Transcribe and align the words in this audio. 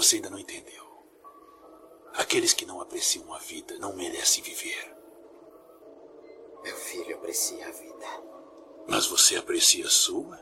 você 0.00 0.16
ainda 0.16 0.30
não 0.30 0.38
entendeu. 0.38 0.82
Aqueles 2.14 2.54
que 2.54 2.64
não 2.64 2.80
apreciam 2.80 3.32
a 3.34 3.38
vida 3.38 3.78
não 3.78 3.94
merecem 3.94 4.42
viver. 4.42 4.96
Meu 6.62 6.74
filho 6.74 7.16
aprecia 7.16 7.68
a 7.68 7.70
vida. 7.70 8.06
Mas 8.88 9.06
você 9.06 9.36
aprecia 9.36 9.84
a 9.84 9.90
sua? 9.90 10.40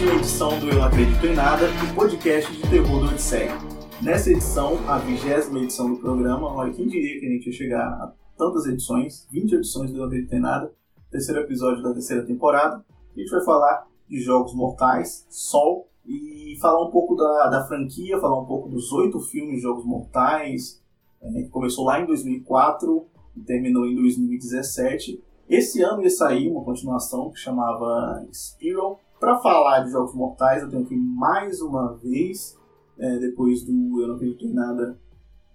Mais 0.00 0.12
uma 0.12 0.14
edição 0.14 0.58
do 0.58 0.68
Eu 0.68 0.76
Não 0.76 0.84
Acredito 0.84 1.26
em 1.26 1.34
Nada, 1.34 1.66
o 1.66 1.94
podcast 1.94 2.50
de 2.50 2.62
terror 2.70 3.00
do 3.00 3.06
Odisseia. 3.06 3.52
Nessa 4.00 4.30
edição, 4.30 4.78
a 4.88 4.98
vigésima 4.98 5.58
edição 5.58 5.92
do 5.92 6.00
programa, 6.00 6.54
olha, 6.54 6.72
quem 6.72 6.86
diria 6.86 7.20
que 7.20 7.26
a 7.26 7.28
gente 7.28 7.46
ia 7.46 7.52
chegar 7.52 7.86
a 7.86 8.12
tantas 8.36 8.66
edições, 8.66 9.26
20 9.30 9.56
edições 9.56 9.90
do 9.90 9.96
Eu 9.96 10.00
Não 10.00 10.06
Acredito 10.06 10.32
em 10.32 10.40
Nada, 10.40 10.72
terceiro 11.10 11.40
episódio 11.40 11.82
da 11.82 11.92
terceira 11.92 12.24
temporada. 12.24 12.82
A 13.14 13.20
gente 13.20 13.30
vai 13.30 13.44
falar 13.44 13.86
de 14.08 14.20
Jogos 14.20 14.54
Mortais, 14.54 15.26
Sol, 15.28 15.88
e 16.06 16.56
falar 16.62 16.82
um 16.86 16.90
pouco 16.90 17.14
da, 17.14 17.50
da 17.50 17.66
franquia, 17.66 18.18
falar 18.18 18.40
um 18.40 18.46
pouco 18.46 18.70
dos 18.70 18.90
oito 18.92 19.20
filmes 19.20 19.60
Jogos 19.60 19.84
Mortais, 19.84 20.82
é, 21.20 21.42
que 21.42 21.50
começou 21.50 21.84
lá 21.84 22.00
em 22.00 22.06
2004 22.06 23.06
e 23.36 23.40
terminou 23.40 23.86
em 23.86 23.94
2017. 23.94 25.22
Esse 25.48 25.82
ano 25.82 26.02
ia 26.02 26.10
sair 26.10 26.50
uma 26.50 26.64
continuação 26.64 27.30
que 27.30 27.38
chamava 27.38 28.26
Spiral. 28.32 28.98
Para 29.20 29.38
falar 29.38 29.80
de 29.80 29.90
Jogos 29.90 30.14
Mortais, 30.14 30.62
eu 30.62 30.70
tenho 30.70 30.82
aqui 30.82 30.96
mais 30.96 31.60
uma 31.60 31.92
vez, 31.94 32.58
é, 32.98 33.18
depois 33.18 33.62
do 33.62 34.00
Eu 34.00 34.08
Não 34.08 34.14
Acredito 34.14 34.46
em 34.46 34.54
Nada, 34.54 34.98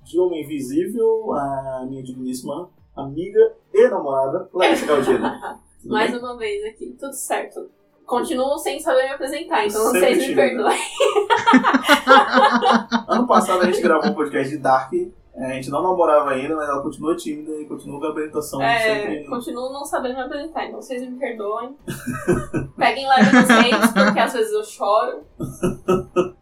de 0.04 0.20
Homem 0.20 0.44
Invisível, 0.44 1.34
a 1.34 1.84
minha 1.90 2.04
digníssima 2.04 2.70
amiga 2.96 3.54
e 3.74 3.90
namorada, 3.90 4.48
Larissa 4.54 4.86
Galdino. 4.86 5.28
Tudo 5.82 5.92
Mais 5.92 6.12
bem? 6.12 6.20
uma 6.20 6.38
vez 6.38 6.64
aqui, 6.66 6.96
tudo 7.00 7.14
certo. 7.14 7.70
Continuo 8.06 8.58
sem 8.58 8.80
saber 8.80 9.04
me 9.04 9.14
apresentar, 9.14 9.66
então 9.66 9.82
Sempre 9.92 10.00
vocês 10.00 10.28
me 10.30 10.36
perdoem. 10.36 10.78
Ano 13.08 13.28
passado 13.28 13.62
a 13.62 13.66
gente 13.66 13.82
gravou 13.82 14.12
um 14.12 14.14
podcast 14.14 14.56
de 14.56 14.62
Dark, 14.62 14.92
a 15.38 15.54
gente 15.54 15.70
não 15.70 15.84
namorava 15.84 16.32
ainda, 16.32 16.56
mas 16.56 16.70
ela 16.70 16.82
continua 16.82 17.16
tímida 17.16 17.52
e 17.60 17.66
continua 17.66 18.00
com 18.00 18.06
a 18.06 18.10
apresentação 18.10 18.62
É, 18.62 18.80
sempre... 18.80 19.26
continuo 19.26 19.72
não 19.74 19.84
sabendo 19.84 20.16
me 20.16 20.22
apresentar, 20.22 20.66
então 20.66 20.82
vocês 20.82 21.02
me 21.02 21.18
perdoem. 21.20 21.76
Peguem 22.78 23.08
leve 23.08 23.36
nos 23.36 23.50
hates, 23.50 23.92
porque 23.92 24.20
às 24.20 24.34
vezes 24.34 24.54
eu 24.54 24.64
choro. 24.64 25.24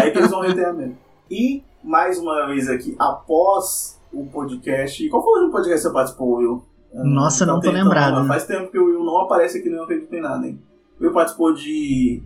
Aí 0.00 0.10
que 0.12 0.18
eles 0.18 0.30
vão 0.30 0.40
reter 0.42 0.68
a 0.68 0.72
mesmo. 0.72 0.96
E, 1.30 1.62
mais 1.82 2.18
uma 2.18 2.46
vez 2.46 2.68
aqui, 2.68 2.94
após 2.98 4.00
o 4.12 4.24
podcast... 4.26 5.08
Qual 5.08 5.22
foi 5.22 5.32
o 5.32 5.34
último 5.36 5.52
podcast 5.52 5.82
que 5.82 5.88
você 5.88 5.92
participou, 5.92 6.36
Will? 6.36 6.64
Eu 6.92 7.04
Nossa, 7.04 7.44
não 7.44 7.56
tô 7.56 7.62
tentando 7.62 7.84
lembrado. 7.84 8.14
lembrar. 8.14 8.28
Faz 8.28 8.46
tempo 8.46 8.70
que 8.70 8.78
o 8.78 8.84
Will 8.84 9.04
não 9.04 9.22
aparece 9.22 9.58
aqui 9.58 9.68
no 9.68 9.76
Não 9.76 9.84
Acredito 9.84 10.14
em 10.14 10.20
Nada, 10.20 10.46
hein? 10.46 10.62
O 11.00 11.04
Will 11.04 11.12
participou 11.12 11.52
de... 11.52 12.22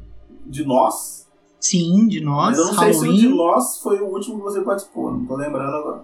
de 0.46 0.64
Nós, 0.66 1.21
Sim, 1.62 2.08
de 2.08 2.20
nós, 2.20 2.48
mas 2.50 2.58
eu 2.58 2.64
não 2.66 2.74
sei 2.74 2.92
se 2.92 2.98
o 2.98 3.02
de 3.04 3.08
Halloween. 3.28 3.36
Nós 3.36 3.78
foi 3.80 4.00
o 4.00 4.06
último 4.06 4.36
que 4.38 4.42
você 4.42 4.60
participou, 4.62 5.12
não 5.12 5.24
tô 5.24 5.36
lembrando 5.36 5.74
agora. 5.76 6.02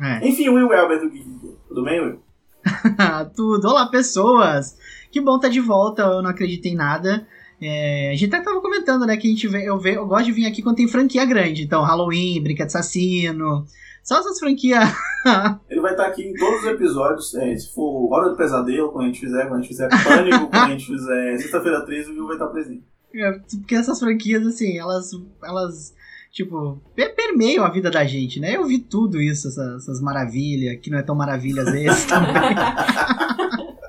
É. 0.00 0.26
Enfim, 0.28 0.48
Will 0.48 0.72
Elber 0.72 1.00
do 1.00 1.10
Geek. 1.10 1.56
Tudo 1.68 1.82
bem, 1.84 2.00
Will? 2.00 2.20
Tudo. 3.36 3.68
Olá, 3.68 3.86
pessoas! 3.86 4.76
Que 5.10 5.20
bom 5.20 5.36
estar 5.36 5.48
de 5.48 5.60
volta, 5.60 6.02
eu 6.02 6.22
não 6.22 6.30
acredito 6.30 6.66
em 6.66 6.74
nada. 6.76 7.26
É, 7.60 8.10
a 8.10 8.14
gente 8.16 8.34
até 8.34 8.42
tava 8.44 8.60
comentando, 8.60 9.04
né, 9.06 9.16
que 9.16 9.26
a 9.26 9.30
gente 9.30 9.46
vê, 9.48 9.68
eu, 9.68 9.78
ve- 9.78 9.96
eu 9.96 10.06
gosto 10.06 10.24
de 10.26 10.32
vir 10.32 10.46
aqui 10.46 10.62
quando 10.62 10.76
tem 10.76 10.88
franquia 10.88 11.24
grande. 11.24 11.62
Então, 11.64 11.82
Halloween, 11.82 12.40
Brinquedo 12.42 12.66
Assassino. 12.68 13.66
Só 14.02 14.18
essas 14.18 14.38
franquias. 14.38 14.82
Ele 15.70 15.80
vai 15.80 15.92
estar 15.92 16.06
aqui 16.06 16.22
em 16.22 16.34
todos 16.34 16.60
os 16.60 16.66
episódios. 16.66 17.34
é, 17.36 17.54
se 17.56 17.72
for 17.72 18.08
Hora 18.12 18.30
do 18.30 18.36
Pesadelo, 18.36 18.90
quando 18.90 19.04
a 19.04 19.08
gente 19.08 19.20
fizer, 19.20 19.42
quando 19.46 19.54
a 19.54 19.62
gente 19.62 19.68
fizer 19.68 19.88
Pânico, 19.88 20.48
quando 20.48 20.54
a 20.64 20.68
gente 20.70 20.86
fizer 20.86 21.38
Sexta-feira 21.38 21.84
13, 21.84 22.10
o 22.10 22.14
Will 22.14 22.26
vai 22.26 22.34
estar 22.36 22.46
presente. 22.48 22.84
É, 23.14 23.32
Porque 23.58 23.74
essas 23.74 23.98
franquias, 23.98 24.46
assim, 24.46 24.78
elas. 24.78 25.10
elas 25.42 25.94
tipo, 26.30 26.80
per- 26.94 27.14
permeiam 27.14 27.62
a 27.64 27.68
vida 27.70 27.90
da 27.90 28.04
gente, 28.06 28.40
né? 28.40 28.56
Eu 28.56 28.64
vi 28.66 28.78
tudo 28.78 29.20
isso, 29.20 29.48
essa- 29.48 29.74
essas 29.76 30.00
maravilhas, 30.00 30.80
que 30.80 30.88
não 30.90 30.98
é 30.98 31.02
tão 31.02 31.14
maravilha 31.14 31.62
às 31.62 31.70
vezes 31.70 32.04
também. 32.06 32.32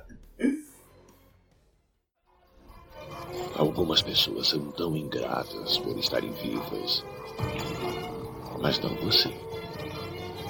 Algumas 3.58 4.02
pessoas 4.02 4.48
são 4.50 4.72
tão 4.72 4.98
ingratas 4.98 5.78
por 5.80 5.98
estarem 5.98 6.32
vivas. 6.34 7.04
Mas 8.62 8.80
não 8.80 8.96
você. 8.96 9.30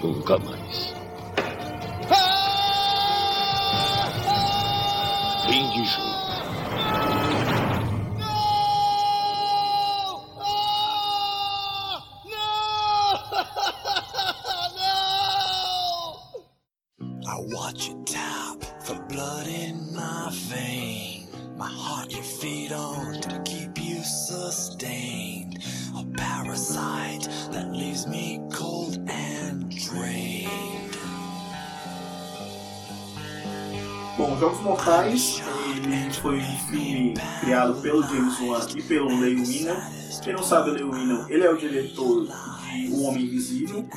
Nunca 0.02 0.38
mais. 0.40 0.94
Fim 5.46 5.70
de 5.72 5.86
jogo. 5.86 7.33
On 22.16 23.20
to 23.22 23.42
keep 23.44 23.84
you 23.84 24.04
sustained. 24.04 25.58
A 25.96 26.06
parasite 26.16 27.28
that 27.52 27.72
leaves 27.72 28.06
me 28.06 28.40
cold 28.54 29.00
and 29.10 29.68
drained. 29.70 30.96
Bom, 34.16 34.38
Jogos 34.38 34.62
Mortais 34.62 35.42
ele 35.76 36.14
foi 36.14 36.38
um 36.38 36.58
filme 36.70 37.14
criado 37.42 37.82
pelo 37.82 38.04
James 38.04 38.40
Wan 38.42 38.68
e 38.78 38.84
pelo 38.84 39.20
Leigh 39.20 39.42
Whannell. 39.42 39.82
Quem 40.24 40.34
não 40.34 40.44
sabe, 40.44 40.70
o 40.70 40.92
Leigh 40.92 41.26
ele 41.30 41.44
é 41.44 41.50
o 41.50 41.58
diretor 41.58 42.28
de 42.28 42.92
O 42.92 43.02
Homem 43.02 43.24
Invisível. 43.24 43.90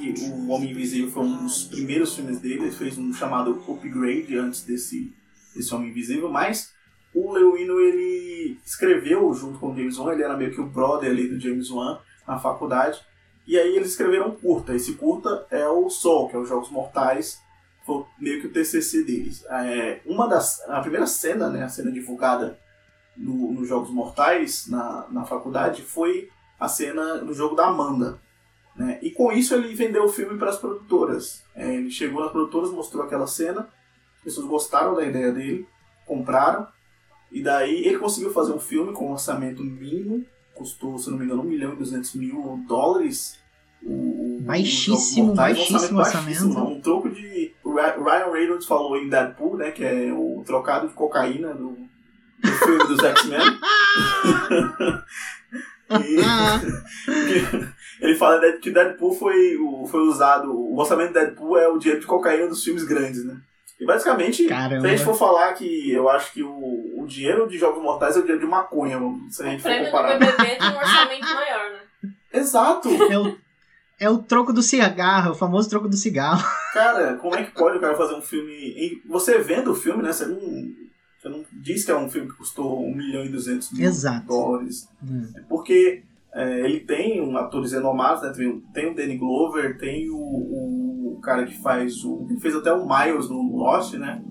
E 0.00 0.30
O 0.30 0.48
Homem 0.48 0.72
Invisível 0.72 1.12
foi 1.12 1.22
um 1.22 1.44
dos 1.44 1.62
primeiros 1.62 2.16
filmes 2.16 2.40
dele. 2.40 2.64
Ele 2.64 2.72
fez 2.72 2.98
um 2.98 3.14
chamado 3.14 3.62
Upgrade 3.68 4.36
antes 4.36 4.64
desse, 4.64 5.12
desse 5.54 5.72
Homem 5.72 5.90
Invisível. 5.90 6.28
Mas 6.28 6.71
o 7.14 7.32
Whannell, 7.32 7.80
ele 7.80 8.58
escreveu 8.64 9.32
junto 9.34 9.58
com 9.58 9.72
o 9.72 9.76
James 9.76 9.98
Wan. 9.98 10.12
Ele 10.12 10.22
era 10.22 10.36
meio 10.36 10.52
que 10.52 10.60
o 10.60 10.66
brother 10.66 11.10
ali 11.10 11.28
do 11.28 11.38
James 11.38 11.70
Wan 11.70 11.98
na 12.26 12.38
faculdade. 12.38 13.00
E 13.46 13.58
aí 13.58 13.76
eles 13.76 13.90
escreveram 13.90 14.28
um 14.28 14.34
curta. 14.34 14.74
Esse 14.74 14.94
curta 14.94 15.46
é 15.50 15.66
o 15.68 15.90
Sol, 15.90 16.28
que 16.28 16.36
é 16.36 16.38
os 16.38 16.48
Jogos 16.48 16.70
Mortais 16.70 17.42
foi 17.84 18.04
meio 18.18 18.40
que 18.40 18.46
o 18.46 18.52
TCC 18.52 19.04
deles. 19.04 19.44
É, 19.48 20.00
uma 20.06 20.28
das, 20.28 20.60
a 20.68 20.80
primeira 20.80 21.06
cena, 21.06 21.48
né, 21.48 21.64
a 21.64 21.68
cena 21.68 21.90
divulgada 21.90 22.58
no, 23.16 23.52
nos 23.52 23.68
Jogos 23.68 23.90
Mortais 23.90 24.68
na, 24.68 25.06
na 25.10 25.24
faculdade 25.24 25.82
foi 25.82 26.30
a 26.58 26.68
cena 26.68 27.18
do 27.18 27.34
jogo 27.34 27.56
da 27.56 27.66
Amanda. 27.66 28.20
Né? 28.76 28.98
E 29.02 29.10
com 29.10 29.32
isso 29.32 29.54
ele 29.54 29.74
vendeu 29.74 30.04
o 30.04 30.08
filme 30.08 30.38
para 30.38 30.50
as 30.50 30.58
produtoras. 30.58 31.42
É, 31.54 31.74
ele 31.74 31.90
chegou 31.90 32.22
nas 32.22 32.32
produtoras, 32.32 32.70
mostrou 32.70 33.04
aquela 33.04 33.26
cena, 33.26 33.68
as 34.16 34.22
pessoas 34.22 34.46
gostaram 34.46 34.94
da 34.94 35.04
ideia 35.04 35.32
dele, 35.32 35.66
compraram, 36.06 36.66
e 37.32 37.42
daí 37.42 37.84
ele 37.86 37.98
conseguiu 37.98 38.32
fazer 38.32 38.52
um 38.52 38.60
filme 38.60 38.92
com 38.92 39.08
um 39.08 39.12
orçamento 39.12 39.62
mínimo, 39.64 40.24
custou, 40.54 40.96
se 40.98 41.10
não 41.10 41.18
me 41.18 41.24
engano, 41.24 41.42
1 41.42 41.46
milhão 41.46 41.72
e 41.72 41.76
200 41.76 42.14
mil 42.14 42.60
dólares. 42.68 43.38
O, 43.82 43.92
o- 43.92 44.38
Baixíssimo, 44.42 44.96
Jogos 44.96 45.16
Mortais, 45.36 45.58
um 45.58 45.60
baixíssimo 45.70 45.98
orçamento. 45.98 46.58
Um 46.58 46.80
troco 46.80 47.10
de. 47.10 47.52
O 47.64 47.74
Ryan 47.74 48.32
Reynolds 48.32 48.66
falou 48.66 48.96
em 48.96 49.08
Deadpool, 49.08 49.56
né? 49.56 49.70
Que 49.72 49.84
é 49.84 50.12
o 50.12 50.42
trocado 50.46 50.86
de 50.88 50.94
cocaína 50.94 51.52
do, 51.54 51.76
do 52.42 52.48
filme 52.58 52.86
dos 52.86 52.98
X-Men. 53.02 53.40
Ele 58.00 58.14
fala 58.16 58.40
que 58.60 58.70
Deadpool 58.70 59.14
foi, 59.14 59.56
o- 59.58 59.86
foi 59.86 60.00
usado. 60.02 60.52
O 60.52 60.78
orçamento 60.78 61.08
de 61.08 61.14
Deadpool 61.14 61.56
é 61.58 61.68
o 61.68 61.78
dinheiro 61.78 62.00
de 62.00 62.06
cocaína 62.06 62.48
dos 62.48 62.62
filmes 62.64 62.84
grandes, 62.84 63.24
né? 63.24 63.40
E 63.82 63.86
basicamente, 63.86 64.46
Caramba. 64.46 64.80
se 64.82 64.86
a 64.86 64.90
gente 64.90 65.04
for 65.04 65.14
falar 65.14 65.52
que 65.54 65.90
eu 65.90 66.08
acho 66.08 66.32
que 66.32 66.42
o, 66.42 67.02
o 67.02 67.06
dinheiro 67.06 67.48
de 67.48 67.58
Jogos 67.58 67.82
Mortais 67.82 68.16
é 68.16 68.20
o 68.20 68.22
dinheiro 68.22 68.40
de 68.44 68.48
maconha, 68.50 68.98
se 69.28 69.42
a 69.42 69.46
O 69.46 69.50
gente 69.50 69.62
for 69.62 69.68
prêmio 69.68 69.84
do 69.86 69.90
comparar. 69.90 70.18
BBB 70.18 70.56
tem 70.56 70.68
um 70.68 70.76
orçamento 70.76 71.24
maior, 71.34 71.70
né? 71.72 72.10
Exato! 72.32 72.88
É 73.10 73.18
o, 73.18 73.36
é 73.98 74.10
o 74.10 74.18
troco 74.18 74.52
do 74.52 74.62
cigarro, 74.62 75.28
é 75.28 75.32
o 75.32 75.34
famoso 75.36 75.68
troco 75.68 75.88
do 75.88 75.96
cigarro. 75.96 76.44
Cara, 76.72 77.16
como 77.16 77.34
é 77.34 77.42
que 77.42 77.50
pode 77.50 77.78
o 77.78 77.80
cara 77.80 77.96
fazer 77.96 78.14
um 78.14 78.22
filme. 78.22 78.52
e 78.52 79.02
Você 79.08 79.38
vendo 79.38 79.72
o 79.72 79.74
filme, 79.74 80.02
né? 80.02 80.12
Você 80.12 80.26
não, 80.26 80.38
você 81.20 81.28
não 81.28 81.44
diz 81.52 81.84
que 81.84 81.90
é 81.90 81.96
um 81.96 82.08
filme 82.08 82.30
que 82.30 82.36
custou 82.36 82.84
1 82.86 82.94
milhão 82.94 83.24
e 83.24 83.28
200 83.28 83.72
mil 83.72 83.84
Exato. 83.86 84.26
dólares. 84.26 84.88
Hum. 85.02 85.30
Porque 85.48 86.02
é, 86.34 86.60
ele 86.60 86.80
tem 86.80 87.20
um 87.20 87.36
atores 87.36 87.72
renomados, 87.72 88.22
né? 88.22 88.32
Tem, 88.34 88.60
tem 88.72 88.90
o 88.90 88.94
Danny 88.94 89.18
Glover, 89.18 89.76
tem 89.76 90.08
o, 90.08 90.16
o 90.16 90.91
cara 91.20 91.44
que 91.44 91.56
faz 91.60 92.04
o. 92.04 92.24
que 92.26 92.38
fez 92.40 92.54
até 92.54 92.72
o 92.72 92.86
Miles 92.86 93.28
no 93.28 93.56
Lost, 93.56 93.94
né? 93.94 94.22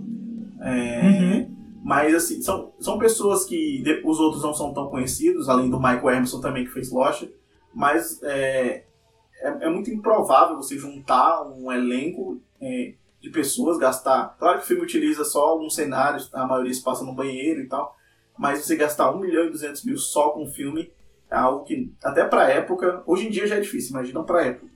É, 0.62 1.02
Uhum. 1.48 1.52
Mas, 1.84 2.14
assim, 2.14 2.42
são, 2.44 2.72
são 2.80 3.00
pessoas 3.00 3.44
que 3.44 3.82
de- 3.82 4.04
os 4.06 4.20
outros 4.20 4.44
não 4.44 4.54
são 4.54 4.72
tão 4.72 4.88
conhecidos, 4.90 5.50
além 5.50 5.68
do 5.70 5.78
Michael 5.80 6.10
Emerson 6.12 6.40
também, 6.40 6.64
que 6.64 6.70
fez 6.72 6.92
Lost. 6.92 7.28
Mas 7.74 8.22
é, 8.22 8.84
é, 9.42 9.48
é 9.62 9.70
muito 9.70 9.90
improvável 9.90 10.56
você 10.58 10.78
juntar 10.78 11.42
um 11.44 11.72
elenco 11.72 12.40
é, 12.62 12.94
de 13.20 13.30
pessoas, 13.32 13.80
gastar. 13.80 14.36
Claro 14.38 14.60
que 14.60 14.66
o 14.66 14.68
filme 14.68 14.84
utiliza 14.84 15.24
só 15.24 15.44
alguns 15.46 15.74
cenários, 15.74 16.30
a 16.34 16.46
maioria 16.46 16.74
se 16.74 16.84
passa 16.84 17.04
no 17.04 17.14
banheiro 17.14 17.62
e 17.62 17.68
tal. 17.68 17.96
Mas 18.38 18.64
você 18.64 18.76
gastar 18.76 19.12
1 19.12 19.20
milhão 19.20 19.46
e 19.46 19.50
200 19.50 19.84
mil 19.84 19.98
só 19.98 20.30
com 20.30 20.44
um 20.44 20.52
filme 20.52 20.92
é 21.32 21.36
algo 21.36 21.64
que, 21.64 21.92
até 22.04 22.24
pra 22.26 22.50
época, 22.50 23.02
hoje 23.08 23.26
em 23.28 23.32
dia 23.32 23.48
já 23.48 23.56
é 23.56 23.60
difícil, 23.60 23.92
imagina 23.92 24.22
pra 24.24 24.46
época. 24.46 24.68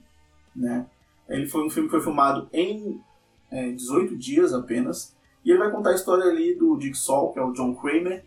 Né? 0.56 0.86
Ele 1.28 1.46
foi 1.46 1.64
um 1.64 1.70
filme 1.70 1.88
que 1.88 1.94
foi 1.94 2.02
filmado 2.02 2.48
em 2.52 3.00
é, 3.50 3.70
18 3.72 4.16
dias 4.16 4.52
apenas. 4.52 5.16
E 5.44 5.50
ele 5.50 5.58
vai 5.58 5.70
contar 5.70 5.90
a 5.90 5.94
história 5.94 6.24
ali 6.24 6.54
do 6.54 6.76
Dick 6.76 6.96
Sol, 6.96 7.32
que 7.32 7.38
é 7.38 7.42
o 7.42 7.52
John 7.52 7.74
Kramer. 7.74 8.24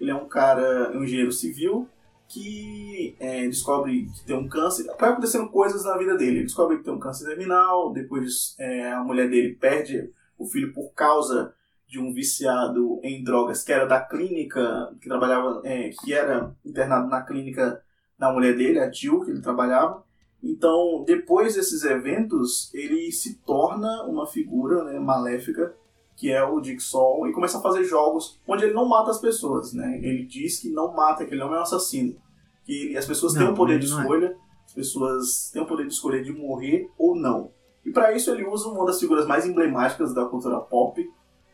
Ele 0.00 0.10
é 0.10 0.14
um 0.14 0.28
cara, 0.28 0.90
um 0.96 1.04
engenheiro 1.04 1.30
civil, 1.30 1.88
que 2.28 3.14
é, 3.20 3.46
descobre 3.46 4.06
que 4.06 4.24
tem 4.24 4.36
um 4.36 4.48
câncer. 4.48 4.86
Vai 4.98 5.10
acontecendo 5.10 5.48
coisas 5.50 5.84
na 5.84 5.96
vida 5.98 6.16
dele. 6.16 6.38
Ele 6.38 6.44
descobre 6.44 6.78
que 6.78 6.84
tem 6.84 6.92
um 6.92 6.98
câncer 6.98 7.26
terminal, 7.26 7.92
depois 7.92 8.56
é, 8.58 8.90
a 8.90 9.04
mulher 9.04 9.28
dele 9.28 9.54
perde 9.54 10.10
o 10.38 10.46
filho 10.46 10.72
por 10.72 10.92
causa 10.94 11.54
de 11.86 12.00
um 12.00 12.12
viciado 12.12 12.98
em 13.02 13.22
drogas 13.22 13.62
que 13.62 13.70
era 13.70 13.84
da 13.84 14.00
clínica, 14.00 14.94
que 14.98 15.08
trabalhava, 15.08 15.60
é, 15.62 15.90
que 15.90 16.14
era 16.14 16.56
internado 16.64 17.06
na 17.06 17.20
clínica 17.20 17.82
da 18.18 18.32
mulher 18.32 18.56
dele, 18.56 18.78
a 18.78 18.90
Jill, 18.90 19.20
que 19.20 19.30
ele 19.30 19.42
trabalhava. 19.42 20.02
Então, 20.42 21.04
depois 21.06 21.54
desses 21.54 21.84
eventos, 21.84 22.72
ele 22.74 23.12
se 23.12 23.38
torna 23.46 24.02
uma 24.04 24.26
figura 24.26 24.82
né, 24.84 24.98
maléfica, 24.98 25.74
que 26.16 26.30
é 26.30 26.44
o 26.44 26.60
Sol, 26.80 27.26
e 27.28 27.32
começa 27.32 27.58
a 27.58 27.62
fazer 27.62 27.84
jogos 27.84 28.40
onde 28.46 28.64
ele 28.64 28.74
não 28.74 28.88
mata 28.88 29.10
as 29.10 29.20
pessoas. 29.20 29.72
Né? 29.72 29.98
Ele 30.02 30.24
diz 30.24 30.58
que 30.60 30.70
não 30.70 30.92
mata, 30.92 31.24
que 31.24 31.32
ele 31.34 31.40
não 31.40 31.54
é 31.54 31.58
um 31.58 31.62
assassino. 31.62 32.16
Que 32.64 32.96
as 32.96 33.06
pessoas 33.06 33.32
têm 33.34 33.42
Não, 33.44 33.52
o 33.52 33.56
poder 33.56 33.78
de 33.78 33.86
é. 33.86 33.88
escolha, 33.88 34.36
as 34.64 34.72
pessoas 34.72 35.50
têm 35.52 35.62
o 35.62 35.66
poder 35.66 35.86
de 35.86 35.92
escolher 35.92 36.22
de 36.22 36.32
morrer 36.32 36.88
ou 36.98 37.14
não. 37.16 37.50
E 37.84 37.90
para 37.90 38.12
isso 38.14 38.30
ele 38.30 38.44
usa 38.46 38.68
uma 38.68 38.84
das 38.86 39.00
figuras 39.00 39.26
mais 39.26 39.46
emblemáticas 39.46 40.14
da 40.14 40.24
cultura 40.26 40.60
pop, 40.60 41.04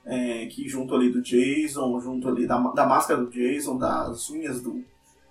é, 0.04 0.46
que 0.46 0.68
junto 0.68 0.94
ali 0.94 1.10
do 1.10 1.22
Jason, 1.22 1.98
junto 2.00 2.28
ali 2.28 2.46
da, 2.46 2.58
da 2.72 2.86
máscara 2.86 3.22
do 3.22 3.30
Jason, 3.30 3.78
das 3.78 4.28
unhas 4.30 4.60
do, 4.60 4.82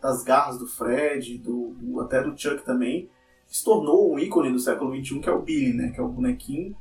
das 0.02 0.24
garras 0.24 0.58
do 0.58 0.66
Fred, 0.68 1.38
do, 1.38 1.76
do- 1.80 2.00
até 2.02 2.24
do 2.24 2.36
Chuck 2.36 2.64
também, 2.64 3.08
se 3.48 3.64
tornou 3.64 4.14
um 4.14 4.20
ícone 4.20 4.52
do 4.52 4.60
século 4.60 4.96
XXI, 4.96 5.20
que 5.20 5.30
é 5.30 5.32
o 5.32 5.42
Billy, 5.42 5.74
né? 5.74 5.90
Que 5.92 6.00
é 6.00 6.04
o 6.04 6.08
bonequinho 6.10 6.76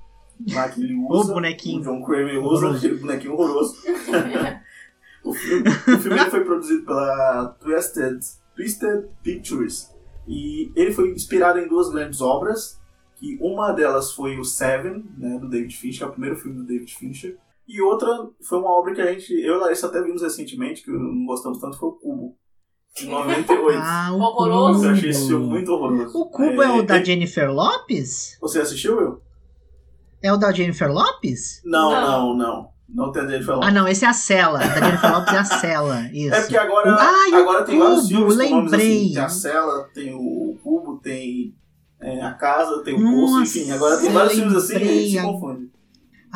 lá 0.52 0.68
que 0.68 0.82
ele 0.82 0.94
O 1.08 1.12
usa. 1.12 1.32
bonequinho. 1.32 1.80
O 1.80 1.84
John 1.84 2.02
Kramer 2.04 2.44
usa 2.44 2.76
aquele 2.76 2.96
bonequinho 2.96 3.32
horroroso. 3.34 3.76
o 5.24 5.32
filme, 5.32 5.68
o 5.68 5.98
filme 5.98 6.18
foi 6.30 6.44
produzido 6.44 6.84
pela 6.84 7.56
Twisted, 7.60 8.18
Twisted 8.54 9.04
Pictures. 9.22 9.94
E 10.28 10.72
ele 10.74 10.92
foi 10.92 11.10
inspirado 11.10 11.58
em 11.58 11.68
duas 11.68 11.88
grandes 11.90 12.20
obras, 12.20 12.80
que 13.14 13.38
uma 13.40 13.72
delas 13.72 14.12
foi 14.12 14.38
o 14.38 14.44
Seven, 14.44 15.04
né, 15.16 15.38
do 15.38 15.48
David 15.48 15.76
Fincher, 15.76 15.98
que 15.98 16.04
é 16.04 16.06
o 16.08 16.12
primeiro 16.12 16.36
filme 16.36 16.56
do 16.58 16.64
David 16.64 16.92
Fincher. 16.94 17.38
E 17.66 17.80
outra 17.80 18.08
foi 18.42 18.58
uma 18.58 18.70
obra 18.70 18.94
que 18.94 19.00
a 19.00 19.12
gente, 19.12 19.32
eu 19.32 19.54
e 19.56 19.58
Larissa 19.58 19.86
até 19.86 20.02
vimos 20.02 20.22
recentemente, 20.22 20.82
que 20.82 20.90
não 20.90 21.24
gostamos 21.26 21.58
tanto, 21.58 21.78
foi 21.78 21.88
o 21.88 21.92
Cubo, 21.92 22.36
de 22.96 23.06
98. 23.06 23.78
Ah, 23.82 24.10
o 24.12 24.20
Horroroso. 24.20 24.86
eu 24.86 24.90
achei 24.92 25.10
esse 25.10 25.26
filme 25.28 25.46
muito 25.46 25.70
horroroso. 25.72 26.18
O 26.18 26.26
Cubo 26.26 26.62
é, 26.62 26.70
o 26.72 26.82
da 26.82 26.96
é- 26.98 27.04
Jennifer 27.04 27.50
Lopes? 27.52 28.36
Você 28.40 28.60
assistiu, 28.60 28.96
Will? 28.96 29.20
É 30.22 30.32
o 30.32 30.36
da 30.36 30.50
Jennifer 30.52 30.90
Lopes? 30.90 31.60
Não, 31.64 31.90
Não. 31.90 32.00
não, 32.00 32.36
não. 32.36 32.76
Não 32.88 33.12
tem 33.12 33.22
a 33.22 33.26
Jennifer 33.28 33.54
Lopez. 33.56 33.68
Ah, 33.68 33.72
não, 33.74 33.88
esse 33.88 34.04
é 34.04 34.08
a 34.08 34.12
Cela. 34.12 34.58
Da 34.60 34.80
Jennifer 34.86 35.12
Lopes 35.12 35.34
é 35.34 35.38
a 35.38 35.44
Cela. 35.44 36.00
Isso. 36.14 36.34
É 36.34 36.40
porque 36.40 36.56
agora, 36.56 36.96
Ah, 36.98 37.26
agora 37.38 37.64
tem 37.64 37.78
vários 37.78 38.02
Cubo, 38.02 38.08
filmes 38.08 38.36
com 38.36 38.54
nomes 38.56 38.72
assim. 38.72 38.82
lembrei. 38.84 39.12
Tem 39.12 39.18
a 39.22 39.28
Cela, 39.28 39.84
tem 39.92 40.14
o 40.14 40.56
Cubo, 40.62 40.98
tem 41.02 41.54
é, 42.00 42.22
a 42.22 42.32
Casa, 42.32 42.82
tem 42.82 42.94
o 42.94 43.00
Nossa, 43.00 43.40
Poço, 43.40 43.58
enfim. 43.58 43.70
Agora 43.72 43.96
tem 43.98 44.10
vários 44.12 44.34
filmes 44.34 44.54
assim 44.54 44.72
e 44.72 44.76
a 44.76 44.78
gente 44.80 45.08
se 45.10 45.16
lembrei. 45.16 45.32
confunde. 45.32 45.70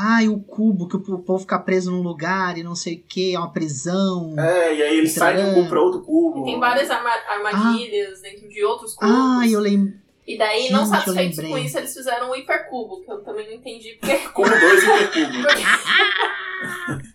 Ai, 0.03 0.29
o 0.29 0.39
cubo, 0.39 0.89
que 0.89 0.97
o 0.97 1.19
povo 1.19 1.41
fica 1.41 1.59
preso 1.59 1.91
num 1.91 2.01
lugar 2.01 2.57
e 2.57 2.63
não 2.63 2.75
sei 2.75 2.95
o 2.95 3.03
que, 3.07 3.35
é 3.35 3.39
uma 3.39 3.53
prisão. 3.53 4.35
É, 4.39 4.75
e 4.75 4.83
aí 4.83 4.99
ele 4.99 5.09
sai 5.09 5.37
de 5.37 5.43
um 5.43 5.55
cubo 5.55 5.69
pra 5.69 5.81
outro 5.83 6.01
cubo. 6.01 6.41
E 6.41 6.45
tem 6.53 6.59
várias 6.59 6.91
arma- 6.91 7.11
armadilhas 7.29 8.23
dentro 8.23 8.49
de 8.49 8.65
outros 8.65 8.95
cubos. 8.95 9.15
Ah, 9.15 9.47
eu 9.47 9.61
lembro. 9.61 9.93
E 10.27 10.39
daí, 10.39 10.71
não 10.71 10.85
Gente, 10.87 10.95
eu 10.95 10.99
satisfeitos 11.01 11.41
com 11.41 11.59
isso, 11.59 11.77
eles 11.77 11.93
fizeram 11.93 12.31
o 12.31 12.37
hipercubo, 12.37 13.03
que 13.03 13.11
eu 13.11 13.21
também 13.23 13.47
não 13.49 13.55
entendi 13.57 13.99
porque. 14.01 14.17
Cubo 14.33 14.49
2 14.49 14.85
e 14.85 14.87
Hipercubo. 14.87 15.49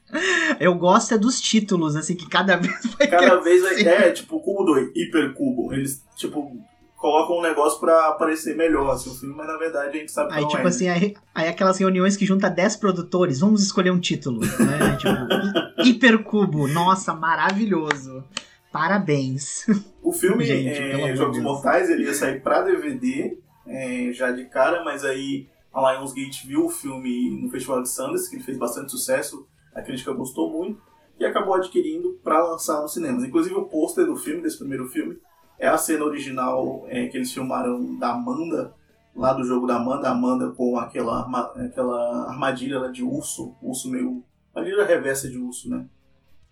Eu 0.59 0.75
gosto 0.75 1.13
é 1.13 1.17
dos 1.17 1.41
títulos, 1.41 1.95
assim, 1.95 2.15
que 2.15 2.27
cada 2.29 2.55
vez 2.55 2.73
vai 2.97 3.07
Cada 3.07 3.35
vez 3.41 3.61
vai. 3.61 3.81
É, 3.81 4.11
tipo, 4.11 4.39
Cubo 4.39 4.63
2, 4.63 4.91
Hipercubo. 4.95 5.73
Eles, 5.73 6.03
tipo, 6.15 6.57
colocam 7.05 7.37
um 7.37 7.41
negócio 7.43 7.79
pra 7.79 8.13
parecer 8.13 8.55
melhor 8.57 8.89
assim, 8.89 9.11
o 9.11 9.13
filme, 9.13 9.35
mas 9.35 9.45
na 9.45 9.57
verdade 9.57 9.95
a 9.95 9.99
gente 9.99 10.11
sabe 10.11 10.29
que 10.31 10.35
Aí, 10.37 10.41
não 10.41 10.47
tipo 10.49 10.63
é. 10.63 10.67
assim, 10.67 10.87
aí, 10.89 11.13
aí 11.35 11.47
aquelas 11.47 11.77
reuniões 11.77 12.17
que 12.17 12.25
junta 12.25 12.49
10 12.49 12.77
produtores, 12.77 13.39
vamos 13.41 13.61
escolher 13.61 13.91
um 13.91 13.99
título, 13.99 14.39
né? 14.41 14.97
tipo, 14.97 15.83
hi- 15.83 15.89
Hipercubo, 15.91 16.67
nossa, 16.67 17.13
maravilhoso. 17.13 18.23
Parabéns. 18.71 19.65
O 20.01 20.11
filme 20.11 20.43
Gente, 20.45 20.69
é, 20.81 21.15
Jogos. 21.15 21.39
Mortais 21.41 21.89
ele 21.91 22.05
ia 22.05 22.13
sair 22.13 22.41
pra 22.41 22.61
DVD 22.63 23.37
é, 23.67 24.11
já 24.11 24.31
de 24.31 24.45
cara, 24.45 24.83
mas 24.83 25.05
aí 25.05 25.47
a 25.71 25.91
Lionsgate 25.93 26.47
viu 26.47 26.65
o 26.65 26.69
filme 26.69 27.29
no 27.41 27.49
Festival 27.51 27.83
de 27.83 27.89
Sundance, 27.89 28.29
que 28.29 28.35
ele 28.37 28.43
fez 28.43 28.57
bastante 28.57 28.89
sucesso, 28.91 29.45
a 29.75 29.81
crítica 29.81 30.11
gostou 30.11 30.51
muito, 30.51 30.81
e 31.19 31.25
acabou 31.25 31.53
adquirindo 31.53 32.19
pra 32.23 32.43
lançar 32.43 32.81
nos 32.81 32.93
cinemas. 32.93 33.23
Inclusive 33.23 33.53
o 33.55 33.65
pôster 33.65 34.05
do 34.05 34.15
filme, 34.15 34.41
desse 34.41 34.57
primeiro 34.57 34.87
filme, 34.89 35.17
é 35.59 35.67
a 35.67 35.77
cena 35.77 36.03
original 36.05 36.85
é, 36.87 37.07
que 37.07 37.17
eles 37.17 37.31
filmaram 37.33 37.95
da 37.97 38.11
Amanda, 38.13 38.73
lá 39.15 39.33
do 39.33 39.43
jogo 39.43 39.65
da 39.67 39.77
Amanda, 39.77 40.09
Amanda 40.09 40.51
com 40.51 40.77
aquela, 40.77 41.21
arma- 41.21 41.51
aquela 41.57 42.29
armadilha 42.29 42.79
lá 42.79 42.87
de 42.89 43.03
urso, 43.03 43.55
urso 43.61 43.89
meio. 43.89 44.23
armadilha 44.53 44.85
reversa 44.85 45.29
de 45.29 45.37
urso, 45.37 45.69
né? 45.69 45.85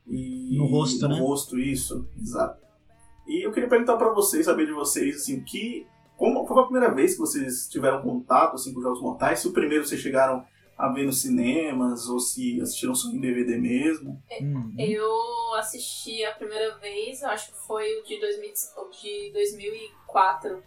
E- 0.08 0.58
No 0.58 0.66
rosto, 0.66 1.08
no 1.08 1.16
né? 1.16 1.20
rosto, 1.22 1.58
isso, 1.60 2.08
exato. 2.22 2.62
E 3.28 3.46
eu 3.46 3.52
queria 3.52 3.70
perguntar 3.70 3.96
pra 3.98 4.12
vocês, 4.14 4.46
saber 4.46 4.66
de 4.66 4.74
vocês, 4.74 5.16
assim, 5.18 5.42
que. 5.44 5.86
Como 6.18 6.46
foi 6.46 6.60
a 6.62 6.66
primeira 6.66 6.94
vez 6.94 7.14
que 7.14 7.20
vocês 7.20 7.68
tiveram 7.68 8.02
contato 8.02 8.54
assim, 8.56 8.74
com 8.74 8.82
Jogos 8.82 9.02
Mortais? 9.02 9.40
Se 9.40 9.48
o 9.48 9.52
primeiro 9.54 9.86
vocês 9.86 10.00
chegaram 10.00 10.44
a 10.78 10.90
ver 10.90 11.06
nos 11.06 11.22
cinemas, 11.22 12.08
ou 12.08 12.20
se 12.20 12.60
assistiram 12.62 12.96
só 12.96 13.10
em 13.10 13.20
DVD 13.20 13.58
mesmo? 13.58 14.22
Hum. 14.42 14.76
Eu 14.78 15.54
assisti 15.56 16.24
a 16.26 16.34
primeira 16.34 16.78
vez, 16.78 17.24
acho 17.24 17.52
que 17.52 17.68
foi 17.68 18.00
o 18.00 18.04
de, 18.04 18.20
2000, 18.20 18.54
o 18.78 18.90
de 18.90 19.32
2004, 19.34 20.64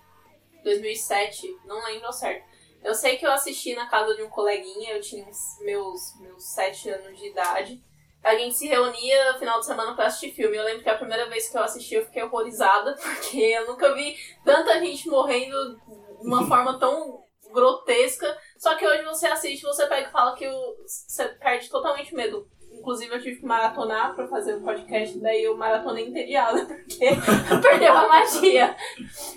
2007, 0.62 1.56
não 1.65 1.84
lembro 1.84 2.06
ao 2.06 2.13
certo. 2.13 2.44
Eu 2.82 2.94
sei 2.94 3.17
que 3.17 3.27
eu 3.27 3.32
assisti 3.32 3.75
na 3.75 3.86
casa 3.86 4.15
de 4.15 4.22
um 4.22 4.29
coleguinha, 4.29 4.93
eu 4.93 5.01
tinha 5.01 5.27
meus, 5.60 6.15
meus 6.20 6.44
7 6.55 6.91
anos 6.91 7.19
de 7.19 7.27
idade. 7.27 7.82
A 8.22 8.36
gente 8.36 8.55
se 8.55 8.67
reunia 8.67 9.32
no 9.32 9.39
final 9.39 9.60
de 9.60 9.67
semana 9.67 9.94
pra 9.94 10.06
assistir 10.06 10.32
filme. 10.32 10.56
Eu 10.56 10.65
lembro 10.65 10.82
que 10.82 10.89
a 10.89 10.96
primeira 10.96 11.29
vez 11.29 11.48
que 11.48 11.56
eu 11.56 11.63
assisti 11.63 11.94
eu 11.94 12.05
fiquei 12.05 12.22
horrorizada, 12.22 12.94
porque 13.03 13.39
eu 13.39 13.67
nunca 13.67 13.94
vi 13.94 14.17
tanta 14.44 14.79
gente 14.81 15.08
morrendo 15.08 15.77
de 16.20 16.27
uma 16.27 16.46
forma 16.48 16.79
tão 16.79 17.25
grotesca. 17.53 18.36
Só 18.58 18.75
que 18.77 18.86
hoje 18.86 19.03
você 19.05 19.27
assiste, 19.27 19.63
você 19.63 19.86
pega 19.86 20.08
e 20.08 20.13
fala 20.13 20.34
que 20.34 20.46
o- 20.48 20.77
você 20.86 21.25
perde 21.29 21.69
totalmente 21.69 22.15
medo. 22.15 22.46
Inclusive 22.72 23.15
eu 23.15 23.22
tive 23.22 23.36
que 23.41 23.46
maratonar 23.46 24.15
pra 24.15 24.29
fazer 24.29 24.55
o 24.56 24.60
podcast, 24.60 25.19
daí 25.19 25.43
eu 25.44 25.56
maratonei 25.56 26.08
entediada, 26.08 26.65
porque 26.67 27.08
perdeu 27.63 27.93
a 27.96 28.06
magia. 28.06 28.77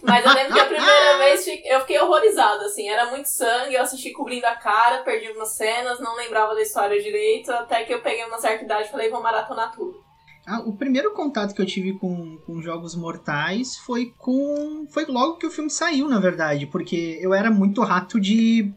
Mas 0.03 0.25
eu 0.25 0.33
lembro 0.33 0.53
que 0.53 0.59
a 0.59 0.65
primeira 0.65 1.17
vez 1.19 1.47
eu 1.65 1.79
fiquei 1.81 1.99
horrorizada, 1.99 2.65
assim, 2.65 2.88
era 2.89 3.05
muito 3.09 3.27
sangue, 3.27 3.75
eu 3.75 3.81
assisti 3.81 4.11
cobrindo 4.11 4.45
a 4.45 4.55
cara, 4.55 5.03
perdi 5.03 5.31
umas 5.31 5.49
cenas, 5.55 5.99
não 5.99 6.15
lembrava 6.17 6.53
da 6.53 6.61
história 6.61 7.01
direito, 7.01 7.49
até 7.51 7.83
que 7.85 7.93
eu 7.93 8.01
peguei 8.01 8.25
uma 8.25 8.39
certa 8.39 8.65
idade 8.65 8.88
e 8.89 8.91
falei, 8.91 9.09
vou 9.09 9.21
maratonar 9.21 9.71
tudo. 9.73 10.03
Ah, 10.47 10.61
o 10.65 10.75
primeiro 10.75 11.13
contato 11.13 11.53
que 11.53 11.61
eu 11.61 11.65
tive 11.65 11.93
com, 11.99 12.38
com 12.45 12.61
Jogos 12.61 12.95
Mortais 12.95 13.77
foi 13.77 14.13
com. 14.17 14.88
Foi 14.91 15.05
logo 15.05 15.38
que 15.38 15.45
o 15.45 15.51
filme 15.51 15.69
saiu, 15.69 16.07
na 16.09 16.19
verdade, 16.19 16.65
porque 16.65 17.19
eu 17.21 17.33
era 17.35 17.51
muito 17.51 17.81
rato 17.83 18.19
de 18.19 18.73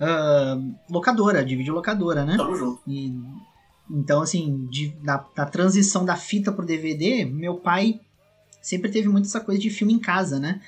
ah, 0.00 0.58
locadora, 0.90 1.44
de 1.44 1.56
videolocadora, 1.56 2.24
né? 2.24 2.36
Tamo 2.36 2.54
junto. 2.56 2.80
E, 2.86 3.12
então, 3.90 4.22
assim, 4.22 4.66
de- 4.70 4.94
da, 5.02 5.24
da 5.34 5.46
transição 5.46 6.04
da 6.04 6.16
fita 6.16 6.52
pro 6.52 6.66
DVD, 6.66 7.24
meu 7.24 7.54
pai 7.56 8.00
sempre 8.60 8.90
teve 8.90 9.08
muito 9.08 9.26
essa 9.26 9.40
coisa 9.40 9.60
de 9.60 9.70
filme 9.70 9.92
em 9.94 9.98
casa, 9.98 10.38
né? 10.38 10.60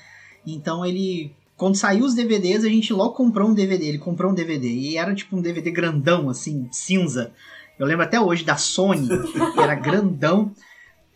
Então 0.45 0.85
ele. 0.85 1.33
Quando 1.55 1.75
saiu 1.75 2.05
os 2.05 2.15
DVDs, 2.15 2.63
a 2.65 2.69
gente 2.69 2.91
logo 2.91 3.13
comprou 3.13 3.47
um 3.47 3.53
DVD. 3.53 3.85
Ele 3.85 3.99
comprou 3.99 4.31
um 4.31 4.33
DVD. 4.33 4.67
E 4.67 4.97
era 4.97 5.13
tipo 5.13 5.37
um 5.37 5.41
DVD 5.41 5.69
grandão, 5.69 6.27
assim, 6.27 6.67
cinza. 6.71 7.31
Eu 7.77 7.85
lembro 7.85 8.03
até 8.03 8.19
hoje 8.19 8.43
da 8.43 8.57
Sony, 8.57 9.07
que 9.07 9.59
era 9.59 9.75
grandão. 9.75 10.51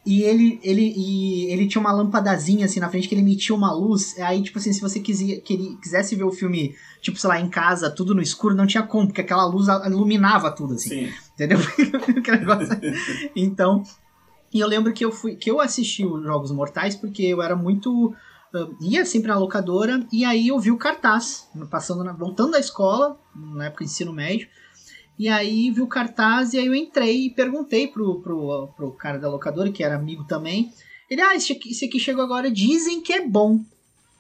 E 0.06 0.22
ele, 0.22 0.60
ele, 0.62 0.94
e 0.96 1.52
ele 1.52 1.68
tinha 1.68 1.82
uma 1.82 1.92
lampadazinha 1.92 2.66
assim 2.66 2.80
na 2.80 2.90
frente 2.90 3.10
que 3.10 3.16
ele 3.16 3.22
emitia 3.22 3.56
uma 3.56 3.74
luz. 3.74 4.16
Aí, 4.20 4.44
tipo 4.44 4.60
assim, 4.60 4.72
se 4.72 4.80
você 4.80 5.00
quisia, 5.00 5.42
queria, 5.42 5.76
quisesse 5.78 6.16
ver 6.16 6.24
o 6.24 6.32
filme, 6.32 6.76
tipo, 7.02 7.18
sei 7.18 7.28
lá, 7.28 7.40
em 7.40 7.50
casa, 7.50 7.90
tudo 7.90 8.14
no 8.14 8.22
escuro, 8.22 8.54
não 8.54 8.68
tinha 8.68 8.84
como, 8.84 9.08
porque 9.08 9.22
aquela 9.22 9.46
luz 9.46 9.68
iluminava 9.88 10.52
tudo, 10.52 10.76
assim. 10.76 11.08
Sim. 11.08 11.14
Entendeu? 11.34 11.58
Então. 13.36 13.82
E 14.54 14.60
eu 14.60 14.68
lembro 14.68 14.94
que 14.94 15.04
eu 15.04 15.12
fui. 15.12 15.36
que 15.36 15.50
eu 15.50 15.60
assisti 15.60 16.06
os 16.06 16.24
Jogos 16.24 16.52
Mortais 16.52 16.96
porque 16.96 17.24
eu 17.24 17.42
era 17.42 17.56
muito. 17.56 18.14
ia 18.80 19.06
sempre 19.06 19.30
na 19.30 19.40
locadora 19.40 20.06
e 20.14 20.24
aí 20.24 20.50
eu 20.50 20.60
vi 20.60 20.72
o 20.72 20.78
cartaz, 20.78 21.50
passando 21.70 22.04
na, 22.04 22.14
voltando 22.14 22.52
da 22.52 22.60
escola, 22.60 23.20
na 23.36 23.66
época 23.66 23.84
de 23.84 23.90
ensino 23.90 24.14
médio. 24.14 24.48
E 25.18 25.30
aí 25.30 25.72
vi 25.72 25.82
o 25.82 25.88
cartaz 25.88 26.54
e 26.54 26.60
aí 26.60 26.66
eu 26.66 26.76
entrei 26.76 27.28
e 27.28 27.30
perguntei 27.30 27.88
pro, 27.88 28.22
pro, 28.22 28.68
pro 28.76 28.92
cara 28.94 29.18
da 29.18 29.30
locadora, 29.30 29.72
que 29.72 29.84
era 29.84 29.96
amigo 29.96 30.26
também. 30.26 30.72
Ele, 31.10 31.22
ah, 31.22 31.36
esse 31.36 31.54
aqui, 31.54 31.72
esse 31.72 31.86
aqui 31.86 32.00
chegou 32.00 32.24
agora, 32.24 32.52
dizem 32.52 33.02
que 33.02 33.14
é 33.14 33.26
bom. 33.26 33.60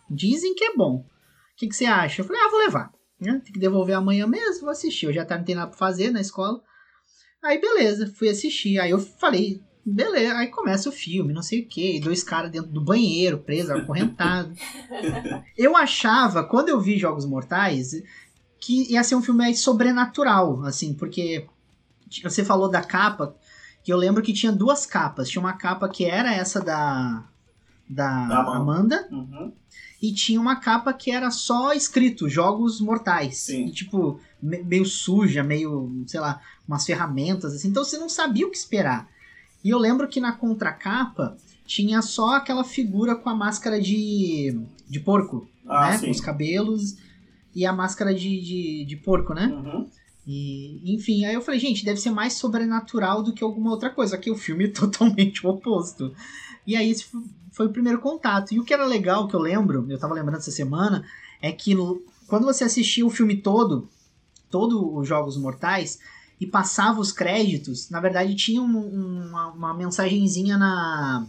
Dizem 0.10 0.56
que 0.56 0.64
é 0.64 0.76
bom. 0.76 0.98
O 0.98 1.06
que, 1.58 1.68
que 1.68 1.76
você 1.76 1.86
acha? 1.86 2.22
Eu 2.22 2.26
falei, 2.26 2.42
ah, 2.42 2.50
vou 2.50 2.60
levar. 2.60 2.92
Né? 3.20 3.42
Tem 3.44 3.54
que 3.54 3.60
devolver 3.60 3.96
amanhã 3.96 4.28
mesmo, 4.28 4.62
vou 4.62 4.70
assistir. 4.70 5.08
Eu 5.08 5.14
já 5.14 5.26
tá, 5.26 5.38
não 5.38 5.44
tem 5.44 5.56
nada 5.56 5.68
pra 5.68 5.78
fazer 5.78 6.12
na 6.12 6.22
escola. 6.22 6.62
Aí 7.44 7.60
beleza, 7.60 8.12
fui 8.16 8.30
assistir. 8.30 8.80
Aí 8.80 8.92
eu 8.92 9.00
falei, 9.00 9.62
beleza, 9.86 10.36
aí 10.36 10.48
começa 10.48 10.90
o 10.90 10.92
filme, 10.92 11.32
não 11.32 11.44
sei 11.44 11.62
o 11.62 11.68
que, 11.68 12.00
dois 12.00 12.24
caras 12.24 12.50
dentro 12.50 12.72
do 12.72 12.84
banheiro, 12.84 13.38
presos, 13.38 13.70
acorrentados. 13.70 14.58
eu 15.56 15.78
achava, 15.78 16.44
quando 16.44 16.70
eu 16.70 16.82
vi 16.82 16.98
Jogos 16.98 17.26
Mortais, 17.26 17.92
que 18.66 18.92
ia 18.92 19.04
ser 19.04 19.16
um 19.16 19.22
filme 19.22 19.38
mais 19.40 19.60
sobrenatural, 19.60 20.64
assim, 20.66 20.94
porque 20.94 21.46
você 22.24 22.44
falou 22.44 22.70
da 22.70 22.82
capa, 22.82 23.36
que 23.84 23.94
eu 23.94 23.98
lembro 23.98 24.24
que 24.24 24.34
tinha 24.34 24.52
duas 24.52 24.86
capas. 24.86 25.30
Tinha 25.30 25.40
uma 25.42 25.54
capa 25.54 25.88
que 25.88 26.06
era 26.06 26.34
essa 26.34 26.60
da, 26.60 27.24
da 27.88 28.28
Da 28.28 28.40
Amanda. 28.40 28.58
Amanda, 28.58 29.08
Uhum. 29.12 29.52
e 30.02 30.12
tinha 30.14 30.42
uma 30.42 30.56
capa 30.56 30.92
que 30.94 31.12
era 31.12 31.30
só 31.30 31.74
escrito 31.74 32.28
Jogos 32.28 32.82
Mortais. 32.82 33.38
Sim. 33.38 33.68
E, 33.68 33.72
tipo, 33.72 34.20
me- 34.42 34.64
meio 34.64 34.86
suja, 34.86 35.44
meio, 35.44 36.04
sei 36.08 36.20
lá, 36.20 36.42
umas 36.68 36.86
ferramentas, 36.86 37.54
assim. 37.54 37.68
Então 37.68 37.84
você 37.84 37.98
não 38.00 38.10
sabia 38.10 38.48
o 38.48 38.52
que 38.52 38.58
esperar. 38.58 39.08
E 39.64 39.70
eu 39.70 39.78
lembro 39.78 40.08
que 40.08 40.20
na 40.20 40.32
contracapa 40.32 41.38
tinha 41.68 42.02
só 42.02 42.36
aquela 42.38 42.64
figura 42.64 43.16
com 43.16 43.30
a 43.30 43.36
máscara 43.36 43.80
de, 43.80 44.60
de 44.90 45.00
porco, 45.00 45.48
Ah, 45.68 45.92
né? 45.92 45.98
sim. 46.00 46.06
Com 46.06 46.12
os 46.12 46.22
cabelos 46.22 46.96
e 47.56 47.66
a 47.66 47.72
máscara 47.74 48.14
de, 48.14 48.42
de, 48.42 48.86
de 48.86 48.96
porco, 48.98 49.34
né? 49.34 49.48
Uhum. 49.48 49.90
E, 50.28 50.94
enfim, 50.96 51.24
aí 51.26 51.34
eu 51.36 51.42
falei, 51.42 51.60
gente, 51.60 51.86
deve 51.86 52.00
ser 52.00 52.10
mais 52.12 52.34
sobrenatural 52.34 53.24
do 53.24 53.32
que 53.34 53.44
alguma 53.44 53.72
outra 53.72 53.90
coisa. 53.90 54.16
Aqui 54.16 54.30
o 54.30 54.36
filme 54.36 54.66
é 54.66 54.68
totalmente 54.74 55.46
o 55.46 55.50
oposto. 55.50 56.14
E 56.68 56.76
aí 56.76 56.90
esse 56.90 57.06
foi 57.52 57.68
o 57.68 57.72
primeiro 57.72 58.00
contato. 58.00 58.54
E 58.54 58.60
o 58.60 58.64
que 58.66 58.74
era 58.74 58.86
legal, 58.86 59.28
que 59.28 59.36
eu 59.36 59.40
lembro, 59.40 59.86
eu 59.90 59.98
tava 60.00 60.14
lembrando 60.14 60.38
essa 60.40 60.52
semana, 60.52 61.06
é 61.42 61.52
que 61.52 61.74
quando 62.28 62.44
você 62.44 62.64
assistia 62.64 63.06
o 63.06 63.10
filme 63.10 63.38
todo, 63.38 63.88
todos 64.50 64.78
os 64.82 65.08
Jogos 65.08 65.38
Mortais, 65.38 66.00
e 66.42 66.46
passava 66.46 67.00
os 67.00 67.14
créditos, 67.14 67.90
na 67.90 68.02
verdade 68.02 68.36
tinha 68.36 68.62
um- 68.62 68.66
um- 68.78 69.28
uma, 69.30 69.48
uma 69.54 69.74
mensagenzinha 69.74 70.58
na, 70.58 71.26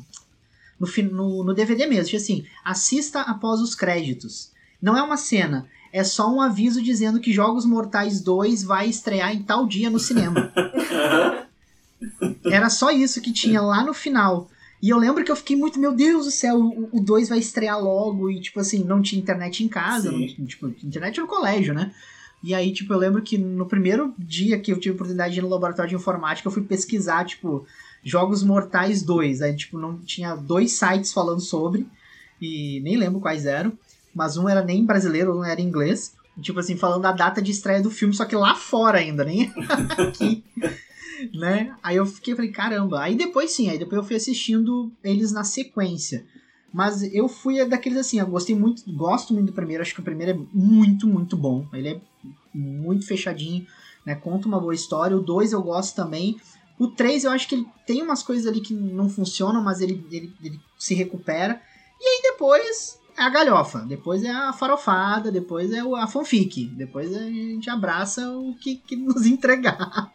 no, 0.80 0.88
no, 1.12 1.44
no 1.44 1.54
DVD 1.54 1.86
mesmo, 1.86 2.16
assim, 2.16 2.44
assista 2.64 3.20
após 3.20 3.60
os 3.60 3.74
créditos. 3.74 4.50
Não 4.82 4.96
é 4.96 5.02
uma 5.02 5.16
cena, 5.16 5.68
é 5.96 6.04
só 6.04 6.30
um 6.30 6.42
aviso 6.42 6.82
dizendo 6.82 7.18
que 7.18 7.32
Jogos 7.32 7.64
Mortais 7.64 8.20
2 8.20 8.62
vai 8.62 8.86
estrear 8.86 9.34
em 9.34 9.42
tal 9.42 9.66
dia 9.66 9.88
no 9.88 9.98
cinema. 9.98 10.52
Era 12.44 12.68
só 12.68 12.90
isso 12.90 13.22
que 13.22 13.32
tinha 13.32 13.62
lá 13.62 13.82
no 13.82 13.94
final. 13.94 14.50
E 14.82 14.90
eu 14.90 14.98
lembro 14.98 15.24
que 15.24 15.32
eu 15.32 15.36
fiquei 15.36 15.56
muito, 15.56 15.80
meu 15.80 15.94
Deus 15.94 16.26
do 16.26 16.30
céu, 16.30 16.58
o 16.92 17.00
2 17.00 17.30
vai 17.30 17.38
estrear 17.38 17.82
logo. 17.82 18.30
E, 18.30 18.38
tipo 18.42 18.60
assim, 18.60 18.84
não 18.84 19.00
tinha 19.00 19.22
internet 19.22 19.64
em 19.64 19.68
casa, 19.68 20.12
não 20.12 20.26
tinha, 20.26 20.46
tipo, 20.46 20.68
internet 20.68 21.18
no 21.18 21.26
colégio, 21.26 21.72
né? 21.72 21.90
E 22.42 22.54
aí, 22.54 22.74
tipo, 22.74 22.92
eu 22.92 22.98
lembro 22.98 23.22
que 23.22 23.38
no 23.38 23.64
primeiro 23.64 24.14
dia 24.18 24.58
que 24.58 24.70
eu 24.70 24.78
tive 24.78 24.90
a 24.90 24.96
oportunidade 24.96 25.32
de 25.32 25.40
ir 25.40 25.42
no 25.42 25.48
laboratório 25.48 25.88
de 25.88 25.96
informática, 25.96 26.46
eu 26.46 26.52
fui 26.52 26.62
pesquisar, 26.62 27.24
tipo, 27.24 27.66
Jogos 28.04 28.42
Mortais 28.42 29.00
2. 29.00 29.40
Aí, 29.40 29.56
tipo, 29.56 29.78
não 29.78 29.96
tinha 29.96 30.34
dois 30.34 30.72
sites 30.72 31.10
falando 31.10 31.40
sobre, 31.40 31.86
e 32.38 32.80
nem 32.84 32.98
lembro 32.98 33.18
quais 33.18 33.46
eram, 33.46 33.72
mas 34.16 34.38
um 34.38 34.48
era 34.48 34.64
nem 34.64 34.82
brasileiro, 34.82 35.36
um 35.36 35.44
era 35.44 35.60
inglês. 35.60 36.14
Tipo 36.40 36.58
assim, 36.58 36.74
falando 36.74 37.02
da 37.02 37.12
data 37.12 37.40
de 37.42 37.50
estreia 37.50 37.82
do 37.82 37.90
filme, 37.90 38.14
só 38.14 38.24
que 38.24 38.34
lá 38.34 38.54
fora 38.54 38.98
ainda, 38.98 39.22
nem 39.22 39.52
aqui. 39.98 40.42
né? 41.34 41.76
Aí 41.82 41.96
eu 41.96 42.06
fiquei, 42.06 42.34
falei, 42.34 42.50
caramba. 42.50 43.02
Aí 43.02 43.14
depois 43.14 43.50
sim, 43.52 43.68
aí 43.68 43.78
depois 43.78 43.98
eu 43.98 44.04
fui 44.04 44.16
assistindo 44.16 44.90
eles 45.04 45.32
na 45.32 45.44
sequência. 45.44 46.24
Mas 46.72 47.02
eu 47.14 47.28
fui 47.28 47.62
daqueles 47.66 47.98
assim, 47.98 48.18
eu 48.18 48.26
gostei 48.26 48.56
muito, 48.56 48.90
gosto 48.90 49.34
muito 49.34 49.48
do 49.48 49.52
primeiro, 49.52 49.82
acho 49.82 49.94
que 49.94 50.00
o 50.00 50.04
primeiro 50.04 50.32
é 50.32 50.46
muito, 50.52 51.06
muito 51.06 51.36
bom. 51.36 51.66
Ele 51.74 51.88
é 51.88 52.00
muito 52.54 53.06
fechadinho, 53.06 53.66
né? 54.04 54.14
Conta 54.14 54.48
uma 54.48 54.58
boa 54.58 54.74
história. 54.74 55.16
O 55.16 55.20
2 55.20 55.52
eu 55.52 55.62
gosto 55.62 55.94
também. 55.94 56.38
O 56.78 56.88
3 56.88 57.24
eu 57.24 57.30
acho 57.32 57.46
que 57.48 57.54
ele 57.54 57.66
tem 57.86 58.02
umas 58.02 58.22
coisas 58.22 58.46
ali 58.46 58.60
que 58.60 58.72
não 58.72 59.10
funcionam, 59.10 59.62
mas 59.62 59.82
ele, 59.82 60.06
ele, 60.10 60.32
ele 60.42 60.60
se 60.78 60.94
recupera. 60.94 61.60
E 62.00 62.04
aí 62.04 62.22
depois 62.32 62.98
é 63.18 63.22
a 63.22 63.28
galhofa, 63.30 63.78
depois 63.80 64.22
é 64.22 64.30
a 64.30 64.52
farofada, 64.52 65.30
depois 65.32 65.72
é 65.72 65.82
o- 65.82 65.96
a 65.96 66.06
fanfic, 66.06 66.66
depois 66.76 67.14
a 67.16 67.20
gente 67.22 67.68
abraça 67.70 68.28
o 68.30 68.54
que, 68.60 68.76
que 68.76 68.96
nos 68.96 69.24
entregar. 69.26 70.10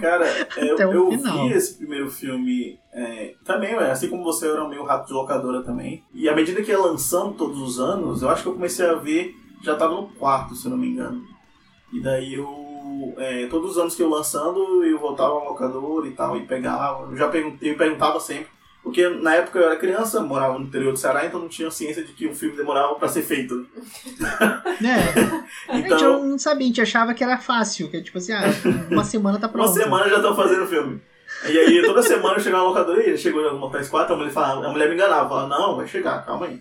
Cara, 0.00 0.26
é, 0.56 0.72
eu, 0.72 0.76
o 0.90 0.92
eu 0.94 1.10
vi 1.10 1.52
esse 1.52 1.76
primeiro 1.76 2.10
filme 2.10 2.78
é, 2.92 3.34
também, 3.44 3.74
ué, 3.76 3.90
assim 3.90 4.08
como 4.08 4.24
você, 4.24 4.46
eu 4.46 4.52
era 4.56 4.68
meio 4.68 4.84
rato 4.84 5.06
de 5.06 5.12
locadora 5.12 5.62
também. 5.62 6.02
E 6.14 6.28
à 6.28 6.34
medida 6.34 6.62
que 6.62 6.70
ia 6.70 6.78
lançando 6.78 7.34
todos 7.34 7.60
os 7.60 7.78
anos, 7.78 8.22
eu 8.22 8.28
acho 8.30 8.42
que 8.42 8.48
eu 8.48 8.54
comecei 8.54 8.86
a 8.86 8.94
ver, 8.94 9.34
já 9.62 9.76
tava 9.76 9.94
no 9.94 10.08
quarto, 10.08 10.54
se 10.54 10.66
eu 10.66 10.70
não 10.70 10.78
me 10.78 10.88
engano. 10.88 11.22
E 11.92 12.00
daí 12.00 12.34
eu, 12.34 13.14
é, 13.18 13.46
todos 13.48 13.72
os 13.72 13.78
anos 13.78 13.94
que 13.94 14.02
eu 14.02 14.08
lançando, 14.08 14.82
eu 14.84 14.98
voltava 14.98 15.34
à 15.34 15.44
locadora 15.44 16.06
e 16.06 16.12
tal, 16.12 16.36
e 16.36 16.46
pegava. 16.46 17.10
Eu 17.10 17.16
já 17.16 17.28
perguntei, 17.28 17.72
eu 17.72 17.76
perguntava 17.76 18.18
sempre. 18.20 18.46
Porque 18.82 19.06
na 19.08 19.34
época 19.34 19.58
eu 19.58 19.66
era 19.66 19.76
criança, 19.76 20.20
morava 20.22 20.58
no 20.58 20.64
interior 20.64 20.92
do 20.92 20.98
Ceará, 20.98 21.26
então 21.26 21.38
não 21.38 21.48
tinha 21.48 21.70
ciência 21.70 22.02
de 22.02 22.12
que 22.12 22.26
o 22.26 22.34
filme 22.34 22.56
demorava 22.56 22.94
pra 22.94 23.08
ser 23.08 23.22
feito. 23.22 23.66
né? 24.80 24.96
A 25.68 25.76
gente 25.76 25.86
Então, 25.86 26.24
não 26.26 26.38
sabia, 26.38 26.64
a 26.64 26.68
gente 26.68 26.80
achava 26.80 27.12
que 27.14 27.22
era 27.22 27.38
fácil, 27.38 27.90
que 27.90 28.02
tipo 28.02 28.18
assim, 28.18 28.32
ah, 28.32 28.44
uma 28.90 29.04
semana 29.04 29.38
tá 29.38 29.46
Uma 29.46 29.52
pronto. 29.52 29.72
semana 29.74 30.08
já 30.08 30.16
estão 30.16 30.34
fazendo 30.34 30.64
o 30.64 30.66
filme. 30.66 31.00
E 31.48 31.56
aí 31.58 31.82
toda 31.84 32.02
semana 32.02 32.36
eu 32.36 32.40
chegava 32.40 32.62
na 32.64 32.68
locadora 32.70 33.08
e 33.08 33.16
chegou 33.16 33.46
em 33.46 33.58
Mortais 33.58 33.88
4, 33.88 34.14
a 34.14 34.16
mulher, 34.16 34.30
falava, 34.32 34.66
a 34.66 34.70
mulher 34.70 34.88
me 34.88 34.94
enganava, 34.94 35.28
falava, 35.28 35.48
não, 35.48 35.76
vai 35.76 35.86
chegar, 35.86 36.24
calma 36.24 36.46
aí. 36.46 36.60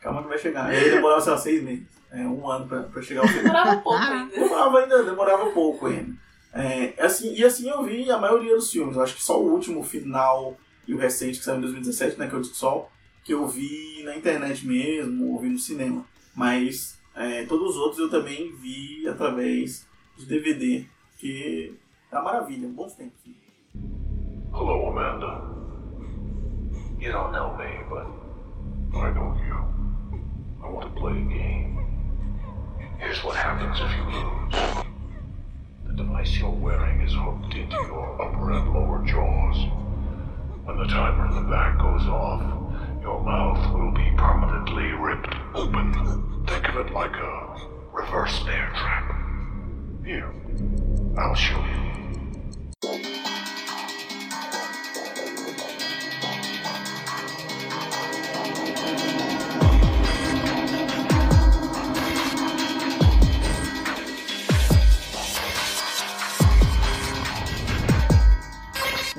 Calma 0.00 0.22
que 0.22 0.28
vai 0.28 0.38
chegar. 0.38 0.72
E 0.72 0.76
aí 0.76 0.90
demorava, 0.90 1.20
sei 1.20 1.32
lá, 1.32 1.38
seis 1.38 1.62
meses, 1.62 1.84
é, 2.10 2.20
um 2.22 2.50
ano 2.50 2.66
pra, 2.66 2.82
pra 2.84 3.02
chegar 3.02 3.22
o 3.24 3.28
filme. 3.28 3.42
Demorava 3.44 3.76
pouco 3.80 3.98
Ah. 3.98 4.08
ainda. 4.10 4.34
Demorava 4.34 4.78
ainda, 4.80 5.02
demorava 5.04 5.46
pouco 5.50 5.86
ainda. 5.86 6.12
É, 6.52 6.94
assim, 6.98 7.34
e 7.34 7.44
assim 7.44 7.68
eu 7.70 7.82
vi 7.84 8.10
a 8.10 8.18
maioria 8.18 8.56
dos 8.56 8.70
filmes. 8.72 8.96
Eu 8.96 9.02
acho 9.02 9.14
que 9.14 9.22
só 9.22 9.38
o 9.40 9.52
último, 9.52 9.82
final 9.84 10.56
e 10.90 10.94
o 10.94 10.98
recente, 10.98 11.38
que 11.38 11.44
saiu 11.44 11.58
em 11.58 11.60
2017, 11.60 12.18
né, 12.18 12.26
que 12.26 12.34
é 12.34 12.38
o 12.38 12.40
Disco 12.40 12.56
Sol, 12.56 12.90
que 13.22 13.32
eu 13.32 13.46
vi 13.46 14.02
na 14.02 14.16
internet 14.16 14.66
mesmo, 14.66 15.34
ou 15.34 15.40
no 15.40 15.56
cinema. 15.56 16.04
Mas 16.34 17.00
é, 17.14 17.44
todos 17.44 17.70
os 17.70 17.76
outros 17.76 18.00
eu 18.00 18.10
também 18.10 18.52
vi 18.56 19.06
através 19.06 19.86
de 20.18 20.26
DVD, 20.26 20.84
que 21.16 21.78
uma 22.10 22.22
maravilha, 22.22 22.68
bons 22.68 22.92
tempos. 22.94 23.20
Hello, 24.52 24.88
Amanda. 24.88 25.48
You 26.98 27.12
don't 27.12 27.30
know 27.30 27.56
me, 27.56 27.84
but 27.88 28.06
I 28.92 29.12
know 29.12 29.36
you. 29.46 30.20
I 30.60 30.68
want 30.68 30.92
to 30.92 31.00
play 31.00 31.12
a 31.12 31.24
game. 31.24 31.78
Here's 32.98 33.22
what 33.22 33.36
happens 33.36 33.78
if 33.80 33.96
you 33.96 34.04
lose. 34.10 34.84
The 35.86 35.92
device 35.92 36.36
you're 36.36 36.50
wearing 36.50 37.00
is 37.02 37.12
hooked 37.14 37.54
into 37.54 37.76
your 37.76 38.20
upper 38.20 38.50
and 38.50 38.74
lower 38.74 39.06
jaws. 39.06 39.89
When 40.70 40.78
the 40.78 40.94
timer 40.94 41.26
in 41.26 41.34
the 41.34 41.50
back 41.50 41.78
goes 41.78 42.06
off, 42.06 42.40
your 43.02 43.20
mouth 43.24 43.74
will 43.74 43.90
be 43.90 44.08
permanently 44.16 44.92
ripped 44.92 45.34
open. 45.52 46.44
Think 46.46 46.68
of 46.68 46.76
it 46.76 46.92
like 46.92 47.10
a 47.16 47.56
reverse 47.92 48.40
bear 48.44 48.70
trap. 48.76 49.16
Here, 50.04 50.32
I'll 51.18 51.34
show 51.34 51.58
you. 52.84 53.39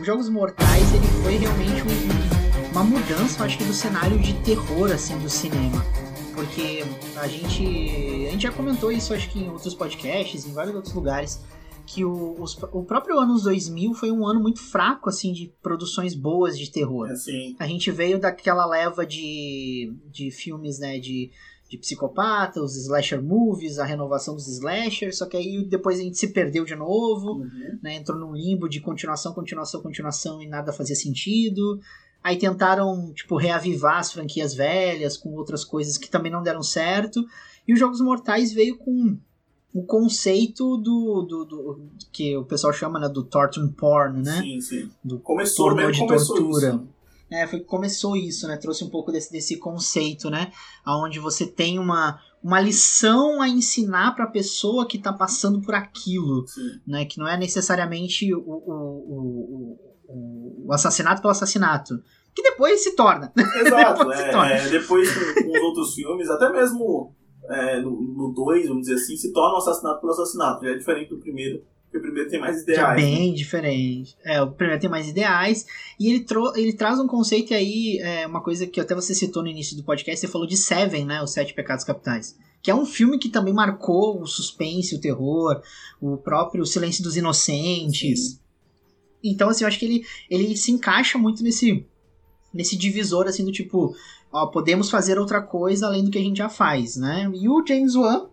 Os 0.01 0.05
Jogos 0.07 0.29
Mortais, 0.29 0.93
ele 0.95 1.07
foi 1.23 1.35
realmente 1.37 1.83
um- 1.83 2.71
uma 2.71 2.83
mudança, 2.83 3.39
eu 3.41 3.45
acho 3.45 3.57
que, 3.57 3.63
do 3.63 3.71
cenário 3.73 4.17
de 4.17 4.33
terror, 4.41 4.91
assim, 4.91 5.15
do 5.19 5.29
cinema. 5.29 5.85
Porque 6.33 6.83
a 7.17 7.27
gente, 7.27 7.63
a 8.27 8.31
gente 8.31 8.41
já 8.41 8.51
comentou 8.51 8.91
isso, 8.91 9.13
acho 9.13 9.29
que 9.29 9.39
em 9.39 9.49
outros 9.49 9.75
podcasts, 9.75 10.45
em 10.45 10.53
vários 10.53 10.73
outros 10.75 10.93
lugares, 10.95 11.39
que 11.85 12.03
o, 12.05 12.35
os- 12.41 12.57
o 12.71 12.83
próprio 12.83 13.19
anos 13.19 13.43
2000 13.43 13.93
foi 13.93 14.11
um 14.11 14.25
ano 14.25 14.39
muito 14.39 14.59
fraco, 14.61 15.07
assim, 15.09 15.33
de 15.33 15.53
produções 15.61 16.15
boas 16.15 16.57
de 16.57 16.71
terror. 16.71 17.09
Assim, 17.11 17.55
A 17.59 17.67
gente 17.67 17.91
veio 17.91 18.19
daquela 18.19 18.65
leva 18.65 19.05
de, 19.05 19.93
de 20.11 20.31
filmes, 20.31 20.79
né, 20.79 20.97
de, 20.99 21.29
de 21.71 21.77
psicopata, 21.77 22.61
os 22.61 22.75
slasher 22.75 23.23
movies, 23.23 23.79
a 23.79 23.85
renovação 23.85 24.35
dos 24.35 24.45
slashers, 24.49 25.17
só 25.17 25.25
que 25.25 25.37
aí 25.37 25.63
depois 25.63 25.97
a 25.97 26.03
gente 26.03 26.17
se 26.17 26.27
perdeu 26.27 26.65
de 26.65 26.75
novo, 26.75 27.35
uhum. 27.35 27.79
né, 27.81 27.95
entrou 27.95 28.19
num 28.19 28.35
limbo 28.35 28.67
de 28.67 28.81
continuação, 28.81 29.33
continuação, 29.33 29.81
continuação 29.81 30.41
e 30.41 30.47
nada 30.47 30.73
fazia 30.73 30.97
sentido. 30.97 31.79
Aí 32.21 32.37
tentaram, 32.37 33.13
tipo, 33.13 33.37
reavivar 33.37 33.99
as 33.99 34.11
franquias 34.11 34.53
velhas 34.53 35.15
com 35.15 35.33
outras 35.33 35.63
coisas 35.63 35.97
que 35.97 36.09
também 36.09 36.29
não 36.29 36.43
deram 36.43 36.61
certo. 36.61 37.25
E 37.65 37.71
os 37.71 37.79
Jogos 37.79 38.01
Mortais 38.01 38.51
veio 38.51 38.77
com 38.77 39.17
o 39.73 39.83
conceito 39.83 40.75
do, 40.75 41.21
do, 41.21 41.45
do- 41.45 41.79
que 42.11 42.35
o 42.35 42.43
pessoal 42.43 42.73
chama 42.73 42.99
né, 42.99 43.07
do 43.07 43.23
torture 43.23 43.65
porn, 43.69 44.21
né? 44.21 44.41
sim, 44.41 44.59
sim. 44.59 44.91
Do 45.01 45.19
Começou, 45.19 45.73
de 45.73 45.99
começou 45.99 46.35
tortura. 46.35 46.67
isso. 46.67 46.87
É, 47.31 47.47
foi 47.47 47.59
que 47.59 47.65
começou 47.65 48.17
isso, 48.17 48.45
né? 48.47 48.57
Trouxe 48.57 48.83
um 48.83 48.89
pouco 48.89 49.11
desse, 49.11 49.31
desse 49.31 49.57
conceito, 49.57 50.29
né? 50.29 50.51
Onde 50.85 51.17
você 51.17 51.45
tem 51.47 51.79
uma, 51.79 52.19
uma 52.43 52.59
lição 52.59 53.41
a 53.41 53.47
ensinar 53.47 54.13
pra 54.15 54.27
pessoa 54.27 54.85
que 54.85 54.97
tá 54.97 55.13
passando 55.13 55.61
por 55.61 55.73
aquilo, 55.73 56.45
Sim. 56.45 56.81
né? 56.85 57.05
Que 57.05 57.17
não 57.17 57.27
é 57.27 57.37
necessariamente 57.37 58.33
o, 58.33 58.39
o, 58.39 59.77
o, 60.09 60.65
o, 60.67 60.73
assassinato 60.73 61.21
pelo 61.21 61.31
assassinato. 61.31 62.03
Que 62.35 62.43
depois 62.43 62.83
se 62.83 62.95
torna. 62.95 63.31
Exato, 63.37 63.99
Depois 63.99 64.19
se 64.19 64.31
torna. 64.31 64.53
é, 64.53 64.65
é, 64.65 64.69
depois 64.69 65.09
com 65.35 65.51
os 65.51 65.61
outros 65.63 65.93
filmes, 65.95 66.29
até 66.29 66.51
mesmo 66.51 67.15
é, 67.49 67.79
no 67.81 68.33
2, 68.35 68.67
vamos 68.67 68.83
dizer 68.87 68.95
assim, 68.95 69.15
se 69.15 69.31
torna 69.31 69.55
um 69.55 69.59
assassinato 69.59 70.01
pelo 70.01 70.11
assassinato. 70.11 70.65
Já 70.65 70.71
é 70.71 70.77
diferente 70.77 71.09
do 71.09 71.19
primeiro, 71.19 71.63
porque 71.91 71.97
o 71.97 72.01
primeiro 72.01 72.29
tem 72.29 72.39
mais 72.39 72.61
ideais. 72.61 72.79
né? 72.87 72.95
bem 72.95 73.33
diferente. 73.33 74.17
É, 74.23 74.41
o 74.41 74.49
primeiro 74.49 74.79
tem 74.79 74.89
mais 74.89 75.09
ideais. 75.09 75.65
E 75.99 76.09
ele, 76.09 76.21
tro 76.21 76.53
ele 76.55 76.71
traz 76.71 76.97
um 76.99 77.05
conceito 77.05 77.53
aí, 77.53 77.99
é, 77.99 78.25
uma 78.25 78.41
coisa 78.41 78.65
que 78.65 78.79
até 78.79 78.95
você 78.95 79.13
citou 79.13 79.43
no 79.43 79.49
início 79.49 79.75
do 79.75 79.83
podcast, 79.83 80.21
você 80.21 80.31
falou 80.31 80.47
de 80.47 80.55
Seven, 80.55 81.05
né? 81.05 81.21
Os 81.21 81.33
Sete 81.33 81.53
Pecados 81.53 81.83
Capitais. 81.83 82.37
Que 82.63 82.71
é 82.71 82.75
um 82.75 82.85
filme 82.85 83.19
que 83.19 83.27
também 83.27 83.53
marcou 83.53 84.21
o 84.21 84.25
suspense, 84.25 84.95
o 84.95 85.01
terror, 85.01 85.61
o 85.99 86.15
próprio 86.15 86.65
Silêncio 86.65 87.03
dos 87.03 87.17
Inocentes. 87.17 88.39
Então, 89.21 89.49
assim, 89.49 89.65
eu 89.65 89.67
acho 89.67 89.77
que 89.77 89.85
ele, 89.85 90.05
ele 90.29 90.55
se 90.55 90.71
encaixa 90.71 91.17
muito 91.17 91.43
nesse, 91.43 91.85
nesse 92.53 92.77
divisor, 92.77 93.27
assim, 93.27 93.43
do 93.43 93.51
tipo, 93.51 93.93
ó, 94.31 94.47
podemos 94.47 94.89
fazer 94.89 95.19
outra 95.19 95.41
coisa 95.41 95.87
além 95.87 96.05
do 96.05 96.11
que 96.11 96.17
a 96.17 96.21
gente 96.21 96.37
já 96.37 96.49
faz, 96.49 96.95
né? 96.95 97.29
E 97.33 97.49
o 97.49 97.65
James 97.65 97.95
Wan 97.95 98.30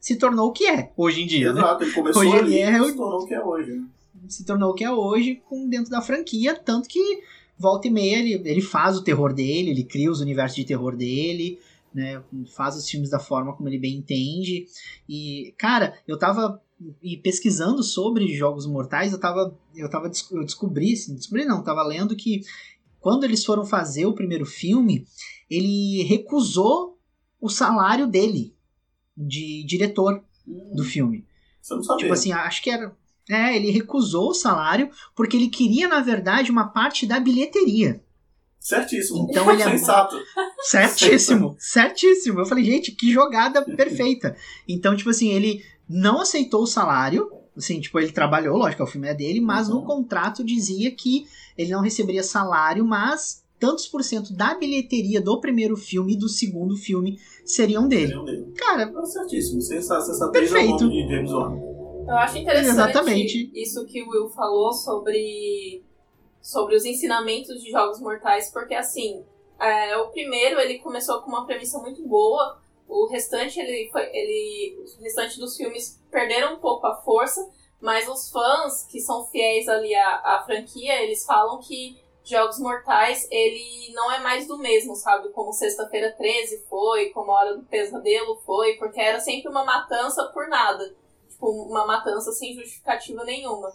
se 0.00 0.16
tornou 0.16 0.48
o 0.48 0.52
que 0.52 0.66
é 0.66 0.90
hoje 0.96 1.22
em 1.22 1.26
dia, 1.26 1.52
né? 1.52 1.60
Exato, 1.60 1.84
ele 1.84 1.92
começou 1.92 2.22
Hoje 2.22 2.36
ali 2.36 2.54
ele 2.54 2.60
é 2.76 2.80
o- 2.82 2.86
se 2.86 2.96
tornou 2.96 3.20
o 3.20 3.26
que 3.26 3.34
é 3.34 3.44
hoje. 3.44 3.82
se 4.28 4.44
tornou 4.44 4.70
o 4.70 4.74
que 4.74 4.84
é 4.84 4.90
hoje 4.90 5.42
com 5.48 5.68
dentro 5.68 5.90
da 5.90 6.00
franquia, 6.00 6.54
tanto 6.54 6.88
que 6.88 7.22
volta 7.58 7.88
e 7.88 7.90
meia 7.90 8.16
ele, 8.18 8.40
ele 8.48 8.60
faz 8.62 8.96
o 8.96 9.02
terror 9.04 9.32
dele, 9.34 9.70
ele 9.70 9.84
cria 9.84 10.10
os 10.10 10.20
universos 10.20 10.56
de 10.56 10.64
terror 10.64 10.96
dele, 10.96 11.58
né, 11.92 12.22
faz 12.54 12.76
os 12.76 12.88
filmes 12.88 13.10
da 13.10 13.18
forma 13.18 13.52
como 13.52 13.68
ele 13.68 13.78
bem 13.78 13.96
entende. 13.96 14.66
E, 15.08 15.52
cara, 15.58 15.94
eu 16.08 16.18
tava 16.18 16.62
e 17.02 17.16
pesquisando 17.18 17.82
sobre 17.82 18.28
Jogos 18.34 18.64
Mortais, 18.66 19.12
eu 19.12 19.20
tava 19.20 19.54
eu 19.76 19.90
tava 19.90 20.10
eu 20.32 20.44
descobri, 20.44 20.92
assim, 20.94 21.14
descobri 21.14 21.44
não, 21.44 21.62
tava 21.62 21.82
lendo 21.82 22.16
que 22.16 22.40
quando 23.00 23.24
eles 23.24 23.44
foram 23.44 23.66
fazer 23.66 24.06
o 24.06 24.14
primeiro 24.14 24.46
filme, 24.46 25.06
ele 25.50 26.02
recusou 26.04 26.98
o 27.40 27.48
salário 27.50 28.06
dele 28.06 28.54
de 29.26 29.64
diretor 29.64 30.22
do 30.46 30.84
filme. 30.84 31.24
Você 31.60 31.74
não 31.74 31.82
sabia. 31.82 32.02
Tipo 32.04 32.12
assim, 32.14 32.32
acho 32.32 32.62
que 32.62 32.70
era. 32.70 32.94
É, 33.28 33.54
ele 33.54 33.70
recusou 33.70 34.30
o 34.30 34.34
salário 34.34 34.90
porque 35.14 35.36
ele 35.36 35.48
queria, 35.48 35.86
na 35.86 36.00
verdade, 36.00 36.50
uma 36.50 36.68
parte 36.68 37.06
da 37.06 37.20
bilheteria. 37.20 38.02
Certíssimo. 38.58 39.26
Então 39.30 39.50
ele 39.50 39.62
é- 39.62 39.70
Sensato. 39.70 40.16
Certíssimo, 40.62 41.56
certíssimo. 41.58 42.40
Eu 42.40 42.46
falei, 42.46 42.64
gente, 42.64 42.92
que 42.92 43.12
jogada 43.12 43.62
perfeita. 43.76 44.36
Então, 44.68 44.96
tipo 44.96 45.10
assim, 45.10 45.30
ele 45.30 45.64
não 45.88 46.20
aceitou 46.20 46.62
o 46.62 46.66
salário. 46.66 47.30
Assim, 47.56 47.80
tipo, 47.80 47.98
ele 47.98 48.12
trabalhou, 48.12 48.56
lógico, 48.56 48.82
o 48.82 48.86
filme 48.86 49.08
é 49.08 49.14
dele, 49.14 49.40
mas 49.40 49.68
no 49.68 49.76
Uhum. 49.78 49.84
contrato 49.84 50.44
dizia 50.44 50.90
que 50.90 51.26
ele 51.58 51.70
não 51.72 51.82
receberia 51.82 52.22
salário, 52.22 52.84
mas 52.84 53.39
tantos 53.60 53.86
por 53.86 54.02
cento 54.02 54.32
da 54.32 54.54
bilheteria 54.54 55.20
do 55.20 55.38
primeiro 55.40 55.76
filme 55.76 56.14
e 56.14 56.18
do 56.18 56.28
segundo 56.28 56.76
filme 56.76 57.18
seriam 57.44 57.86
dele. 57.86 58.06
Seriam 58.08 58.24
dele. 58.24 58.52
Cara, 58.56 58.92
Ah, 58.96 59.04
Certíssimo. 59.04 59.60
É 59.60 60.24
o 60.26 60.32
Perfeito. 60.32 60.84
nome 60.84 61.06
de 61.06 61.14
James 61.14 61.30
Wan. 61.30 61.70
Eu 62.08 62.16
acho 62.16 62.38
interessante 62.38 62.72
Exatamente. 62.72 63.50
isso 63.54 63.84
que 63.86 64.02
o 64.02 64.08
Will 64.08 64.28
falou 64.30 64.72
sobre, 64.72 65.84
sobre 66.40 66.74
os 66.74 66.84
ensinamentos 66.84 67.62
de 67.62 67.70
Jogos 67.70 68.00
Mortais, 68.00 68.50
porque 68.50 68.74
assim, 68.74 69.22
é, 69.60 69.96
o 69.98 70.08
primeiro 70.08 70.58
ele 70.58 70.78
começou 70.78 71.20
com 71.20 71.28
uma 71.28 71.46
premissa 71.46 71.78
muito 71.78 72.02
boa, 72.08 72.58
o 72.88 73.06
restante 73.06 73.60
ele 73.60 73.88
foi, 73.92 74.02
ele, 74.12 74.82
o 74.98 75.02
restante 75.02 75.38
dos 75.38 75.56
filmes 75.56 76.02
perderam 76.10 76.54
um 76.54 76.58
pouco 76.58 76.86
a 76.86 76.96
força, 76.96 77.46
mas 77.80 78.08
os 78.08 78.28
fãs 78.30 78.84
que 78.90 78.98
são 78.98 79.24
fiéis 79.26 79.68
ali 79.68 79.94
à, 79.94 80.38
à 80.38 80.42
franquia, 80.44 81.00
eles 81.04 81.24
falam 81.24 81.60
que 81.60 81.96
Jogos 82.24 82.58
Mortais, 82.58 83.26
ele 83.30 83.92
não 83.92 84.12
é 84.12 84.20
mais 84.20 84.46
do 84.46 84.58
mesmo, 84.58 84.94
sabe? 84.94 85.30
Como 85.30 85.52
Sexta-feira 85.52 86.12
13 86.16 86.66
foi, 86.68 87.10
como 87.10 87.30
a 87.30 87.34
Hora 87.34 87.56
do 87.56 87.64
Pesadelo 87.64 88.36
foi, 88.44 88.74
porque 88.74 89.00
era 89.00 89.18
sempre 89.20 89.50
uma 89.50 89.64
matança 89.64 90.24
por 90.32 90.48
nada 90.48 90.94
tipo, 91.40 91.50
uma 91.50 91.86
matança 91.86 92.30
sem 92.32 92.54
justificativa 92.54 93.24
nenhuma. 93.24 93.72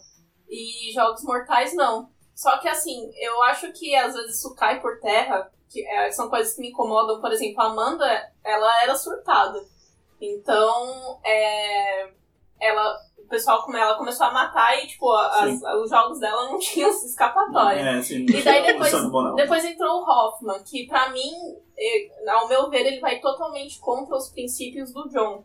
E 0.47 0.93
Jogos 0.93 1.23
Mortais 1.23 1.73
não. 1.73 2.09
Só 2.35 2.59
que 2.59 2.67
assim, 2.67 3.11
eu 3.15 3.41
acho 3.43 3.73
que 3.73 3.95
às 3.95 4.13
vezes 4.13 4.37
isso 4.37 4.53
cai 4.55 4.79
por 4.79 4.99
terra, 4.99 5.51
que 5.69 5.83
é, 5.85 6.11
são 6.11 6.29
coisas 6.29 6.53
que 6.53 6.61
me 6.61 6.69
incomodam. 6.69 7.19
Por 7.19 7.31
exemplo, 7.31 7.61
a 7.61 7.65
Amanda, 7.65 8.31
ela 8.43 8.83
era 8.83 8.95
surtada. 8.95 9.59
Então, 10.21 11.19
é, 11.23 12.11
ela, 12.59 12.97
o 13.25 13.27
pessoal 13.29 13.63
come- 13.63 13.79
ela 13.79 13.95
começou 13.97 14.27
a 14.27 14.31
matar 14.31 14.77
e, 14.77 14.87
tipo, 14.87 15.11
as- 15.11 15.61
os 15.83 15.89
jogos 15.89 16.19
dela 16.19 16.45
não 16.49 16.57
tinham 16.59 16.89
escapatória. 16.89 17.81
É, 17.81 18.01
sim. 18.01 18.25
E 18.29 18.41
daí 18.43 18.63
depois-. 18.65 18.91
Depois 19.35 19.65
entrou 19.65 20.01
o 20.01 20.09
Hoffman, 20.09 20.61
que 20.63 20.87
pra 20.87 21.09
mim, 21.09 21.31
ao 22.27 22.47
meu 22.47 22.69
ver, 22.69 22.85
ele 22.85 22.99
vai 22.99 23.19
totalmente 23.19 23.79
contra 23.79 24.15
os 24.15 24.29
princípios 24.29 24.93
do 24.93 25.09
John. 25.09 25.43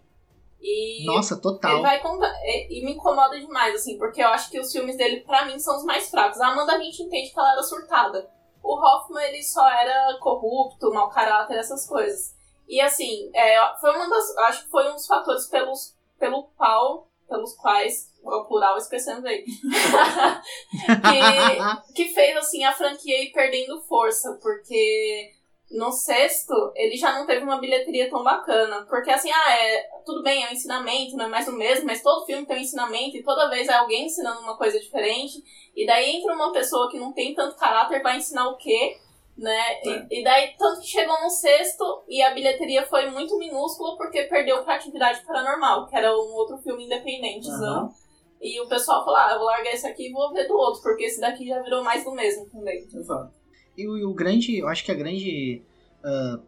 E 0.62 1.06
nossa, 1.06 1.34
ele 1.34 1.40
total. 1.40 1.80
vai 1.80 2.00
contra. 2.00 2.28
E, 2.44 2.78
e 2.80 2.84
me 2.84 2.92
incomoda 2.92 3.38
demais, 3.40 3.74
assim, 3.76 3.96
porque 3.96 4.22
eu 4.22 4.28
acho 4.28 4.50
que 4.50 4.60
os 4.60 4.70
filmes 4.70 4.96
dele, 4.96 5.20
pra 5.22 5.46
mim, 5.46 5.58
são 5.58 5.76
os 5.76 5.84
mais 5.84 6.10
fracos. 6.10 6.38
A 6.40 6.48
Amanda 6.48 6.74
a 6.74 6.78
gente 6.78 7.02
entende 7.02 7.30
que 7.30 7.38
ela 7.38 7.52
era 7.52 7.62
surtada. 7.62 8.28
O 8.62 8.74
Hoffman, 8.74 9.24
ele 9.24 9.42
só 9.42 9.66
era 9.68 10.18
corrupto, 10.20 10.92
mau 10.92 11.08
caráter, 11.08 11.56
essas 11.56 11.86
coisas. 11.88 12.34
E 12.68 12.78
assim, 12.80 13.30
é, 13.34 13.56
foi 13.80 13.90
uma 13.96 14.08
das. 14.08 14.36
Acho 14.36 14.64
que 14.64 14.70
foi 14.70 14.88
um 14.90 14.94
dos 14.94 15.06
fatores 15.06 15.46
pelos, 15.46 15.96
pelo 16.18 16.44
qual. 16.56 17.08
Pelos 17.30 17.54
quais. 17.54 18.10
O 18.22 18.44
plural 18.44 18.76
esquecendo 18.76 19.26
aí. 19.26 19.44
que, 21.94 21.96
que 22.04 22.12
fez 22.12 22.36
assim 22.36 22.64
a 22.64 22.72
franquia 22.72 23.22
ir 23.22 23.32
perdendo 23.32 23.80
força, 23.82 24.38
porque 24.42 25.30
no 25.70 25.92
sexto 25.92 26.52
ele 26.74 26.96
já 26.96 27.16
não 27.16 27.24
teve 27.24 27.44
uma 27.44 27.60
bilheteria 27.60 28.10
tão 28.10 28.24
bacana, 28.24 28.84
porque 28.90 29.10
assim, 29.10 29.30
ah, 29.30 29.52
é, 29.52 29.88
tudo 30.04 30.22
bem, 30.22 30.44
é 30.44 30.48
um 30.48 30.52
ensinamento, 30.52 31.16
não 31.16 31.26
é 31.26 31.28
mais 31.28 31.46
o 31.46 31.52
mesmo, 31.52 31.86
mas 31.86 32.02
todo 32.02 32.26
filme 32.26 32.44
tem 32.44 32.56
um 32.56 32.60
ensinamento 32.60 33.16
e 33.16 33.22
toda 33.22 33.48
vez 33.48 33.68
é 33.68 33.74
alguém 33.74 34.06
ensinando 34.06 34.40
uma 34.40 34.56
coisa 34.56 34.80
diferente, 34.80 35.40
e 35.76 35.86
daí 35.86 36.16
entra 36.16 36.34
uma 36.34 36.52
pessoa 36.52 36.90
que 36.90 36.98
não 36.98 37.12
tem 37.12 37.34
tanto 37.34 37.56
caráter 37.56 38.02
vai 38.02 38.16
ensinar 38.16 38.48
o 38.48 38.56
quê? 38.56 38.98
Né? 39.40 39.72
É. 39.84 40.06
E, 40.10 40.20
e 40.20 40.24
daí, 40.24 40.54
tanto 40.58 40.82
que 40.82 40.86
chegou 40.86 41.18
no 41.22 41.30
sexto 41.30 42.04
e 42.06 42.22
a 42.22 42.34
bilheteria 42.34 42.86
foi 42.86 43.08
muito 43.10 43.38
minúscula 43.38 43.96
porque 43.96 44.24
perdeu 44.24 44.62
pra 44.62 44.74
Atividade 44.74 45.24
Paranormal, 45.24 45.86
que 45.86 45.96
era 45.96 46.12
um 46.12 46.34
outro 46.34 46.58
filme 46.58 46.84
independente. 46.84 47.48
Aham. 47.48 47.90
E 48.40 48.60
o 48.60 48.68
pessoal 48.68 49.04
falou: 49.04 49.18
ah, 49.18 49.30
eu 49.32 49.38
vou 49.38 49.46
largar 49.46 49.72
esse 49.72 49.86
aqui 49.86 50.08
e 50.08 50.12
vou 50.12 50.32
ver 50.32 50.46
do 50.46 50.54
outro, 50.54 50.82
porque 50.82 51.04
esse 51.04 51.20
daqui 51.20 51.46
já 51.46 51.62
virou 51.62 51.82
mais 51.82 52.04
do 52.04 52.12
mesmo 52.12 52.46
também. 52.50 52.86
Exato. 52.92 53.32
E 53.76 53.88
o, 53.88 53.96
e 53.96 54.04
o 54.04 54.12
grande, 54.12 54.58
eu 54.58 54.68
acho 54.68 54.84
que 54.84 54.92
a 54.92 54.94
grande 54.94 55.62
ah, 56.04 56.38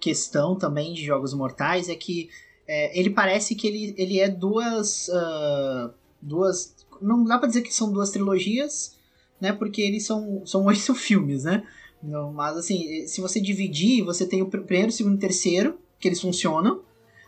questão 0.00 0.56
também 0.56 0.92
de 0.92 1.04
Jogos 1.04 1.32
Mortais 1.32 1.88
é 1.88 1.94
que 1.94 2.28
é, 2.66 2.98
ele 2.98 3.10
parece 3.10 3.54
que 3.54 3.66
ele, 3.66 3.94
ele 3.96 4.20
é 4.20 4.28
duas. 4.28 5.08
ah, 5.10 5.90
duas. 6.20 6.74
Não 7.00 7.24
dá 7.24 7.38
pra 7.38 7.48
dizer 7.48 7.62
que 7.62 7.72
são 7.72 7.92
duas 7.92 8.10
trilogias, 8.10 8.96
né? 9.40 9.52
Porque 9.52 9.82
eles 9.82 10.06
são, 10.06 10.44
são 10.46 10.64
oito 10.66 10.94
filmes, 10.94 11.44
né? 11.44 11.66
Não, 12.06 12.32
mas 12.32 12.56
assim, 12.56 13.06
se 13.06 13.20
você 13.20 13.40
dividir, 13.40 14.02
você 14.04 14.26
tem 14.26 14.42
o 14.42 14.46
pr- 14.46 14.60
primeiro, 14.60 14.92
segundo 14.92 15.16
e 15.16 15.18
terceiro, 15.20 15.78
que 15.98 16.08
eles 16.08 16.20
funcionam. 16.20 16.80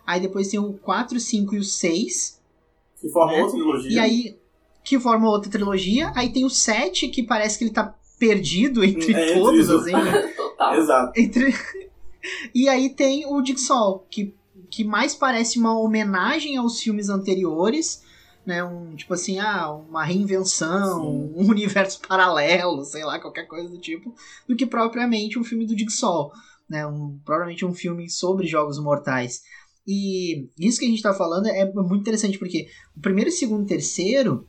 Aí 0.06 0.20
depois 0.20 0.48
tem 0.48 0.58
o 0.60 0.72
4, 0.74 1.18
5 1.20 1.54
e 1.54 1.58
o 1.58 1.64
6. 1.64 2.40
Que 3.00 3.08
forma 3.08 3.32
Né? 3.32 3.38
outra 3.42 3.56
trilogia. 3.58 3.90
E 3.92 3.98
aí, 3.98 4.36
que 4.84 4.98
forma 4.98 5.28
outra 5.28 5.50
trilogia. 5.50 6.12
Aí 6.14 6.30
tem 6.32 6.44
o 6.44 6.50
7, 6.50 7.08
que 7.08 7.22
parece 7.22 7.58
que 7.58 7.64
ele 7.64 7.72
tá 7.72 7.94
perdido 8.18 8.82
entre 8.84 9.12
É, 9.12 9.34
todos, 9.38 9.68
os- 9.68 9.82
assim, 9.82 9.92
né? 9.92 10.28
Total. 10.36 10.74
Exato. 10.76 11.20
Entre... 11.20 11.54
E 12.54 12.68
aí 12.68 12.90
tem 12.90 13.24
o 13.26 13.42
Jigsaw, 13.44 14.04
que, 14.10 14.34
que 14.68 14.82
mais 14.84 15.14
parece 15.14 15.58
uma 15.58 15.78
homenagem 15.78 16.56
aos 16.56 16.80
filmes 16.80 17.08
anteriores, 17.08 18.02
né? 18.48 18.64
Um, 18.64 18.96
tipo 18.96 19.12
assim, 19.12 19.38
ah, 19.38 19.70
uma 19.70 20.02
reinvenção, 20.02 21.06
um 21.06 21.44
universo 21.50 22.00
paralelo, 22.08 22.82
sei 22.82 23.04
lá, 23.04 23.20
qualquer 23.20 23.46
coisa 23.46 23.68
do 23.68 23.76
tipo, 23.78 24.14
do 24.48 24.56
que 24.56 24.64
propriamente 24.64 25.38
um 25.38 25.44
filme 25.44 25.66
do 25.66 25.76
Jigsaw, 25.78 26.32
né? 26.66 26.86
Um, 26.86 27.20
provavelmente 27.26 27.66
um 27.66 27.74
filme 27.74 28.08
sobre 28.08 28.46
jogos 28.46 28.78
mortais. 28.78 29.42
E 29.86 30.48
isso 30.58 30.78
que 30.78 30.86
a 30.86 30.88
gente 30.88 31.02
tá 31.02 31.12
falando 31.12 31.46
é 31.46 31.70
muito 31.70 32.00
interessante, 32.00 32.38
porque 32.38 32.68
o 32.96 33.00
primeiro, 33.00 33.30
segundo 33.30 33.64
e 33.64 33.68
terceiro, 33.68 34.48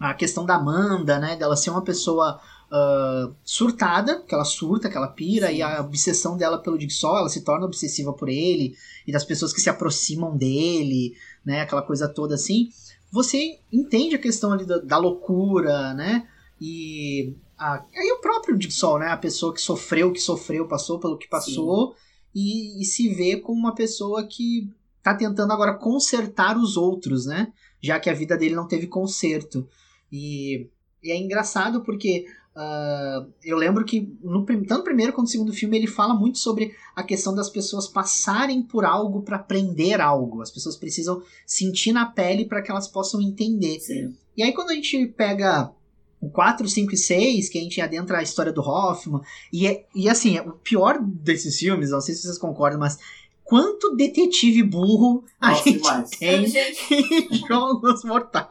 a 0.00 0.14
questão 0.14 0.46
da 0.46 0.54
Amanda, 0.54 1.18
né? 1.18 1.36
Dela 1.36 1.56
ser 1.56 1.68
uma 1.68 1.84
pessoa 1.84 2.40
uh, 2.72 3.36
surtada, 3.44 4.22
que 4.22 4.34
ela 4.34 4.46
surta, 4.46 4.88
que 4.88 4.96
ela 4.96 5.08
pira, 5.08 5.48
Sim. 5.48 5.56
e 5.56 5.62
a 5.62 5.82
obsessão 5.82 6.38
dela 6.38 6.56
pelo 6.56 6.80
Jigsaw, 6.80 7.18
ela 7.18 7.28
se 7.28 7.42
torna 7.44 7.66
obsessiva 7.66 8.14
por 8.14 8.30
ele, 8.30 8.74
e 9.06 9.12
das 9.12 9.24
pessoas 9.24 9.52
que 9.52 9.60
se 9.60 9.68
aproximam 9.68 10.34
dele, 10.34 11.14
né? 11.44 11.60
Aquela 11.60 11.82
coisa 11.82 12.08
toda 12.08 12.34
assim. 12.34 12.70
Você 13.16 13.60
entende 13.72 14.14
a 14.14 14.18
questão 14.18 14.52
ali 14.52 14.66
da, 14.66 14.76
da 14.76 14.98
loucura, 14.98 15.94
né? 15.94 16.28
E 16.60 17.34
a, 17.56 17.82
aí 17.94 18.12
o 18.12 18.20
próprio 18.20 18.60
Jigsaw, 18.60 18.98
né? 18.98 19.08
A 19.08 19.16
pessoa 19.16 19.54
que 19.54 19.60
sofreu, 19.60 20.12
que 20.12 20.20
sofreu, 20.20 20.68
passou 20.68 21.00
pelo 21.00 21.16
que 21.16 21.26
passou, 21.26 21.94
e, 22.34 22.78
e, 22.78 22.84
se 22.84 23.08
vê 23.08 23.38
como 23.38 23.58
uma 23.58 23.74
pessoa 23.74 24.26
que 24.26 24.70
tá 25.02 25.14
tentando 25.14 25.50
agora 25.50 25.78
consertar 25.78 26.58
os 26.58 26.76
outros, 26.76 27.24
né? 27.24 27.50
Já 27.80 27.98
que 27.98 28.10
a 28.10 28.14
vida 28.14 28.36
dele 28.36 28.54
não 28.54 28.68
teve 28.68 28.86
conserto. 28.86 29.66
E, 30.12 30.68
e 31.02 31.10
é 31.10 31.16
engraçado 31.16 31.82
porque 31.82 32.26
Uh, 32.56 33.30
eu 33.44 33.54
lembro 33.54 33.84
que 33.84 34.16
no, 34.22 34.42
tanto 34.46 34.78
no 34.78 34.82
primeiro 34.82 35.12
quanto 35.12 35.26
no 35.26 35.30
segundo 35.30 35.52
filme 35.52 35.76
ele 35.76 35.86
fala 35.86 36.14
muito 36.14 36.38
sobre 36.38 36.74
a 36.94 37.02
questão 37.02 37.34
das 37.34 37.50
pessoas 37.50 37.86
passarem 37.86 38.62
por 38.62 38.82
algo 38.86 39.20
para 39.20 39.36
aprender 39.36 40.00
algo. 40.00 40.40
As 40.40 40.50
pessoas 40.50 40.74
precisam 40.74 41.22
sentir 41.44 41.92
na 41.92 42.06
pele 42.06 42.46
para 42.46 42.62
que 42.62 42.70
elas 42.70 42.88
possam 42.88 43.20
entender. 43.20 43.78
Sim. 43.80 44.14
E 44.34 44.42
aí 44.42 44.54
quando 44.54 44.70
a 44.70 44.74
gente 44.74 45.06
pega 45.08 45.70
o 46.18 46.30
4, 46.30 46.66
5 46.66 46.94
e 46.94 46.96
6, 46.96 47.50
que 47.50 47.58
a 47.58 47.60
gente 47.60 47.78
adentra 47.78 48.18
a 48.18 48.22
história 48.22 48.50
do 48.50 48.62
Hoffman, 48.62 49.20
e, 49.52 49.66
é, 49.66 49.84
e 49.94 50.08
assim, 50.08 50.38
o 50.40 50.52
pior 50.52 50.98
desses 50.98 51.58
filmes, 51.58 51.90
não 51.90 52.00
sei 52.00 52.14
se 52.14 52.22
vocês 52.22 52.38
concordam, 52.38 52.80
mas 52.80 52.98
quanto 53.44 53.94
detetive 53.94 54.62
burro 54.62 55.24
a 55.38 55.50
Nossa, 55.50 55.64
gente 55.64 55.82
demais. 55.82 56.10
tem 56.10 56.46
Gente. 56.46 56.94
em 56.94 57.36
Jogos 57.46 58.02
Mortais. 58.02 58.48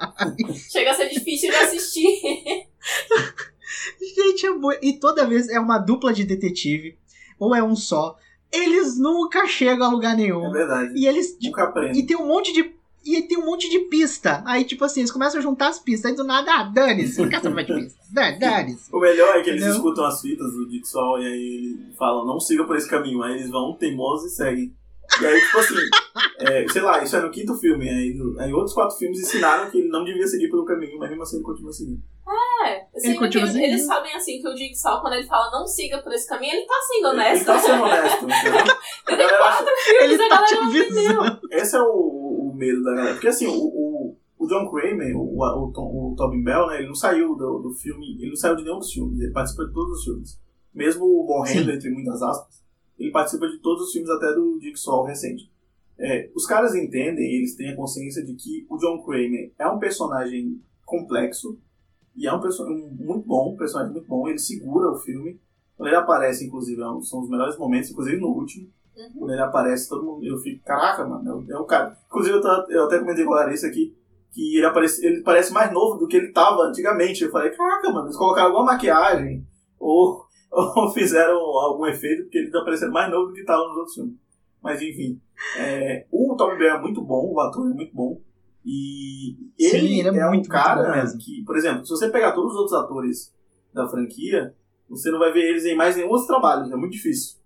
Chega 0.72 0.92
a 0.92 0.94
ser 0.94 1.10
difícil 1.10 1.50
de 1.50 1.56
assistir. 1.56 2.68
Gente, 4.16 4.46
é 4.46 4.50
muito... 4.52 4.80
E 4.84 4.94
toda 5.00 5.26
vez 5.26 5.50
é 5.50 5.60
uma 5.60 5.78
dupla 5.78 6.14
de 6.14 6.24
detetive, 6.24 6.98
ou 7.40 7.56
é 7.56 7.64
um 7.64 7.76
só. 7.76 8.18
Eles 8.52 8.98
nunca 8.98 9.46
chegam 9.48 9.88
a 9.88 9.90
lugar 9.92 10.16
nenhum. 10.16 10.46
É 10.48 10.52
verdade. 10.52 10.94
E 10.96 11.08
eles. 11.08 11.38
Nunca 11.42 11.64
aprende. 11.64 12.00
E 12.00 12.06
tem 12.06 12.16
um 12.16 12.28
monte 12.28 12.54
de. 12.54 12.74
E 13.04 13.22
tem 13.24 13.38
um 13.38 13.46
monte 13.46 13.70
de 13.70 13.80
pista. 13.82 14.42
Aí, 14.46 14.64
tipo 14.64 14.84
assim, 14.86 15.02
eles 15.02 15.12
começam 15.12 15.40
a 15.40 15.44
juntar 15.44 15.68
as 15.68 15.78
pistas. 15.80 16.10
Aí 16.12 16.18
do 16.18 16.24
nada, 16.24 16.52
ah, 16.54 16.64
dane-se. 16.64 17.28
Caçamba 17.28 17.64
de 17.64 17.74
pista. 17.74 18.00
Dan- 18.12 18.38
Dane-se. 18.40 18.90
O 18.94 19.00
melhor 19.00 19.36
é 19.36 19.44
que 19.44 19.50
eles 19.50 19.62
Entendeu? 19.62 19.78
escutam 19.78 20.06
as 20.06 20.22
fitas 20.22 20.52
do 20.54 20.68
Dixon 20.70 21.20
e 21.20 21.26
aí 21.28 21.56
eles 21.58 21.96
falam, 21.98 22.26
não 22.26 22.40
siga 22.40 22.64
por 22.64 22.76
esse 22.78 22.90
caminho. 22.90 23.22
Aí 23.22 23.34
eles 23.34 23.50
vão 23.50 23.74
teimosos 23.78 24.32
e 24.32 24.36
seguem. 24.36 24.74
E 25.22 25.26
aí, 25.26 25.40
tipo 25.42 25.58
assim, 25.60 25.76
é, 26.40 26.66
sei 26.70 26.82
lá, 26.82 27.04
isso 27.04 27.16
é 27.16 27.22
no 27.22 27.30
quinto 27.30 27.54
filme. 27.56 27.88
Aí, 27.90 28.18
aí 28.40 28.54
outros 28.54 28.74
quatro 28.74 28.98
filmes 28.98 29.20
ensinaram 29.20 29.70
que 29.70 29.78
ele 29.80 29.90
não 29.90 30.04
devia 30.04 30.26
seguir 30.28 30.50
pelo 30.50 30.66
caminho, 30.66 30.98
mas 30.98 31.10
mesmo 31.10 31.24
assim 31.24 31.36
ele 31.36 31.46
continua 31.46 31.74
seguindo. 31.74 32.02
É, 32.68 32.88
assim, 32.96 33.16
continua 33.16 33.20
porque 33.46 33.48
seguindo. 33.48 33.64
eles 33.64 33.86
sabem 33.86 34.14
assim 34.16 34.42
que 34.42 34.48
o 34.48 34.56
Jigsaw, 34.58 35.02
quando 35.02 35.14
ele 35.14 35.28
fala 35.28 35.52
não 35.52 35.66
siga 35.68 36.02
por 36.02 36.12
esse 36.14 36.28
caminho, 36.28 36.54
ele 36.54 36.66
tá 36.66 36.74
sendo 36.88 37.08
Ele, 37.08 37.16
honesto. 37.16 37.36
ele 37.38 37.46
tá 37.46 37.60
sendo 37.60 37.84
honesto, 37.84 38.24
entendeu? 38.26 38.60
A 38.62 39.06
Tem 39.06 39.18
galera 39.18 39.46
acha- 39.46 39.66
Ele 40.02 40.14
a 40.16 40.18
tá 40.18 40.28
galera 40.30 40.48
te 40.48 40.56
não 40.56 40.70
entendeu. 40.70 41.22
Esse 41.52 41.76
é 41.76 41.82
o, 41.82 42.50
o 42.52 42.54
medo 42.56 42.84
da 42.84 42.94
galera. 42.96 43.14
Porque 43.14 43.28
assim, 43.28 43.48
o, 43.48 43.54
o, 43.54 44.18
o 44.40 44.48
John 44.48 44.70
Kramer, 44.70 45.16
o, 45.18 45.38
o, 45.40 45.72
Tom- 45.74 46.12
o 46.12 46.16
Tobin 46.18 46.44
Bell, 46.44 46.68
né, 46.68 46.78
ele 46.80 46.88
não 46.88 46.96
saiu 46.96 47.36
do, 47.36 47.60
do 47.60 47.74
filme, 47.74 48.18
ele 48.20 48.30
não 48.30 48.36
saiu 48.36 48.56
de 48.56 48.64
nenhum 48.64 48.80
dos 48.80 48.92
filmes, 48.92 49.20
ele 49.20 49.32
participa 49.32 49.66
de 49.66 49.74
todos 49.74 50.00
os 50.00 50.04
filmes. 50.04 50.40
Mesmo 50.74 51.06
morrendo, 51.26 51.72
Sim. 51.72 51.78
entre 51.78 51.90
muitas 51.90 52.22
aspas, 52.22 52.62
ele 53.00 53.12
participa 53.12 53.48
de 53.48 53.58
todos 53.60 53.84
os 53.88 53.92
filmes 53.92 54.10
até 54.10 54.34
do 54.34 54.60
Jigsaw 54.62 55.04
recente. 55.06 55.50
É, 55.98 56.30
os 56.36 56.46
caras 56.46 56.76
entendem, 56.76 57.36
eles 57.36 57.56
têm 57.56 57.70
a 57.70 57.76
consciência 57.76 58.22
de 58.26 58.34
que 58.36 58.66
o 58.70 58.78
John 58.78 59.02
Kramer 59.04 59.54
é 59.58 59.68
um 59.68 59.80
personagem 59.80 60.62
complexo 60.84 61.58
e 62.16 62.28
é 62.28 62.34
um 62.34 62.40
personagem 62.40 62.90
muito 63.00 63.26
bom, 63.28 63.54
um 63.54 63.58
personagem 63.58 63.94
muito 63.94 64.08
bom, 64.08 64.28
ele 64.28 64.40
segura 64.40 64.90
o 64.92 64.96
filme. 64.98 65.40
Quando 65.78 65.88
ele 65.90 65.98
aparece, 65.98 66.46
inclusive, 66.46 66.82
é 66.82 66.88
um- 66.90 67.02
são 67.02 67.20
os 67.22 67.30
melhores 67.30 67.58
momentos, 67.58 67.92
inclusive 67.92 68.18
no 68.22 68.30
último. 68.30 68.68
Uhum. 68.96 69.20
Quando 69.20 69.32
ele 69.34 69.42
aparece, 69.42 69.90
todo 69.90 70.06
mundo. 70.06 70.24
Eu 70.26 70.38
fico, 70.38 70.64
caraca, 70.64 71.06
mano, 71.06 71.44
é 71.50 71.56
o- 71.58 71.64
é 71.64 71.68
cara. 71.68 71.98
Inclusive, 72.08 72.38
eu, 72.38 72.42
tava- 72.42 72.66
eu 72.70 72.86
até 72.86 73.00
comentei 73.00 73.26
com 73.26 73.34
a 73.34 73.42
Larissa 73.42 73.68
aqui 73.68 73.94
que 74.32 74.58
ele, 74.58 74.66
aparece, 74.66 75.06
ele 75.06 75.22
parece 75.22 75.52
mais 75.54 75.72
novo 75.74 75.98
do 75.98 76.08
que 76.08 76.16
ele 76.18 76.32
tava 76.32 76.64
antigamente. 76.64 77.24
Eu 77.24 77.32
falei, 77.32 77.52
caraca, 77.52 77.90
mano, 77.92 78.08
eles 78.08 78.18
colocaram 78.18 78.48
alguma 78.48 78.74
maquiagem 78.74 79.46
ou, 79.80 80.26
ou 80.52 80.90
fizeram 80.92 81.38
algum 81.38 81.86
efeito, 81.86 82.24
porque 82.24 82.38
ele 82.38 82.52
tá 82.52 82.62
parecendo 82.64 82.92
mais 82.94 83.12
novo 83.12 83.28
do 83.28 83.34
que 83.34 83.44
tava 83.44 83.68
nos 83.68 83.78
outros 83.78 83.96
filmes. 83.96 84.16
Mas 84.64 84.82
enfim, 84.82 85.20
é, 85.58 86.06
o 86.12 86.36
Tommy 86.38 86.58
Bell 86.58 86.76
é 86.76 86.82
muito 86.82 87.02
bom, 87.02 87.34
o 87.34 87.40
ator 87.42 87.70
é 87.70 87.74
muito 87.74 87.94
bom. 87.94 88.20
E 88.66 89.38
Sim, 89.60 89.78
ele, 89.78 90.00
ele 90.00 90.08
é 90.08 90.08
é, 90.08 90.12
muito, 90.12 90.26
um 90.26 90.30
muito 90.30 90.50
cara 90.50 90.96
mesmo. 90.96 91.20
que, 91.20 91.44
por 91.44 91.56
exemplo, 91.56 91.86
se 91.86 91.92
você 91.92 92.10
pegar 92.10 92.32
todos 92.32 92.54
os 92.54 92.58
outros 92.58 92.74
atores 92.74 93.34
da 93.72 93.88
franquia, 93.88 94.56
você 94.90 95.12
não 95.12 95.20
vai 95.20 95.32
ver 95.32 95.50
eles 95.50 95.66
em 95.66 95.76
mais 95.76 95.96
nenhum 95.96 96.10
outro 96.10 96.26
trabalho, 96.26 96.74
é 96.74 96.76
muito 96.76 96.94
difícil. 96.94 97.38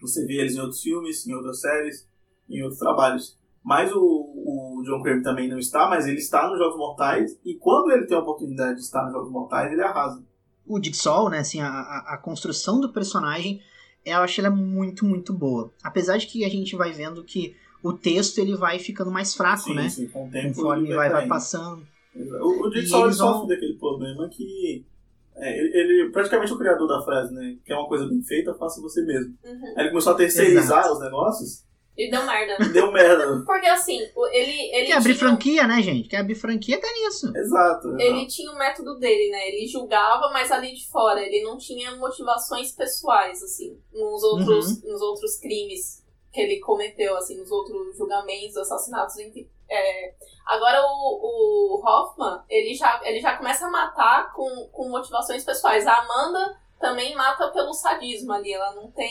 Você 0.00 0.24
vê 0.24 0.34
eles 0.34 0.54
em 0.54 0.60
outros 0.60 0.80
filmes, 0.80 1.26
em 1.26 1.34
outras 1.34 1.60
séries, 1.60 2.08
em 2.48 2.62
outros 2.62 2.78
trabalhos. 2.78 3.36
Mas 3.64 3.90
o, 3.92 3.98
o 4.00 4.82
John 4.84 5.02
Kramer 5.02 5.24
também 5.24 5.48
não 5.48 5.58
está, 5.58 5.88
mas 5.88 6.06
ele 6.06 6.18
está 6.18 6.48
nos 6.48 6.58
Jogos 6.58 6.76
Mortais, 6.76 7.36
e 7.44 7.54
quando 7.54 7.90
ele 7.90 8.06
tem 8.06 8.16
a 8.16 8.20
oportunidade 8.20 8.76
de 8.76 8.82
estar 8.82 9.02
nos 9.02 9.12
Jogos 9.12 9.32
Mortais, 9.32 9.72
ele 9.72 9.82
arrasa. 9.82 10.24
O 10.64 10.80
Jigsaw, 10.80 11.28
né, 11.28 11.38
assim, 11.38 11.60
a, 11.60 11.68
a, 11.68 12.14
a 12.14 12.18
construção 12.18 12.80
do 12.80 12.92
personagem, 12.92 13.60
eu 14.04 14.18
acho 14.18 14.40
ela 14.40 14.50
muito, 14.50 15.04
muito 15.04 15.32
boa. 15.32 15.72
Apesar 15.82 16.16
de 16.16 16.28
que 16.28 16.44
a 16.44 16.48
gente 16.48 16.76
vai 16.76 16.92
vendo 16.92 17.24
que 17.24 17.56
o 17.88 17.92
texto 17.96 18.38
ele 18.38 18.56
vai 18.56 18.78
ficando 18.78 19.10
mais 19.10 19.34
fraco, 19.34 19.62
sim, 19.64 19.74
né? 19.74 19.88
sim, 19.88 20.06
com 20.08 20.26
o 20.26 20.30
tempo. 20.30 20.54
Conforme 20.54 20.88
ele 20.88 20.94
vai, 20.96 21.10
vai 21.10 21.26
passando. 21.26 21.86
O, 22.14 22.18
o 22.18 22.66
E 22.68 22.70
ele 22.70 22.78
eles 22.78 22.90
vão- 22.90 23.12
sofre 23.12 23.48
daquele 23.54 23.74
problema 23.78 24.28
que 24.28 24.84
é, 25.36 25.58
ele, 25.58 25.70
ele 25.78 26.10
praticamente 26.12 26.52
o 26.52 26.58
criador 26.58 26.88
da 26.88 27.02
frase, 27.02 27.34
né? 27.34 27.56
Que 27.64 27.72
é 27.72 27.76
uma 27.76 27.88
coisa 27.88 28.06
bem 28.06 28.22
feita, 28.22 28.54
faça 28.54 28.80
você 28.80 29.02
mesmo. 29.02 29.34
Uhum. 29.44 29.74
Aí 29.76 29.82
ele 29.84 29.90
começou 29.90 30.12
a 30.14 30.16
terceirizar 30.16 30.78
Exato. 30.80 30.94
os 30.94 31.00
negócios 31.00 31.64
E 31.94 32.10
deu 32.10 32.24
merda. 32.24 32.64
e 32.64 32.68
deu 32.70 32.90
merda. 32.90 33.42
Porque 33.44 33.66
assim, 33.66 33.98
ele. 34.32 34.74
ele 34.74 34.86
Quer 34.86 34.92
abrir 34.96 35.14
tinha- 35.14 35.28
franquia, 35.28 35.66
né, 35.66 35.82
gente? 35.82 36.08
Quer 36.08 36.16
abrir 36.20 36.36
franquia, 36.36 36.80
tá 36.80 36.88
nisso. 36.90 37.26
Exato. 37.36 37.88
exato. 37.88 38.00
Ele 38.00 38.26
tinha 38.26 38.50
o 38.50 38.56
método 38.58 38.98
dele, 38.98 39.30
né? 39.30 39.48
Ele 39.48 39.66
julgava, 39.68 40.30
mas 40.32 40.50
ali 40.50 40.72
de 40.74 40.88
fora. 40.88 41.20
Ele 41.20 41.42
não 41.44 41.58
tinha 41.58 41.94
motivações 41.96 42.72
pessoais, 42.72 43.42
assim, 43.42 43.76
nos 43.92 44.22
outros, 44.22 44.82
nos 44.82 45.02
outros 45.02 45.38
crimes 45.38 46.02
que 46.36 46.42
ele 46.42 46.60
cometeu, 46.60 47.16
assim, 47.16 47.38
nos 47.38 47.50
outros 47.50 47.96
julgamentos, 47.96 48.58
assassinatos, 48.58 49.16
enfim. 49.16 49.48
É, 49.70 50.12
agora 50.44 50.82
o, 50.82 51.78
o 51.78 51.82
Hoffman, 51.82 52.42
ele 52.46 52.74
já, 52.74 53.00
ele 53.04 53.20
já 53.20 53.38
começa 53.38 53.66
a 53.66 53.70
matar 53.70 54.34
com, 54.34 54.68
com 54.70 54.90
motivações 54.90 55.42
pessoais. 55.46 55.86
A 55.86 55.96
Amanda 55.96 56.60
também 56.78 57.14
mata 57.14 57.50
pelo 57.52 57.72
sadismo 57.72 58.34
ali. 58.34 58.52
Ela 58.52 58.74
não 58.74 58.90
tem. 58.90 59.10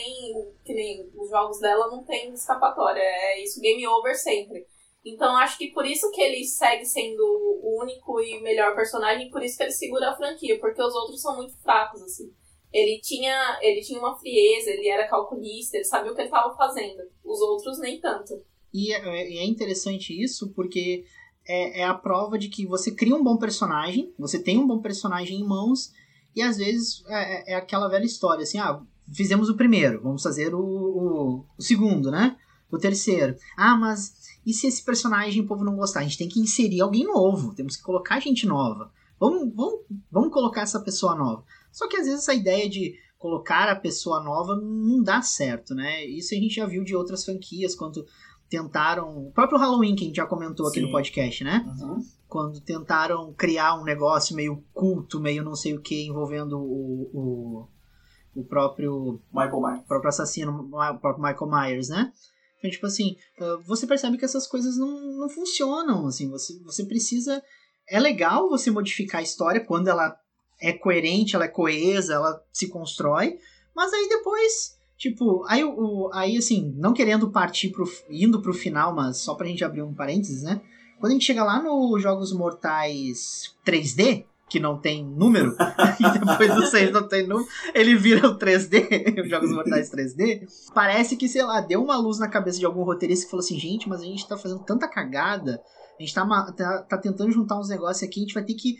Que 0.64 0.72
nem 0.72 1.10
os 1.16 1.28
jogos 1.28 1.58
dela 1.58 1.88
não 1.88 2.04
tem 2.04 2.32
escapatória. 2.32 3.02
É 3.02 3.42
isso, 3.42 3.60
game 3.60 3.84
over 3.88 4.14
sempre. 4.14 4.64
Então 5.04 5.36
acho 5.36 5.58
que 5.58 5.72
por 5.72 5.84
isso 5.84 6.08
que 6.12 6.20
ele 6.20 6.44
segue 6.44 6.84
sendo 6.84 7.22
o 7.24 7.80
único 7.80 8.20
e 8.20 8.40
melhor 8.40 8.76
personagem, 8.76 9.30
por 9.30 9.42
isso 9.42 9.56
que 9.56 9.64
ele 9.64 9.72
segura 9.72 10.10
a 10.10 10.16
franquia, 10.16 10.58
porque 10.60 10.82
os 10.82 10.94
outros 10.94 11.20
são 11.20 11.36
muito 11.36 11.56
fracos, 11.60 12.02
assim. 12.02 12.32
Ele 12.76 13.00
tinha, 13.00 13.58
ele 13.62 13.80
tinha 13.80 13.98
uma 13.98 14.14
frieza, 14.18 14.70
ele 14.70 14.86
era 14.86 15.08
calculista, 15.08 15.78
ele 15.78 15.84
sabia 15.86 16.12
o 16.12 16.14
que 16.14 16.20
ele 16.20 16.28
estava 16.28 16.54
fazendo. 16.54 17.04
Os 17.24 17.40
outros 17.40 17.78
nem 17.78 17.98
tanto. 17.98 18.42
E 18.72 18.92
é, 18.92 19.30
e 19.32 19.38
é 19.38 19.44
interessante 19.46 20.12
isso 20.12 20.52
porque 20.54 21.04
é, 21.48 21.80
é 21.80 21.84
a 21.84 21.94
prova 21.94 22.38
de 22.38 22.48
que 22.50 22.66
você 22.66 22.90
cria 22.90 23.16
um 23.16 23.24
bom 23.24 23.38
personagem, 23.38 24.12
você 24.18 24.38
tem 24.38 24.58
um 24.58 24.66
bom 24.66 24.78
personagem 24.82 25.40
em 25.40 25.44
mãos, 25.44 25.90
e 26.34 26.42
às 26.42 26.58
vezes 26.58 27.02
é, 27.08 27.14
é- 27.14 27.52
é 27.52 27.54
aquela 27.54 27.88
velha 27.88 28.04
história, 28.04 28.42
assim, 28.42 28.58
ah, 28.58 28.78
fizemos 29.10 29.48
o 29.48 29.56
primeiro, 29.56 30.02
vamos 30.02 30.22
fazer 30.22 30.54
o, 30.54 30.60
o, 30.60 31.44
o 31.56 31.62
segundo, 31.62 32.10
né? 32.10 32.36
O 32.70 32.76
terceiro. 32.76 33.36
Ah, 33.56 33.74
mas 33.74 34.36
e 34.44 34.52
se 34.52 34.66
esse 34.66 34.84
personagem 34.84 35.40
o 35.42 35.46
povo 35.46 35.64
não 35.64 35.76
gostar? 35.76 36.00
A 36.00 36.02
gente 36.02 36.18
tem 36.18 36.28
que 36.28 36.40
inserir 36.40 36.82
alguém 36.82 37.04
novo, 37.04 37.54
temos 37.54 37.74
que 37.76 37.82
colocar 37.82 38.20
gente 38.20 38.46
nova. 38.46 38.92
Vamos, 39.18 39.50
vamos, 39.54 39.80
vamos 40.12 40.30
colocar 40.30 40.60
essa 40.62 40.80
pessoa 40.80 41.14
nova. 41.14 41.42
Só 41.76 41.86
que 41.86 41.98
às 41.98 42.06
vezes 42.06 42.22
essa 42.22 42.32
ideia 42.32 42.70
de 42.70 42.94
colocar 43.18 43.68
a 43.68 43.76
pessoa 43.76 44.24
nova 44.24 44.56
não 44.56 45.02
dá 45.02 45.20
certo, 45.20 45.74
né? 45.74 46.06
Isso 46.06 46.34
a 46.34 46.38
gente 46.38 46.54
já 46.54 46.64
viu 46.64 46.82
de 46.82 46.96
outras 46.96 47.22
franquias, 47.22 47.74
quando 47.74 48.06
tentaram. 48.48 49.26
O 49.26 49.30
próprio 49.30 49.58
Halloween, 49.58 49.94
que 49.94 50.04
a 50.04 50.06
gente 50.06 50.16
já 50.16 50.26
comentou 50.26 50.66
aqui 50.66 50.80
Sim. 50.80 50.86
no 50.86 50.90
podcast, 50.90 51.44
né? 51.44 51.66
Uhum. 51.66 51.98
Quando 52.26 52.62
tentaram 52.62 53.34
criar 53.34 53.78
um 53.78 53.84
negócio 53.84 54.34
meio 54.34 54.64
culto, 54.72 55.20
meio 55.20 55.44
não 55.44 55.54
sei 55.54 55.74
o 55.74 55.82
que, 55.82 56.06
envolvendo 56.06 56.58
o, 56.58 57.10
o, 57.12 58.40
o 58.40 58.44
próprio, 58.44 59.20
Michael 59.30 59.60
Myers. 59.60 59.84
o 59.84 59.86
próprio 59.86 60.08
assassino, 60.08 60.70
o 60.72 60.98
próprio 60.98 61.22
Michael 61.22 61.50
Myers, 61.50 61.90
né? 61.90 62.10
Então, 62.58 62.70
tipo 62.70 62.86
assim, 62.86 63.16
uh, 63.38 63.62
você 63.66 63.86
percebe 63.86 64.16
que 64.16 64.24
essas 64.24 64.46
coisas 64.46 64.78
não, 64.78 65.18
não 65.18 65.28
funcionam, 65.28 66.06
assim, 66.06 66.30
você, 66.30 66.58
você 66.62 66.86
precisa... 66.86 67.42
É 67.86 68.00
legal 68.00 68.48
você 68.48 68.70
modificar 68.70 69.20
a 69.20 69.22
história 69.22 69.64
quando 69.64 69.88
ela 69.88 70.18
é 70.60 70.72
coerente, 70.72 71.36
ela 71.36 71.44
é 71.44 71.48
coesa, 71.48 72.14
ela 72.14 72.42
se 72.52 72.68
constrói, 72.68 73.38
mas 73.74 73.92
aí 73.92 74.08
depois, 74.08 74.78
tipo, 74.96 75.44
aí, 75.48 75.62
o, 75.62 76.10
aí 76.12 76.36
assim, 76.36 76.74
não 76.76 76.92
querendo 76.92 77.30
partir 77.30 77.70
pro, 77.70 77.84
indo 78.08 78.40
pro 78.40 78.54
final, 78.54 78.94
mas 78.94 79.18
só 79.18 79.34
pra 79.34 79.46
gente 79.46 79.64
abrir 79.64 79.82
um 79.82 79.94
parênteses, 79.94 80.42
né? 80.42 80.60
Quando 80.98 81.10
a 81.10 81.14
gente 81.14 81.26
chega 81.26 81.44
lá 81.44 81.62
no 81.62 81.98
Jogos 81.98 82.32
Mortais 82.32 83.54
3D, 83.66 84.24
que 84.48 84.58
não 84.58 84.78
tem 84.78 85.04
número, 85.04 85.54
e 86.00 86.18
depois 86.18 86.54
do 86.54 86.66
6 86.66 86.92
não 86.92 87.06
tem 87.06 87.26
número, 87.26 87.46
ele 87.74 87.94
vira 87.96 88.28
o 88.28 88.38
3D, 88.38 89.20
os 89.22 89.28
Jogos 89.28 89.50
Mortais 89.50 89.90
3D, 89.90 90.48
parece 90.72 91.16
que, 91.16 91.28
sei 91.28 91.42
lá, 91.42 91.60
deu 91.60 91.82
uma 91.82 91.98
luz 91.98 92.18
na 92.18 92.28
cabeça 92.28 92.58
de 92.58 92.64
algum 92.64 92.82
roteirista 92.82 93.26
que 93.26 93.30
falou 93.30 93.44
assim, 93.44 93.58
gente, 93.58 93.88
mas 93.88 94.00
a 94.00 94.04
gente 94.04 94.26
tá 94.26 94.38
fazendo 94.38 94.60
tanta 94.60 94.88
cagada, 94.88 95.60
a 95.98 96.02
gente 96.02 96.14
tá, 96.14 96.52
tá, 96.52 96.82
tá 96.82 96.98
tentando 96.98 97.32
juntar 97.32 97.58
uns 97.58 97.68
negócios 97.68 98.08
aqui, 98.08 98.20
a 98.20 98.22
gente 98.22 98.34
vai 98.34 98.44
ter 98.44 98.54
que 98.54 98.76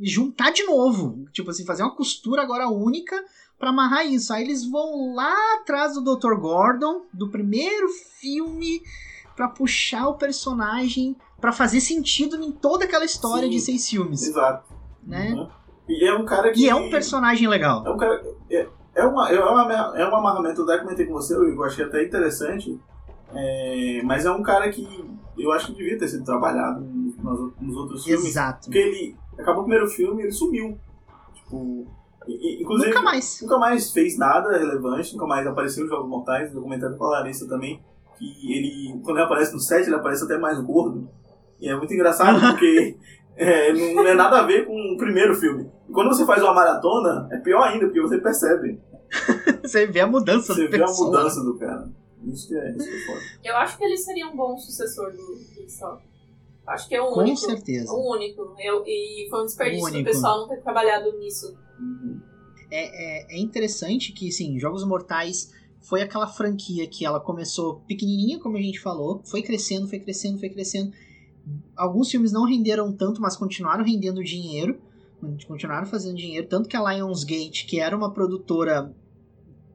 juntar 0.00 0.50
de 0.50 0.64
novo, 0.64 1.26
tipo 1.32 1.50
assim, 1.50 1.64
fazer 1.64 1.82
uma 1.82 1.94
costura 1.94 2.42
agora 2.42 2.68
única 2.68 3.16
para 3.58 3.70
amarrar 3.70 4.06
isso. 4.06 4.32
Aí 4.32 4.44
eles 4.44 4.68
vão 4.68 5.14
lá 5.14 5.34
atrás 5.60 5.94
do 5.94 6.16
Dr. 6.16 6.34
Gordon, 6.34 7.02
do 7.12 7.28
primeiro 7.28 7.88
filme, 8.20 8.82
para 9.36 9.48
puxar 9.48 10.08
o 10.08 10.14
personagem 10.14 11.16
para 11.40 11.52
fazer 11.52 11.80
sentido 11.80 12.36
em 12.42 12.50
toda 12.50 12.84
aquela 12.84 13.04
história 13.04 13.44
Sim, 13.44 13.50
de 13.50 13.60
seis 13.60 13.88
filmes. 13.88 14.26
Exato. 14.26 14.72
Né? 15.06 15.32
Uhum. 15.32 15.48
E 15.88 16.04
é 16.06 16.14
um 16.14 16.24
cara 16.24 16.52
que. 16.52 16.60
E 16.60 16.68
é 16.68 16.74
um 16.74 16.90
personagem 16.90 17.48
legal. 17.48 17.86
É 17.86 17.90
um 17.90 17.96
cara. 17.96 18.22
É, 18.50 18.68
é, 18.96 19.04
uma, 19.04 19.30
é, 19.30 19.40
uma, 19.40 19.98
é 19.98 20.08
um 20.08 20.16
amarramento, 20.16 20.60
eu 20.60 20.64
até 20.64 20.82
comentei 20.82 21.06
com 21.06 21.12
você, 21.12 21.34
eu 21.34 21.64
achei 21.64 21.84
até 21.84 22.04
interessante. 22.04 22.78
É, 23.32 24.00
mas 24.04 24.24
é 24.24 24.30
um 24.30 24.42
cara 24.42 24.68
que 24.70 24.86
eu 25.38 25.52
acho 25.52 25.66
que 25.68 25.74
devia 25.74 25.98
ter 25.98 26.08
sido 26.08 26.24
trabalhado 26.24 26.80
nos, 26.80 27.52
nos 27.60 27.76
outros 27.76 28.04
filmes. 28.04 28.26
Exato. 28.26 28.64
Porque 28.64 28.78
ele 28.78 29.16
acabou 29.38 29.62
o 29.62 29.64
primeiro 29.64 29.88
filme 29.88 30.22
e 30.22 30.26
ele 30.26 30.32
sumiu. 30.32 30.78
Tipo. 31.34 31.86
E, 32.26 32.62
inclusive, 32.62 32.90
nunca 32.90 33.02
mais. 33.02 33.40
Nunca 33.42 33.58
mais 33.58 33.92
fez 33.92 34.18
nada 34.18 34.50
relevante, 34.58 35.12
nunca 35.14 35.26
mais 35.26 35.46
apareceu 35.46 35.84
em 35.84 35.88
Jogos 35.88 36.08
Mortais, 36.08 36.52
documentário 36.52 36.96
com 36.96 37.04
a 37.04 37.10
Larissa 37.10 37.48
também. 37.48 37.82
Que 38.18 38.52
ele, 38.52 39.00
quando 39.02 39.16
ele 39.16 39.26
aparece 39.26 39.52
no 39.52 39.60
set, 39.60 39.86
ele 39.86 39.96
aparece 39.96 40.24
até 40.24 40.36
mais 40.36 40.60
gordo. 40.60 41.08
E 41.60 41.68
é 41.68 41.76
muito 41.76 41.92
engraçado 41.94 42.40
porque 42.52 42.96
é, 43.36 43.72
não 43.94 44.06
é 44.06 44.14
nada 44.14 44.40
a 44.40 44.42
ver 44.42 44.66
com 44.66 44.74
o 44.74 44.96
primeiro 44.96 45.34
filme. 45.34 45.70
E 45.88 45.92
quando 45.92 46.08
você 46.08 46.26
faz 46.26 46.42
uma 46.42 46.52
maratona, 46.52 47.28
é 47.30 47.38
pior 47.38 47.62
ainda, 47.62 47.86
porque 47.86 48.00
você 48.00 48.18
percebe. 48.18 48.80
você 49.62 49.86
vê 49.86 50.00
a 50.00 50.06
mudança 50.06 50.52
você 50.52 50.66
do 50.66 50.70
vê 50.70 50.82
a 50.82 50.86
mudança 50.86 51.42
do 51.42 51.56
cara. 51.56 51.88
Isso 52.26 52.48
que 52.48 52.56
é, 52.56 52.76
isso 52.76 52.90
que 52.90 52.96
é 52.96 53.06
foda. 53.06 53.20
Eu 53.44 53.56
acho 53.56 53.78
que 53.78 53.84
ele 53.84 53.96
seria 53.96 54.26
um 54.26 54.36
bom 54.36 54.58
sucessor 54.58 55.12
do 55.12 55.38
Jigsaw. 55.54 56.00
Acho 56.68 56.88
que 56.88 56.94
é 56.94 57.00
o 57.00 57.12
Com 57.12 57.20
único. 57.20 57.36
certeza. 57.38 57.92
O 57.92 58.14
único. 58.14 58.54
Eu, 58.58 58.84
e 58.86 59.26
foi 59.30 59.42
um 59.42 59.46
desperdício 59.46 59.86
do 59.90 59.94
Único. 59.94 60.10
pessoal 60.10 60.40
não 60.40 60.48
ter 60.48 60.62
trabalhado 60.62 61.18
nisso. 61.18 61.56
Uhum. 61.80 62.20
É, 62.70 63.32
é, 63.32 63.36
é 63.36 63.38
interessante 63.38 64.12
que, 64.12 64.30
sim, 64.30 64.58
Jogos 64.58 64.84
Mortais 64.84 65.50
foi 65.80 66.02
aquela 66.02 66.26
franquia 66.26 66.86
que 66.86 67.04
ela 67.06 67.18
começou 67.20 67.80
pequenininha, 67.86 68.38
como 68.38 68.56
a 68.56 68.60
gente 68.60 68.80
falou, 68.80 69.22
foi 69.24 69.42
crescendo, 69.42 69.88
foi 69.88 69.98
crescendo, 69.98 70.38
foi 70.38 70.50
crescendo. 70.50 70.92
Alguns 71.74 72.10
filmes 72.10 72.30
não 72.32 72.44
renderam 72.44 72.92
tanto, 72.92 73.22
mas 73.22 73.36
continuaram 73.36 73.82
rendendo 73.84 74.22
dinheiro, 74.22 74.78
continuaram 75.46 75.86
fazendo 75.86 76.16
dinheiro, 76.16 76.46
tanto 76.46 76.68
que 76.68 76.76
a 76.76 76.92
Lionsgate, 76.92 77.64
que 77.64 77.80
era 77.80 77.96
uma 77.96 78.12
produtora 78.12 78.94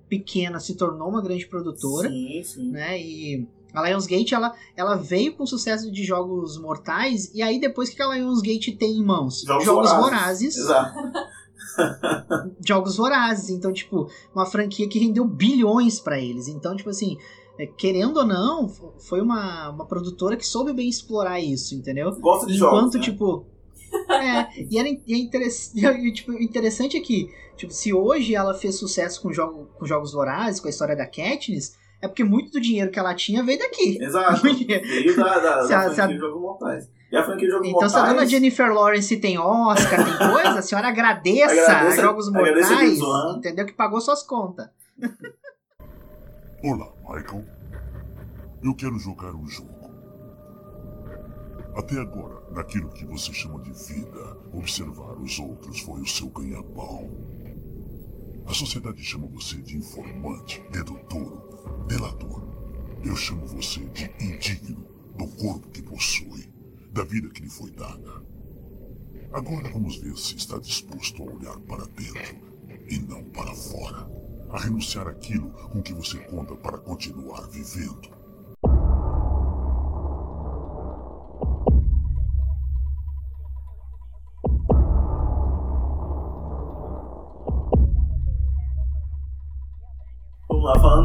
pequena, 0.07 0.59
se 0.59 0.75
tornou 0.75 1.09
uma 1.09 1.21
grande 1.23 1.47
produtora, 1.47 2.07
Sim, 2.09 2.43
sim. 2.43 2.69
né? 2.69 3.01
E 3.01 3.47
a 3.73 3.81
Lionsgate, 3.81 4.33
ela, 4.35 4.53
ela 4.75 4.95
veio 4.95 5.35
com 5.35 5.45
sucesso 5.45 5.91
de 5.91 6.03
Jogos 6.03 6.59
Mortais, 6.59 7.31
e 7.33 7.41
aí 7.41 7.59
depois 7.59 7.89
o 7.89 7.95
que 7.95 8.01
a 8.01 8.07
Lionsgate 8.13 8.73
tem 8.73 8.97
em 8.97 9.03
mãos? 9.03 9.41
Jogos 9.41 9.91
Vorazes 9.91 10.57
Exato. 10.57 10.99
jogos 12.65 12.97
vorazes. 12.97 13.49
Então, 13.49 13.71
tipo, 13.73 14.07
uma 14.33 14.45
franquia 14.45 14.87
que 14.87 14.99
rendeu 14.99 15.25
bilhões 15.25 15.99
pra 15.99 16.19
eles. 16.19 16.47
Então, 16.47 16.75
tipo 16.75 16.89
assim, 16.89 17.17
é, 17.57 17.65
querendo 17.65 18.17
ou 18.17 18.25
não, 18.25 18.67
foi 18.99 19.21
uma, 19.21 19.69
uma 19.69 19.85
produtora 19.85 20.35
que 20.37 20.45
soube 20.45 20.73
bem 20.73 20.89
explorar 20.89 21.39
isso, 21.39 21.75
entendeu? 21.75 22.11
Gosta 22.19 22.47
de 22.47 22.55
Enquanto, 22.57 22.93
jogos, 22.93 22.95
né? 22.95 23.01
tipo. 23.01 23.45
É, 24.09 24.63
e 24.71 24.77
era 24.79 24.89
e 24.89 25.13
é 25.13 25.17
interess- 25.17 25.71
e, 25.77 26.13
tipo, 26.13 26.31
o 26.31 26.41
interessante 26.41 26.97
é 26.97 26.99
que, 26.99 27.29
tipo, 27.55 27.71
se 27.71 27.93
hoje 27.93 28.33
ela 28.33 28.53
fez 28.55 28.75
sucesso 28.75 29.21
com, 29.21 29.31
jogo, 29.31 29.67
com 29.77 29.85
jogos 29.85 30.13
vorazes, 30.13 30.59
com 30.59 30.67
a 30.67 30.71
história 30.71 30.95
da 30.95 31.05
Katniss, 31.05 31.75
é 32.03 32.07
porque 32.07 32.23
muito 32.23 32.51
do 32.51 32.59
dinheiro 32.61 32.91
que 32.91 32.99
ela 32.99 33.13
tinha 33.15 33.41
veio 33.43 33.57
daqui. 33.59 33.97
Exato. 34.03 34.41
Veio 34.43 35.15
da, 35.15 35.39
da, 35.39 35.61
Se 35.63 35.69
da 35.69 35.79
a- 35.79 35.81
franquia 35.91 36.07
de 36.07 36.17
Jogos 36.19 36.41
Mortais. 36.41 36.91
E 37.11 37.15
a 37.15 37.23
franquia 37.23 37.49
Jogos 37.49 37.67
Então, 37.67 37.89
se 37.89 37.95
a 37.95 37.99
Mortais... 37.99 38.15
dona 38.15 38.27
Jennifer 38.27 38.73
Lawrence 38.73 39.17
tem 39.17 39.37
Oscar, 39.39 40.03
tem 40.03 40.29
coisa, 40.31 40.59
a 40.59 40.61
senhora 40.61 40.87
agradeça, 40.89 41.53
Agradeça- 41.71 42.01
a 42.01 42.03
Jogos 42.03 42.31
Mortais, 42.31 42.99
entendeu? 43.37 43.65
Que 43.65 43.73
pagou 43.73 44.01
suas 44.01 44.21
contas. 44.23 44.67
Olá, 46.63 46.91
Michael. 47.09 47.45
Eu 48.63 48.73
quero 48.75 48.97
jogar 48.97 49.33
um 49.35 49.45
jogo. 49.47 49.71
Até 51.75 51.99
agora, 51.99 52.41
naquilo 52.51 52.89
que 52.89 53.05
você 53.05 53.33
chama 53.33 53.59
de 53.61 53.71
vida, 53.71 54.37
observar 54.53 55.13
os 55.19 55.39
outros 55.39 55.79
foi 55.79 56.01
o 56.01 56.07
seu 56.07 56.27
ganha-pão. 56.27 57.09
A 58.47 58.53
sociedade 58.53 59.01
chama 59.03 59.27
você 59.27 59.57
de 59.57 59.77
informante, 59.77 60.63
dedutor, 60.71 61.52
delator. 61.87 62.43
Eu 63.03 63.15
chamo 63.15 63.45
você 63.45 63.81
de 63.89 64.11
indigno 64.19 64.85
do 65.17 65.27
corpo 65.27 65.69
que 65.69 65.81
possui, 65.81 66.49
da 66.91 67.03
vida 67.03 67.29
que 67.29 67.41
lhe 67.41 67.49
foi 67.49 67.71
dada. 67.71 68.23
Agora 69.31 69.69
vamos 69.69 69.97
ver 69.97 70.15
se 70.17 70.35
está 70.35 70.57
disposto 70.59 71.23
a 71.23 71.25
olhar 71.25 71.59
para 71.61 71.85
dentro 71.85 72.37
e 72.87 72.99
não 72.99 73.23
para 73.25 73.53
fora. 73.53 74.07
A 74.49 74.59
renunciar 74.59 75.07
àquilo 75.07 75.49
com 75.71 75.81
que 75.81 75.93
você 75.93 76.19
conta 76.19 76.55
para 76.55 76.77
continuar 76.77 77.47
vivendo. 77.49 78.22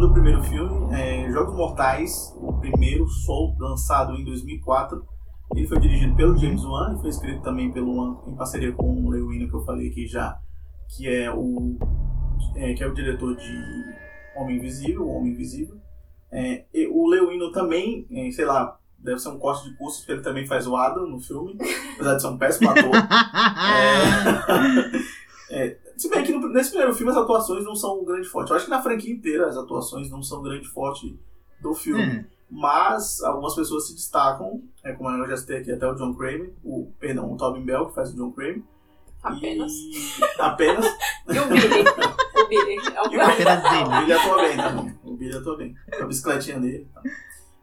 Do 0.08 0.14
primeiro 0.14 0.42
filme, 0.42 0.94
é, 0.94 1.30
Jogos 1.30 1.54
Mortais, 1.54 2.34
o 2.36 2.54
primeiro 2.54 3.06
Soul, 3.06 3.54
lançado 3.58 4.14
em 4.14 4.24
2004. 4.24 5.04
Ele 5.54 5.66
foi 5.66 5.78
dirigido 5.80 6.16
pelo 6.16 6.36
James 6.36 6.64
Wan 6.64 6.94
e 6.96 7.00
foi 7.00 7.10
escrito 7.10 7.42
também 7.42 7.70
pelo 7.70 7.94
Wan 7.94 8.16
em 8.26 8.34
parceria 8.34 8.72
com 8.72 8.86
o 8.86 9.10
Whannell, 9.10 9.48
que 9.48 9.54
eu 9.54 9.64
falei 9.64 9.88
aqui 9.88 10.06
já, 10.06 10.38
que 10.96 11.08
é 11.08 11.30
o, 11.30 11.76
é, 12.56 12.72
que 12.74 12.82
é 12.82 12.86
o 12.86 12.94
diretor 12.94 13.36
de 13.36 13.84
Homem 14.36 14.56
Invisível, 14.56 15.06
o 15.06 15.10
Homem 15.10 15.32
Invisível. 15.32 15.76
É, 16.32 16.64
o 16.90 17.10
Whannell 17.10 17.52
também, 17.52 18.06
é, 18.10 18.30
sei 18.30 18.46
lá, 18.46 18.78
deve 18.98 19.18
ser 19.18 19.28
um 19.28 19.38
corte 19.38 19.68
de 19.68 19.76
curso, 19.76 19.98
porque 19.98 20.12
ele 20.12 20.22
também 20.22 20.46
faz 20.46 20.66
o 20.66 20.74
Adam 20.74 21.06
no 21.06 21.20
filme, 21.20 21.56
apesar 21.94 22.14
de 22.14 22.22
ser 22.22 22.28
um 22.28 22.38
péssimo 22.38 22.70
ator. 22.70 22.92
É, 25.50 25.78
se 25.98 26.08
bem 26.08 26.22
que 26.24 26.32
no- 26.32 26.48
nesse 26.48 26.70
primeiro 26.70 26.94
filme 26.94 27.10
as 27.12 27.18
atuações 27.18 27.64
não 27.64 27.74
são 27.74 28.00
um 28.00 28.04
grande 28.04 28.28
forte. 28.28 28.50
Eu 28.50 28.56
acho 28.56 28.64
que 28.66 28.70
na 28.70 28.82
franquia 28.82 29.12
inteira 29.12 29.46
as 29.48 29.56
atuações 29.56 30.10
não 30.10 30.22
são 30.22 30.40
um 30.40 30.42
grande 30.42 30.68
forte 30.68 31.18
do 31.60 31.74
filme. 31.74 32.02
É. 32.02 32.24
Mas 32.50 33.22
algumas 33.22 33.54
pessoas 33.54 33.88
se 33.88 33.94
destacam, 33.94 34.62
é, 34.82 34.92
como 34.94 35.10
eu 35.10 35.28
já 35.28 35.36
citei 35.36 35.58
aqui 35.58 35.70
até 35.70 35.86
o 35.86 35.94
John 35.94 36.14
Kramer, 36.14 36.54
o, 36.64 36.90
perdão, 36.98 37.30
o 37.30 37.36
Tobin 37.36 37.62
Bell, 37.62 37.86
que 37.86 37.94
faz 37.94 38.10
o 38.12 38.16
John 38.16 38.32
Kramer. 38.32 38.62
Apenas. 39.22 39.72
E, 39.72 40.24
apenas. 40.38 40.86
E 41.28 41.38
o 41.38 41.46
Billy. 41.46 41.84
o 42.36 42.48
Billy. 42.48 42.76
É 42.94 43.02
o 43.02 43.12
E 43.12 43.84
o. 43.84 44.00
Billy 44.00 44.12
atua 44.14 44.42
bem 44.42 44.56
também. 44.56 44.98
O 45.04 45.14
Billy 45.16 45.36
atua 45.36 45.56
bem. 45.58 45.74
A 46.00 46.06
bicicletinha 46.06 46.58
dele. 46.58 46.88
tá. 46.94 47.02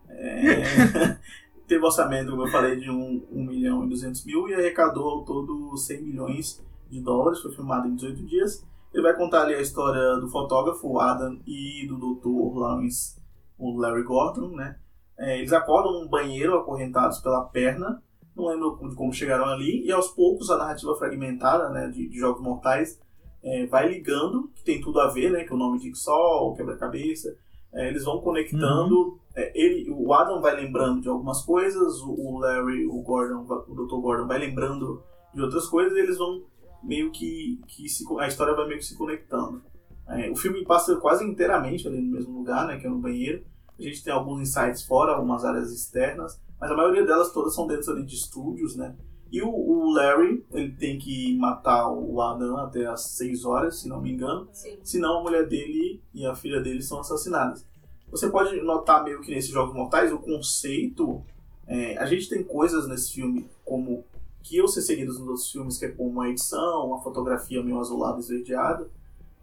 É, 0.10 1.18
teve 1.68 1.84
orçamento, 1.84 2.30
como 2.30 2.44
eu 2.44 2.48
falei, 2.52 2.76
de 2.80 2.92
1 2.92 2.94
um, 2.94 3.26
um 3.32 3.44
milhão 3.44 3.84
e 3.86 3.90
200 3.90 4.24
mil 4.26 4.48
e 4.48 4.54
arrecadou 4.54 5.10
ao 5.10 5.26
todo 5.26 5.76
100 5.76 6.02
milhões 6.04 6.64
de 6.90 7.02
dólares. 7.02 7.42
Foi 7.42 7.52
filmado 7.52 7.88
em 7.88 7.96
18 7.96 8.26
dias. 8.26 8.66
Ele 8.94 9.04
vai 9.04 9.16
contar 9.16 9.42
ali 9.42 9.54
a 9.54 9.62
história 9.62 10.16
do 10.18 10.28
fotógrafo, 10.30 11.00
Adam, 11.00 11.40
e 11.46 11.86
do 11.88 11.98
Dr. 11.98 12.58
Lawrence, 12.58 13.20
o 13.58 13.78
Larry 13.78 14.04
Gordon, 14.04 14.56
né? 14.56 14.78
É, 15.18 15.38
eles 15.38 15.54
acordam 15.54 15.94
num 15.94 16.08
banheiro 16.08 16.56
acorrentados 16.58 17.20
pela 17.20 17.44
perna. 17.44 18.02
Não 18.36 18.48
lembro 18.48 18.78
de 18.90 18.96
como 18.96 19.14
chegaram 19.14 19.46
ali. 19.46 19.86
E 19.86 19.92
aos 19.92 20.10
poucos 20.10 20.50
a 20.50 20.58
narrativa 20.58 20.96
fragmentada 20.96 21.70
né, 21.70 21.88
de, 21.88 22.08
de 22.08 22.18
Jogos 22.18 22.42
Mortais 22.42 23.00
é, 23.44 23.66
vai 23.68 23.88
ligando, 23.88 24.50
que 24.56 24.64
tem 24.64 24.82
tudo 24.82 25.00
a 25.00 25.08
ver, 25.12 25.32
né? 25.32 25.44
Que 25.44 25.54
o 25.54 25.58
nome 25.58 25.80
de 25.80 25.96
Sol, 25.96 26.56
quebra-cabeça. 26.56 27.36
É, 27.74 27.90
eles 27.90 28.04
vão 28.04 28.22
conectando. 28.22 29.20
É, 29.36 29.52
ele, 29.54 29.92
o 29.92 30.14
Adam 30.14 30.42
vai 30.42 30.56
lembrando 30.56 31.02
de 31.02 31.10
algumas 31.10 31.44
coisas, 31.44 32.02
o, 32.02 32.12
o 32.12 32.40
Larry, 32.40 32.88
o 32.88 33.02
Gordon, 33.02 33.46
o 33.68 33.76
Dr. 33.76 34.02
Gordon 34.02 34.28
vai 34.28 34.40
lembrando 34.40 35.04
de 35.34 35.42
outras 35.42 35.68
coisas 35.68 35.96
e 35.98 36.00
eles 36.00 36.18
vão 36.18 36.44
meio 36.86 37.12
que, 37.12 37.60
que 37.68 37.90
se, 37.90 38.06
a 38.20 38.28
história 38.28 38.54
vai 38.54 38.68
meio 38.68 38.80
que 38.80 38.86
se 38.86 38.96
conectando. 38.96 39.62
É, 40.08 40.30
o 40.30 40.36
filme 40.36 40.64
passa 40.64 40.96
quase 40.98 41.26
inteiramente 41.26 41.88
ali 41.88 42.00
no 42.00 42.12
mesmo 42.12 42.38
lugar, 42.38 42.68
né? 42.68 42.78
Que 42.78 42.86
é 42.86 42.90
no 42.90 43.00
banheiro. 43.00 43.44
A 43.78 43.82
gente 43.82 44.04
tem 44.04 44.14
alguns 44.14 44.42
insights 44.42 44.84
fora, 44.84 45.14
algumas 45.14 45.44
áreas 45.44 45.72
externas, 45.72 46.40
mas 46.60 46.72
a 46.72 46.76
maioria 46.76 47.06
delas 47.06 47.32
todas 47.34 47.54
são 47.54 47.68
dentro 47.68 47.92
ali 47.92 48.06
de 48.06 48.16
estúdios, 48.16 48.76
né? 48.76 48.96
E 49.32 49.42
o, 49.42 49.50
o 49.50 49.92
Larry, 49.92 50.46
ele 50.54 50.72
tem 50.72 50.98
que 50.98 51.36
matar 51.38 51.92
o 51.92 52.22
Adam 52.22 52.58
até 52.58 52.86
as 52.86 53.02
6 53.18 53.44
horas, 53.44 53.80
se 53.80 53.90
não 53.90 54.00
me 54.00 54.12
engano. 54.12 54.48
Sim. 54.54 54.78
Senão 54.84 55.20
a 55.20 55.24
mulher 55.24 55.48
dele 55.48 56.02
e 56.14 56.26
a 56.26 56.36
filha 56.36 56.62
dele 56.62 56.82
são 56.82 57.00
assassinadas. 57.00 57.66
Você 58.10 58.30
pode 58.30 58.62
notar 58.62 59.04
meio 59.04 59.20
que 59.22 59.32
nesses 59.32 59.50
Jogos 59.50 59.76
Mortais 59.76 60.14
o 60.14 60.20
conceito. 60.20 61.22
é, 61.68 61.98
a 61.98 62.06
gente 62.06 62.30
tem 62.30 62.44
coisas 62.44 62.88
nesse 62.88 63.12
filme 63.12 63.50
como 63.66 64.06
que 64.46 64.58
iam 64.58 64.68
ser 64.68 64.84
seguidas 64.84 65.18
nos 65.18 65.28
outros 65.28 65.52
filmes, 65.52 65.78
que 65.78 65.86
é 65.86 65.90
como 65.90 66.10
uma 66.10 66.30
edição, 66.30 66.86
uma 66.86 67.02
fotografia 67.02 67.64
meio 67.64 67.80
azulada, 67.80 68.20
esverdeada. 68.20 68.88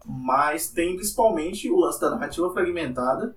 Mas 0.05 0.69
tem 0.69 0.95
principalmente 0.95 1.69
o 1.69 1.77
lance 1.77 1.99
da 1.99 2.09
narrativa 2.09 2.51
fragmentada. 2.53 3.35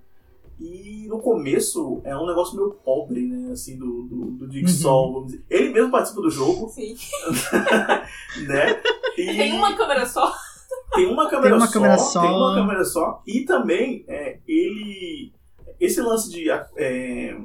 E 0.59 1.05
no 1.07 1.19
começo 1.19 2.01
é 2.05 2.17
um 2.17 2.25
negócio 2.25 2.55
meio 2.55 2.71
pobre, 2.71 3.27
né? 3.27 3.51
Assim, 3.51 3.77
do, 3.77 4.03
do, 4.03 4.25
do 4.31 4.51
Jigsaw, 4.51 5.13
vamos 5.13 5.31
dizer. 5.31 5.45
Ele 5.49 5.73
mesmo 5.73 5.91
participa 5.91 6.21
do 6.21 6.31
jogo, 6.31 6.69
Sim. 6.69 6.95
né? 8.47 8.81
E 9.17 9.25
Tem 9.25 9.53
uma 9.53 9.75
câmera 9.75 10.05
só. 10.05 10.33
tem 10.95 11.05
uma 11.05 11.29
câmera, 11.29 11.57
uma 11.57 11.67
só, 11.67 11.73
câmera 11.73 11.97
só. 11.97 12.21
Tem 12.21 12.29
uma 12.31 12.55
câmera 12.55 12.85
só. 12.85 13.21
E 13.27 13.41
também, 13.41 14.05
é, 14.07 14.39
ele. 14.47 15.33
Esse 15.79 16.01
lance 16.01 16.31
de 16.31 16.49
é, 16.49 17.37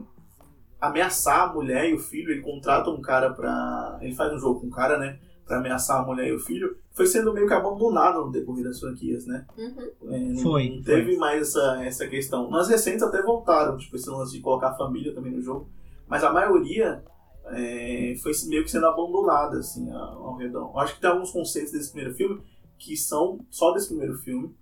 ameaçar 0.82 1.48
a 1.48 1.52
mulher 1.52 1.88
e 1.88 1.94
o 1.94 1.98
filho, 1.98 2.30
ele 2.30 2.42
contrata 2.42 2.90
um 2.90 3.00
cara 3.00 3.30
pra. 3.32 3.98
Ele 4.02 4.14
faz 4.14 4.32
um 4.32 4.38
jogo 4.38 4.60
com 4.60 4.66
um 4.66 4.70
cara, 4.70 4.98
né? 4.98 5.18
Pra 5.46 5.58
ameaçar 5.58 6.00
a 6.00 6.04
mulher 6.06 6.28
e 6.28 6.32
o 6.32 6.38
filho. 6.38 6.76
Foi 6.92 7.06
sendo 7.06 7.32
meio 7.32 7.46
que 7.46 7.54
abandonado 7.54 8.24
no 8.24 8.30
decorrer 8.30 8.64
das 8.64 8.78
franquias, 8.80 9.26
né? 9.26 9.46
Uhum. 9.56 10.12
É, 10.12 10.18
não- 10.18 10.42
Foi, 10.42 10.68
Não 10.68 10.82
teve 10.82 11.16
mais 11.16 11.42
essa, 11.48 11.84
essa 11.84 12.06
questão. 12.06 12.50
Nas 12.50 12.68
recentes 12.68 13.02
até 13.02 13.22
voltaram, 13.22 13.76
tipo, 13.78 13.96
esse 13.96 14.10
lance 14.10 14.32
de 14.32 14.40
colocar 14.40 14.68
a 14.70 14.74
família 14.76 15.14
também 15.14 15.32
no 15.32 15.40
jogo. 15.40 15.68
Mas 16.06 16.22
a 16.24 16.32
maioria 16.32 17.02
é, 17.46 18.14
foi 18.22 18.32
meio 18.48 18.62
que 18.64 18.70
sendo 18.70 18.86
abandonada, 18.86 19.58
assim, 19.58 19.90
ao 19.90 20.22
ao 20.28 20.36
redor. 20.36 20.70
Eu 20.74 20.78
acho 20.80 20.94
que 20.94 21.00
tem 21.00 21.10
alguns 21.10 21.30
conceitos 21.30 21.72
desse 21.72 21.90
primeiro 21.92 22.14
filme 22.14 22.40
que 22.78 22.96
são 22.96 23.38
só 23.50 23.72
desse 23.72 23.88
primeiro 23.88 24.14
filme. 24.18 24.54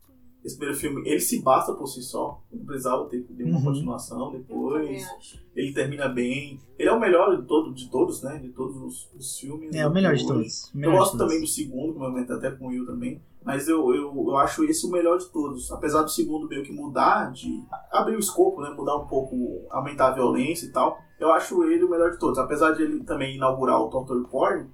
Esse 0.45 0.57
primeiro 0.57 0.81
filme, 0.81 1.03
ele 1.09 1.21
se 1.21 1.43
basta 1.43 1.75
por 1.75 1.87
si 1.87 2.03
só. 2.03 2.41
Não 2.51 2.65
precisava 2.65 3.05
ter, 3.07 3.21
ter 3.23 3.45
uma 3.45 3.59
Uhum. 3.59 3.65
continuação 3.65 4.33
depois. 4.33 5.07
Ele 5.55 5.73
termina 5.75 6.09
bem. 6.09 6.59
Ele 6.79 6.89
é 6.89 6.93
o 6.93 6.99
melhor 7.01 7.37
de, 7.37 7.47
todo, 7.47 7.75
de 7.75 7.91
todos, 7.91 8.23
né? 8.23 8.39
De 8.39 8.49
todos 8.49 8.77
os, 8.77 9.11
os 9.15 9.39
filmes. 9.39 9.75
É 9.75 9.87
o 9.87 9.93
melhor 9.93 10.15
de 10.15 10.27
todos. 10.27 10.73
Eu 10.75 10.93
gosto 10.93 11.19
todos. 11.19 11.27
também 11.27 11.41
do 11.41 11.47
segundo, 11.47 11.93
comentei 11.95 12.35
até 12.37 12.51
com 12.53 12.67
o 12.67 12.69
Will 12.69 12.87
também. 12.87 13.21
Mas 13.45 13.69
eu, 13.69 13.95
eu, 13.95 14.15
eu 14.15 14.37
acho 14.37 14.65
esse 14.65 14.87
o 14.87 14.91
melhor 14.91 15.19
de 15.19 15.27
todos. 15.27 15.71
Apesar 15.73 16.03
do 16.03 16.11
segundo 16.11 16.47
meio 16.49 16.63
que 16.63 16.73
mudar, 16.73 17.33
de 17.33 17.63
abrir 17.91 18.17
o 18.17 18.21
escopo, 18.21 18.61
né? 18.63 18.71
Mudar 18.71 18.97
um 18.97 19.07
pouco, 19.07 19.67
aumentar 19.71 20.09
a 20.09 20.15
violência 20.15 20.67
e 20.67 20.73
tal. 20.73 20.99
Eu 21.19 21.31
acho 21.33 21.63
ele 21.65 21.85
o 21.85 21.91
melhor 21.91 22.11
de 22.13 22.19
todos. 22.19 22.39
Apesar 22.39 22.73
de 22.73 22.83
ele 22.83 23.05
também 23.05 23.37
inaugurar 23.37 23.79
o 23.81 23.91
Torture 23.91 24.27
Porn, 24.31 24.67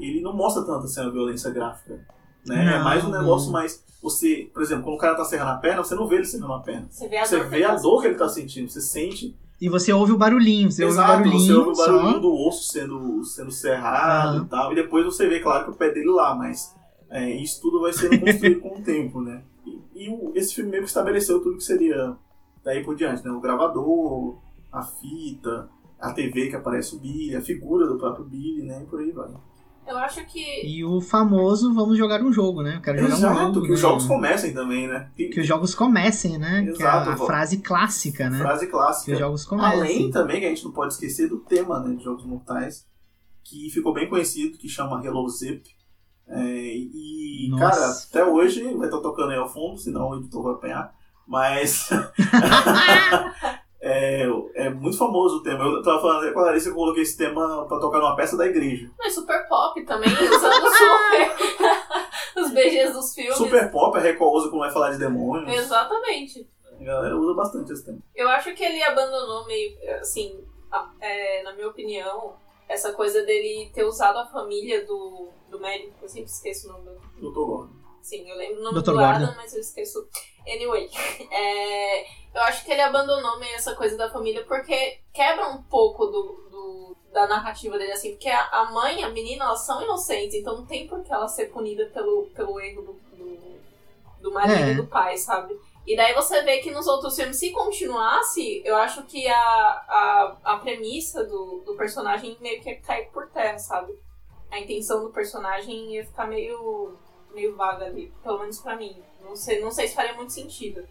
ele 0.00 0.20
não 0.20 0.34
mostra 0.36 0.64
tanto 0.64 0.84
assim 0.86 1.00
a 1.00 1.10
violência 1.10 1.50
gráfica. 1.50 2.04
Né? 2.46 2.62
é 2.74 2.78
Não, 2.78 2.84
mais 2.84 3.04
um 3.04 3.10
negócio 3.10 3.46
não. 3.46 3.52
mais. 3.52 3.84
Você, 4.02 4.50
por 4.52 4.62
exemplo, 4.62 4.84
quando 4.84 4.96
o 4.96 4.98
cara 4.98 5.14
tá 5.14 5.24
serrando 5.24 5.52
a 5.52 5.56
perna, 5.56 5.84
você 5.84 5.94
não 5.94 6.06
vê 6.08 6.16
ele 6.16 6.24
serrando 6.24 6.54
a 6.54 6.60
perna. 6.60 6.86
Você 6.90 7.08
vê 7.08 7.18
a 7.18 7.24
Você 7.24 7.36
dor 7.38 7.48
vê 7.48 7.64
a 7.64 7.72
ele 7.72 7.82
dor 7.82 8.00
que 8.00 8.06
ele 8.08 8.14
tá 8.16 8.28
sentindo, 8.28 8.68
você 8.68 8.80
sente 8.80 9.36
E 9.60 9.68
você 9.68 9.92
ouve 9.92 10.10
o 10.12 10.18
barulhinho, 10.18 10.70
você 10.70 10.84
ouve 10.84 10.96
o 10.96 10.98
Exato, 10.98 11.12
barulhinho, 11.12 11.40
você 11.46 11.52
ouve 11.52 11.70
o 11.70 11.74
só. 11.76 11.86
barulhinho 11.86 12.20
do 12.20 12.34
osso 12.34 12.64
sendo, 12.72 13.24
sendo 13.24 13.50
serrado 13.52 14.36
Aham. 14.38 14.44
e 14.44 14.48
tal. 14.48 14.72
E 14.72 14.74
depois 14.74 15.04
você 15.04 15.28
vê, 15.28 15.38
claro, 15.38 15.64
que 15.66 15.70
o 15.70 15.74
pé 15.74 15.90
dele 15.90 16.10
lá, 16.10 16.34
mas 16.34 16.74
é, 17.10 17.30
isso 17.30 17.60
tudo 17.62 17.80
vai 17.80 17.92
sendo 17.92 18.18
construído 18.18 18.60
com 18.60 18.76
o 18.78 18.82
tempo, 18.82 19.20
né? 19.20 19.42
E, 19.64 20.04
e 20.06 20.08
o- 20.10 20.32
esse 20.34 20.54
filme 20.54 20.70
meio 20.70 20.82
que 20.82 20.88
estabeleceu 20.88 21.40
tudo 21.40 21.56
que 21.58 21.62
seria 21.64 22.16
daí 22.64 22.82
por 22.82 22.96
diante, 22.96 23.24
né? 23.24 23.30
O 23.30 23.40
gravador, 23.40 24.38
a 24.72 24.82
fita, 24.82 25.68
a 26.00 26.12
TV 26.12 26.48
que 26.48 26.56
aparece 26.56 26.96
o 26.96 26.98
Billy, 26.98 27.36
a 27.36 27.40
figura 27.40 27.86
do 27.86 27.96
próprio 27.98 28.24
Billy, 28.24 28.62
né? 28.64 28.82
E 28.82 28.86
por 28.86 28.98
aí 28.98 29.12
vai. 29.12 29.28
Eu 29.86 29.98
acho 29.98 30.24
que. 30.26 30.64
E 30.66 30.84
o 30.84 31.00
famoso 31.00 31.74
vamos 31.74 31.98
jogar 31.98 32.22
um 32.22 32.32
jogo, 32.32 32.62
né? 32.62 32.76
Eu 32.76 32.80
quero 32.80 32.98
jogar 32.98 33.14
um 33.14 33.16
Exato, 33.18 33.36
jogo. 33.54 33.62
que 33.62 33.68
né? 33.68 33.74
os 33.74 33.80
jogos 33.80 34.06
comecem 34.06 34.54
também, 34.54 34.86
né? 34.88 35.10
E- 35.18 35.28
Que 35.28 35.40
os 35.40 35.46
jogos 35.46 35.74
comecem, 35.74 36.38
né? 36.38 36.62
que 36.76 36.82
é 36.82 36.86
a, 36.86 37.02
Exato, 37.02 37.26
frase 37.26 37.58
clássica, 37.58 38.30
né? 38.30 38.38
Frase 38.38 38.66
Que 38.66 38.72
clássica. 38.72 39.12
os 39.12 39.18
jogos 39.18 39.44
comecem. 39.44 39.72
Além 39.80 40.10
também, 40.10 40.40
que 40.40 40.46
a 40.46 40.48
gente 40.48 40.64
não 40.64 40.72
pode 40.72 40.92
esquecer 40.94 41.28
do 41.28 41.38
tema 41.40 41.80
né, 41.80 41.96
de 41.96 42.04
Jogos 42.04 42.24
Mortais, 42.24 42.86
que 43.44 43.68
ficou 43.70 43.92
bem 43.92 44.08
conhecido, 44.08 44.56
que 44.56 44.68
chama 44.68 45.04
Hello 45.04 45.28
Zip. 45.28 45.62
É, 46.28 46.40
e, 46.46 47.48
Nossa. 47.50 47.64
cara, 47.80 47.90
até 48.08 48.24
hoje 48.24 48.62
vai 48.74 48.86
estar 48.86 49.00
tocando 49.00 49.30
aí 49.32 49.38
ao 49.38 49.48
fundo, 49.48 49.76
senão 49.78 50.10
o 50.10 50.16
editor 50.18 50.42
vai 50.44 50.52
apanhar. 50.54 50.94
Mas. 51.26 51.90
é, 53.82 54.24
é 54.54 54.70
muito 54.70 54.96
famoso 54.96 55.36
o 55.38 55.42
tema. 55.42 55.64
Eu 55.64 55.82
tava 55.82 56.00
falando 56.00 56.22
até 56.22 56.32
com 56.32 56.40
a 56.40 56.44
Larissa 56.44 56.66
que 56.66 56.70
eu 56.70 56.76
coloquei 56.76 57.02
esse 57.02 57.16
tema 57.18 57.66
pra 57.66 57.78
tocar 57.80 57.98
numa 57.98 58.14
peça 58.16 58.36
da 58.36 58.46
igreja. 58.46 58.90
Mas 58.98 59.14
super 59.14 59.46
pop 59.48 59.84
também, 59.84 60.08
usando 60.14 60.68
super. 60.70 61.62
Os 62.42 62.50
BGs 62.52 62.92
dos 62.92 63.14
filmes. 63.14 63.36
Super 63.36 63.70
pop, 63.70 63.98
Record 63.98 64.34
usa 64.36 64.48
quando 64.48 64.60
vai 64.60 64.70
falar 64.70 64.90
de 64.92 64.98
demônios. 64.98 65.52
Exatamente. 65.52 66.48
A 66.80 66.84
galera 66.84 67.16
usa 67.16 67.34
bastante 67.34 67.72
esse 67.72 67.84
tema. 67.84 67.98
Eu 68.14 68.28
acho 68.28 68.54
que 68.54 68.64
ele 68.64 68.82
abandonou 68.82 69.46
meio, 69.46 69.76
assim, 70.00 70.42
a- 70.70 70.90
é, 71.00 71.42
na 71.42 71.52
minha 71.54 71.68
opinião, 71.68 72.34
essa 72.68 72.92
coisa 72.92 73.22
dele 73.24 73.70
ter 73.74 73.84
usado 73.84 74.18
a 74.18 74.26
família 74.26 74.84
do, 74.86 75.28
do 75.50 75.60
médico, 75.60 75.92
eu 76.02 76.08
sempre 76.08 76.30
esqueço 76.30 76.68
o 76.68 76.72
nome 76.72 76.84
do. 76.86 77.20
Doutor 77.20 77.46
Gordon. 77.46 77.72
Sim, 78.00 78.28
eu 78.28 78.36
lembro 78.36 78.60
o 78.60 78.64
nome 78.64 78.80
Dr. 78.82 78.92
do 78.92 78.98
Adam, 79.00 79.34
mas 79.36 79.54
eu 79.54 79.60
esqueço. 79.60 80.08
Anyway, 80.48 80.88
é, 81.30 82.04
eu 82.34 82.42
acho 82.42 82.64
que 82.64 82.72
ele 82.72 82.80
abandonou 82.80 83.38
meio 83.38 83.54
essa 83.54 83.74
coisa 83.74 83.96
da 83.96 84.10
família 84.10 84.44
porque 84.44 85.00
quebra 85.12 85.48
um 85.48 85.62
pouco 85.62 86.06
do, 86.06 86.48
do- 86.50 86.96
da 87.12 87.26
narrativa 87.26 87.76
dele, 87.78 87.92
assim, 87.92 88.12
porque 88.12 88.28
a, 88.30 88.46
a 88.48 88.70
mãe 88.72 89.00
e 89.00 89.04
a 89.04 89.10
menina, 89.10 89.44
elas 89.44 89.60
são 89.66 89.82
inocentes, 89.82 90.34
então 90.34 90.56
não 90.56 90.64
tem 90.66 90.86
por 90.88 91.02
que 91.04 91.12
ela 91.12 91.28
ser 91.28 91.46
punida 91.52 91.84
pelo, 91.92 92.24
pelo 92.34 92.58
erro 92.58 92.80
do, 92.82 92.92
do, 93.16 93.60
do 94.22 94.32
marido 94.32 94.54
É. 94.54 94.70
e 94.70 94.74
do 94.76 94.86
pai, 94.86 95.18
sabe? 95.18 95.54
E 95.86 95.94
daí 95.94 96.14
você 96.14 96.40
vê 96.42 96.58
que 96.58 96.70
nos 96.70 96.86
outros 96.86 97.14
filmes, 97.16 97.36
se 97.38 97.50
continuasse, 97.50 98.62
eu 98.64 98.76
acho 98.76 99.02
que 99.02 99.26
a, 99.28 99.36
a, 99.36 100.36
a 100.44 100.56
premissa 100.56 101.24
do, 101.24 101.60
do 101.66 101.74
personagem 101.76 102.36
meio 102.40 102.62
que 102.62 102.70
ia 102.70 102.80
cair 102.80 103.10
por 103.10 103.28
terra, 103.28 103.58
sabe? 103.58 103.92
A 104.50 104.58
intenção 104.60 105.02
do 105.02 105.10
personagem 105.10 105.94
ia 105.94 106.06
ficar 106.06 106.26
meio, 106.26 106.96
meio 107.34 107.56
vaga 107.56 107.86
ali, 107.86 108.12
pelo 108.22 108.38
menos 108.38 108.58
pra 108.60 108.76
mim. 108.76 109.02
Não 109.20 109.34
sei, 109.36 109.60
não 109.60 109.70
sei 109.70 109.88
se 109.88 109.94
faria 109.94 110.14
muito 110.14 110.32
sentido 110.32 110.86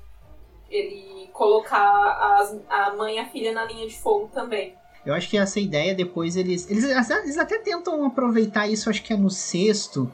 ele 0.71 1.29
colocar 1.33 2.37
as, 2.39 2.57
a 2.69 2.93
mãe 2.95 3.15
e 3.15 3.19
a 3.19 3.25
filha 3.25 3.51
na 3.53 3.65
linha 3.65 3.87
de 3.87 3.95
fogo 3.97 4.29
também. 4.33 4.73
Eu 5.05 5.13
acho 5.13 5.29
que 5.29 5.37
essa 5.37 5.59
ideia 5.59 5.95
depois 5.95 6.35
eles, 6.35 6.69
eles. 6.69 6.83
Eles 6.83 7.37
até 7.37 7.57
tentam 7.57 8.05
aproveitar 8.05 8.67
isso, 8.67 8.89
acho 8.89 9.01
que 9.01 9.11
é 9.11 9.17
no 9.17 9.31
sexto, 9.31 10.11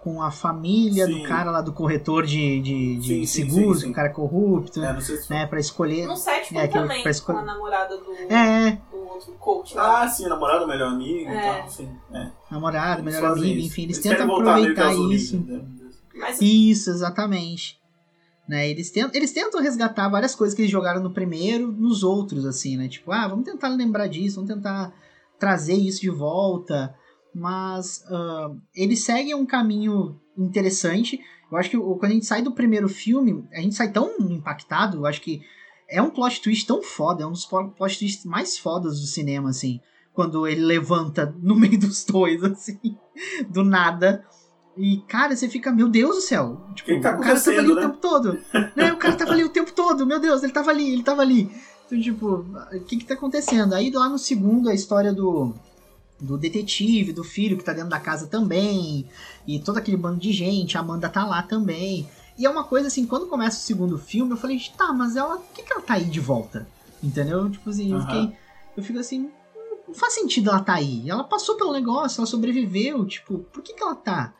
com 0.00 0.22
a 0.22 0.30
família 0.30 1.06
Sim. 1.06 1.22
do 1.22 1.28
cara 1.28 1.50
lá 1.50 1.60
do 1.60 1.72
corretor 1.72 2.24
de, 2.24 2.60
de, 2.60 2.96
de 2.98 3.26
Sim, 3.26 3.48
seguros, 3.48 3.80
sim, 3.80 3.90
o 3.90 3.92
cara 3.92 4.08
é 4.08 4.12
corrupto, 4.12 4.80
É, 4.82 4.92
não 4.92 5.00
sei 5.00 5.16
se 5.16 5.28
né? 5.28 5.44
Pra 5.46 5.58
escolher. 5.58 6.06
No 6.06 6.16
sétimo 6.16 6.60
É, 6.60 6.68
também, 6.68 7.02
pra 7.02 7.02
com 7.02 7.08
escolher- 7.10 7.38
a 7.40 7.42
namorada 7.44 7.96
do, 7.98 8.12
É, 8.32 8.78
do 8.92 9.08
outro 9.08 9.32
coach 9.40 9.74
lá. 9.74 10.02
Ah, 10.02 10.08
sim, 10.08 10.28
namorado, 10.28 10.68
melhor 10.68 10.92
amigo 10.92 11.28
É. 11.28 11.36
e 11.36 11.40
tal, 11.60 11.68
sim. 11.68 11.90
É. 12.14 12.30
namorado, 12.48 13.02
melhor 13.02 13.32
Eles 13.32 13.38
amigo, 13.42 13.60
enfim, 13.66 13.82
eles, 13.82 13.98
querem 13.98 14.18
tentam 14.18 14.36
aproveitar 14.36 14.94
isso. 14.94 15.36
né? 15.44 15.64
Mas 16.14 16.40
Isso, 16.40 16.90
exatamente. 16.90 17.76
Né, 18.48 18.70
eles, 18.70 18.90
tentam, 18.90 19.10
eles 19.12 19.32
tentam 19.32 19.60
resgatar 19.60 20.08
várias 20.08 20.34
coisas 20.34 20.54
que 20.54 20.62
eles 20.62 20.72
jogaram 20.72 21.02
no 21.02 21.12
primeiro 21.12 21.70
nos 21.70 22.02
outros, 22.02 22.46
assim, 22.46 22.78
né? 22.78 22.88
Tipo, 22.88 23.12
ah, 23.12 23.28
vamos 23.28 23.44
tentar 23.44 23.68
lembrar 23.68 24.06
disso, 24.06 24.36
vamos 24.36 24.54
tentar 24.54 24.94
trazer 25.38 25.74
isso 25.74 26.00
de 26.00 26.08
volta. 26.08 26.94
Mas 27.34 28.02
ah, 28.08 28.50
eles 28.74 29.04
seguem 29.04 29.34
um 29.34 29.44
caminho 29.44 30.18
interessante. 30.36 31.20
Eu 31.52 31.58
acho 31.58 31.68
que 31.68 31.76
quando 31.76 32.04
a 32.06 32.14
gente 32.14 32.24
sai 32.24 32.40
do 32.40 32.52
primeiro 32.52 32.88
filme, 32.88 33.44
a 33.52 33.60
gente 33.60 33.74
sai 33.74 33.92
tão 33.92 34.16
impactado, 34.18 34.98
eu 34.98 35.06
acho 35.06 35.20
que 35.20 35.42
é 35.88 36.00
um 36.02 36.10
plot 36.10 36.40
twist 36.42 36.66
tão 36.66 36.82
foda, 36.82 37.24
é 37.24 37.26
um 37.26 37.32
dos 37.32 37.46
plot 37.46 37.98
twists 37.98 38.24
mais 38.24 38.58
fodas 38.58 39.00
do 39.00 39.06
cinema, 39.06 39.50
assim. 39.50 39.80
Quando 40.12 40.46
ele 40.46 40.62
levanta 40.62 41.34
no 41.40 41.54
meio 41.54 41.78
dos 41.78 42.04
dois, 42.04 42.42
assim, 42.44 42.78
do 43.48 43.64
nada. 43.64 44.24
E, 44.78 44.98
cara, 45.08 45.34
você 45.34 45.48
fica, 45.48 45.72
meu 45.72 45.88
Deus 45.88 46.14
do 46.14 46.20
céu. 46.22 46.60
Tipo, 46.76 46.90
que 46.90 47.00
tá 47.00 47.16
o 47.16 47.20
cara 47.20 47.40
tava 47.40 47.50
ali 47.50 47.58
acontecendo, 47.58 47.72
o 47.72 47.74
né? 47.74 47.82
tempo 47.82 47.96
todo. 47.96 48.38
né? 48.76 48.92
O 48.92 48.96
cara 48.96 49.16
tava 49.16 49.32
ali 49.32 49.42
o 49.42 49.48
tempo 49.48 49.72
todo. 49.72 50.06
Meu 50.06 50.20
Deus, 50.20 50.44
ele 50.44 50.52
tava 50.52 50.70
ali, 50.70 50.92
ele 50.92 51.02
tava 51.02 51.20
ali. 51.20 51.50
Então, 51.84 52.00
tipo, 52.00 52.46
o 52.72 52.80
que 52.86 52.98
que 52.98 53.04
tá 53.04 53.14
acontecendo? 53.14 53.74
Aí 53.74 53.90
lá 53.90 54.08
no 54.08 54.18
segundo, 54.18 54.68
a 54.68 54.74
história 54.74 55.12
do, 55.12 55.52
do 56.20 56.38
detetive, 56.38 57.12
do 57.12 57.24
filho 57.24 57.58
que 57.58 57.64
tá 57.64 57.72
dentro 57.72 57.90
da 57.90 57.98
casa 57.98 58.28
também. 58.28 59.08
E 59.44 59.58
todo 59.58 59.78
aquele 59.78 59.96
bando 59.96 60.20
de 60.20 60.32
gente, 60.32 60.78
a 60.78 60.80
Amanda 60.80 61.08
tá 61.08 61.26
lá 61.26 61.42
também. 61.42 62.08
E 62.38 62.46
é 62.46 62.50
uma 62.50 62.62
coisa 62.62 62.86
assim, 62.86 63.04
quando 63.04 63.26
começa 63.26 63.58
o 63.58 63.62
segundo 63.62 63.98
filme, 63.98 64.30
eu 64.30 64.36
falei, 64.36 64.60
tá, 64.76 64.92
mas 64.92 65.16
ela. 65.16 65.38
Por 65.38 65.54
que, 65.54 65.62
que 65.64 65.72
ela 65.72 65.82
tá 65.82 65.94
aí 65.94 66.04
de 66.04 66.20
volta? 66.20 66.68
Entendeu? 67.02 67.50
Tipo 67.50 67.68
assim, 67.68 67.92
eu 67.92 68.00
fiquei. 68.02 68.32
Eu 68.76 68.82
fico 68.84 69.00
assim. 69.00 69.28
Não 69.88 69.94
faz 69.94 70.14
sentido 70.14 70.50
ela 70.50 70.60
tá 70.60 70.74
aí. 70.74 71.10
Ela 71.10 71.24
passou 71.24 71.56
pelo 71.56 71.72
negócio, 71.72 72.20
ela 72.20 72.26
sobreviveu. 72.26 73.04
Tipo, 73.06 73.38
por 73.38 73.60
que, 73.60 73.72
que 73.72 73.82
ela 73.82 73.96
tá? 73.96 74.34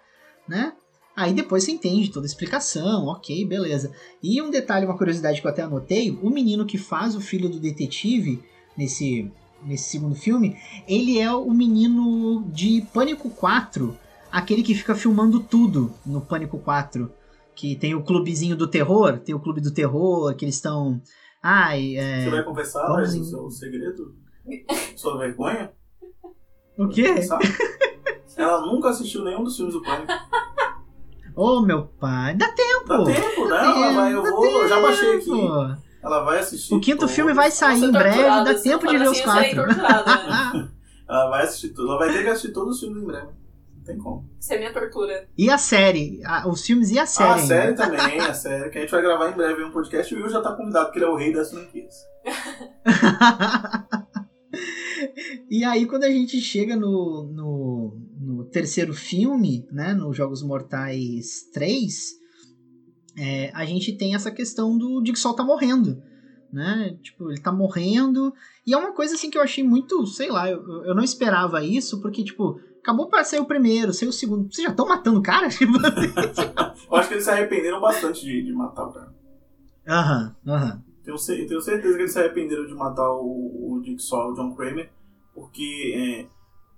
Né? 0.49 0.73
Aí 1.15 1.33
depois 1.35 1.65
você 1.65 1.73
entende 1.73 2.11
toda 2.11 2.25
a 2.27 2.29
explicação, 2.29 3.07
ok, 3.07 3.45
beleza. 3.45 3.93
E 4.23 4.41
um 4.41 4.51
detalhe, 4.51 4.87
uma 4.87 4.97
curiosidade 4.97 5.41
que 5.41 5.47
eu 5.47 5.51
até 5.51 5.63
anotei: 5.63 6.11
o 6.23 6.31
menino 6.31 6.65
que 6.65 6.79
faz 6.79 7.15
o 7.17 7.21
filho 7.21 7.49
do 7.49 7.59
detetive 7.59 8.43
nesse, 8.77 9.31
nesse 9.65 9.91
segundo 9.91 10.15
filme, 10.15 10.57
ele 10.87 11.19
é 11.19 11.33
o 11.33 11.51
menino 11.51 12.45
de 12.53 12.83
Pânico 12.95 13.29
4, 13.31 13.97
aquele 14.31 14.63
que 14.63 14.75
fica 14.77 14.95
filmando 14.95 15.41
tudo 15.41 15.93
no 16.07 16.21
Pânico 16.21 16.59
4. 16.59 17.13
Que 17.55 17.75
tem 17.75 17.93
o 17.93 18.05
clubezinho 18.05 18.55
do 18.57 18.69
terror, 18.69 19.19
tem 19.19 19.35
o 19.35 19.41
clube 19.41 19.61
do 19.61 19.73
terror, 19.73 20.33
que 20.37 20.45
eles 20.45 20.55
estão. 20.55 21.03
Ai, 21.43 21.97
é. 21.97 22.23
Você 22.23 22.31
vai 22.31 22.45
confessar 22.45 22.89
em- 23.03 23.21
o 23.21 23.25
seu 23.25 23.51
segredo? 23.51 24.15
Sua 24.95 25.19
vergonha? 25.19 25.73
O 26.79 26.89
quê? 26.89 27.15
Ela 28.37 28.61
nunca 28.67 28.91
assistiu 28.91 29.25
nenhum 29.25 29.43
dos 29.43 29.57
filmes 29.57 29.75
do 29.75 29.83
Pânico. 29.83 30.13
Ô 31.35 31.61
meu 31.61 31.87
pai, 32.01 32.35
dá 32.35 32.49
tempo! 32.53 32.87
Dá 32.89 33.05
tempo, 33.05 33.49
né? 33.49 33.57
Ela 33.59 33.93
vai, 33.93 34.15
eu 34.15 34.23
Dá 34.23 34.31
vou, 34.31 34.45
eu 34.63 34.69
já 34.69 34.81
baixei 34.81 35.17
aqui. 35.17 35.25
tempo. 35.25 35.77
Ela 36.03 36.25
vai 36.25 36.39
assistir. 36.39 36.75
O 36.75 36.81
quinto 36.81 37.01
todos. 37.01 37.15
filme 37.15 37.33
vai 37.35 37.51
sair 37.51 37.79
em 37.79 37.81
ser 37.81 37.93
breve, 37.93 38.23
dá 38.45 38.55
tempo 38.55 38.87
de 38.87 38.97
ver 38.99 39.09
os 39.09 39.19
assim, 39.21 39.31
serei 39.31 39.55
quatro. 39.55 39.77
né? 39.77 40.69
Ela 41.09 41.31
vai 41.31 41.43
assistir 41.45 41.69
tudo. 41.71 41.89
Ela 41.89 41.99
vai 41.99 42.13
ter 42.13 42.23
que 42.23 42.29
assistir 42.29 42.53
todos 42.53 42.75
os 42.77 42.81
filmes 42.81 43.03
em 43.03 43.07
breve. 43.07 43.27
Não 43.77 43.85
tem 43.85 43.99
como. 43.99 44.29
Isso 44.39 44.53
é 44.53 44.59
minha 44.59 44.73
tortura. 44.73 45.27
E 45.37 45.51
a 45.51 45.57
série, 45.59 46.21
a- 46.25 46.47
os 46.49 46.65
filmes 46.65 46.91
e 46.91 46.99
a 46.99 47.07
série. 47.07 47.29
Ah, 47.29 47.33
a 47.33 47.37
ainda. 47.37 47.47
série 47.47 47.75
também, 47.75 48.21
a 48.21 48.35
série, 48.35 48.71
que 48.71 48.79
a 48.79 48.81
gente 48.83 48.91
vai 48.91 49.03
gravar 49.03 49.31
em 49.31 49.35
breve 49.35 49.65
um 49.65 49.71
podcast. 49.71 50.13
E 50.13 50.17
o 50.17 50.21
Will 50.23 50.31
já 50.31 50.41
tá 50.43 50.53
convidado, 50.53 50.87
porque 50.87 50.99
ele 50.99 51.07
é 51.07 51.09
o 51.09 51.17
rei 51.17 51.33
das 51.33 51.51
franquias. 51.51 51.95
e 55.51 55.65
aí, 55.65 55.87
quando 55.87 56.05
a 56.05 56.11
gente 56.11 56.41
chega 56.41 56.77
no, 56.77 57.31
no, 57.33 57.99
no 58.19 58.45
terceiro 58.47 58.93
filme, 58.93 59.67
né, 59.71 59.95
no 59.95 60.13
Jogos 60.13 60.43
Mortais 60.43 61.49
3, 61.53 62.17
é, 63.17 63.51
a 63.55 63.65
gente 63.65 63.97
tem 63.97 64.15
essa 64.15 64.31
questão 64.31 64.77
do 64.77 65.05
Jigsaw 65.05 65.35
tá 65.35 65.45
morrendo, 65.45 66.01
né, 66.53 66.97
tipo, 67.03 67.31
ele 67.31 67.41
tá 67.41 67.53
morrendo, 67.53 68.33
e 68.67 68.73
é 68.73 68.77
uma 68.77 68.93
coisa 68.93 69.15
assim 69.15 69.31
que 69.31 69.37
eu 69.37 69.43
achei 69.43 69.65
muito, 69.65 70.07
sei 70.07 70.31
lá, 70.31 70.49
eu, 70.51 70.61
eu 70.85 70.95
não 70.95 71.03
esperava 71.03 71.65
isso, 71.65 72.01
porque, 72.01 72.25
tipo, 72.25 72.61
acabou 72.83 73.09
pra 73.09 73.25
sair 73.25 73.41
o 73.41 73.47
primeiro, 73.47 73.93
saiu 73.93 74.11
o 74.11 74.13
segundo, 74.13 74.53
vocês 74.53 74.65
já 74.65 74.71
estão 74.71 74.89
matando 74.89 75.19
o 75.19 75.23
cara? 75.23 75.49
Tipo, 75.51 75.79
Eu 76.91 76.97
acho 76.97 77.09
que 77.09 77.15
eles 77.15 77.25
se 77.25 77.31
arrependeram 77.31 77.81
bastante 77.81 78.25
de, 78.25 78.43
de 78.43 78.53
matar 78.53 78.87
o 78.87 78.93
cara. 78.93 79.15
Aham, 79.87 80.37
aham. 80.47 80.83
Tenho, 81.17 81.47
tenho 81.49 81.61
certeza 81.61 81.95
que 81.97 82.03
eles 82.03 82.13
se 82.13 82.19
arrependeram 82.19 82.67
de 82.67 82.75
matar 82.75 83.11
o, 83.11 83.73
o 83.73 83.83
Jigsaw, 83.85 84.31
o 84.31 84.35
John 84.35 84.55
Kramer, 84.55 84.91
porque 85.35 85.95
é, 85.97 86.27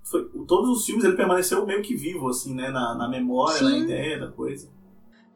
foi, 0.09 0.23
o- 0.35 0.45
todos 0.47 0.71
os 0.71 0.85
filmes 0.87 1.05
ele 1.05 1.17
permaneceu 1.17 1.67
meio 1.67 1.83
que 1.83 1.95
vivo, 1.97 2.29
assim, 2.29 2.55
né? 2.55 2.71
Na, 2.71 2.95
na 2.95 3.09
memória, 3.09 3.61
na 3.63 3.71
Sim. 3.71 3.83
ideia 3.85 4.21
da 4.21 4.31
coisa. 4.31 4.69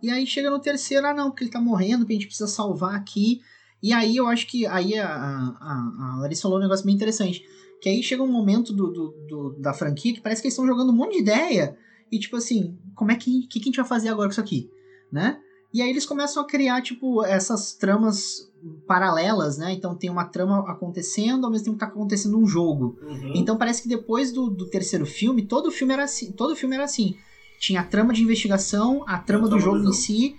E 0.03 0.11
aí 0.11 0.27
chega 0.27 0.51
no 0.51 0.59
terceiro, 0.61 1.07
ah 1.07 1.15
não, 1.15 1.31
porque 1.31 1.45
ele 1.45 1.51
tá 1.51 1.61
morrendo, 1.61 2.05
que 2.07 2.13
a 2.13 2.15
gente 2.17 2.27
precisa 2.27 2.47
salvar 2.47 2.95
aqui. 2.95 3.41
E 3.83 3.93
aí 3.93 4.17
eu 4.17 4.27
acho 4.27 4.47
que 4.47 4.67
aí 4.67 4.97
a, 4.99 5.09
a, 5.09 6.13
a 6.13 6.17
Larissa 6.21 6.43
falou 6.43 6.59
um 6.59 6.63
negócio 6.63 6.85
bem 6.87 6.95
interessante. 6.95 7.43
Que 7.81 7.89
aí 7.89 8.03
chega 8.03 8.23
um 8.23 8.31
momento 8.31 8.73
do, 8.73 8.91
do, 8.93 9.09
do- 9.29 9.57
da 9.61 9.73
franquia 9.75 10.15
que 10.15 10.21
parece 10.21 10.41
que 10.41 10.47
eles 10.49 10.55
estão 10.55 10.67
jogando 10.67 10.91
um 10.91 10.97
monte 10.97 11.15
de 11.15 11.21
ideia. 11.21 11.77
E 12.13 12.19
tipo 12.19 12.37
assim, 12.37 12.79
como 12.95 13.11
é 13.13 13.17
que, 13.17 13.47
que, 13.49 13.59
que 13.59 13.65
a 13.65 13.65
gente 13.65 13.77
vai 13.77 13.85
fazer 13.87 14.09
agora 14.09 14.29
com 14.29 14.33
isso 14.33 14.41
aqui? 14.41 14.71
Né? 15.13 15.39
E 15.75 15.83
aí 15.83 15.91
eles 15.91 16.07
começam 16.07 16.41
a 16.41 16.47
criar, 16.47 16.81
tipo, 16.83 17.25
essas 17.25 17.75
tramas 17.75 18.49
paralelas, 18.87 19.59
né? 19.59 19.73
Então 19.73 19.95
tem 19.97 20.09
uma 20.09 20.25
trama 20.25 20.61
acontecendo, 20.71 21.45
ao 21.45 21.51
mesmo 21.51 21.65
tempo 21.65 21.77
que 21.77 21.85
tá 21.85 21.91
acontecendo 21.91 22.39
um 22.39 22.47
jogo. 22.47 22.97
Uhum. 23.03 23.33
Então 23.35 23.57
parece 23.59 23.83
que 23.83 23.89
depois 23.89 24.31
do, 24.33 24.49
do 24.49 24.67
terceiro 24.71 25.05
filme, 25.05 25.43
todo 25.47 25.71
filme 25.73 25.93
era 25.93 26.05
assim. 26.05 26.31
Todo 26.33 26.55
filme 26.55 26.77
era 26.77 26.85
assim. 26.85 27.17
Tinha 27.59 27.81
a 27.81 27.85
trama 27.85 28.13
de 28.13 28.23
investigação, 28.23 29.03
a 29.07 29.19
trama, 29.19 29.45
do 29.49 29.57
trama 29.57 29.63
jogo 29.65 29.77
do 29.79 29.83
em 29.83 29.85
jogo. 29.87 29.97
si 29.97 30.37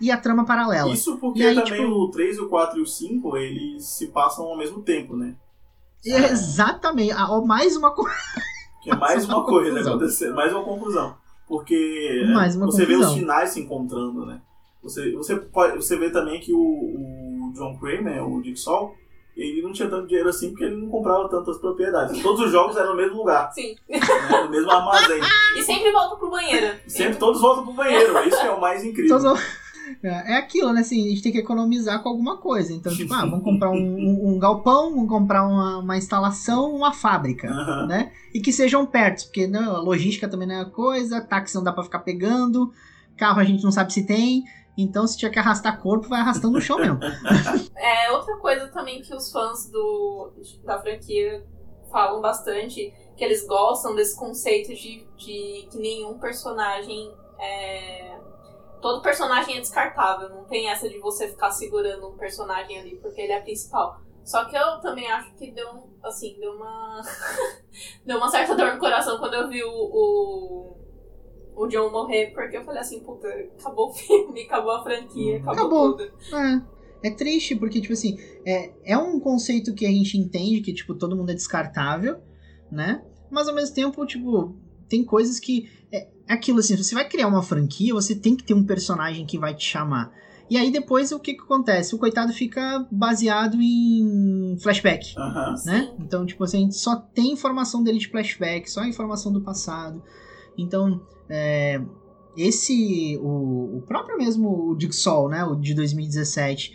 e 0.00 0.10
a 0.10 0.16
trama 0.16 0.44
paralela. 0.44 0.92
Isso 0.92 1.18
porque 1.18 1.42
aí, 1.42 1.54
também 1.54 1.72
tipo- 1.82 1.88
o 1.92 2.10
3, 2.10 2.38
o 2.38 2.48
4 2.48 2.78
e 2.78 2.82
o 2.82 2.86
5, 2.86 3.36
eles 3.36 3.84
se 3.86 4.08
passam 4.08 4.46
ao 4.46 4.56
mesmo 4.56 4.80
tempo, 4.82 5.14
né? 5.14 5.36
É 6.06 6.30
Exatamente. 6.30 7.12
Ah, 7.12 7.40
mais 7.44 7.76
uma 7.76 7.90
coisa. 7.90 8.16
É 8.86 8.94
mais 8.96 9.24
uma 9.26 9.36
uma 9.38 9.44
coisa 9.46 9.70
confusão. 9.70 9.94
acontecendo, 9.94 10.34
mais 10.34 10.52
uma 10.52 10.64
conclusão. 10.64 11.16
Porque 11.46 12.24
Mais 12.34 12.56
uma 12.56 12.66
você 12.66 12.86
vê 12.86 12.94
os 12.94 13.00
confusão. 13.00 13.18
finais 13.20 13.50
se 13.50 13.60
encontrando, 13.60 14.24
né? 14.24 14.40
Você, 14.84 15.10
você, 15.12 15.36
pode, 15.36 15.76
você 15.76 15.96
vê 15.98 16.10
também 16.10 16.38
que 16.40 16.52
o, 16.52 16.58
o 16.58 17.52
John 17.54 17.76
Kramer, 17.78 18.22
o 18.28 18.42
Jigsaw, 18.44 18.94
ele 19.36 19.62
não 19.62 19.72
tinha 19.72 19.88
tanto 19.88 20.06
dinheiro 20.06 20.28
assim 20.28 20.50
porque 20.50 20.64
ele 20.64 20.76
não 20.76 20.88
comprava 20.88 21.28
tantas 21.28 21.58
propriedades. 21.58 22.22
Todos 22.22 22.40
os 22.46 22.52
jogos 22.52 22.76
eram 22.76 22.90
no 22.90 22.96
mesmo 22.96 23.16
lugar, 23.16 23.50
Sim. 23.52 23.74
né? 23.88 23.98
no 24.44 24.50
mesmo 24.50 24.70
armazém. 24.70 25.20
E 25.58 25.62
sempre 25.62 25.90
volta 25.90 26.16
pro 26.16 26.30
banheiro. 26.30 26.76
E 26.86 26.90
sempre 26.90 27.16
todos 27.16 27.40
voltam 27.40 27.64
pro 27.64 27.72
banheiro, 27.74 28.16
isso 28.28 28.36
é 28.36 28.50
o 28.50 28.60
mais 28.60 28.84
incrível. 28.84 29.18
Todos- 29.18 29.40
É 30.02 30.32
é 30.34 30.36
aquilo, 30.38 30.72
né? 30.72 30.80
Assim, 30.80 31.04
a 31.06 31.08
gente 31.10 31.22
tem 31.22 31.30
que 31.32 31.38
economizar 31.38 32.02
com 32.02 32.08
alguma 32.08 32.38
coisa. 32.38 32.72
Então, 32.72 32.90
tipo, 32.94 33.12
ah, 33.12 33.26
vamos 33.26 33.44
comprar 33.44 33.70
um, 33.70 33.74
um- 33.76 34.30
um 34.34 34.38
galpão, 34.38 34.90
vamos 34.94 35.08
comprar 35.10 35.46
uma, 35.46 35.78
uma 35.78 35.96
instalação, 35.98 36.74
uma 36.74 36.90
fábrica. 36.92 37.48
Aham. 37.50 37.86
né? 37.86 38.12
E 38.32 38.40
que 38.40 38.50
sejam 38.52 38.86
perto, 38.86 39.24
porque 39.24 39.46
né, 39.46 39.58
a 39.58 39.78
logística 39.78 40.26
também 40.28 40.48
não 40.48 40.54
é 40.60 40.64
coisa, 40.64 41.20
táxi 41.20 41.54
não 41.54 41.62
dá 41.64 41.70
pra 41.72 41.84
ficar 41.84 41.98
pegando, 41.98 42.72
carro 43.18 43.40
a 43.40 43.44
gente 43.44 43.62
não 43.62 43.70
sabe 43.70 43.92
se 43.92 44.06
tem, 44.06 44.44
então 44.76 45.06
se 45.06 45.16
tiver 45.16 45.32
que 45.32 45.38
arrastar 45.38 45.80
corpo, 45.80 46.08
vai 46.08 46.20
arrastando 46.20 46.54
no 46.54 46.60
chão 46.60 46.78
mesmo. 46.78 46.98
É 47.76 48.10
outra 48.12 48.38
coisa 48.38 48.68
também 48.68 49.02
que 49.02 49.14
os 49.14 49.30
fãs 49.30 49.70
do, 49.70 50.32
da 50.64 50.80
franquia 50.80 51.46
falam 51.92 52.20
bastante, 52.20 52.92
que 53.14 53.22
eles 53.22 53.46
gostam 53.46 53.94
desse 53.94 54.18
conceito 54.18 54.74
de, 54.74 55.06
de 55.16 55.68
que 55.70 55.78
nenhum 55.78 56.18
personagem 56.18 57.14
é. 57.38 58.18
Todo 58.80 59.00
personagem 59.00 59.56
é 59.56 59.60
descartável, 59.60 60.28
não 60.28 60.44
tem 60.44 60.68
essa 60.68 60.88
de 60.88 60.98
você 60.98 61.28
ficar 61.28 61.50
segurando 61.50 62.06
um 62.08 62.16
personagem 62.16 62.78
ali 62.78 62.96
porque 62.96 63.20
ele 63.20 63.32
é 63.32 63.40
principal. 63.40 63.98
Só 64.24 64.44
que 64.46 64.56
eu 64.56 64.80
também 64.80 65.10
acho 65.10 65.34
que 65.34 65.50
deu, 65.50 65.88
assim, 66.02 66.36
deu 66.40 66.52
uma. 66.52 67.02
deu 68.04 68.16
uma 68.16 68.28
certa 68.28 68.54
dor 68.54 68.74
no 68.74 68.80
coração 68.80 69.18
quando 69.18 69.34
eu 69.34 69.48
vi 69.48 69.62
o, 69.62 69.70
o, 69.70 70.76
o 71.56 71.66
John 71.66 71.90
morrer, 71.90 72.32
porque 72.34 72.56
eu 72.56 72.64
falei 72.64 72.80
assim, 72.80 73.00
puta, 73.00 73.28
acabou 73.58 73.88
o 73.88 73.92
filme, 73.94 74.42
acabou 74.42 74.72
a 74.72 74.82
franquia, 74.82 75.38
acabou, 75.38 75.52
Acabou. 75.52 75.96
tudo. 75.96 76.12
É, 77.02 77.08
é 77.08 77.10
triste, 77.10 77.54
porque, 77.54 77.80
tipo 77.80 77.92
assim, 77.92 78.18
é, 78.46 78.72
é 78.84 78.98
um 78.98 79.20
conceito 79.20 79.74
que 79.74 79.86
a 79.86 79.90
gente 79.90 80.18
entende 80.18 80.60
que, 80.60 80.72
tipo, 80.72 80.94
todo 80.94 81.16
mundo 81.16 81.30
é 81.30 81.34
descartável, 81.34 82.18
né? 82.70 83.02
Mas 83.30 83.48
ao 83.48 83.54
mesmo 83.54 83.74
tempo, 83.74 84.04
tipo, 84.06 84.56
tem 84.88 85.04
coisas 85.04 85.38
que. 85.40 85.68
É, 85.92 86.08
é 86.28 86.32
aquilo 86.34 86.60
assim, 86.60 86.76
você 86.76 86.94
vai 86.94 87.08
criar 87.08 87.26
uma 87.28 87.42
franquia, 87.42 87.92
você 87.92 88.14
tem 88.14 88.34
que 88.34 88.44
ter 88.44 88.54
um 88.54 88.64
personagem 88.64 89.26
que 89.26 89.38
vai 89.38 89.54
te 89.54 89.64
chamar. 89.64 90.12
E 90.48 90.56
aí 90.56 90.70
depois 90.70 91.10
o 91.10 91.18
que, 91.18 91.34
que 91.34 91.42
acontece? 91.42 91.94
O 91.94 91.98
coitado 91.98 92.32
fica 92.32 92.86
baseado 92.90 93.56
em 93.60 94.56
flashback. 94.60 95.14
Né? 95.64 95.92
Então, 95.98 96.26
tipo 96.26 96.44
assim, 96.44 96.58
a 96.58 96.60
gente 96.60 96.76
só 96.76 96.96
tem 96.96 97.32
informação 97.32 97.82
dele 97.82 97.98
de 97.98 98.08
flashback, 98.08 98.70
só 98.70 98.84
informação 98.84 99.32
do 99.32 99.40
passado. 99.40 100.02
Então, 100.56 101.00
é, 101.28 101.80
esse, 102.36 103.18
o, 103.22 103.78
o 103.78 103.82
próprio 103.86 104.16
mesmo 104.18 104.70
o 104.72 104.78
Jigsaw, 104.80 105.28
né, 105.28 105.44
o 105.44 105.54
de 105.54 105.74
2017, 105.74 106.72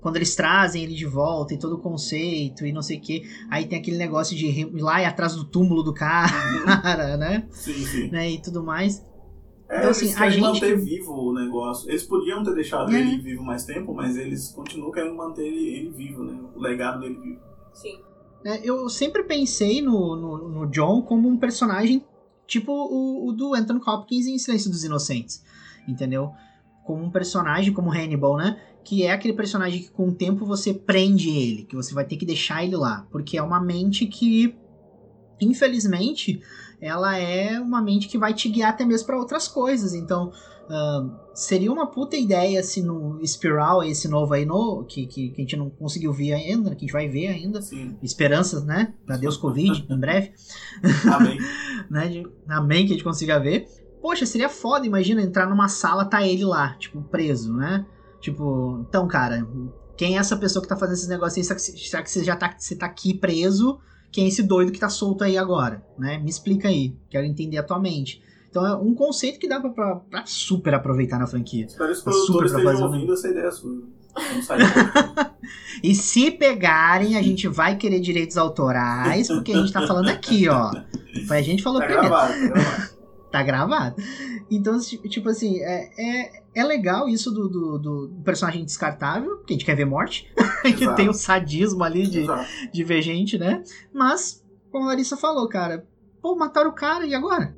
quando 0.00 0.16
eles 0.16 0.34
trazem 0.34 0.82
ele 0.82 0.94
de 0.94 1.06
volta 1.06 1.54
e 1.54 1.58
todo 1.58 1.74
o 1.76 1.78
conceito 1.78 2.66
e 2.66 2.72
não 2.72 2.82
sei 2.82 2.98
o 2.98 3.00
que, 3.00 3.22
aí 3.50 3.66
tem 3.66 3.78
aquele 3.78 3.96
negócio 3.98 4.36
de 4.36 4.46
ir 4.46 4.82
lá 4.82 5.00
e 5.00 5.04
atrás 5.04 5.36
do 5.36 5.44
túmulo 5.44 5.82
do 5.82 5.94
cara, 5.94 6.28
né, 7.16 7.46
Sim, 7.50 7.72
sim. 7.74 8.10
né, 8.10 8.30
e 8.30 8.40
tudo 8.42 8.62
mais. 8.62 9.04
É, 9.68 9.78
Então, 9.78 9.90
assim, 9.90 10.04
eles 10.06 10.16
a 10.16 10.18
querem 10.18 10.32
gente 10.32 10.42
manter 10.42 10.78
vivo 10.80 11.12
o 11.14 11.32
negócio. 11.32 11.88
Eles 11.88 12.02
podiam 12.02 12.42
ter 12.42 12.54
deixado 12.54 12.94
É. 12.94 13.00
ele 13.00 13.16
vivo 13.22 13.42
mais 13.42 13.64
tempo, 13.64 13.94
mas 13.94 14.16
eles 14.18 14.48
continuam 14.52 14.90
querendo 14.92 15.16
manter 15.16 15.46
ele, 15.46 15.76
ele 15.76 15.90
vivo, 15.90 16.22
né? 16.24 16.38
O 16.54 16.60
legado 16.60 17.00
dele 17.00 17.18
vivo. 17.18 17.40
Sim. 17.72 17.98
né, 18.44 18.60
eu 18.62 18.86
sempre 18.90 19.22
pensei 19.22 19.80
no, 19.80 20.14
no, 20.14 20.48
no 20.48 20.66
John 20.66 21.00
como 21.00 21.26
um 21.26 21.38
personagem 21.38 22.04
tipo 22.52 22.72
o, 22.72 23.28
o 23.28 23.32
do 23.32 23.54
Anthony 23.54 23.80
Hopkins 23.86 24.26
em 24.26 24.38
Silêncio 24.38 24.70
dos 24.70 24.84
Inocentes, 24.84 25.42
entendeu? 25.88 26.32
Como 26.84 27.02
um 27.02 27.10
personagem 27.10 27.72
como 27.72 27.90
Hannibal, 27.90 28.36
né? 28.36 28.60
Que 28.84 29.04
é 29.04 29.12
aquele 29.12 29.32
personagem 29.32 29.82
que 29.82 29.90
com 29.90 30.08
o 30.08 30.14
tempo 30.14 30.44
você 30.44 30.74
prende 30.74 31.30
ele, 31.30 31.64
que 31.64 31.76
você 31.76 31.94
vai 31.94 32.04
ter 32.04 32.16
que 32.16 32.26
deixar 32.26 32.64
ele 32.64 32.76
lá, 32.76 33.06
porque 33.10 33.38
é 33.38 33.42
uma 33.42 33.60
mente 33.60 34.06
que, 34.06 34.54
infelizmente, 35.40 36.40
ela 36.80 37.16
é 37.16 37.60
uma 37.60 37.80
mente 37.80 38.08
que 38.08 38.18
vai 38.18 38.34
te 38.34 38.48
guiar 38.48 38.70
até 38.70 38.84
mesmo 38.84 39.06
para 39.06 39.18
outras 39.18 39.46
coisas. 39.48 39.94
Então, 39.94 40.32
ah, 40.68 41.06
seria 41.34 41.72
uma 41.72 41.86
puta 41.86 42.16
ideia 42.16 42.62
se 42.62 42.82
no 42.82 43.20
Spiral, 43.26 43.82
esse 43.84 44.08
novo 44.08 44.34
aí, 44.34 44.44
no, 44.44 44.84
que, 44.84 45.06
que, 45.06 45.30
que 45.30 45.40
a 45.40 45.44
gente 45.44 45.56
não 45.56 45.70
conseguiu 45.70 46.12
ver 46.12 46.32
ainda, 46.32 46.70
que 46.70 46.76
a 46.76 46.80
gente 46.80 46.92
vai 46.92 47.08
ver 47.08 47.28
ainda, 47.28 47.60
Sim. 47.60 47.96
esperanças, 48.02 48.64
né? 48.64 48.94
Pra 49.04 49.16
Deus 49.16 49.36
Covid, 49.36 49.86
em 49.88 49.98
breve, 49.98 50.32
Amém. 51.12 51.38
né? 51.90 52.08
de- 52.08 52.26
amém 52.48 52.86
que 52.86 52.92
a 52.92 52.96
gente 52.96 53.04
consiga 53.04 53.38
ver. 53.38 53.66
Poxa, 54.00 54.26
seria 54.26 54.48
foda, 54.48 54.86
imagina 54.86 55.22
entrar 55.22 55.48
numa 55.48 55.68
sala, 55.68 56.04
tá 56.04 56.26
ele 56.26 56.44
lá, 56.44 56.74
tipo, 56.78 57.02
preso, 57.02 57.54
né? 57.54 57.86
Tipo, 58.20 58.84
então, 58.88 59.06
cara, 59.06 59.46
quem 59.96 60.16
é 60.16 60.18
essa 60.18 60.36
pessoa 60.36 60.62
que 60.62 60.68
tá 60.68 60.76
fazendo 60.76 60.94
esses 60.94 61.08
negócios 61.08 61.38
aí? 61.38 61.44
Será 61.44 61.56
que, 61.56 61.88
será 61.88 62.02
que 62.02 62.10
você 62.10 62.24
já 62.24 62.36
tá, 62.36 62.54
você 62.56 62.74
tá 62.74 62.86
aqui 62.86 63.14
preso? 63.14 63.78
Quem 64.12 64.26
é 64.26 64.28
esse 64.28 64.42
doido 64.42 64.70
que 64.70 64.78
tá 64.78 64.88
solto 64.90 65.24
aí 65.24 65.36
agora, 65.38 65.82
né? 65.98 66.18
Me 66.18 66.28
explica 66.30 66.68
aí, 66.68 66.94
quero 67.10 67.24
entender 67.26 67.56
a 67.58 67.62
tua 67.62 67.80
mente. 67.80 68.22
Então 68.50 68.66
é 68.66 68.76
um 68.76 68.94
conceito 68.94 69.38
que 69.40 69.48
dá 69.48 69.58
pra, 69.58 69.70
pra, 69.70 69.96
pra 69.96 70.26
super 70.26 70.74
aproveitar 70.74 71.18
na 71.18 71.26
franquia. 71.26 71.64
Espero 71.64 71.86
que 71.90 71.92
os 71.98 72.04
Tá 72.04 72.12
super 72.12 72.26
produtores 72.38 72.52
estejam 72.52 72.80
um- 72.80 72.84
ouvindo 72.92 73.12
essa 73.14 73.28
ideia 73.28 73.50
sua. 73.50 73.82
E 75.82 75.94
se 75.94 76.30
pegarem, 76.30 77.16
a 77.16 77.22
gente 77.22 77.48
vai 77.48 77.76
querer 77.76 77.98
direitos 78.00 78.36
autorais, 78.36 79.26
porque 79.28 79.52
a 79.52 79.56
gente 79.56 79.72
tá 79.72 79.86
falando 79.86 80.08
aqui, 80.10 80.48
ó. 80.48 80.70
Foi 81.26 81.38
a 81.38 81.42
gente 81.42 81.62
falou 81.62 81.80
Tá 81.80 81.86
primeiro. 81.86 82.08
gravado, 82.08 82.32
tá 82.32 82.46
gravado. 82.52 82.92
Tá 83.32 83.42
gravado. 83.42 83.96
Então, 84.50 84.78
ti- 84.78 84.98
tipo 85.08 85.28
assim, 85.30 85.58
é, 85.60 85.90
é, 85.98 86.41
é 86.54 86.62
legal 86.62 87.08
isso 87.08 87.30
do, 87.30 87.48
do, 87.48 87.78
do 87.78 88.22
personagem 88.24 88.64
descartável, 88.64 89.38
que 89.38 89.52
a 89.52 89.56
gente 89.56 89.64
quer 89.64 89.74
ver 89.74 89.86
morte, 89.86 90.30
que 90.76 90.94
tem 90.94 91.08
o 91.08 91.14
sadismo 91.14 91.82
ali 91.82 92.06
de, 92.06 92.20
Exato. 92.20 92.48
de 92.72 92.84
ver 92.84 93.02
gente, 93.02 93.38
né? 93.38 93.62
Mas, 93.92 94.44
como 94.70 94.84
a 94.84 94.88
Larissa 94.88 95.16
falou, 95.16 95.48
cara, 95.48 95.86
pô, 96.20 96.36
mataram 96.36 96.70
o 96.70 96.74
cara 96.74 97.06
e 97.06 97.14
agora? 97.14 97.56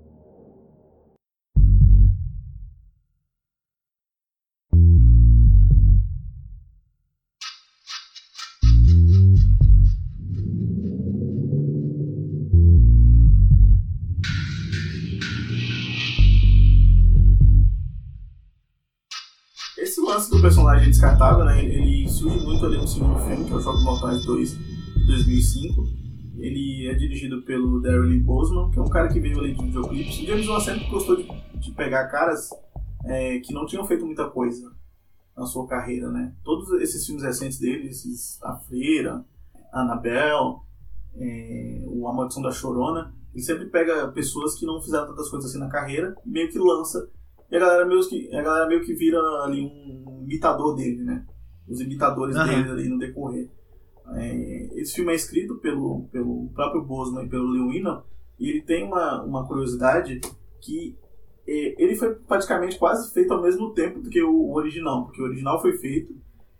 Personagem 20.44 20.90
descartável, 20.90 21.42
né? 21.42 21.64
Ele 21.64 22.06
surge 22.06 22.38
muito 22.44 22.66
ali 22.66 22.76
no 22.76 22.86
segundo 22.86 23.18
filme, 23.20 23.46
que 23.46 23.50
é 23.50 23.56
o 23.56 23.60
Jogos 23.60 23.82
Mortais 23.82 24.26
2, 24.26 24.50
de 24.50 25.06
2005. 25.06 25.82
Ele 26.36 26.86
é 26.86 26.94
dirigido 26.94 27.40
pelo 27.44 27.80
Darren 27.80 28.10
Lee 28.10 28.20
Boseman, 28.20 28.70
que 28.70 28.78
é 28.78 28.82
um 28.82 28.90
cara 28.90 29.08
que 29.08 29.18
veio 29.18 29.38
ali 29.38 29.54
de 29.54 29.64
videoclipes. 29.64 30.18
O 30.18 30.26
James 30.26 30.46
Wan 30.46 30.60
sempre 30.60 30.86
gostou 30.90 31.16
de, 31.16 31.26
de 31.58 31.72
pegar 31.72 32.08
caras 32.08 32.50
é, 33.06 33.38
que 33.38 33.54
não 33.54 33.64
tinham 33.64 33.86
feito 33.86 34.04
muita 34.04 34.28
coisa 34.28 34.70
na 35.34 35.46
sua 35.46 35.66
carreira, 35.66 36.10
né? 36.10 36.34
Todos 36.44 36.70
esses 36.82 37.06
filmes 37.06 37.24
recentes 37.24 37.58
dele, 37.58 37.88
esses 37.88 38.38
A 38.42 38.54
Freira, 38.54 39.24
Annabelle, 39.72 40.56
é, 41.16 41.84
o 41.86 42.06
A 42.06 42.12
Maldição 42.12 42.42
da 42.42 42.52
Chorona, 42.52 43.14
ele 43.32 43.42
sempre 43.42 43.64
pega 43.70 44.08
pessoas 44.08 44.58
que 44.58 44.66
não 44.66 44.78
fizeram 44.82 45.06
tantas 45.06 45.30
coisas 45.30 45.48
assim 45.48 45.58
na 45.58 45.70
carreira 45.70 46.14
meio 46.22 46.50
que 46.50 46.58
lança 46.58 47.08
e 47.50 47.56
a 47.56 47.60
galera 47.60 47.86
meio 47.86 48.08
que, 48.08 48.34
a 48.34 48.42
galera 48.42 48.66
meio 48.66 48.82
que 48.82 48.94
vira 48.94 49.18
ali 49.42 49.60
um 49.62 50.22
imitador 50.22 50.74
dele, 50.74 51.02
né? 51.02 51.24
Os 51.68 51.80
imitadores 51.80 52.36
Aham. 52.36 52.46
dele 52.46 52.70
ali 52.70 52.88
no 52.88 52.98
decorrer. 52.98 53.50
É, 54.14 54.80
esse 54.80 54.94
filme 54.94 55.12
é 55.12 55.14
escrito 55.14 55.56
pelo, 55.56 56.06
pelo 56.12 56.48
próprio 56.54 56.84
Bosman 56.84 57.24
e 57.24 57.28
pelo 57.28 57.48
Lewin 57.48 57.84
e 58.38 58.50
ele 58.50 58.62
tem 58.62 58.84
uma, 58.84 59.22
uma 59.22 59.46
curiosidade 59.46 60.20
que 60.60 60.98
é, 61.46 61.82
ele 61.82 61.94
foi 61.94 62.14
praticamente 62.14 62.78
quase 62.78 63.12
feito 63.12 63.32
ao 63.32 63.42
mesmo 63.42 63.72
tempo 63.72 64.00
do 64.00 64.10
que 64.10 64.22
o 64.22 64.52
original, 64.52 65.04
porque 65.04 65.22
o 65.22 65.24
original 65.24 65.60
foi 65.60 65.78
feito 65.78 66.12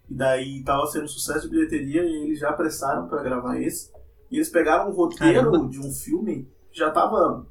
e 0.08 0.14
daí 0.14 0.58
estava 0.58 0.86
sendo 0.86 1.08
sucesso 1.08 1.48
de 1.48 1.54
bilheteria 1.54 2.02
e 2.02 2.24
eles 2.24 2.38
já 2.38 2.50
apressaram 2.50 3.08
para 3.08 3.22
gravar 3.22 3.60
esse. 3.60 3.90
E 4.30 4.36
eles 4.36 4.48
pegaram 4.48 4.90
um 4.90 4.94
roteiro 4.94 5.50
Caramba. 5.50 5.68
de 5.68 5.80
um 5.80 5.90
filme 5.90 6.48
que 6.70 6.78
já 6.78 6.88
estava 6.88 7.46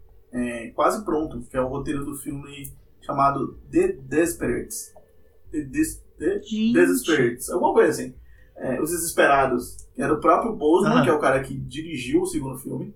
quase 0.75 1.03
pronto, 1.05 1.41
que 1.41 1.55
é 1.55 1.61
o 1.61 1.67
roteiro 1.67 2.03
do 2.03 2.15
filme 2.15 2.71
chamado 3.03 3.59
The 3.71 3.89
Desperates. 4.03 4.93
The, 5.51 5.61
Des- 5.61 6.03
The. 6.17 6.39
Desesperates, 6.73 7.49
alguma 7.49 7.73
coisa 7.73 7.89
assim. 7.89 8.15
É, 8.55 8.81
Os 8.81 8.91
Desesperados, 8.91 9.77
que 9.93 10.01
era 10.01 10.13
o 10.13 10.19
próprio 10.19 10.51
Aham. 10.87 11.03
que 11.03 11.09
é 11.09 11.13
o 11.13 11.19
cara 11.19 11.41
que 11.43 11.55
dirigiu 11.57 12.21
o 12.21 12.25
segundo 12.25 12.57
filme. 12.57 12.93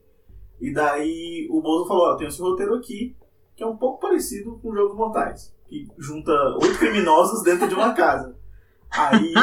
E 0.60 0.72
daí 0.74 1.48
o 1.52 1.62
Boseman 1.62 1.88
falou, 1.88 2.04
ó, 2.14 2.16
tem 2.16 2.28
esse 2.28 2.42
roteiro 2.42 2.74
aqui, 2.76 3.16
que 3.56 3.64
é 3.64 3.68
um 3.68 3.78
pouco 3.78 4.00
parecido 4.00 4.58
com 4.62 4.74
Jogos 4.74 4.96
Mortais, 4.96 5.54
que 5.68 5.88
junta 5.98 6.32
oito 6.62 6.78
criminosos 6.80 7.44
dentro 7.44 7.68
de 7.68 7.76
uma 7.76 7.94
casa. 7.94 8.36
Aí 8.90 9.34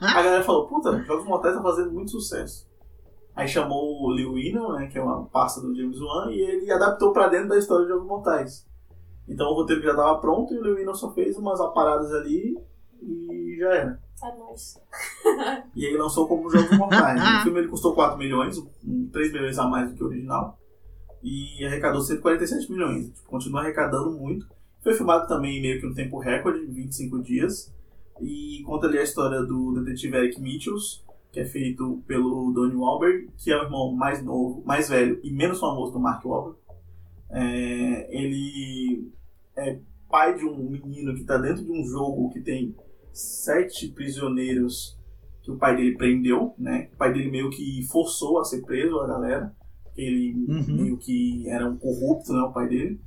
a 0.00 0.22
galera 0.22 0.42
falou, 0.42 0.66
puta, 0.66 1.02
Jogos 1.04 1.24
Mortais 1.26 1.54
tá 1.56 1.62
fazendo 1.62 1.92
muito 1.92 2.10
sucesso. 2.10 2.66
Aí 3.34 3.46
chamou 3.46 4.02
o 4.02 4.12
Lil 4.12 4.32
Whedon, 4.32 4.72
né, 4.72 4.86
que 4.86 4.96
é 4.98 5.02
uma 5.02 5.24
pasta 5.26 5.60
do 5.60 5.74
James 5.76 6.00
Wan, 6.00 6.30
e 6.32 6.40
ele 6.40 6.72
adaptou 6.72 7.12
pra 7.12 7.28
dentro 7.28 7.48
da 7.48 7.58
história 7.58 7.84
de 7.84 7.92
Jogos 7.92 8.06
Mortais. 8.08 8.66
Então 9.28 9.48
o 9.48 9.54
roteiro 9.54 9.82
já 9.82 9.94
tava 9.94 10.18
pronto 10.18 10.54
e 10.54 10.58
o 10.58 10.74
Whedon 10.74 10.94
só 10.94 11.12
fez 11.12 11.36
umas 11.36 11.58
paradas 11.74 12.12
ali 12.12 12.56
e 13.02 13.56
já 13.58 13.74
era. 13.74 14.00
É 14.22 14.36
nóis. 14.38 14.80
E 15.74 15.86
aí 15.86 15.96
lançou 15.96 16.26
como 16.26 16.48
Jogos 16.48 16.76
Mortais. 16.78 17.20
o 17.20 17.42
filme 17.42 17.58
ele 17.60 17.68
custou 17.68 17.94
4 17.94 18.16
milhões, 18.16 18.56
um, 18.58 19.08
3 19.12 19.32
milhões 19.32 19.58
a 19.58 19.66
mais 19.66 19.90
do 19.90 19.96
que 19.96 20.02
o 20.02 20.06
original. 20.06 20.58
E 21.22 21.64
arrecadou 21.66 22.00
147 22.00 22.70
milhões. 22.70 23.10
Tipo, 23.10 23.28
continua 23.28 23.60
arrecadando 23.60 24.12
muito. 24.12 24.46
Foi 24.82 24.94
filmado 24.94 25.26
também 25.26 25.60
meio 25.60 25.80
que 25.80 25.86
um 25.86 25.92
tempo 25.92 26.18
recorde, 26.18 26.64
25 26.64 27.20
dias. 27.22 27.74
E 28.20 28.62
conta 28.64 28.86
ali 28.86 28.98
a 28.98 29.02
história 29.02 29.42
do 29.42 29.72
detetive 29.74 30.16
Eric 30.16 30.40
Mitchells, 30.40 31.02
que 31.30 31.40
é 31.40 31.44
feito 31.44 32.02
pelo 32.06 32.52
Donnie 32.52 32.76
Wahlberg, 32.76 33.28
que 33.36 33.52
é 33.52 33.56
o 33.58 33.64
irmão 33.64 33.92
mais 33.92 34.22
novo, 34.22 34.62
mais 34.64 34.88
velho 34.88 35.20
e 35.22 35.30
menos 35.30 35.60
famoso 35.60 35.92
do 35.92 36.00
Mark 36.00 36.24
Wahlberg. 36.24 36.58
É, 37.30 38.06
ele 38.16 39.10
é 39.56 39.78
pai 40.08 40.36
de 40.36 40.44
um 40.44 40.70
menino 40.70 41.14
que 41.14 41.20
está 41.22 41.36
dentro 41.38 41.64
de 41.64 41.70
um 41.72 41.84
jogo 41.84 42.30
que 42.32 42.40
tem 42.40 42.74
sete 43.12 43.88
prisioneiros 43.88 44.96
que 45.42 45.50
o 45.50 45.56
pai 45.56 45.76
dele 45.76 45.96
prendeu, 45.96 46.54
né? 46.58 46.88
O 46.94 46.96
pai 46.96 47.12
dele 47.12 47.30
meio 47.30 47.50
que 47.50 47.82
forçou 47.90 48.38
a 48.40 48.44
ser 48.44 48.62
preso 48.62 48.98
a 49.00 49.06
galera. 49.06 49.54
Ele 49.96 50.34
Uhum. 50.48 50.76
meio 50.76 50.98
que 50.98 51.48
era 51.48 51.68
um 51.68 51.76
corrupto, 51.76 52.32
né? 52.32 52.40
O 52.40 52.52
pai 52.52 52.68
dele. 52.68 53.00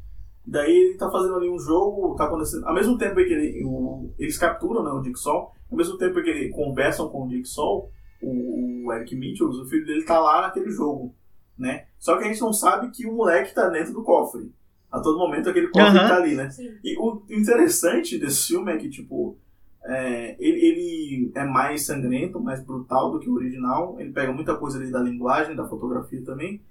Daí 0.45 0.72
ele 0.72 0.97
tá 0.97 1.11
fazendo 1.11 1.36
ali 1.36 1.49
um 1.49 1.59
jogo, 1.59 2.15
tá 2.15 2.26
acontecendo. 2.26 2.65
Ao 2.65 2.74
mesmo 2.74 2.97
tempo 2.97 3.15
que 3.15 3.22
ele, 3.22 3.63
o- 3.65 4.09
eles 4.17 4.38
capturam 4.38 4.84
né, 4.84 4.89
o 4.89 5.01
Dick 5.01 5.20
Sol, 5.20 5.51
ao 5.70 5.78
mesmo 5.78 5.97
tempo 5.97 6.15
que 6.24 6.30
eles 6.30 6.55
conversam 6.55 7.07
com 7.09 7.26
o 7.26 7.28
Dick 7.28 7.47
Sol, 7.47 7.91
o, 8.22 8.88
o 8.88 8.93
Eric 8.93 9.15
Mitchell, 9.15 9.47
o 9.49 9.65
filho 9.67 9.86
dele 9.86 10.03
tá 10.03 10.20
lá 10.20 10.41
naquele 10.41 10.72
jogo, 10.72 11.13
né? 11.60 11.86
Só 11.99 12.18
que 12.18 12.24
a 12.24 12.28
gente 12.28 12.39
não 12.39 12.53
sabe 12.53 12.89
que 12.89 13.05
o 13.05 13.14
moleque 13.14 13.53
tá 13.53 13.68
dentro 13.68 13.93
do 13.93 14.01
cofre. 14.03 14.51
A 14.89 14.99
todo 15.01 15.20
momento 15.20 15.49
aquele 15.49 15.68
cofre 15.68 15.99
Aham. 15.99 16.07
tá 16.07 16.16
ali, 16.16 16.34
né? 16.36 16.49
Sim. 16.49 16.72
E 16.84 16.97
o 16.97 17.22
interessante 17.30 18.18
desse 18.18 18.47
filme 18.47 18.72
é 18.72 18.78
que, 18.78 18.89
tipo, 18.89 19.38
é, 19.84 20.36
ele, 20.39 20.66
ele 20.66 21.32
é 21.36 21.43
mais 21.43 21.86
sangrento, 21.86 22.39
mais 22.39 22.64
brutal 22.64 23.12
do 23.12 23.20
que 23.20 23.30
o 23.30 23.36
original. 23.36 23.97
Ele 23.99 24.12
pega 24.12 24.32
muita 24.32 24.55
coisa 24.55 24.80
ali 24.80 24.89
da 24.89 24.99
linguagem, 24.99 25.55
da 25.55 25.68
fotografia 25.68 26.24
também. 26.24 26.62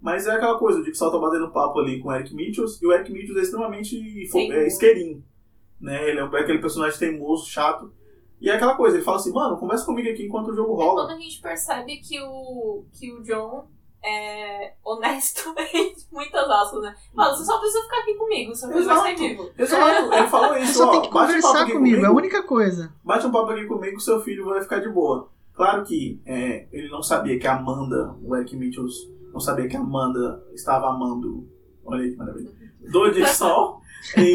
Mas 0.00 0.26
é 0.26 0.32
aquela 0.32 0.58
coisa, 0.58 0.78
o 0.78 0.82
Dick 0.82 0.96
Sal 0.96 1.10
tá 1.10 1.18
batendo 1.18 1.50
papo 1.50 1.78
ali 1.80 2.00
com 2.00 2.08
o 2.08 2.12
Eric 2.14 2.32
Mitchells, 2.34 2.78
e 2.80 2.86
o 2.86 2.92
Eric 2.92 3.12
Mitchells 3.12 3.40
é 3.40 3.42
extremamente 3.42 4.28
é, 4.52 4.66
isqueirinho. 4.66 5.24
Né? 5.80 6.08
Ele 6.08 6.20
é 6.20 6.22
aquele 6.22 6.60
personagem 6.60 6.98
teimoso, 6.98 7.48
chato. 7.48 7.92
E 8.40 8.48
é 8.48 8.54
aquela 8.54 8.76
coisa, 8.76 8.96
ele 8.96 9.04
fala 9.04 9.16
assim, 9.16 9.32
mano, 9.32 9.56
conversa 9.56 9.84
comigo 9.84 10.08
aqui 10.08 10.24
enquanto 10.24 10.48
o 10.48 10.54
jogo 10.54 10.80
É 10.80 10.84
rola. 10.84 11.02
quando 11.06 11.18
a 11.18 11.20
gente 11.20 11.40
percebe 11.42 11.96
que 11.96 12.20
o, 12.20 12.84
que 12.92 13.12
o 13.12 13.22
John 13.22 13.66
é 14.08 14.74
honesto 14.84 15.54
em 15.74 15.94
muitas 16.12 16.48
aspas, 16.48 16.82
né? 16.82 16.94
Fala, 17.14 17.36
você 17.36 17.44
só 17.44 17.58
precisa 17.58 17.82
ficar 17.84 17.98
aqui 18.00 18.14
comigo, 18.14 18.54
seu 18.54 18.68
filho 18.70 18.84
vai 18.86 19.16
ser 19.16 19.28
vivo. 19.28 19.50
Exato, 19.58 20.12
ele 20.14 20.26
falou 20.28 20.48
Você 20.54 20.60
isso, 20.60 20.74
só 20.78 20.86
ó, 20.88 20.90
tem 20.90 21.02
que 21.02 21.08
bate 21.12 21.18
um 21.18 21.26
conversar 21.26 21.62
aqui 21.62 21.72
comigo, 21.72 22.04
é 22.04 22.06
a 22.08 22.12
única 22.12 22.42
coisa. 22.42 22.92
bate 23.04 23.26
um 23.26 23.30
papo 23.32 23.50
aqui 23.52 23.66
comigo, 23.66 24.00
seu 24.00 24.20
filho 24.20 24.44
vai 24.46 24.60
ficar 24.62 24.78
de 24.80 24.88
boa. 24.88 25.28
Claro 25.54 25.84
que 25.84 26.20
é, 26.24 26.66
ele 26.72 26.88
não 26.88 27.02
sabia 27.02 27.38
que 27.38 27.46
a 27.46 27.56
Amanda, 27.56 28.14
o 28.22 28.34
Eric 28.36 28.56
Mitchells, 28.56 29.12
não 29.32 29.40
sabia 29.40 29.68
que 29.68 29.76
a 29.76 29.80
Amanda 29.80 30.42
estava 30.54 30.88
amando, 30.88 31.46
olha 31.84 32.02
aí 32.04 32.12
que 32.12 32.16
maravilha, 32.16 32.50
do 32.90 33.10
Dick 33.10 33.28
Sol, 33.30 33.80
e 34.16 34.32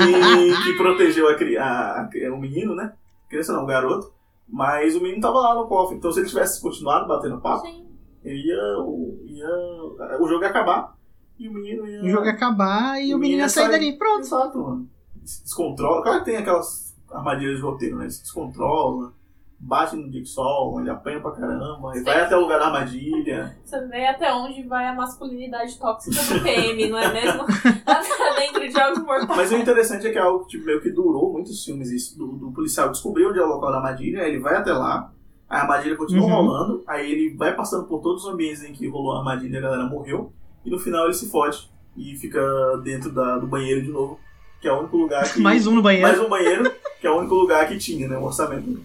que 0.63 0.73
protegeu 0.77 1.27
a, 1.29 1.31
a, 1.63 2.01
a- 2.01 2.09
o 2.33 2.37
menino, 2.39 2.75
né? 2.75 2.93
Criança 3.29 3.53
não, 3.53 3.63
o 3.63 3.67
garoto. 3.67 4.11
Mas 4.47 4.95
o 4.95 5.01
menino 5.01 5.21
tava 5.21 5.39
lá 5.39 5.55
no 5.55 5.65
cofre, 5.67 5.95
então 5.95 6.11
se 6.11 6.19
ele 6.19 6.27
tivesse 6.27 6.61
continuado 6.61 7.07
batendo 7.07 7.39
papo, 7.39 7.65
Sim. 7.65 7.82
Ele 8.23 8.47
ia, 8.47 8.77
o- 8.79 9.19
ia, 9.25 10.19
o 10.19 10.27
jogo 10.27 10.43
ia 10.43 10.49
acabar 10.49 10.95
e 11.39 11.47
o 11.49 11.53
menino 11.53 11.85
ia... 11.87 12.01
O 12.03 12.09
jogo 12.09 12.25
ia 12.25 12.31
acabar 12.31 13.01
e 13.01 13.13
O 13.13 13.17
o 13.17 13.19
menino 13.19 13.41
ia 13.41 13.49
sair 13.49 13.65
sair. 13.65 13.71
dali. 13.73 13.97
Pronto. 13.97 14.21
Exato, 14.21 14.57
mano. 14.59 14.89
Se 15.25 15.43
descontrola. 15.43 16.01
Claro 16.03 16.19
que 16.19 16.25
tem 16.25 16.37
aquelas 16.37 16.95
armadilhas 17.11 17.57
de 17.57 17.61
roteiro, 17.61 17.97
né? 17.97 18.03
Ele 18.05 18.11
se 18.11 18.21
descontrola, 18.23 19.13
bate 19.59 19.95
no 19.95 20.09
Dick 20.11 20.27
Sol, 20.27 20.79
ele 20.81 20.89
apanha 20.89 21.21
pra 21.21 21.31
caramba, 21.31 21.93
vai 22.03 22.21
até 22.21 22.35
o 22.35 22.41
lugar 22.41 22.59
da 22.59 22.65
armadilha. 22.67 23.55
Você 23.63 23.79
vê 23.87 24.05
até 24.07 24.33
onde 24.33 24.63
vai 24.63 24.85
a 24.87 24.93
masculinidade 24.93 25.77
tóxica 25.79 26.21
do 26.33 26.41
PM, 26.43 26.89
não 26.89 26.97
é 26.97 27.13
mesmo? 27.13 27.43
Dentro 28.35 28.61
de 28.61 28.71
jogos 28.71 28.99
mortais. 29.03 29.37
Mas 29.37 29.51
o 29.51 29.55
interessante 29.57 30.07
é 30.07 30.11
que 30.11 30.17
é 30.17 30.21
algo 30.21 30.43
que 30.45 30.51
tipo, 30.51 30.65
meio 30.65 30.81
que 30.81 30.89
durou 30.91 31.31
muitos 31.31 31.63
filmes, 31.63 31.89
isso, 31.91 32.17
do, 32.17 32.27
do 32.33 32.51
policial 32.51 32.89
descobrir 32.89 33.25
onde 33.25 33.39
é 33.39 33.43
o 33.43 33.47
local 33.47 33.71
da 33.71 33.77
armadilha, 33.77 34.27
ele 34.27 34.39
vai 34.39 34.55
até 34.55 34.73
lá, 34.73 35.12
a 35.57 35.61
armadilha 35.61 35.95
continua 35.95 36.25
Uhum. 36.25 36.33
rolando, 36.35 36.83
aí 36.87 37.11
ele 37.11 37.35
vai 37.35 37.55
passando 37.55 37.87
por 37.87 38.01
todos 38.01 38.23
os 38.25 38.33
ambientes 38.33 38.63
em 38.63 38.73
que 38.73 38.87
rolou 38.87 39.13
a 39.13 39.19
armadilha 39.19 39.55
e 39.55 39.57
a 39.57 39.61
galera 39.61 39.85
morreu, 39.85 40.31
e 40.65 40.69
no 40.69 40.79
final 40.79 41.05
ele 41.05 41.13
se 41.13 41.29
fode 41.29 41.69
e 41.95 42.15
fica 42.15 42.41
dentro 42.83 43.11
da- 43.11 43.37
do 43.37 43.47
banheiro 43.47 43.81
de 43.83 43.89
novo, 43.91 44.19
que 44.61 44.67
é 44.67 44.73
o 44.73 44.79
único 44.79 44.97
lugar 44.97 45.31
que. 45.31 45.39
Mais 45.41 45.67
um 45.67 45.75
no 45.75 45.81
banheiro. 45.81 46.07
Mais 46.07 46.19
um 46.19 46.29
banheiro, 46.29 46.71
que 46.99 47.05
é 47.07 47.11
o 47.11 47.17
único 47.19 47.35
lugar 47.35 47.67
que 47.67 47.77
tinha, 47.77 48.07
né? 48.07 48.17
O 48.17 48.23
orçamento. 48.23 48.81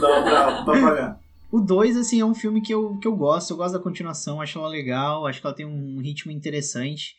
Dava 0.00 0.22
pra, 0.22 0.62
pra 0.64 0.80
pagar. 0.80 1.20
O 1.52 1.58
2, 1.58 1.96
assim, 1.96 2.20
é 2.20 2.24
um 2.24 2.32
filme 2.34 2.60
que 2.60 2.72
eu, 2.72 2.96
que 2.98 3.08
eu 3.08 3.16
gosto. 3.16 3.50
Eu 3.50 3.56
gosto 3.56 3.72
da 3.72 3.80
continuação, 3.82 4.40
acho 4.40 4.56
ela 4.56 4.68
legal. 4.68 5.26
Acho 5.26 5.40
que 5.40 5.46
ela 5.48 5.56
tem 5.56 5.66
um 5.66 5.98
ritmo 6.00 6.30
interessante. 6.30 7.16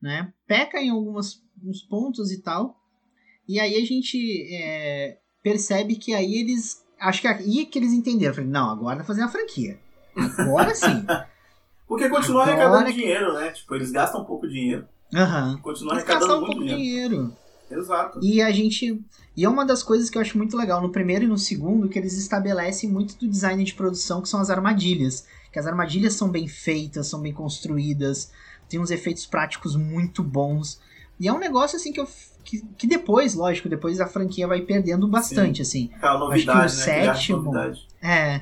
né? 0.00 0.32
Peca 0.46 0.80
em 0.80 0.88
alguns 0.88 1.42
uns 1.62 1.82
pontos 1.82 2.30
e 2.32 2.40
tal. 2.40 2.76
E 3.46 3.60
aí 3.60 3.74
a 3.76 3.84
gente 3.84 4.16
é, 4.54 5.18
percebe 5.42 5.96
que 5.96 6.14
aí 6.14 6.34
eles. 6.34 6.82
Acho 7.00 7.20
que 7.20 7.28
aí 7.28 7.66
que 7.66 7.78
eles 7.78 7.92
entenderam. 7.92 8.34
Falei, 8.34 8.48
não, 8.50 8.70
agora 8.70 8.96
vai 8.96 9.04
fazer 9.06 9.22
uma 9.22 9.30
franquia. 9.30 9.78
Agora 10.16 10.74
sim. 10.74 11.04
Porque 11.86 12.08
continua 12.08 12.42
Agora 12.44 12.56
arrecadando 12.56 12.86
que- 12.86 12.92
dinheiro, 12.92 13.34
né? 13.34 13.50
Tipo, 13.50 13.74
eles 13.74 13.90
gastam 13.92 14.22
um 14.22 14.24
pouco 14.24 14.46
de 14.48 14.54
dinheiro. 14.54 14.86
Aham. 15.14 15.58
Continua 15.62 15.94
arrecadando 15.94 16.34
um 16.34 16.40
muito 16.40 16.46
pouco 16.52 16.64
dinheiro. 16.64 17.14
dinheiro. 17.16 17.36
Exato. 17.70 18.20
E 18.22 18.40
a 18.40 18.50
gente. 18.50 19.02
E 19.36 19.44
é 19.44 19.48
uma 19.48 19.64
das 19.66 19.82
coisas 19.82 20.08
que 20.08 20.16
eu 20.16 20.22
acho 20.22 20.38
muito 20.38 20.56
legal 20.56 20.80
no 20.80 20.90
primeiro 20.90 21.24
e 21.24 21.28
no 21.28 21.36
segundo, 21.38 21.88
que 21.88 21.98
eles 21.98 22.16
estabelecem 22.16 22.88
muito 22.90 23.16
do 23.18 23.28
design 23.28 23.62
de 23.64 23.74
produção, 23.74 24.22
que 24.22 24.28
são 24.28 24.40
as 24.40 24.48
armadilhas. 24.50 25.26
Que 25.52 25.58
as 25.58 25.66
armadilhas 25.66 26.14
são 26.14 26.28
bem 26.28 26.48
feitas, 26.48 27.06
são 27.06 27.20
bem 27.20 27.32
construídas, 27.32 28.30
tem 28.68 28.80
uns 28.80 28.90
efeitos 28.90 29.26
práticos 29.26 29.76
muito 29.76 30.22
bons. 30.22 30.80
E 31.20 31.28
é 31.28 31.32
um 31.32 31.38
negócio 31.38 31.76
assim 31.76 31.92
que 31.92 32.00
eu. 32.00 32.08
Que, 32.44 32.62
que 32.76 32.86
depois, 32.86 33.34
lógico, 33.34 33.68
depois 33.68 34.00
a 34.00 34.06
franquia 34.06 34.46
vai 34.46 34.60
perdendo 34.60 35.08
bastante, 35.08 35.62
assim. 35.62 35.90
Aquela 35.96 36.18
novidade, 36.18 36.74
o 36.74 36.76
né? 36.76 36.82
Aquele 36.82 37.08
ar 37.08 37.14
de 37.14 37.18
sétimo- 37.20 37.42
novidade. 37.42 37.86
É. 38.02 38.40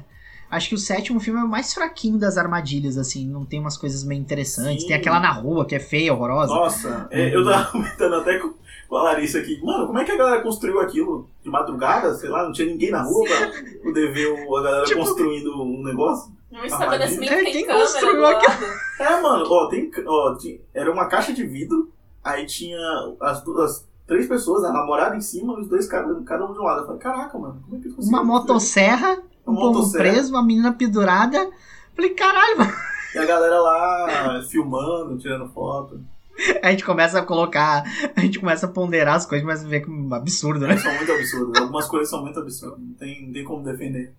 Acho 0.51 0.69
que 0.69 0.75
o 0.75 0.79
sétimo 0.79 1.19
filme 1.19 1.41
é 1.41 1.45
o 1.45 1.49
mais 1.49 1.73
fraquinho 1.73 2.19
das 2.19 2.37
armadilhas, 2.37 2.99
assim. 2.99 3.27
Não 3.27 3.43
tem 3.45 3.59
umas 3.59 3.77
coisas 3.79 4.05
meio 4.05 4.21
interessantes. 4.21 4.83
Sim. 4.83 4.89
Tem 4.89 4.97
aquela 4.97 5.19
na 5.19 5.31
rua 5.31 5.65
que 5.65 5.75
é 5.75 5.81
feia, 5.81 6.13
horrorosa. 6.13 6.53
Nossa, 6.55 7.09
é, 7.11 7.35
eu 7.35 7.43
tava 7.43 7.65
comentando 7.73 8.17
até 8.17 8.39
com, 8.39 8.53
com 8.87 8.97
a 8.97 9.03
Larissa 9.05 9.39
aqui. 9.39 9.59
Mano, 9.63 9.87
como 9.87 9.99
é 9.99 10.05
que 10.05 10.13
a 10.13 10.17
galera 10.19 10.43
construiu 10.43 10.79
aquilo? 10.81 11.27
De 11.43 11.49
madrugada? 11.49 12.15
Sei 12.17 12.29
lá, 12.29 12.43
não 12.45 12.53
tinha 12.53 12.67
ninguém 12.69 12.91
na 12.91 13.01
rua 13.03 13.25
pra 13.27 13.51
poder 13.83 14.13
ver 14.13 14.27
o- 14.47 14.57
a 14.57 14.63
galera 14.63 14.85
Tipo- 14.85 15.01
construindo 15.01 15.63
um 15.63 15.83
negócio? 15.83 16.31
Um 16.53 16.65
estabelecimento 16.67 17.33
É, 17.33 17.45
que 17.45 17.51
quem 17.53 17.67
construiu 17.67 18.21
lado. 18.21 18.45
É, 19.01 19.21
mano, 19.23 19.47
ó, 19.49 19.69
tem. 19.69 19.91
Ó, 20.07 20.37
era 20.75 20.93
uma 20.93 21.07
caixa 21.07 21.33
de 21.33 21.47
vidro, 21.47 21.91
aí 22.23 22.45
tinha 22.45 22.79
as 23.23 23.43
duas. 23.43 23.89
Três 24.13 24.29
pessoas, 24.29 24.63
a 24.65 24.71
namorada 24.71 25.17
em 25.17 25.23
cima 25.23 25.59
os 25.59 25.67
dois 25.67 25.87
cada, 25.87 26.15
cada 26.23 26.45
um 26.45 26.53
de 26.53 26.59
um 26.59 26.63
lado. 26.65 26.81
Eu 26.81 26.85
falei, 26.85 27.01
caraca, 27.01 27.39
mano, 27.39 27.63
como 27.65 27.79
é 27.79 27.81
que 27.81 27.89
conseguiram 27.89 28.23
Uma 28.23 28.41
motosserra, 28.41 29.23
um 29.47 29.55
povo 29.55 29.73
motosserra. 29.73 30.05
preso, 30.05 30.35
uma 30.35 30.45
menina 30.45 30.71
pendurada. 30.71 31.51
Falei, 31.97 32.11
caralho, 32.11 32.59
mano. 32.59 32.73
E 33.15 33.19
a 33.19 33.25
galera 33.25 33.59
lá 33.59 34.43
filmando, 34.51 35.17
tirando 35.17 35.49
foto. 35.49 35.99
A 36.63 36.71
gente 36.71 36.85
começa 36.85 37.21
a 37.21 37.25
colocar, 37.25 37.85
a 38.15 38.21
gente 38.21 38.39
começa 38.39 38.67
a 38.67 38.69
ponderar 38.69 39.15
as 39.15 39.25
coisas, 39.25 39.47
mas 39.47 39.65
vê 39.65 39.81
que 39.81 39.89
é 39.89 39.91
um 39.91 40.13
absurdo, 40.13 40.67
né? 40.67 40.77
São 40.77 40.95
muito 40.95 41.11
absurdas. 41.11 41.63
Algumas 41.63 41.89
coisas 41.89 42.11
são 42.11 42.21
muito 42.21 42.39
absurdas. 42.39 42.79
Não 42.81 42.93
tem, 42.93 43.27
não 43.27 43.33
tem 43.33 43.45
como 43.45 43.65
defender. 43.65 44.13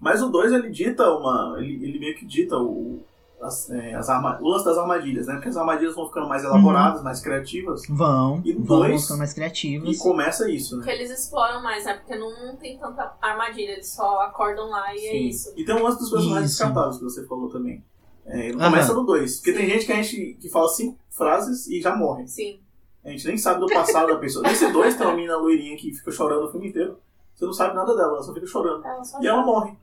Mas 0.00 0.22
o 0.22 0.30
2 0.30 0.52
ele 0.52 0.70
dita 0.70 1.06
uma. 1.10 1.56
Ele, 1.58 1.84
ele 1.84 1.98
meio 1.98 2.16
que 2.16 2.24
dita 2.24 2.56
o, 2.56 3.04
as, 3.44 3.70
é, 3.70 3.94
as 3.94 4.08
arma, 4.08 4.38
o 4.40 4.48
lance 4.48 4.64
das 4.64 4.76
armadilhas, 4.78 5.26
né? 5.26 5.34
Porque 5.34 5.48
as 5.48 5.56
armadilhas 5.56 5.94
vão 5.94 6.06
ficando 6.06 6.28
mais 6.28 6.42
elaboradas, 6.44 7.02
mais 7.02 7.20
criativas. 7.20 7.82
Vão, 7.88 8.40
E 8.44 8.54
no 8.54 8.64
vão 8.64 8.78
dois- 8.80 9.02
ficando 9.02 9.18
mais 9.18 9.32
E 9.32 9.34
criativos. 9.34 9.98
começa 9.98 10.50
isso, 10.50 10.76
Porque 10.76 10.90
né? 10.90 10.96
eles 10.96 11.10
exploram 11.10 11.62
mais, 11.62 11.84
né? 11.84 11.94
Porque 11.94 12.16
não, 12.16 12.56
tem 12.56 12.78
tanta 12.78 13.12
armadilha, 13.20 13.72
eles 13.72 13.88
só 13.88 14.20
acordam 14.22 14.68
lá 14.70 14.94
e 14.94 14.98
é 15.06 15.10
Sim. 15.12 15.28
isso. 15.28 15.52
E 15.56 15.64
tem 15.64 15.74
um 15.74 15.82
lance 15.82 15.98
dos 15.98 16.10
personagens 16.10 16.50
Isso. 16.50 16.58
descartáveis 16.58 16.98
que 16.98 17.04
você 17.04 17.26
falou 17.26 17.48
também. 17.50 17.84
É, 18.26 18.50
Aham. 18.52 18.70
começa 18.70 18.94
no 18.94 19.04
2. 19.04 19.36
Porque 19.36 19.52
tem 19.52 19.68
gente 19.68 19.84
que 19.84 19.92
a 19.92 19.96
gente 20.02 20.38
que 20.40 20.48
fala 20.48 20.68
cinco 20.68 20.98
frases 21.10 21.66
e 21.68 21.80
já 21.82 21.94
morre. 21.94 22.26
Sim. 22.26 22.58
A 23.04 23.10
gente 23.10 23.26
nem 23.26 23.36
sabe 23.36 23.60
do 23.60 23.66
passado 23.66 24.06
da 24.08 24.16
pessoa. 24.16 24.42
Nesse 24.48 24.72
2 24.72 24.96
tem 24.96 25.06
uma 25.06 25.14
menina 25.14 25.36
loirinha 25.36 25.76
que 25.76 25.92
fica 25.92 26.10
chorando 26.10 26.46
o 26.46 26.50
filme 26.50 26.68
inteiro. 26.68 26.98
Você 27.34 27.44
não 27.44 27.52
sabe 27.52 27.74
nada 27.74 27.94
dela, 27.94 28.14
ela 28.14 28.22
só 28.22 28.32
fica 28.32 28.46
chorando. 28.46 28.82
Ela 28.82 29.04
só 29.04 29.20
E 29.20 29.26
ela 29.26 29.42
morre. 29.44 29.76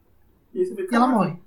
E 0.54 0.60
aí 0.60 0.66
você 0.66 0.76
fica, 0.76 0.92
E 0.92 0.96
ela 0.96 1.06
"Caraca, 1.06 1.18
morre. 1.20 1.40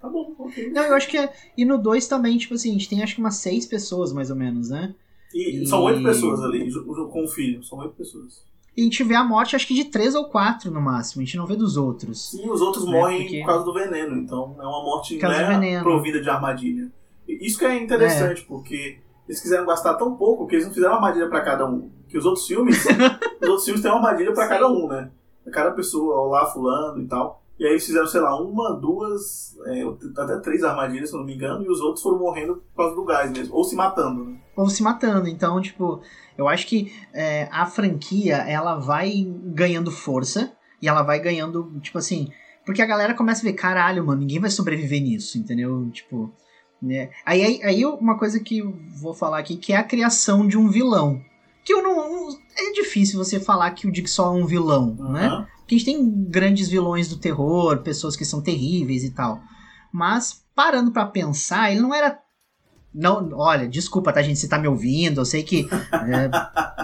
Tá 0.00 0.08
bom, 0.08 0.34
ok. 0.38 0.70
Não, 0.70 0.82
eu 0.82 0.94
acho 0.94 1.08
que 1.08 1.18
é. 1.18 1.32
E 1.56 1.64
no 1.64 1.76
2 1.76 2.06
também, 2.08 2.38
tipo 2.38 2.54
assim, 2.54 2.70
a 2.70 2.72
gente 2.72 2.88
tem 2.88 3.02
acho 3.02 3.14
que 3.14 3.20
umas 3.20 3.36
seis 3.36 3.66
pessoas, 3.66 4.12
mais 4.12 4.30
ou 4.30 4.36
menos, 4.36 4.70
né? 4.70 4.94
E 5.34 5.62
E- 5.62 5.66
são 5.66 5.82
oito 5.84 6.02
pessoas 6.02 6.40
ali, 6.42 6.72
com 6.72 7.24
o 7.24 7.28
filho. 7.28 7.62
São 7.62 7.78
oito 7.80 7.94
pessoas. 7.94 8.42
E 8.76 8.80
a 8.80 8.84
gente 8.84 9.02
vê 9.04 9.14
a 9.14 9.22
morte, 9.24 9.54
acho 9.54 9.66
que 9.66 9.74
de 9.74 9.84
três 9.84 10.14
ou 10.14 10.24
quatro 10.26 10.70
no 10.70 10.80
máximo. 10.80 11.20
A 11.22 11.24
gente 11.24 11.36
não 11.36 11.46
vê 11.46 11.54
dos 11.54 11.76
outros. 11.76 12.32
E 12.34 12.48
os 12.48 12.60
outros 12.60 12.86
É, 12.86 12.90
morrem 12.90 13.22
porque- 13.22 13.40
por 13.40 13.46
causa 13.46 13.64
do 13.64 13.74
veneno. 13.74 14.16
Então 14.16 14.56
é 14.58 14.62
uma 14.62 14.82
morte 14.82 15.16
né, 15.18 15.80
provida 15.82 16.20
de 16.20 16.30
armadilha. 16.30 16.90
Isso 17.28 17.58
que 17.58 17.64
é 17.64 17.76
interessante, 17.80 18.42
porque 18.42 18.98
eles 19.28 19.40
quiseram 19.40 19.66
gastar 19.66 19.94
tão 19.94 20.16
pouco 20.16 20.46
que 20.46 20.54
eles 20.56 20.66
não 20.66 20.72
fizeram 20.72 20.94
armadilha 20.94 21.28
pra 21.28 21.42
cada 21.42 21.66
um. 21.66 21.90
Que 22.08 22.16
os 22.18 22.24
outros 22.24 22.46
filmes, 22.46 22.84
os 23.40 23.48
outros 23.48 23.64
filmes 23.64 23.82
têm 23.82 23.90
uma 23.90 23.98
armadilha 23.98 24.32
pra 24.32 24.44
Sim. 24.44 24.48
cada 24.48 24.68
um, 24.68 24.88
né? 24.88 25.10
Cada 25.52 25.70
pessoa, 25.72 26.28
lá, 26.28 26.46
fulano 26.46 27.02
e 27.02 27.06
tal. 27.06 27.39
E 27.60 27.64
aí 27.66 27.72
eles 27.72 27.84
fizeram, 27.84 28.06
sei 28.06 28.20
lá, 28.22 28.40
uma, 28.42 28.72
duas, 28.80 29.54
é, 29.66 29.82
até 30.16 30.38
três 30.40 30.64
armadilhas, 30.64 31.10
se 31.10 31.14
eu 31.14 31.18
não 31.20 31.26
me 31.26 31.34
engano, 31.34 31.62
e 31.62 31.68
os 31.68 31.78
outros 31.82 32.02
foram 32.02 32.18
morrendo 32.18 32.56
por 32.74 32.76
causa 32.84 32.96
do 32.96 33.04
gás 33.04 33.30
mesmo. 33.30 33.54
Ou 33.54 33.62
se 33.62 33.76
matando, 33.76 34.24
né? 34.24 34.38
ou 34.56 34.68
se 34.70 34.82
matando. 34.82 35.28
Então, 35.28 35.60
tipo, 35.60 36.00
eu 36.38 36.48
acho 36.48 36.66
que 36.66 36.90
é, 37.12 37.48
a 37.52 37.66
franquia 37.66 38.36
ela 38.36 38.76
vai 38.76 39.12
ganhando 39.44 39.90
força 39.90 40.52
e 40.80 40.88
ela 40.88 41.02
vai 41.02 41.20
ganhando, 41.20 41.70
tipo 41.82 41.98
assim, 41.98 42.28
porque 42.64 42.80
a 42.80 42.86
galera 42.86 43.12
começa 43.14 43.42
a 43.42 43.44
ver, 43.44 43.52
caralho, 43.52 44.06
mano, 44.06 44.20
ninguém 44.20 44.38
vai 44.40 44.50
sobreviver 44.50 45.02
nisso, 45.02 45.36
entendeu? 45.36 45.88
Tipo, 45.90 46.32
né? 46.80 47.10
Aí, 47.26 47.42
aí, 47.42 47.60
aí 47.62 47.84
uma 47.84 48.18
coisa 48.18 48.40
que 48.40 48.58
eu 48.58 48.74
vou 49.00 49.12
falar 49.12 49.38
aqui, 49.38 49.56
que 49.56 49.72
é 49.74 49.76
a 49.76 49.84
criação 49.84 50.48
de 50.48 50.56
um 50.56 50.68
vilão. 50.70 51.20
Que 51.62 51.74
eu 51.74 51.82
não. 51.82 51.94
não- 51.96 52.38
É 52.56 52.72
difícil 52.72 53.22
você 53.22 53.38
falar 53.38 53.70
que 53.72 53.86
o 53.86 53.94
Jigsaw 53.94 54.34
é 54.34 54.42
um 54.42 54.46
vilão, 54.46 54.94
né? 54.94 55.46
Porque 55.70 55.76
a 55.76 55.78
gente 55.78 55.84
tem 55.84 56.24
grandes 56.28 56.68
vilões 56.68 57.06
do 57.06 57.16
terror, 57.16 57.78
pessoas 57.78 58.16
que 58.16 58.24
são 58.24 58.42
terríveis 58.42 59.04
e 59.04 59.10
tal. 59.10 59.40
Mas, 59.92 60.44
parando 60.52 60.90
pra 60.90 61.06
pensar, 61.06 61.70
ele 61.70 61.80
não 61.80 61.94
era. 61.94 62.18
Não, 62.92 63.30
olha, 63.34 63.68
desculpa, 63.68 64.12
tá, 64.12 64.20
gente, 64.20 64.40
se 64.40 64.48
tá 64.48 64.58
me 64.58 64.66
ouvindo. 64.66 65.20
Eu 65.20 65.24
sei 65.24 65.44
que 65.44 65.68
é, 65.70 66.28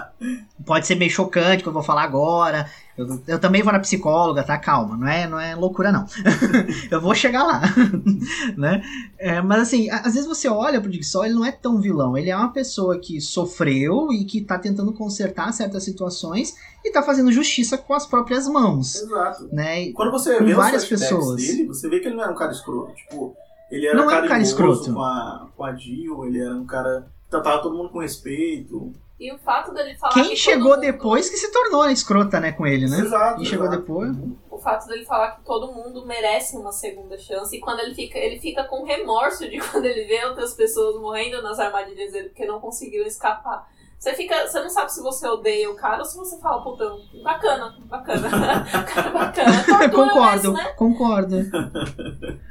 pode 0.64 0.86
ser 0.86 0.94
meio 0.94 1.10
chocante 1.10 1.58
o 1.58 1.62
que 1.64 1.68
eu 1.68 1.72
vou 1.72 1.82
falar 1.82 2.04
agora. 2.04 2.70
Eu, 2.96 3.20
eu 3.28 3.38
também 3.38 3.62
vou 3.62 3.72
na 3.72 3.78
psicóloga, 3.78 4.42
tá? 4.42 4.56
Calma, 4.56 4.96
não 4.96 5.06
é, 5.06 5.26
não 5.28 5.38
é 5.38 5.54
loucura, 5.54 5.92
não. 5.92 6.06
eu 6.90 7.00
vou 7.00 7.14
chegar 7.14 7.44
lá, 7.44 7.60
né? 8.56 8.82
É, 9.18 9.40
mas 9.42 9.62
assim, 9.62 9.90
às 9.90 10.14
vezes 10.14 10.26
você 10.26 10.48
olha 10.48 10.80
pro 10.80 10.90
Jigsaw, 10.90 11.24
ele 11.24 11.34
não 11.34 11.44
é 11.44 11.52
tão 11.52 11.78
vilão. 11.80 12.16
Ele 12.16 12.30
é 12.30 12.36
uma 12.36 12.52
pessoa 12.52 12.98
que 12.98 13.20
sofreu 13.20 14.12
e 14.12 14.24
que 14.24 14.40
tá 14.40 14.58
tentando 14.58 14.92
consertar 14.92 15.52
certas 15.52 15.84
situações 15.84 16.54
e 16.84 16.90
tá 16.90 17.02
fazendo 17.02 17.30
justiça 17.30 17.76
com 17.76 17.92
as 17.94 18.06
próprias 18.06 18.48
mãos, 18.48 18.94
Exato. 18.96 19.48
né? 19.52 19.84
E- 19.84 19.92
quando 19.92 20.10
você 20.10 20.40
vê 20.42 20.54
várias 20.54 20.84
pessoas. 20.84 21.36
dele, 21.42 21.66
você 21.66 21.88
vê 21.88 22.00
que 22.00 22.08
ele 22.08 22.16
não 22.16 22.22
era 22.22 22.32
um 22.32 22.36
cara 22.36 22.52
escroto. 22.52 22.94
Tipo, 22.94 23.34
ele 23.70 23.86
era 23.86 23.96
Não 23.96 24.04
um 24.06 24.08
cara 24.08 24.26
carinhoso 24.28 24.50
escroto. 24.52 24.94
com 24.94 25.02
a, 25.02 25.48
com 25.56 25.64
a 25.64 25.74
Jill, 25.74 26.24
ele 26.26 26.40
era 26.40 26.54
um 26.54 26.64
cara 26.64 27.06
que 27.24 27.30
tratava 27.30 27.60
todo 27.60 27.76
mundo 27.76 27.90
com 27.90 27.98
respeito. 27.98 28.92
E 29.18 29.32
o 29.32 29.38
fato 29.38 29.72
dele 29.72 29.96
falar 29.96 30.12
Quem 30.12 30.28
que 30.30 30.36
chegou 30.36 30.72
mundo- 30.72 30.80
depois 30.80 31.30
que 31.30 31.36
se 31.38 31.50
tornou 31.50 31.80
a 31.82 31.90
escrota, 31.90 32.38
né, 32.38 32.52
com 32.52 32.66
ele, 32.66 32.86
né? 32.86 33.00
Exato. 33.00 33.36
Quem 33.36 33.46
chegou 33.46 33.66
exato. 33.66 33.80
depois. 33.80 34.14
O 34.50 34.58
fato 34.58 34.86
dele 34.88 35.06
falar 35.06 35.36
que 35.36 35.44
todo 35.44 35.72
mundo 35.72 36.04
merece 36.04 36.56
uma 36.56 36.70
segunda 36.70 37.16
chance. 37.18 37.56
E 37.56 37.60
quando 37.60 37.80
ele 37.80 37.94
fica, 37.94 38.18
ele 38.18 38.38
fica 38.38 38.64
com 38.64 38.84
remorso 38.84 39.48
de 39.48 39.58
quando 39.70 39.86
ele 39.86 40.04
vê 40.04 40.22
outras 40.26 40.52
pessoas 40.52 41.00
morrendo 41.00 41.40
nas 41.42 41.58
armadilhas 41.58 42.12
dele 42.12 42.28
porque 42.28 42.44
não 42.44 42.60
conseguiram 42.60 43.06
escapar. 43.06 43.66
Você 43.98 44.12
fica. 44.12 44.46
Você 44.46 44.60
não 44.60 44.68
sabe 44.68 44.92
se 44.92 45.02
você 45.02 45.26
odeia 45.26 45.70
o 45.70 45.76
cara 45.76 45.98
ou 46.00 46.04
se 46.04 46.14
você 46.18 46.38
fala, 46.38 46.62
puta, 46.62 46.84
bacana, 47.24 47.74
bacana. 47.86 48.28
cara 48.84 49.08
bacana. 49.10 49.64
Tortura 49.64 49.88
concordo, 49.88 50.52
mesmo, 50.52 50.52
né? 50.52 50.72
concordo. 50.74 51.36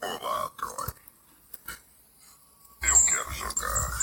Olá, 0.00 0.50
Troy. 0.56 0.88
Eu 2.82 2.96
quero 3.06 3.32
jogar. 3.32 3.94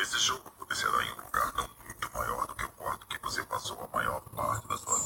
Esse 0.00 0.18
jogo 0.18 0.42
acontecerá 0.56 1.02
em 1.04 1.12
um 1.12 1.24
lugar 1.26 1.52
não 1.56 1.68
muito 1.84 2.08
maior 2.14 2.46
do 2.46 2.54
que 2.54 2.64
o 2.64 2.70
quarto 2.70 3.06
que 3.74 4.68
você 4.68 4.97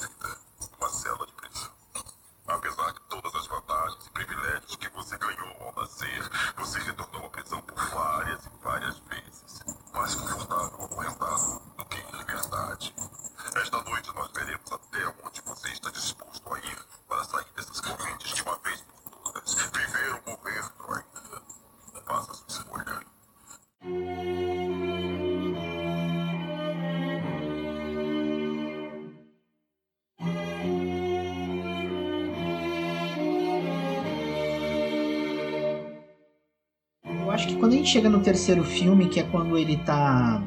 chega 37.93 38.09
no 38.09 38.23
terceiro 38.23 38.65
filme, 38.65 39.07
que 39.07 39.21
é 39.21 39.23
quando 39.23 39.57
ele 39.59 39.77
tá 39.77 40.43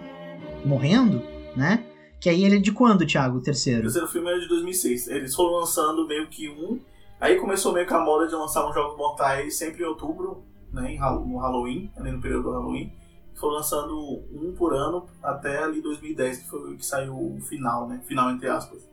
morrendo, 0.66 1.22
né? 1.56 1.86
Que 2.20 2.28
aí 2.28 2.43
ele 2.43 2.56
é 2.56 2.60
de 2.60 2.72
quando, 2.72 3.06
Thiago, 3.06 3.36
o 3.36 3.39
O 3.39 3.41
terceiro? 3.43 3.84
terceiro 3.84 4.08
filme 4.08 4.28
era 4.30 4.39
de 4.39 4.48
2006. 4.48 5.08
Eles 5.10 5.36
foram 5.36 5.60
lançando 5.60 6.08
meio 6.08 6.28
que 6.28 6.50
um. 6.50 6.80
Aí 7.22 7.36
começou 7.36 7.72
meio 7.72 7.86
que 7.86 7.93
a 7.93 8.00
moda 8.00 8.28
de 8.28 8.34
lançar 8.34 8.68
uns 8.68 8.74
jogos 8.74 8.98
mortais 8.98 9.56
sempre 9.58 9.84
em 9.84 9.86
outubro. 9.86 10.43
né, 10.74 10.98
no 11.00 11.38
Halloween, 11.38 11.89
ali 11.96 12.12
no 12.12 12.20
período 12.20 12.43
do 12.43 12.52
Halloween. 12.52 12.91
Foi 13.36 13.52
lançando 13.54 13.96
um 14.34 14.54
por 14.58 14.74
ano 14.74 15.06
até 15.22 15.64
ali 15.64 15.82
2010, 15.82 16.39
que 16.39 16.50
foi 16.50 16.74
o 16.74 16.78
que 16.78 16.86
saiu 16.86 17.14
o 17.14 17.39
final, 17.41 17.88
né? 17.88 18.02
Final 18.06 18.32
entre 18.32 18.50
aspas. 18.50 18.89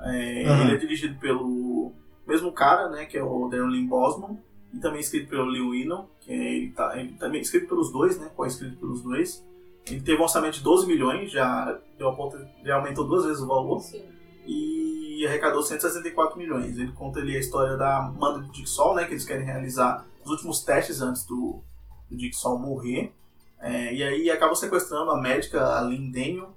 É, 0.00 0.44
Aham. 0.46 0.64
Ele 0.64 0.74
é 0.74 0.76
dirigido 0.76 1.18
pelo 1.18 1.92
mesmo 2.26 2.52
cara, 2.52 2.90
né? 2.90 3.06
Que 3.06 3.16
é 3.16 3.24
o 3.24 3.48
Darren 3.48 3.70
Lynn 3.70 3.88
Bosman. 3.88 4.38
E 4.72 4.78
também 4.78 5.00
escrito 5.00 5.28
pelo 5.28 5.44
Lee 5.44 5.60
Winnell, 5.60 6.08
que 6.20 6.32
é, 6.32 6.54
ele, 6.54 6.70
tá, 6.72 6.98
ele 6.98 7.12
também 7.12 7.40
escrito 7.40 7.68
pelos 7.68 7.90
dois, 7.90 8.18
né? 8.18 8.30
Co-escrito 8.34 8.76
pelos 8.76 9.02
dois. 9.02 9.44
Ele 9.86 10.00
teve 10.00 10.18
um 10.18 10.24
orçamento 10.24 10.54
de 10.54 10.62
12 10.62 10.86
milhões, 10.86 11.30
já, 11.30 11.78
deu 11.96 12.08
a 12.08 12.16
ponta, 12.16 12.50
já 12.64 12.76
aumentou 12.76 13.06
duas 13.06 13.24
vezes 13.24 13.40
o 13.40 13.46
valor 13.46 13.80
Sim. 13.80 14.04
e 14.44 15.24
arrecadou 15.26 15.62
164 15.62 16.36
milhões. 16.36 16.76
Ele 16.76 16.90
conta 16.92 17.20
ali 17.20 17.36
a 17.36 17.40
história 17.40 17.76
da 17.76 17.98
Amanda 17.98 18.40
do 18.40 18.50
Dixol, 18.50 18.96
né, 18.96 19.04
que 19.04 19.12
eles 19.12 19.24
querem 19.24 19.44
realizar 19.44 20.04
os 20.24 20.30
últimos 20.30 20.64
testes 20.64 21.00
antes 21.00 21.24
do, 21.24 21.62
do 22.10 22.16
Dixol 22.16 22.58
morrer. 22.58 23.12
É, 23.60 23.94
e 23.94 24.02
aí 24.02 24.30
acabam 24.30 24.56
sequestrando 24.56 25.10
a 25.12 25.20
médica, 25.20 25.64
a 25.64 25.80
Lynn 25.80 26.10
Daniel, 26.10 26.54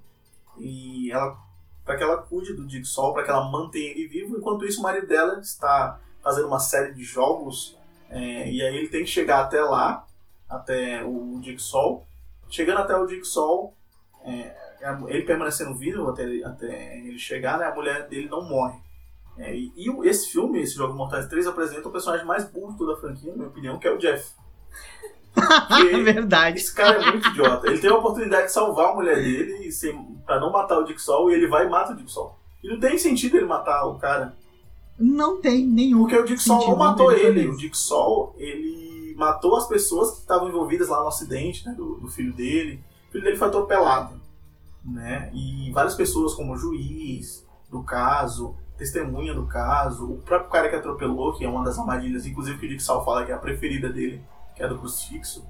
e 0.58 1.10
ela 1.12 1.38
para 1.84 1.96
que 1.96 2.04
ela 2.04 2.18
cuide 2.18 2.52
do 2.54 2.66
Dixol, 2.66 3.12
para 3.12 3.24
que 3.24 3.30
ela 3.30 3.50
mantenha 3.50 3.90
ele 3.90 4.06
vivo. 4.06 4.36
Enquanto 4.36 4.64
isso, 4.64 4.78
o 4.78 4.82
marido 4.82 5.08
dela 5.08 5.40
está 5.40 5.98
fazendo 6.22 6.46
uma 6.46 6.60
série 6.60 6.94
de 6.94 7.02
jogos, 7.02 7.76
é, 8.10 8.50
e 8.50 8.60
aí 8.62 8.76
ele 8.76 8.88
tem 8.88 9.04
que 9.04 9.10
chegar 9.10 9.40
até 9.42 9.60
lá, 9.62 10.04
até 10.48 11.02
o 11.04 11.38
Dixol. 11.40 12.06
Chegando 12.48 12.78
até 12.80 12.96
o 12.96 13.06
Dixol, 13.06 13.72
é, 14.24 14.54
ele 15.08 15.22
permanecendo 15.22 15.74
vivo 15.76 16.08
até, 16.10 16.22
ele- 16.24 16.44
até 16.44 16.98
ele 16.98 17.18
chegar, 17.18 17.58
né, 17.58 17.66
a 17.66 17.74
mulher 17.74 18.08
dele 18.08 18.28
não 18.28 18.42
morre. 18.48 18.78
É, 19.38 19.54
e 19.54 19.72
e 19.76 20.08
esse 20.08 20.30
filme, 20.32 20.60
esse 20.60 20.74
Jogos 20.74 20.96
Mortais 20.96 21.26
3, 21.28 21.46
apresenta 21.46 21.88
o 21.88 21.92
personagem 21.92 22.26
mais 22.26 22.44
burro 22.44 22.72
de 22.72 22.78
toda 22.78 22.94
a 22.94 22.96
franquia, 23.00 23.30
na 23.30 23.36
minha 23.38 23.48
opinião, 23.48 23.78
que 23.78 23.86
é 23.88 23.92
o 23.92 23.98
Jeff. 23.98 24.32
Porque 25.34 26.02
Verdade. 26.02 26.58
esse 26.58 26.74
cara 26.74 27.00
é 27.00 27.10
muito 27.12 27.28
idiota. 27.28 27.66
Ele 27.68 27.78
tem 27.78 27.88
a 27.90 27.94
oportunidade 27.96 28.46
de 28.46 28.52
salvar 28.52 28.90
a 28.90 28.94
mulher 28.94 29.16
dele 29.16 29.66
e 29.68 29.72
sem, 29.72 29.96
pra 30.26 30.40
não 30.40 30.50
matar 30.50 30.78
o 30.78 30.84
Dixol, 30.84 31.30
e 31.30 31.34
ele 31.34 31.46
vai 31.46 31.66
e 31.66 31.68
mata 31.70 31.92
o 31.92 31.96
Dixol. 31.96 32.36
E 32.62 32.68
não 32.68 32.80
tem 32.80 32.98
sentido 32.98 33.36
ele 33.36 33.46
matar 33.46 33.84
o 33.86 33.96
cara. 33.98 34.34
Não 35.00 35.40
tem 35.40 35.66
nenhum. 35.66 36.00
Porque 36.00 36.18
o 36.18 36.24
Dixol 36.26 36.58
sentido 36.58 36.76
não 36.76 36.78
matou 36.78 37.10
ele. 37.10 37.48
O 37.48 37.50
isso. 37.52 37.58
Dixol, 37.58 38.34
ele 38.36 39.14
matou 39.16 39.56
as 39.56 39.66
pessoas 39.66 40.10
que 40.10 40.18
estavam 40.18 40.48
envolvidas 40.48 40.88
lá 40.88 41.00
no 41.00 41.08
acidente 41.08 41.66
né, 41.66 41.72
do, 41.72 41.94
do 41.94 42.08
filho 42.08 42.34
dele. 42.34 42.84
O 43.08 43.12
filho 43.12 43.24
dele 43.24 43.36
foi 43.36 43.48
atropelado. 43.48 44.20
Né? 44.84 45.30
E 45.32 45.70
várias 45.72 45.94
pessoas, 45.94 46.34
como 46.34 46.52
o 46.52 46.56
juiz 46.56 47.46
do 47.70 47.82
caso, 47.82 48.54
testemunha 48.76 49.32
do 49.32 49.46
caso, 49.46 50.10
o 50.10 50.18
próprio 50.18 50.50
cara 50.50 50.68
que 50.68 50.76
atropelou, 50.76 51.32
que 51.32 51.44
é 51.44 51.48
uma 51.48 51.64
das 51.64 51.78
armadilhas, 51.78 52.26
inclusive 52.26 52.58
que 52.58 52.66
o 52.66 52.68
Dixol 52.68 53.04
fala 53.04 53.24
que 53.24 53.32
é 53.32 53.34
a 53.34 53.38
preferida 53.38 53.88
dele, 53.88 54.22
que 54.54 54.62
é 54.62 54.66
a 54.66 54.68
do 54.68 54.78
crucifixo, 54.78 55.44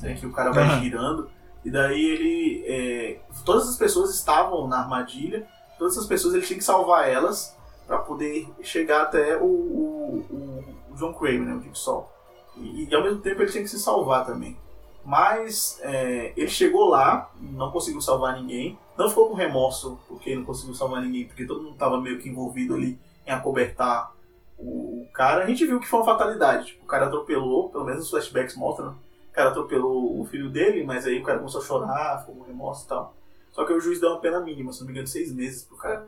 né, 0.00 0.14
que 0.14 0.26
o 0.26 0.32
cara 0.32 0.52
vai 0.52 0.64
Aham. 0.64 0.80
girando. 0.80 1.30
E 1.64 1.70
daí 1.70 2.02
ele. 2.02 2.64
é, 2.66 3.20
todas 3.44 3.68
as 3.68 3.76
pessoas 3.76 4.14
estavam 4.14 4.66
na 4.66 4.80
armadilha, 4.80 5.46
todas 5.78 5.94
essas 5.94 6.06
pessoas 6.06 6.34
ele 6.34 6.46
tinha 6.46 6.58
que 6.58 6.64
salvar 6.64 7.08
elas 7.08 7.56
para 7.90 7.98
poder 7.98 8.48
chegar 8.62 9.02
até 9.02 9.36
o, 9.36 9.44
o, 9.44 10.24
o- 10.30 10.64
o 10.92 10.94
John 10.94 11.12
Kramer, 11.12 11.40
né, 11.40 11.54
o 11.54 11.58
Dixol. 11.58 12.08
E, 12.56 12.84
e 12.88 12.94
ao 12.94 13.02
mesmo 13.02 13.20
tempo 13.20 13.42
ele 13.42 13.50
tinha 13.50 13.64
que 13.64 13.68
se 13.68 13.80
salvar 13.80 14.24
também. 14.24 14.56
Mas 15.04 15.80
é, 15.82 16.32
ele 16.36 16.46
chegou 16.48 16.88
lá, 16.88 17.28
não 17.40 17.72
conseguiu 17.72 18.00
salvar 18.00 18.40
ninguém, 18.40 18.78
não 18.96 19.08
ficou 19.08 19.28
com 19.28 19.34
remorso 19.34 19.98
porque 20.06 20.36
não 20.36 20.44
conseguiu 20.44 20.72
salvar 20.72 21.02
ninguém, 21.02 21.26
porque 21.26 21.44
todo 21.44 21.62
mundo 21.64 21.72
estava 21.72 22.00
meio 22.00 22.20
que 22.20 22.28
envolvido 22.28 22.74
ali 22.76 22.96
em 23.26 23.32
acobertar 23.32 24.12
o 24.56 25.04
cara. 25.12 25.42
A 25.42 25.46
gente 25.48 25.66
viu 25.66 25.80
que 25.80 25.88
foi 25.88 25.98
uma 25.98 26.06
fatalidade. 26.06 26.66
Tipo, 26.66 26.84
o 26.84 26.86
cara 26.86 27.06
atropelou, 27.06 27.70
pelo 27.70 27.84
menos 27.86 28.04
os 28.04 28.10
flashbacks 28.10 28.54
mostram, 28.56 28.90
o 29.30 29.32
cara 29.32 29.48
atropelou 29.50 30.20
o 30.20 30.24
filho 30.26 30.48
dele, 30.48 30.84
mas 30.84 31.06
aí 31.08 31.18
o 31.18 31.24
cara 31.24 31.38
começou 31.38 31.60
a 31.60 31.64
chorar, 31.64 32.20
ficou 32.20 32.36
com 32.36 32.42
remorso 32.44 32.84
e 32.84 32.88
tal. 32.88 33.14
Só 33.50 33.64
que 33.64 33.72
o 33.72 33.80
juiz 33.80 33.98
deu 33.98 34.10
uma 34.10 34.20
pena 34.20 34.38
mínima, 34.38 34.72
se 34.72 34.78
não 34.78 34.86
me 34.86 34.92
engano, 34.92 35.08
seis 35.08 35.32
meses 35.34 35.64
pro 35.64 35.76
cara. 35.76 36.06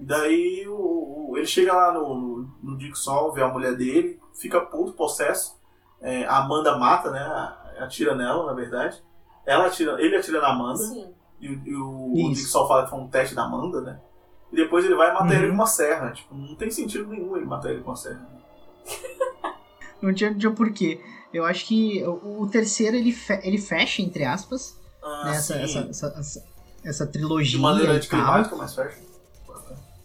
E 0.00 0.04
daí 0.04 0.66
o, 0.68 1.30
o- 1.30 1.36
ele 1.36 1.46
chega 1.46 1.72
lá 1.72 1.92
no, 1.92 2.48
no 2.62 2.76
Dixon, 2.78 3.32
vê 3.32 3.42
a 3.42 3.48
mulher 3.48 3.76
dele, 3.76 4.18
fica 4.34 4.60
puto, 4.60 4.92
possesso. 4.92 5.56
É, 6.00 6.24
a 6.26 6.38
Amanda 6.38 6.76
mata, 6.78 7.10
né? 7.10 7.20
Atira 7.80 8.14
nela, 8.14 8.46
na 8.46 8.52
verdade. 8.52 9.02
Ela 9.46 9.66
atira, 9.66 10.00
ele 10.00 10.16
atira 10.16 10.40
na 10.40 10.48
Amanda. 10.48 10.78
Sim. 10.78 11.12
E, 11.40 11.48
o- 11.48 11.62
e 11.66 11.74
o, 11.76 12.12
o. 12.28 12.32
Dixon 12.32 12.66
fala 12.66 12.84
que 12.84 12.90
foi 12.90 12.98
um 12.98 13.08
teste 13.08 13.34
da 13.34 13.44
Amanda, 13.44 13.80
né? 13.80 14.00
E 14.52 14.56
depois 14.56 14.84
ele 14.84 14.94
vai 14.94 15.12
matar 15.12 15.26
Uhum. 15.26 15.32
ele 15.32 15.48
com 15.48 15.54
uma 15.54 15.66
serra. 15.66 16.10
Tipo, 16.12 16.34
não 16.34 16.54
tem 16.54 16.70
sentido 16.70 17.06
nenhum 17.08 17.36
ele 17.36 17.44
matar 17.44 17.70
ele 17.70 17.80
com 17.82 17.90
uma 17.90 17.96
serra. 17.96 18.26
Não 20.00 20.14
tinha, 20.14 20.30
não 20.30 20.38
tinha 20.38 20.52
porquê. 20.52 21.00
Eu 21.34 21.44
acho 21.44 21.66
que 21.66 22.04
o, 22.06 22.42
o 22.42 22.48
terceiro 22.48 22.96
ele, 22.96 23.10
fe- 23.10 23.40
ele 23.42 23.58
fecha, 23.58 24.00
entre 24.00 24.24
aspas, 24.24 24.78
Ah, 25.02 25.24
né, 25.24 25.30
essa, 25.36 25.54
essa, 25.56 25.78
essa, 25.80 26.06
essa, 26.16 26.44
essa 26.84 27.04
de 27.06 27.12
trilogia 27.12 27.58
maneira 27.60 27.94
anticlimática, 27.94 28.54
mas 28.54 28.74
fecha. 28.76 28.96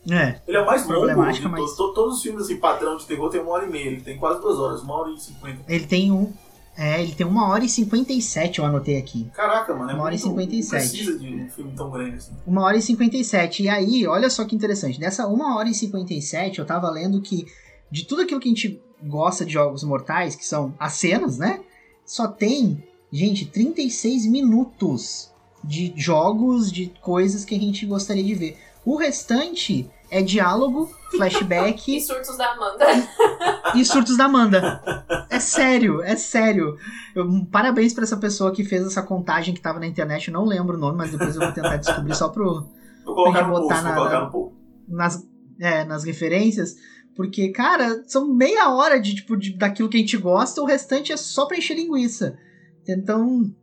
É. 0.10 0.42
Ele 0.48 0.58
é 0.58 0.62
o 0.62 0.66
mais 0.66 0.86
longo 0.88 1.08
de 1.32 1.42
todos. 1.42 1.52
mas- 1.62 1.76
To- 1.76 1.94
Todos 1.94 2.18
os 2.18 2.22
filmes 2.24 2.44
assim, 2.44 2.58
padrão 2.58 2.98
de 2.98 3.06
terror 3.06 3.30
tem 3.30 3.40
uma 3.42 3.52
hora 3.52 3.66
e 3.66 3.70
meia. 3.72 3.88
Ele 3.88 4.02
tem 4.02 4.18
quase 4.18 4.42
duas 4.42 4.60
horas, 4.60 4.82
uma 4.82 4.96
hora 4.96 5.12
e 5.12 5.20
cinquenta. 5.20 5.60
Ele 5.68 5.86
tem 5.86 6.12
um. 6.12 6.32
É, 6.76 7.04
ele 7.04 7.14
tem 7.14 7.26
uma 7.28 7.50
hora 7.50 7.64
e 7.64 7.70
57, 7.70 8.58
eu 8.58 8.66
anotei 8.66 8.98
aqui. 8.98 9.30
Caraca, 9.36 9.76
mano, 9.76 9.92
é 9.92 9.94
Uma 9.94 10.06
hora 10.06 10.16
e 10.16 10.18
muito, 10.18 10.30
57. 10.52 10.84
Não 10.84 10.90
precisa 10.90 11.20
de 11.20 11.36
um 11.36 11.50
filme 11.52 11.72
tão 11.76 11.92
grande 11.92 12.16
assim. 12.18 12.32
Uma 12.48 12.64
hora 12.64 12.76
e 12.76 12.82
57. 12.82 13.62
E 13.64 13.70
aí, 13.70 14.08
olha 14.08 14.28
só 14.28 14.44
que 14.44 14.56
interessante. 14.56 15.00
Nessa 15.00 15.28
uma 15.28 15.56
hora 15.56 15.70
e 15.70 15.74
57, 15.76 16.58
eu 16.58 16.66
tava 16.66 16.90
lendo 16.90 17.22
que 17.22 17.46
de 17.92 18.06
tudo 18.06 18.24
aquilo 18.24 18.40
que 18.40 18.48
a 18.48 18.52
gente 18.52 18.82
gosta 19.04 19.46
de 19.46 19.54
jogos 19.54 19.84
mortais, 19.84 20.36
que 20.36 20.44
são 20.46 20.74
as 20.80 20.94
cenas, 20.94 21.38
né? 21.38 21.60
Só 22.08 22.28
tem, 22.28 22.84
gente, 23.12 23.46
36 23.46 24.26
minutos 24.26 25.32
de 25.64 25.94
jogos, 25.96 26.72
de 26.72 26.88
coisas 27.02 27.46
que 27.46 27.54
a 27.56 27.60
gente 27.60 27.86
gostaria 27.86 28.24
de 28.24 28.34
ver. 28.34 28.58
O 28.86 28.98
restante 28.98 29.90
é 30.12 30.22
diálogo, 30.22 30.90
E 31.14 31.18
flashback 31.18 32.02
surtos 32.02 32.38
da 32.38 32.52
Amanda. 32.54 32.86
e 33.76 33.86
surtos 33.86 34.18
da 34.18 34.26
Amanda. 34.26 34.82
É 35.30 35.40
sério, 35.40 36.02
é 36.02 36.16
sério. 36.16 36.76
Eu- 37.16 37.46
parabéns 37.52 37.94
pra 37.94 38.04
essa 38.04 38.18
pessoa 38.18 38.52
que 38.52 38.64
fez 38.64 38.84
essa 38.86 39.04
contagem 39.04 39.54
que 39.54 39.62
tava 39.62 39.80
na 39.80 39.86
internet. 39.86 40.28
Eu 40.28 40.34
não 40.34 40.46
lembro 40.46 40.76
o 40.76 40.80
nome, 40.80 40.98
mas 40.98 41.12
depois 41.12 41.36
eu 41.36 41.42
vou 41.42 41.52
tentar 41.52 41.78
descobrir 41.78 42.16
só 42.16 42.30
pro, 42.30 42.68
Vou 43.06 43.16
colocar 43.16 43.44
no 43.48 43.50
botar 43.50 43.76
post, 43.76 43.84
na- 43.84 44.30
vou 44.30 44.54
na- 44.88 45.04
nas, 45.04 45.28
é, 45.60 45.84
nas 45.86 46.04
referências. 46.04 46.76
Porque, 47.16 47.50
cara, 47.50 48.04
são 48.08 48.34
meia 48.34 48.72
hora 48.74 49.00
de, 49.00 49.14
tipo, 49.14 49.38
de, 49.38 49.56
daquilo 49.56 49.88
que 49.88 49.98
a 49.98 50.00
gente 50.00 50.18
gosta, 50.18 50.62
o 50.62 50.66
restante 50.66 51.12
é 51.12 51.18
só 51.18 51.46
pra 51.46 51.58
encher 51.58 51.76
linguiça. 51.78 52.36
Então, 52.88 53.54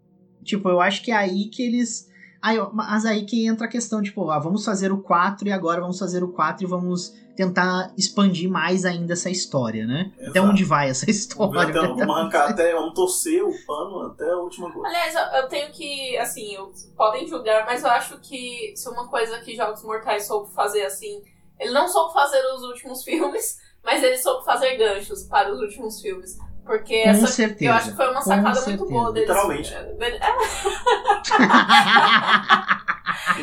tipo, 0.45 0.69
eu 0.69 0.81
acho 0.81 1.03
que 1.03 1.11
é 1.11 1.17
aí 1.17 1.47
que 1.51 1.63
eles. 1.63 2.09
Aí, 2.43 2.59
ó, 2.59 2.71
mas 2.73 3.05
aí 3.05 3.25
que 3.27 3.47
entra 3.47 3.67
a 3.67 3.71
questão, 3.71 4.01
tipo, 4.03 4.31
ah, 4.31 4.39
vamos 4.39 4.65
fazer 4.65 4.91
o 4.93 5.03
4 5.03 5.47
e 5.49 5.53
agora 5.53 5.81
vamos 5.81 5.99
fazer 5.99 6.23
o 6.25 6.33
4 6.33 6.65
e 6.65 6.67
vamos 6.67 7.13
tentar 7.37 7.93
expandir 7.97 8.51
mais 8.51 8.85
ainda 8.85 9.13
essa 9.13 9.31
história, 9.31 9.87
né? 9.87 10.13
Até 10.19 10.39
Exato. 10.39 10.47
onde 10.47 10.65
vai 10.65 10.89
essa 10.91 11.05
história? 11.11 11.63
até- 11.63 11.73
vamos 11.81 12.17
arrancar 12.17 12.51
até, 12.51 12.73
vamos 12.75 12.95
torcer 12.95 13.43
o 13.45 13.53
pano 13.67 14.03
até 14.07 14.31
a 14.31 14.37
última 14.39 14.71
gota. 14.71 14.89
Aliás, 14.89 15.15
eu, 15.15 15.41
eu 15.43 15.49
tenho 15.49 15.71
que, 15.71 16.17
assim, 16.19 16.55
eu- 16.55 16.73
podem 16.97 17.27
julgar, 17.27 17.65
mas 17.67 17.83
eu 17.83 17.91
acho 17.91 18.19
que 18.21 18.73
se 18.77 18.89
uma 18.89 19.07
coisa 19.09 19.39
que 19.41 19.55
Jogos 19.57 19.83
Mortais 19.83 20.27
soube 20.27 20.53
fazer 20.55 20.83
assim, 20.85 21.23
ele 21.59 21.73
não 21.73 21.87
soube 21.89 22.13
fazer 22.15 22.43
os 22.55 22.63
últimos 22.63 23.03
filmes, 23.05 23.59
mas 23.85 24.03
ele 24.03 24.19
soube 24.19 24.45
fazer 24.45 24.77
ganchos 24.77 25.25
para 25.25 25.53
os 25.53 25.61
últimos 25.61 26.01
filmes. 26.01 26.37
Porque 26.71 27.03
Com 27.03 27.09
essa, 27.09 27.27
certeza. 27.27 27.65
eu 27.65 27.73
acho 27.75 27.91
que 27.91 27.97
foi 27.97 28.07
uma 28.07 28.23
Com 28.23 28.29
sacada 28.29 28.51
muito 28.51 28.63
certeza. 28.65 28.91
boa 28.91 29.13
deles. 29.13 29.29
Literalmente. 29.29 29.75
é, 29.75 29.83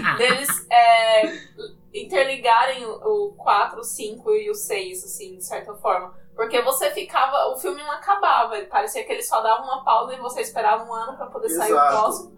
deles 0.17 0.67
é, 0.71 1.34
interligarem 1.93 2.86
o, 2.86 3.28
o 3.28 3.34
4, 3.34 3.82
o 3.82 3.84
5 3.84 4.32
e 4.32 4.49
o 4.49 4.55
6, 4.55 5.03
assim, 5.03 5.36
de 5.36 5.43
certa 5.45 5.73
forma. 5.73 6.13
Porque 6.38 6.61
você 6.61 6.89
ficava. 6.91 7.51
O 7.51 7.57
filme 7.57 7.84
não 7.84 7.91
acabava. 7.91 8.55
Parecia 8.69 9.03
que 9.03 9.11
ele 9.11 9.23
só 9.23 9.41
dava 9.41 9.61
uma 9.61 9.84
pausa 9.84 10.13
e 10.13 10.19
você 10.19 10.39
esperava 10.39 10.86
um 10.86 10.93
ano 10.93 11.17
pra 11.17 11.25
poder 11.25 11.49
sair 11.49 11.73
o 11.73 11.75
Exato. 11.75 11.97
próximo. 11.97 12.38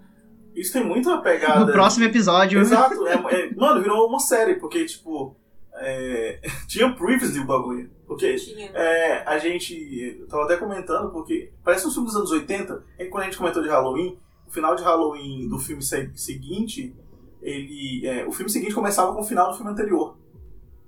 Isso 0.56 0.74
tem 0.74 0.84
muita 0.84 1.22
pegada. 1.22 1.60
no 1.60 1.72
próximo 1.72 2.06
episódio. 2.06 2.62
Exato. 2.62 3.08
É, 3.08 3.14
é- 3.46 3.54
mano, 3.54 3.80
virou 3.80 4.08
uma 4.08 4.20
série, 4.20 4.56
porque, 4.56 4.86
tipo. 4.86 5.36
é, 5.76 6.42
tinha 6.68 6.92
previews 6.96 7.36
do 7.36 7.46
bagulho. 7.46 7.92
Porque 8.10 8.36
Tinha. 8.36 8.72
é, 8.74 9.24
a 9.26 9.38
gente. 9.38 10.18
Eu 10.20 10.28
tava 10.28 10.44
até 10.46 10.58
comentando, 10.58 11.12
porque 11.12 11.52
parece 11.64 11.88
um 11.88 11.92
filme 11.92 12.08
dos 12.08 12.16
anos 12.18 12.32
80. 12.32 12.84
É 12.98 13.04
que 13.06 13.10
quando 13.12 13.22
a 13.22 13.26
gente 13.28 13.38
comentou 13.38 13.62
de 13.62 13.70
Halloween, 13.70 14.18
o 14.48 14.52
final 14.52 14.76
de 14.76 14.82
Halloween 14.84 15.48
do 15.48 15.60
filme 15.60 15.84
se- 15.84 16.12
seguinte, 16.16 16.96
ele. 17.42 18.02
é, 18.08 18.26
o 18.26 18.32
filme 18.32 18.50
seguinte 18.50 18.74
começava 18.74 19.14
com 19.14 19.22
o 19.22 19.24
final 19.24 19.52
do 19.52 19.56
filme 19.56 19.72
anterior. 19.72 20.18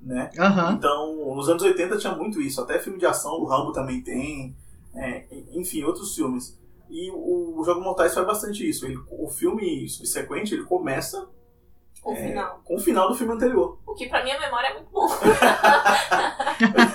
Né? 0.01 0.31
Aham. 0.39 0.73
Então, 0.73 1.35
nos 1.35 1.47
anos 1.47 1.61
80 1.61 1.95
tinha 1.99 2.15
muito 2.15 2.41
isso. 2.41 2.59
Até 2.59 2.79
filme 2.79 2.97
de 2.97 3.05
ação, 3.05 3.33
o 3.33 3.45
Rambo 3.45 3.71
também 3.71 4.01
tem. 4.01 4.55
é, 4.95 5.25
enfim, 5.53 5.83
outros 5.83 6.15
filmes. 6.15 6.59
E 6.89 7.11
o, 7.11 7.59
o 7.59 7.63
Jogo 7.63 7.81
Mortais 7.81 8.13
faz 8.15 8.25
bastante 8.25 8.67
isso. 8.67 8.83
Ele, 8.85 8.97
o 9.11 9.29
filme 9.29 9.87
subsequente, 9.87 10.55
ele 10.55 10.63
começa 10.63 11.29
O 12.03 12.13
é, 12.13 12.15
final. 12.27 12.61
com 12.65 12.75
o 12.75 12.79
final 12.79 13.07
do 13.09 13.15
filme 13.15 13.31
anterior. 13.33 13.77
O 13.85 13.93
que 13.93 14.09
pra 14.09 14.23
minha 14.23 14.39
memória 14.39 14.69
é 14.69 14.73
muito 14.73 14.89
bom. 14.91 15.07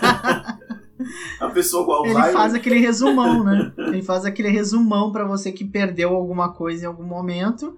pessoa 1.54 1.84
com 1.84 1.92
Ele 2.07 2.14
Alzheimer. 2.16 2.32
faz 2.32 2.54
aquele 2.54 2.78
resumão, 2.78 3.44
né? 3.44 3.72
Ele 3.78 4.02
faz 4.02 4.24
aquele 4.24 4.48
resumão 4.48 5.11
pra 5.12 5.24
você 5.24 5.52
que 5.52 5.64
perdeu 5.64 6.14
alguma 6.14 6.52
coisa 6.52 6.84
em 6.84 6.86
algum 6.86 7.04
momento, 7.04 7.76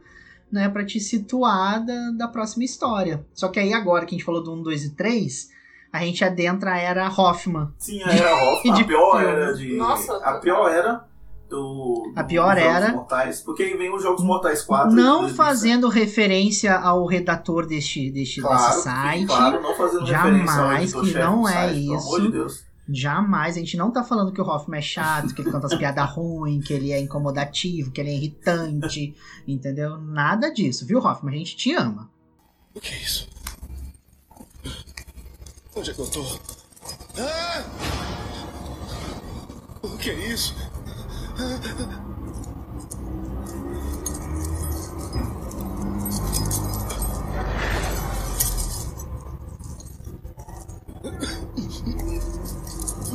né? 0.51 0.69
Pra 0.69 0.85
te 0.85 0.99
situar 1.01 1.85
da, 1.85 2.11
da 2.17 2.29
próxima 2.29 2.65
história. 2.65 3.25
Só 3.35 3.49
que 3.49 3.59
aí 3.61 3.73
agora 3.73 4.05
que 4.07 4.15
a 4.15 4.19
gente 4.19 4.25
falou 4.25 4.43
do 4.43 4.53
1, 4.55 4.63
2 4.63 4.85
e 4.85 4.91
3, 4.95 5.49
a 5.93 5.99
gente 6.01 6.25
adentra 6.25 6.73
a 6.73 6.79
era 6.79 7.09
Hoffman. 7.09 7.69
Sim, 7.79 8.03
a 8.03 8.11
era 8.13 8.35
Hoffman, 8.35 8.75
De 8.77 8.83
a 8.83 8.87
pior 8.87 9.19
filme. 9.21 9.27
era 9.35 9.53
de. 9.55 9.77
Nossa, 9.77 10.17
a 10.19 10.35
pior 10.39 10.69
era 10.71 11.05
do. 11.49 12.13
A 12.15 12.23
pior 12.25 12.55
Jogos 12.59 12.75
era- 12.77 12.93
Mortais, 12.93 13.41
porque 13.41 13.63
aí 13.63 13.75
vem 13.77 13.91
os 13.95 14.03
Jogos 14.03 14.23
Mortais 14.23 14.63
4. 14.63 14.91
Não 14.95 15.27
de 15.27 15.33
2007. 15.33 15.37
fazendo 15.37 15.89
referência 15.89 16.75
ao 16.77 17.07
redator 17.07 17.67
deste, 17.67 18.11
deste, 18.11 18.41
Claro, 18.43 18.59
desse 18.59 18.75
sim, 18.83 18.83
site. 18.83 19.27
claro, 19.27 19.63
não 19.63 19.75
fazendo 19.75 20.07
Jamais, 20.07 20.51
referência 20.51 20.99
ao 20.99 21.05
que 21.05 21.15
não 21.15 21.43
do 21.43 21.49
é 21.49 21.53
site, 21.53 21.87
Pelo 21.87 21.99
amor 21.99 22.21
de 22.21 22.27
isso. 22.27 22.33
Deus. 22.33 22.68
Jamais, 22.91 23.57
a 23.57 23.61
gente 23.61 23.77
não 23.77 23.91
tá 23.91 24.03
falando 24.03 24.33
que 24.33 24.41
o 24.41 24.45
Hoffman 24.45 24.79
é 24.79 24.83
chato, 24.83 25.35
que 25.35 25.43
ele 25.43 25.51
conta 25.51 25.67
as 25.67 25.75
piadas 25.75 26.09
ruins, 26.15 26.67
que 26.67 26.73
ele 26.73 26.91
é 26.91 27.01
incomodativo, 27.01 27.91
que 27.91 28.01
ele 28.01 28.11
é 28.11 28.15
irritante, 28.15 29.15
entendeu? 29.47 29.99
Nada 29.99 30.51
disso, 30.51 30.87
viu, 30.87 30.99
Hoffman? 30.99 31.35
A 31.35 31.39
gente 31.39 31.57
te 31.57 31.75
ama. 31.75 32.11
O 32.75 32.81
que 32.81 32.95
é 32.95 33.03
isso? 33.03 33.29
Onde 35.77 35.91
é 35.91 35.95
que 35.95 36.01
eu 36.01 36.11
tô? 36.11 36.25
Ah! 37.19 37.65
O 39.83 39.97
que 39.99 40.11
é 40.11 40.33
isso? 40.33 40.55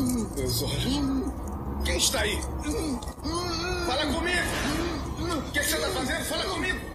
Meus 0.03 0.61
olhos. 0.61 0.83
Quem 1.85 1.97
está 1.97 2.21
aí? 2.21 2.37
Fala 3.87 4.05
comigo! 4.07 5.47
O 5.47 5.51
que 5.51 5.63
você 5.63 5.75
está 5.75 5.89
fazendo? 5.89 6.25
Fala 6.25 6.43
comigo! 6.43 6.93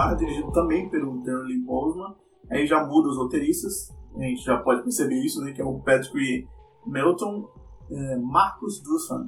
Continuar, 0.00 0.14
dirigido 0.14 0.50
também 0.52 0.88
pelo 0.88 1.22
Terry 1.22 1.58
Boseman. 1.64 2.14
Aí 2.50 2.66
já 2.66 2.84
muda 2.84 3.08
os 3.08 3.16
roteiristas, 3.16 3.90
a 4.16 4.22
gente 4.22 4.42
já 4.42 4.58
pode 4.58 4.82
perceber 4.82 5.20
isso, 5.24 5.40
né, 5.42 5.52
que 5.52 5.60
é 5.60 5.64
o 5.64 5.78
Patrick 5.80 6.48
Melton, 6.86 7.48
é, 7.90 8.16
Marcus 8.16 8.82
Dussan, 8.82 9.26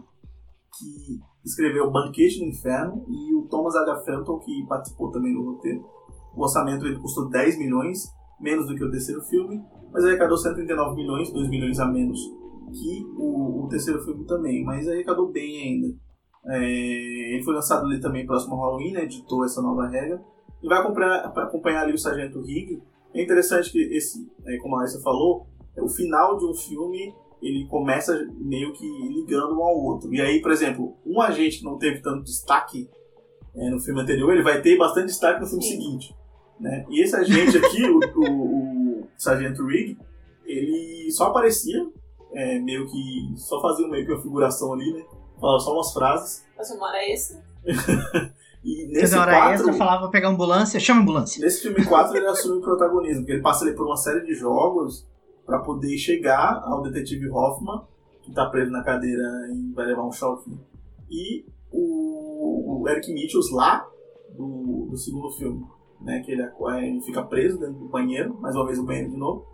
que 0.78 1.20
escreveu 1.44 1.90
Banquete 1.90 2.40
no 2.40 2.48
Inferno, 2.48 3.04
e 3.08 3.34
o 3.34 3.46
Thomas 3.48 3.76
H. 3.76 4.02
Felton, 4.04 4.38
que 4.38 4.66
participou 4.66 5.10
também 5.10 5.32
do 5.32 5.52
roteiro. 5.52 5.84
O 6.34 6.42
orçamento 6.42 6.86
ele 6.86 6.98
custou 6.98 7.28
10 7.28 7.58
milhões, 7.58 8.10
menos 8.40 8.66
do 8.66 8.74
que 8.74 8.84
o 8.84 8.90
terceiro 8.90 9.22
filme, 9.22 9.62
mas 9.92 10.04
arrecadou 10.04 10.36
139 10.36 10.96
milhões, 10.96 11.32
2 11.32 11.48
milhões 11.48 11.78
a 11.78 11.86
menos 11.86 12.18
que 12.72 13.04
o, 13.16 13.64
o 13.64 13.68
terceiro 13.68 14.02
filme 14.02 14.24
também, 14.24 14.64
mas 14.64 14.88
arrecadou 14.88 15.30
bem 15.30 15.62
ainda. 15.62 15.94
É, 16.46 17.34
ele 17.34 17.42
foi 17.44 17.54
lançado 17.54 17.86
ali 17.86 18.00
também 18.00 18.26
próximo 18.26 18.54
ao 18.54 18.62
Halloween, 18.62 18.92
né, 18.92 19.04
editou 19.04 19.44
essa 19.44 19.62
nova 19.62 19.86
regra, 19.86 20.20
e 20.62 20.68
vai 20.68 20.78
acompanhar, 20.78 21.24
acompanhar 21.26 21.82
ali 21.82 21.92
o 21.92 21.98
Sargento 21.98 22.40
Higg. 22.40 22.82
É 23.14 23.22
interessante 23.22 23.70
que 23.70 23.78
esse, 23.78 24.26
é, 24.46 24.56
como 24.58 24.76
a 24.76 24.80
Alissa 24.80 25.00
falou, 25.00 25.46
é 25.76 25.82
o 25.82 25.88
final 25.88 26.38
de 26.38 26.46
um 26.46 26.54
filme 26.54 27.14
ele 27.42 27.66
começa 27.66 28.24
meio 28.38 28.72
que 28.72 28.86
ligando 29.08 29.58
um 29.58 29.62
ao 29.64 29.76
outro. 29.76 30.14
E 30.14 30.20
aí, 30.20 30.40
por 30.40 30.52
exemplo, 30.52 30.96
um 31.04 31.20
agente 31.20 31.58
que 31.58 31.64
não 31.64 31.76
teve 31.76 32.00
tanto 32.00 32.22
destaque 32.22 32.88
é, 33.54 33.68
no 33.68 33.80
filme 33.80 34.00
anterior, 34.00 34.32
ele 34.32 34.44
vai 34.44 34.62
ter 34.62 34.78
bastante 34.78 35.06
destaque 35.06 35.40
no 35.40 35.46
filme 35.46 35.62
Sim. 35.62 35.70
seguinte. 35.70 36.16
Né? 36.60 36.86
E 36.88 37.02
esse 37.02 37.16
agente 37.16 37.58
aqui, 37.58 37.82
o, 37.82 37.98
o, 38.16 39.00
o 39.00 39.08
Sargento 39.18 39.66
Rigg, 39.66 39.98
ele 40.46 41.10
só 41.10 41.26
aparecia, 41.26 41.84
é, 42.32 42.60
meio 42.60 42.86
que. 42.86 43.34
só 43.36 43.60
fazia 43.60 43.88
meio 43.88 44.06
que 44.06 44.12
uma 44.12 44.22
figuração 44.22 44.72
ali, 44.72 44.92
né? 44.92 45.04
Falava 45.40 45.58
só 45.58 45.74
umas 45.74 45.92
frases. 45.92 46.44
Mas 46.56 46.70
uma 46.70 46.86
hora 46.86 46.98
é 46.98 47.12
esse. 47.12 47.36
E 48.64 48.86
nesse 48.86 49.16
hora 49.16 49.32
quatro, 49.32 49.54
extra, 49.54 49.72
falava 49.72 50.08
pegar 50.08 50.28
ambulância, 50.28 50.78
chama 50.78 51.00
ambulância. 51.00 51.44
Nesse 51.44 51.62
filme 51.62 51.84
4 51.84 52.16
ele 52.16 52.26
assume 52.26 52.58
o 52.58 52.60
protagonismo, 52.60 53.22
porque 53.22 53.32
ele 53.32 53.42
passa 53.42 53.64
ali 53.64 53.74
por 53.74 53.86
uma 53.86 53.96
série 53.96 54.24
de 54.24 54.34
jogos 54.34 55.06
para 55.44 55.58
poder 55.58 55.96
chegar 55.98 56.62
ao 56.64 56.80
detetive 56.82 57.28
Hoffman, 57.28 57.82
que 58.22 58.32
tá 58.32 58.46
preso 58.46 58.70
na 58.70 58.84
cadeira 58.84 59.22
e 59.52 59.72
vai 59.72 59.86
levar 59.86 60.06
um 60.06 60.12
choque. 60.12 60.50
E 61.10 61.44
o, 61.72 62.82
o 62.82 62.88
Eric 62.88 63.12
Mitchells 63.12 63.52
lá 63.52 63.84
do, 64.36 64.86
do 64.90 64.96
segundo 64.96 65.30
filme, 65.32 65.66
né? 66.00 66.20
Que 66.20 66.32
ele, 66.32 66.42
ele 66.42 67.00
fica 67.00 67.22
preso 67.22 67.58
dentro 67.58 67.74
do 67.74 67.88
banheiro, 67.88 68.38
mais 68.40 68.54
uma 68.54 68.64
vez 68.64 68.78
o 68.78 68.84
banheiro 68.84 69.10
de 69.10 69.16
novo. 69.16 69.44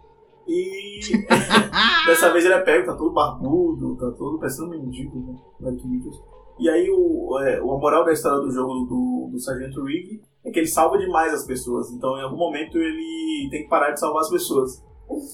E 0.47 1.01
dessa 2.07 2.31
vez 2.33 2.45
ele 2.45 2.55
é 2.55 2.61
pego, 2.61 2.87
tá 2.87 2.95
todo 2.95 3.13
barbudo, 3.13 3.97
tá 3.97 4.11
todo 4.13 4.39
parecendo 4.39 4.69
um 4.69 4.71
mendigo, 4.71 5.19
né? 5.19 5.39
O 5.61 5.69
Eric 5.69 5.87
Mitchells. 5.87 6.23
E 6.59 6.69
aí 6.69 6.91
o, 6.91 7.39
é, 7.41 7.59
a 7.59 7.63
moral 7.63 8.05
da 8.05 8.13
história 8.13 8.41
do 8.41 8.51
jogo 8.51 8.85
do, 8.87 9.29
do 9.33 9.39
Sargento 9.41 9.83
Rigg 9.85 10.21
é 10.45 10.51
que 10.51 10.59
ele 10.59 10.67
salva 10.67 10.99
demais 10.99 11.33
as 11.33 11.47
pessoas. 11.47 11.91
Então, 11.91 12.17
em 12.19 12.23
algum 12.23 12.37
momento, 12.37 12.77
ele 12.79 13.49
tem 13.51 13.63
que 13.63 13.69
parar 13.69 13.93
de 13.93 14.01
salvar 14.01 14.23
as 14.23 14.31
pessoas. 14.31 14.83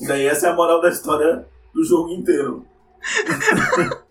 E 0.01 0.07
daí 0.07 0.27
essa 0.27 0.47
é 0.49 0.51
a 0.51 0.57
moral 0.57 0.81
da 0.81 0.89
história 0.91 1.47
do 1.73 1.83
jogo 1.85 2.11
inteiro. 2.11 2.65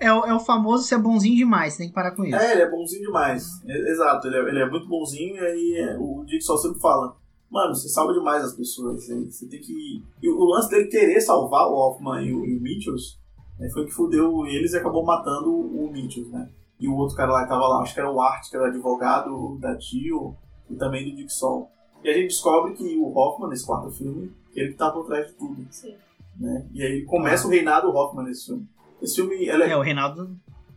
É, 0.00 0.12
o- 0.12 0.24
é 0.24 0.34
o 0.34 0.40
famoso 0.40 0.84
ser 0.84 0.98
bonzinho 0.98 1.36
demais, 1.36 1.76
tem 1.76 1.88
que 1.88 1.94
parar 1.94 2.12
com 2.12 2.24
isso. 2.24 2.36
É, 2.36 2.52
ele 2.52 2.62
é 2.62 2.70
bonzinho 2.70 3.02
demais. 3.02 3.44
É, 3.66 3.90
exato, 3.90 4.26
ele 4.28 4.36
é, 4.36 4.40
ele 4.48 4.58
é 4.60 4.70
muito 4.70 4.88
bonzinho 4.88 5.34
e 5.36 5.38
aí 5.40 5.74
é, 5.88 5.96
o 5.98 6.24
Dick 6.24 6.42
só 6.42 6.56
sempre 6.56 6.80
fala. 6.80 7.16
Mano, 7.50 7.74
você 7.74 7.88
salva 7.88 8.12
demais 8.12 8.44
as 8.44 8.54
pessoas. 8.54 9.04
Você, 9.04 9.14
você 9.24 9.48
tem 9.48 9.60
que. 9.60 10.02
E 10.22 10.28
o 10.30 10.44
lance 10.44 10.68
dele 10.70 10.86
querer 10.88 11.20
salvar 11.20 11.66
o 11.66 11.74
Hoffman 11.74 12.24
e 12.24 12.32
o, 12.32 12.44
e 12.46 12.56
o 12.56 12.60
Mitchells 12.60 13.18
né, 13.58 13.68
foi 13.70 13.82
o 13.82 13.86
que 13.86 13.92
fudeu 13.92 14.46
eles 14.46 14.72
e 14.72 14.76
acabou 14.78 15.04
matando 15.04 15.50
o 15.50 15.90
Mitchells, 15.92 16.30
né? 16.32 16.48
E 16.80 16.86
o 16.88 16.94
outro 16.94 17.16
cara 17.16 17.32
lá 17.32 17.42
que 17.42 17.48
tava 17.48 17.66
lá, 17.66 17.82
acho 17.82 17.92
que 17.94 18.00
era 18.00 18.10
o 18.10 18.20
Art, 18.20 18.48
que 18.48 18.56
era 18.56 18.68
advogado 18.68 19.58
da 19.58 19.76
Tio 19.76 20.36
e 20.70 20.74
também 20.76 21.08
do 21.10 21.16
Dick 21.16 21.32
Sol. 21.32 21.70
E 22.04 22.08
a 22.08 22.12
gente 22.12 22.28
descobre 22.28 22.74
que 22.74 22.96
o 22.96 23.12
Hoffman, 23.16 23.48
nesse 23.50 23.66
quarto 23.66 23.90
filme, 23.90 24.32
ele 24.54 24.70
que 24.72 24.78
tá 24.78 24.90
por 24.90 25.04
trás 25.06 25.26
de 25.26 25.32
tudo. 25.34 25.66
Sim. 25.70 25.94
Né? 26.38 26.66
E 26.72 26.82
aí 26.82 27.04
começa 27.04 27.48
o 27.48 27.50
reinado 27.50 27.88
Hoffman 27.90 28.24
nesse 28.26 28.46
filme. 28.46 28.68
Esse 29.02 29.16
filme 29.16 29.48
ela 29.48 29.64
é 29.64 29.70
É, 29.70 29.76
o 29.76 29.80
Reinaldo. 29.82 30.30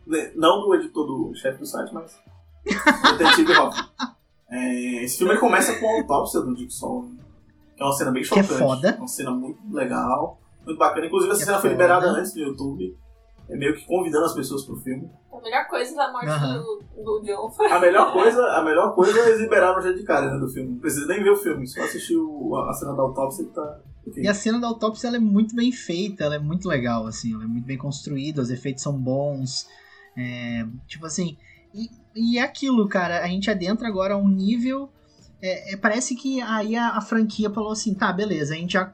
né, 0.08 0.32
não 0.36 0.62
do 0.62 0.74
editor 0.74 1.06
do 1.06 1.36
chefe 1.36 1.60
do 1.60 1.66
site, 1.68 1.94
mas 1.94 2.20
do 2.66 3.18
detetive 3.20 3.52
Hoffman. 3.56 3.86
É, 4.50 5.04
esse 5.04 5.20
filme 5.20 5.38
começa 5.38 5.80
com 5.80 5.88
a 5.88 5.98
autópsia 6.00 6.42
do 6.42 6.56
Dick 6.56 6.74
Sol, 6.74 7.04
né? 7.04 7.24
que 7.78 7.84
é 7.84 7.86
uma 7.86 7.94
cena 7.94 8.12
bem 8.12 8.24
Que 8.24 8.40
é 8.40 8.44
chocante. 8.44 8.60
foda. 8.60 8.96
Uma 8.98 9.08
cena 9.08 9.32
muito 9.32 9.60
legal, 9.72 10.40
muito 10.66 10.78
bacana. 10.78 11.06
Inclusive, 11.08 11.32
essa 11.34 11.46
cena 11.46 11.60
foi 11.60 11.70
liberada 11.72 12.08
antes 12.08 12.34
no 12.36 12.42
YouTube. 12.42 12.98
É 13.50 13.56
meio 13.58 13.76
que 13.76 13.86
convidando 13.86 14.26
as 14.26 14.34
pessoas 14.34 14.64
pro 14.64 14.78
filme. 14.78 15.10
A 15.32 15.42
melhor 15.42 15.68
coisa 15.68 15.96
da 15.96 16.12
morte 16.12 16.28
Aham. 16.30 16.60
do, 16.62 17.04
do 17.04 17.22
John 17.26 17.50
foi. 17.52 17.70
A 17.72 17.80
melhor 17.80 18.12
coisa, 18.14 18.42
a 18.58 18.64
melhor 18.64 18.96
coisa 18.96 19.20
é 19.20 19.28
eles 19.30 19.42
liberaram 19.42 19.82
já 19.82 19.92
de 19.92 20.04
cara 20.04 20.32
né, 20.34 20.40
do 20.40 20.48
filme. 20.48 20.72
Não 20.72 20.80
precisa 20.80 21.06
nem 21.08 21.24
ver 21.24 21.32
o 21.32 21.36
filme, 21.38 21.68
só 21.68 21.82
assistir 21.82 22.16
o- 22.16 22.56
a 22.56 22.74
cena 22.74 22.94
da 22.96 23.02
autópsia 23.02 23.44
que 23.46 23.52
tá. 23.52 23.80
ok. 24.08 24.24
E 24.24 24.28
a 24.28 24.34
cena 24.34 24.60
da 24.60 24.68
autópsia 24.68 25.08
ela 25.08 25.18
é 25.18 25.20
muito 25.20 25.54
bem 25.56 25.72
feita, 25.72 26.24
ela 26.24 26.36
é 26.36 26.40
muito 26.40 26.68
legal, 26.68 27.08
assim, 27.08 27.34
ela 27.34 27.44
é 27.44 27.48
muito 27.48 27.66
bem 27.66 27.78
construída, 27.78 28.42
os 28.42 28.50
efeitos 28.52 28.84
são 28.84 28.94
bons. 28.94 29.68
é, 30.18 30.66
tipo 30.88 31.06
assim. 31.06 31.38
E, 31.74 31.90
e 32.16 32.38
é 32.38 32.42
aquilo, 32.44 32.88
cara, 32.88 33.22
a 33.24 33.28
gente 33.28 33.50
adentra 33.50 33.88
agora 33.88 34.14
a 34.14 34.18
um 34.18 34.28
nível. 34.30 34.90
é, 35.42 35.74
é, 35.74 35.78
parece 35.78 36.16
que 36.16 36.42
aí 36.42 36.76
a, 36.76 36.90
a 36.98 37.02
franquia 37.02 37.50
falou 37.50 37.72
assim, 37.72 37.94
tá, 37.94 38.14
beleza, 38.14 38.54
a 38.54 38.58
gente 38.58 38.74
já. 38.74 38.94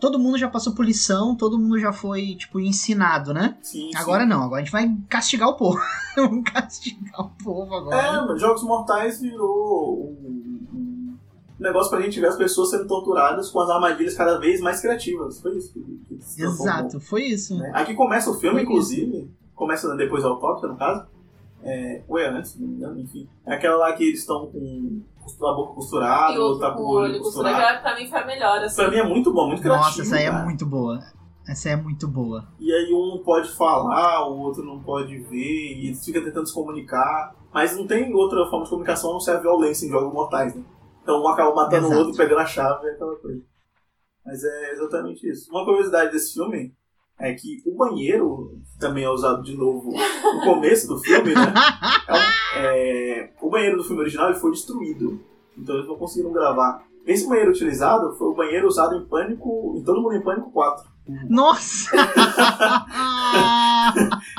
Todo 0.00 0.18
mundo 0.18 0.38
já 0.38 0.48
passou 0.48 0.74
por 0.74 0.84
lição, 0.84 1.36
todo 1.36 1.58
mundo 1.58 1.78
já 1.78 1.92
foi, 1.92 2.34
tipo, 2.34 2.58
ensinado, 2.58 3.34
né? 3.34 3.56
Sim, 3.62 3.90
sim. 3.90 3.96
Agora 3.96 4.24
não, 4.24 4.42
agora 4.42 4.62
a 4.62 4.64
gente 4.64 4.72
vai 4.72 4.96
castigar 5.08 5.48
o 5.48 5.56
povo. 5.56 5.78
Vamos 6.16 6.50
castigar 6.50 7.20
o 7.20 7.30
povo 7.42 7.74
agora. 7.74 8.32
É, 8.34 8.38
Jogos 8.38 8.62
Mortais 8.62 9.20
virou 9.20 10.00
um, 10.10 10.66
um 10.74 11.16
negócio 11.58 11.90
pra 11.90 12.00
gente 12.00 12.18
ver 12.18 12.28
as 12.28 12.36
pessoas 12.36 12.70
sendo 12.70 12.86
torturadas 12.86 13.50
com 13.50 13.60
as 13.60 13.68
armadilhas 13.68 14.14
cada 14.14 14.38
vez 14.38 14.60
mais 14.60 14.80
criativas. 14.80 15.40
Foi 15.40 15.56
isso 15.56 15.72
que, 15.72 15.80
que 16.08 16.42
Exato, 16.42 16.98
foi 17.00 17.24
isso. 17.24 17.56
né? 17.56 17.70
Aqui 17.74 17.94
começa 17.94 18.30
o 18.30 18.34
filme, 18.34 18.56
Foi 18.56 18.62
inclusive. 18.64 19.30
Começa 19.54 19.94
depois 19.94 20.22
da 20.22 20.30
autópsia, 20.30 20.68
no 20.68 20.76
caso. 20.76 21.06
É, 21.62 22.02
ou 22.08 22.18
é 22.18 22.28
antes, 22.28 22.52
se 22.52 22.60
não 22.60 22.68
me 22.68 22.74
engano, 22.76 22.98
enfim. 22.98 23.28
É 23.44 23.54
aquela 23.54 23.76
lá 23.76 23.92
que 23.92 24.04
eles 24.04 24.20
estão 24.20 24.46
com 24.46 25.02
a 25.24 25.52
boca 25.54 25.74
costurada, 25.74 26.32
E 26.34 26.38
ou 26.38 26.52
o, 26.52 26.58
tá 26.58 26.70
com 26.72 26.82
o 26.82 26.88
olho 26.96 27.18
costurado 27.20 27.54
costurado. 27.56 27.82
pra 27.82 27.96
mim 27.96 28.08
foi 28.08 28.18
a 28.20 28.26
melhor, 28.26 28.58
assim. 28.58 28.76
Pra 28.76 28.90
mim 28.90 28.96
é 28.96 29.02
muito 29.08 29.32
bom, 29.32 29.46
muito 29.48 29.62
criativo. 29.62 29.84
Nossa, 29.86 30.02
essa 30.02 30.16
aí 30.16 30.24
é 30.24 30.30
cara. 30.30 30.44
muito 30.44 30.66
boa. 30.66 30.98
Essa 31.48 31.70
é 31.70 31.76
muito 31.76 32.06
boa. 32.06 32.46
E 32.60 32.72
aí 32.72 32.92
um 32.92 33.16
não 33.16 33.22
pode 33.24 33.50
falar, 33.56 34.28
o 34.28 34.38
outro 34.38 34.62
não 34.64 34.80
pode 34.82 35.18
ver, 35.18 35.76
e 35.76 35.86
eles 35.88 36.04
ficam 36.04 36.22
tentando 36.22 36.46
se 36.46 36.54
comunicar. 36.54 37.34
Mas 37.52 37.76
não 37.76 37.86
tem 37.86 38.12
outra 38.14 38.44
forma 38.48 38.64
de 38.64 38.70
comunicação 38.70 39.10
a 39.10 39.12
não 39.14 39.20
ser 39.20 39.32
a 39.32 39.40
violência 39.40 39.86
em 39.86 39.90
jogos 39.90 40.12
mortais, 40.12 40.54
né? 40.54 40.62
Então 41.02 41.20
um 41.22 41.28
acaba 41.28 41.52
matando 41.54 41.86
Exato. 41.86 41.94
o 41.94 41.98
outro, 42.04 42.16
pegando 42.16 42.40
a 42.40 42.46
chave 42.46 42.86
e 42.86 42.90
aquela 42.90 43.16
coisa. 43.16 43.42
Mas 44.24 44.44
é 44.44 44.72
exatamente 44.72 45.28
isso. 45.28 45.50
Uma 45.50 45.64
curiosidade 45.64 46.12
desse 46.12 46.34
filme 46.34 46.72
é 47.18 47.32
que 47.34 47.56
o 47.66 47.76
banheiro, 47.76 48.60
que 48.72 48.78
também 48.78 49.02
é 49.02 49.10
usado 49.10 49.42
de 49.42 49.56
novo 49.56 49.90
no 49.90 50.40
começo 50.44 50.86
do 50.86 50.98
filme, 50.98 51.34
né? 51.34 51.40
É 52.08 52.12
um- 52.12 52.62
é, 52.62 53.32
o 53.50 53.52
banheiro 53.52 53.76
do 53.78 53.84
filme 53.84 54.00
original 54.02 54.30
ele 54.30 54.38
foi 54.38 54.52
destruído. 54.52 55.20
Então 55.58 55.74
eles 55.74 55.88
não 55.88 55.96
conseguiram 55.96 56.32
gravar. 56.32 56.84
Esse 57.04 57.28
banheiro 57.28 57.50
utilizado 57.50 58.14
foi 58.16 58.28
o 58.28 58.34
banheiro 58.34 58.68
usado 58.68 58.94
em 58.94 59.04
Pânico, 59.06 59.74
em 59.76 59.82
Todo 59.82 60.00
Mundo 60.00 60.14
em 60.14 60.22
Pânico 60.22 60.50
4. 60.52 60.84
Nossa! 61.28 61.90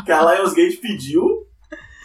Que 0.05 0.11
a 0.11 0.21
Lionsgate 0.33 0.77
pediu 0.77 1.23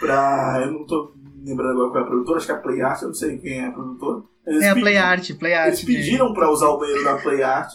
pra. 0.00 0.62
Eu 0.64 0.72
não 0.72 0.84
tô 0.86 1.12
lembrando 1.44 1.72
agora 1.84 1.90
qual 1.90 1.98
é 2.02 2.02
a 2.02 2.08
produtora, 2.08 2.36
acho 2.38 2.46
que 2.46 2.52
é 2.52 2.54
a 2.56 2.58
Play 2.58 2.82
Art, 2.82 3.02
eu 3.02 3.08
não 3.08 3.14
sei 3.14 3.38
quem 3.38 3.60
é 3.60 3.66
a 3.66 3.70
produtora. 3.72 4.22
Eles 4.46 4.62
é 4.62 4.70
a 4.70 4.74
pedi- 4.74 4.82
Play 4.84 4.96
Art, 4.98 5.30
Play 5.38 5.54
Art. 5.54 5.66
Eles 5.68 5.84
pediram 5.84 6.32
pra 6.32 6.50
usar 6.50 6.68
o 6.70 6.78
banheiro 6.78 7.04
da 7.04 7.16
Play 7.18 7.42
Art 7.42 7.74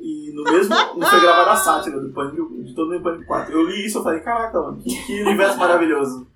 e 0.00 0.32
no 0.34 0.42
mesmo. 0.44 0.74
Não 0.98 1.06
foi 1.06 1.20
gravada 1.20 1.50
a 1.52 1.56
sátira 1.56 2.00
do 2.00 2.12
Pânico, 2.12 2.62
de 2.62 2.74
todo 2.74 2.86
mundo 2.88 2.96
em 2.98 3.02
Pânico 3.02 3.24
4. 3.26 3.52
Eu 3.52 3.62
li 3.66 3.86
isso 3.86 4.00
e 4.00 4.02
falei, 4.02 4.20
caraca, 4.20 4.60
mano, 4.60 4.78
que 4.82 5.22
universo 5.22 5.58
maravilhoso. 5.58 6.26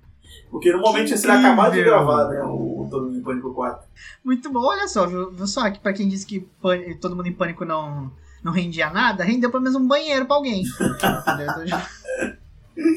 Porque 0.56 0.72
no 0.72 0.80
momento 0.80 1.06
tinha 1.06 1.16
sido 1.18 1.28
incrível. 1.30 1.52
acabado 1.52 1.72
de 1.74 1.82
gravar, 1.84 2.28
né? 2.28 2.42
O, 2.42 2.88
Todo 2.90 3.06
Mundo 3.06 3.18
em 3.18 3.22
Pânico 3.22 3.52
4. 3.52 3.86
Muito 4.24 4.50
bom, 4.50 4.60
olha 4.64 4.86
só, 4.88 5.06
viu, 5.06 5.46
só 5.46 5.68
que 5.70 5.78
pra 5.80 5.92
quem 5.92 6.08
disse 6.08 6.24
que 6.24 6.40
Pân- 6.62 6.96
todo 7.00 7.14
mundo 7.16 7.26
em 7.28 7.32
pânico 7.32 7.64
não, 7.64 8.10
não 8.42 8.52
rendia 8.52 8.88
nada, 8.90 9.24
rendeu 9.24 9.50
pelo 9.50 9.62
menos 9.64 9.76
um 9.76 9.86
banheiro 9.86 10.24
pra 10.24 10.36
alguém. 10.36 10.62
Então, 10.64 11.26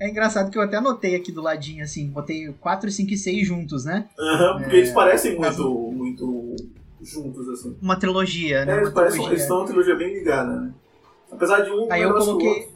É 0.00 0.08
engraçado 0.08 0.50
que 0.50 0.56
eu 0.56 0.62
até 0.62 0.76
anotei 0.78 1.14
aqui 1.14 1.30
do 1.30 1.42
ladinho, 1.42 1.84
assim, 1.84 2.08
botei 2.08 2.50
4, 2.60 2.90
5 2.90 3.12
e 3.12 3.16
6 3.18 3.46
juntos, 3.46 3.84
né? 3.84 4.06
Aham, 4.18 4.58
porque 4.60 4.74
É. 4.76 4.78
eles 4.78 4.90
parecem 4.92 5.36
muito, 5.36 5.92
muito 5.92 6.56
juntos, 7.02 7.46
assim. 7.50 7.76
Uma 7.82 7.96
trilogia, 7.96 8.64
né? 8.64 8.72
É, 8.72 8.76
eles, 8.78 8.90
parecem, 8.90 9.12
trilogia. 9.18 9.32
eles 9.34 9.42
estão 9.42 9.58
uma 9.58 9.66
trilogia 9.66 9.94
bem 9.94 10.14
ligada, 10.14 10.60
né? 10.60 10.72
Apesar 11.30 11.60
de 11.60 11.70
um 11.70 11.90
Aí 11.92 12.02
eu 12.02 12.14
coloquei. 12.14 12.68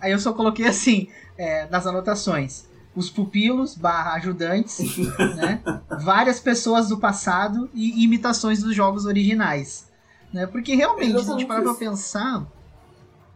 Aí 0.00 0.12
eu 0.12 0.18
só 0.18 0.32
coloquei 0.32 0.66
assim, 0.66 1.08
é, 1.36 1.66
nas 1.70 1.86
anotações. 1.86 2.66
Os 2.96 3.10
pupilos 3.10 3.74
barra 3.74 4.12
ajudantes, 4.14 4.96
né? 5.36 5.60
Várias 6.02 6.38
pessoas 6.38 6.88
do 6.88 6.98
passado 6.98 7.68
e 7.74 8.04
imitações 8.04 8.62
dos 8.62 8.74
jogos 8.74 9.04
originais. 9.04 9.88
Né? 10.32 10.46
Porque 10.46 10.74
realmente, 10.74 11.12
se 11.24 11.30
a 11.30 11.32
gente 11.38 11.46
parar 11.48 11.62
pra 11.62 11.74
pensar, 11.74 12.46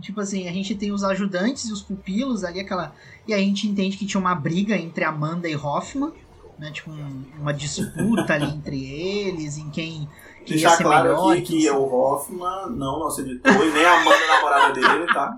tipo 0.00 0.20
assim, 0.20 0.48
a 0.48 0.52
gente 0.52 0.74
tem 0.74 0.92
os 0.92 1.02
ajudantes 1.02 1.64
e 1.68 1.72
os 1.72 1.82
pupilos 1.82 2.44
ali, 2.44 2.60
aquela. 2.60 2.92
E 3.26 3.34
a 3.34 3.38
gente 3.38 3.66
entende 3.68 3.96
que 3.96 4.06
tinha 4.06 4.20
uma 4.20 4.34
briga 4.34 4.76
entre 4.76 5.02
Amanda 5.04 5.48
e 5.48 5.56
Hoffman, 5.56 6.12
né? 6.58 6.70
Tipo, 6.70 6.90
um- 6.92 7.24
uma 7.40 7.52
disputa 7.52 8.34
ali 8.34 8.46
entre 8.46 8.84
eles, 8.84 9.58
em 9.58 9.70
quem. 9.70 10.08
Deixar 10.48 10.70
ser 10.70 10.82
claro 10.84 11.08
melhor, 11.08 11.32
aqui 11.32 11.42
que 11.42 11.68
é 11.68 11.72
o 11.72 11.82
Hoffman, 11.84 12.70
não 12.70 12.98
nosso 12.98 13.20
editor, 13.20 13.52
e 13.52 13.70
nem 13.70 13.84
a 13.84 14.00
Amanda, 14.00 14.26
namorada 14.26 14.72
dele, 14.74 15.06
tá? 15.12 15.34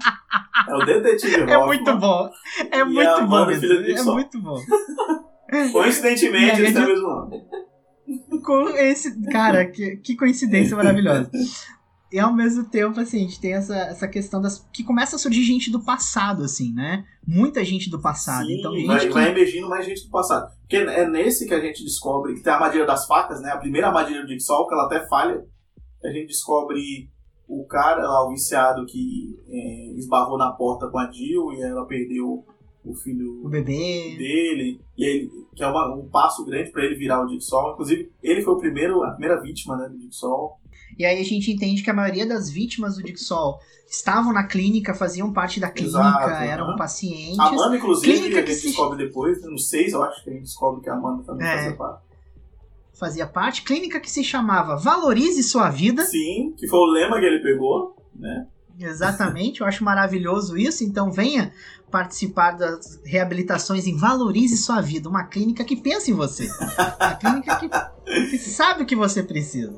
É 0.69 0.75
o 0.75 0.85
detetive 0.85 1.35
É 1.41 1.43
Hoffman. 1.57 1.67
muito 1.67 1.97
bom. 1.97 2.31
É 2.71 2.85
muito 2.85 3.27
bom 3.27 3.37
Amanda, 3.37 3.59
filha 3.59 3.99
É 3.99 4.03
muito 4.03 4.41
bom. 4.41 4.57
Coincidentemente, 5.73 6.61
eles 6.61 6.73
têm 6.73 6.83
o 6.83 6.87
Mega 6.87 6.93
mesmo 6.95 7.09
nome. 7.09 7.43
com 8.45 8.69
esse. 8.71 9.21
Cara, 9.31 9.65
que, 9.67 9.97
que 9.97 10.17
coincidência 10.17 10.77
maravilhosa. 10.77 11.31
E 12.13 12.19
ao 12.19 12.33
mesmo 12.33 12.65
tempo, 12.65 12.99
assim, 12.99 13.19
a 13.19 13.21
gente 13.21 13.41
tem 13.41 13.53
essa, 13.55 13.77
essa 13.77 14.09
questão 14.09 14.41
das. 14.43 14.67
que 14.73 14.83
começa 14.83 15.15
a 15.15 15.19
surgir 15.19 15.45
gente 15.45 15.71
do 15.71 15.79
passado, 15.85 16.43
assim, 16.43 16.73
né? 16.73 17.05
Muita 17.27 17.65
gente 17.65 17.89
do 17.89 18.01
passado. 18.01 18.47
Sim, 18.47 18.59
então, 18.59 18.73
gente 18.75 18.87
vai, 18.87 18.99
que. 19.07 19.13
vai 19.13 19.31
emergindo 19.31 19.69
mais 19.69 19.87
gente 19.87 20.05
do 20.05 20.11
passado. 20.11 20.51
Porque 20.61 20.77
é 20.77 21.09
nesse 21.09 21.47
que 21.47 21.55
a 21.55 21.61
gente 21.61 21.85
descobre 21.85 22.35
que 22.35 22.43
tem 22.43 22.53
a 22.53 22.57
armadilha 22.57 22.85
das 22.85 23.07
facas, 23.07 23.41
né? 23.41 23.51
A 23.53 23.59
primeira 23.59 23.87
armadilha 23.89 24.23
do 24.23 24.29
Jigsaw, 24.29 24.67
que 24.67 24.75
ela 24.75 24.87
até 24.87 25.07
falha. 25.09 25.45
A 26.05 26.09
gente 26.09 26.29
descobre 26.29 27.09
o 27.47 27.65
cara 27.67 28.03
lá, 28.03 28.27
o 28.27 28.31
viciado 28.31 28.85
que 28.87 29.37
é, 29.49 29.93
esbarrou 29.99 30.39
na 30.39 30.51
porta 30.53 30.89
com 30.89 30.99
a 30.99 31.11
Jill 31.13 31.53
e 31.53 31.63
ela 31.63 31.85
perdeu 31.87 32.45
o 32.85 32.95
filho 32.95 33.45
O 33.45 33.49
bebê. 33.49 34.17
dele, 34.17 34.81
e 34.97 35.05
ele, 35.05 35.31
que 35.55 35.63
é 35.63 35.67
uma- 35.67 35.95
um 35.95 36.09
passo 36.09 36.45
grande 36.47 36.71
pra 36.73 36.85
ele 36.85 36.95
virar 36.95 37.23
o 37.25 37.29
Jigsaw. 37.29 37.73
Inclusive, 37.73 38.11
ele 38.23 38.41
foi 38.43 38.55
o 38.55 38.59
primeiro, 38.59 39.03
a 39.05 39.11
primeira 39.11 39.41
vítima 39.43 39.77
né, 39.77 39.89
do 39.89 39.99
Jigsaw. 40.01 40.59
E 41.01 41.05
aí 41.07 41.19
a 41.19 41.25
gente 41.25 41.51
entende 41.51 41.83
que 41.83 41.89
a 41.89 41.95
maioria 41.95 42.27
das 42.27 42.51
vítimas 42.51 42.97
do 42.97 43.03
Dixol 43.03 43.59
estavam 43.89 44.35
na 44.35 44.45
clínica, 44.45 44.93
faziam 44.93 45.33
parte 45.33 45.59
da 45.59 45.71
clínica, 45.71 45.99
Exato, 45.99 46.31
eram 46.45 46.67
aham. 46.67 46.77
pacientes. 46.77 47.39
A 47.39 47.47
Amanda, 47.47 47.77
inclusive, 47.79 48.13
Clínica 48.19 48.41
a 48.41 48.43
que 48.43 48.51
gente 48.53 48.61
se- 48.61 48.67
descobre 48.69 48.99
depois, 49.07 49.41
né, 49.41 49.49
no 49.49 49.59
6 49.59 49.95
eu 49.95 50.03
acho 50.03 50.23
que 50.23 50.29
a 50.29 50.33
gente 50.35 50.43
descobre 50.43 50.83
que 50.83 50.91
a 50.91 50.93
Amanda 50.93 51.23
também 51.25 51.47
É. 51.47 51.57
fazia 51.57 51.77
parte. 51.77 52.03
Fazia 52.99 53.27
parte. 53.27 53.63
Clínica 53.63 53.99
que 53.99 54.11
se 54.11 54.23
chamava 54.23 54.77
Valorize 54.77 55.43
Sua 55.43 55.71
Vida. 55.71 56.05
Sim, 56.05 56.53
que 56.55 56.69
foi 56.69 56.79
o 56.79 56.85
lema 56.93 57.19
que 57.19 57.25
ele 57.25 57.43
pegou, 57.43 57.97
né? 58.15 58.47
Exatamente, 58.79 59.63
eu 59.63 59.67
acho 59.67 59.83
maravilhoso 59.83 60.57
isso. 60.59 60.85
Então 60.85 61.11
venha 61.11 61.51
participar 61.91 62.53
das 62.53 63.01
reabilitações 63.07 63.87
em 63.87 63.97
Valorize 63.97 64.57
Sua 64.59 64.83
Vida, 64.83 65.09
uma 65.09 65.25
clínica 65.25 65.65
que 65.65 65.77
pensa 65.77 66.11
em 66.11 66.15
você. 66.15 66.47
Uma 67.01 67.15
clínica 67.17 67.57
que, 67.57 67.69
que 68.31 68.39
sabe 68.39 68.83
o 68.83 68.87
que 68.87 68.95
você 68.95 69.23
precisa. 69.23 69.73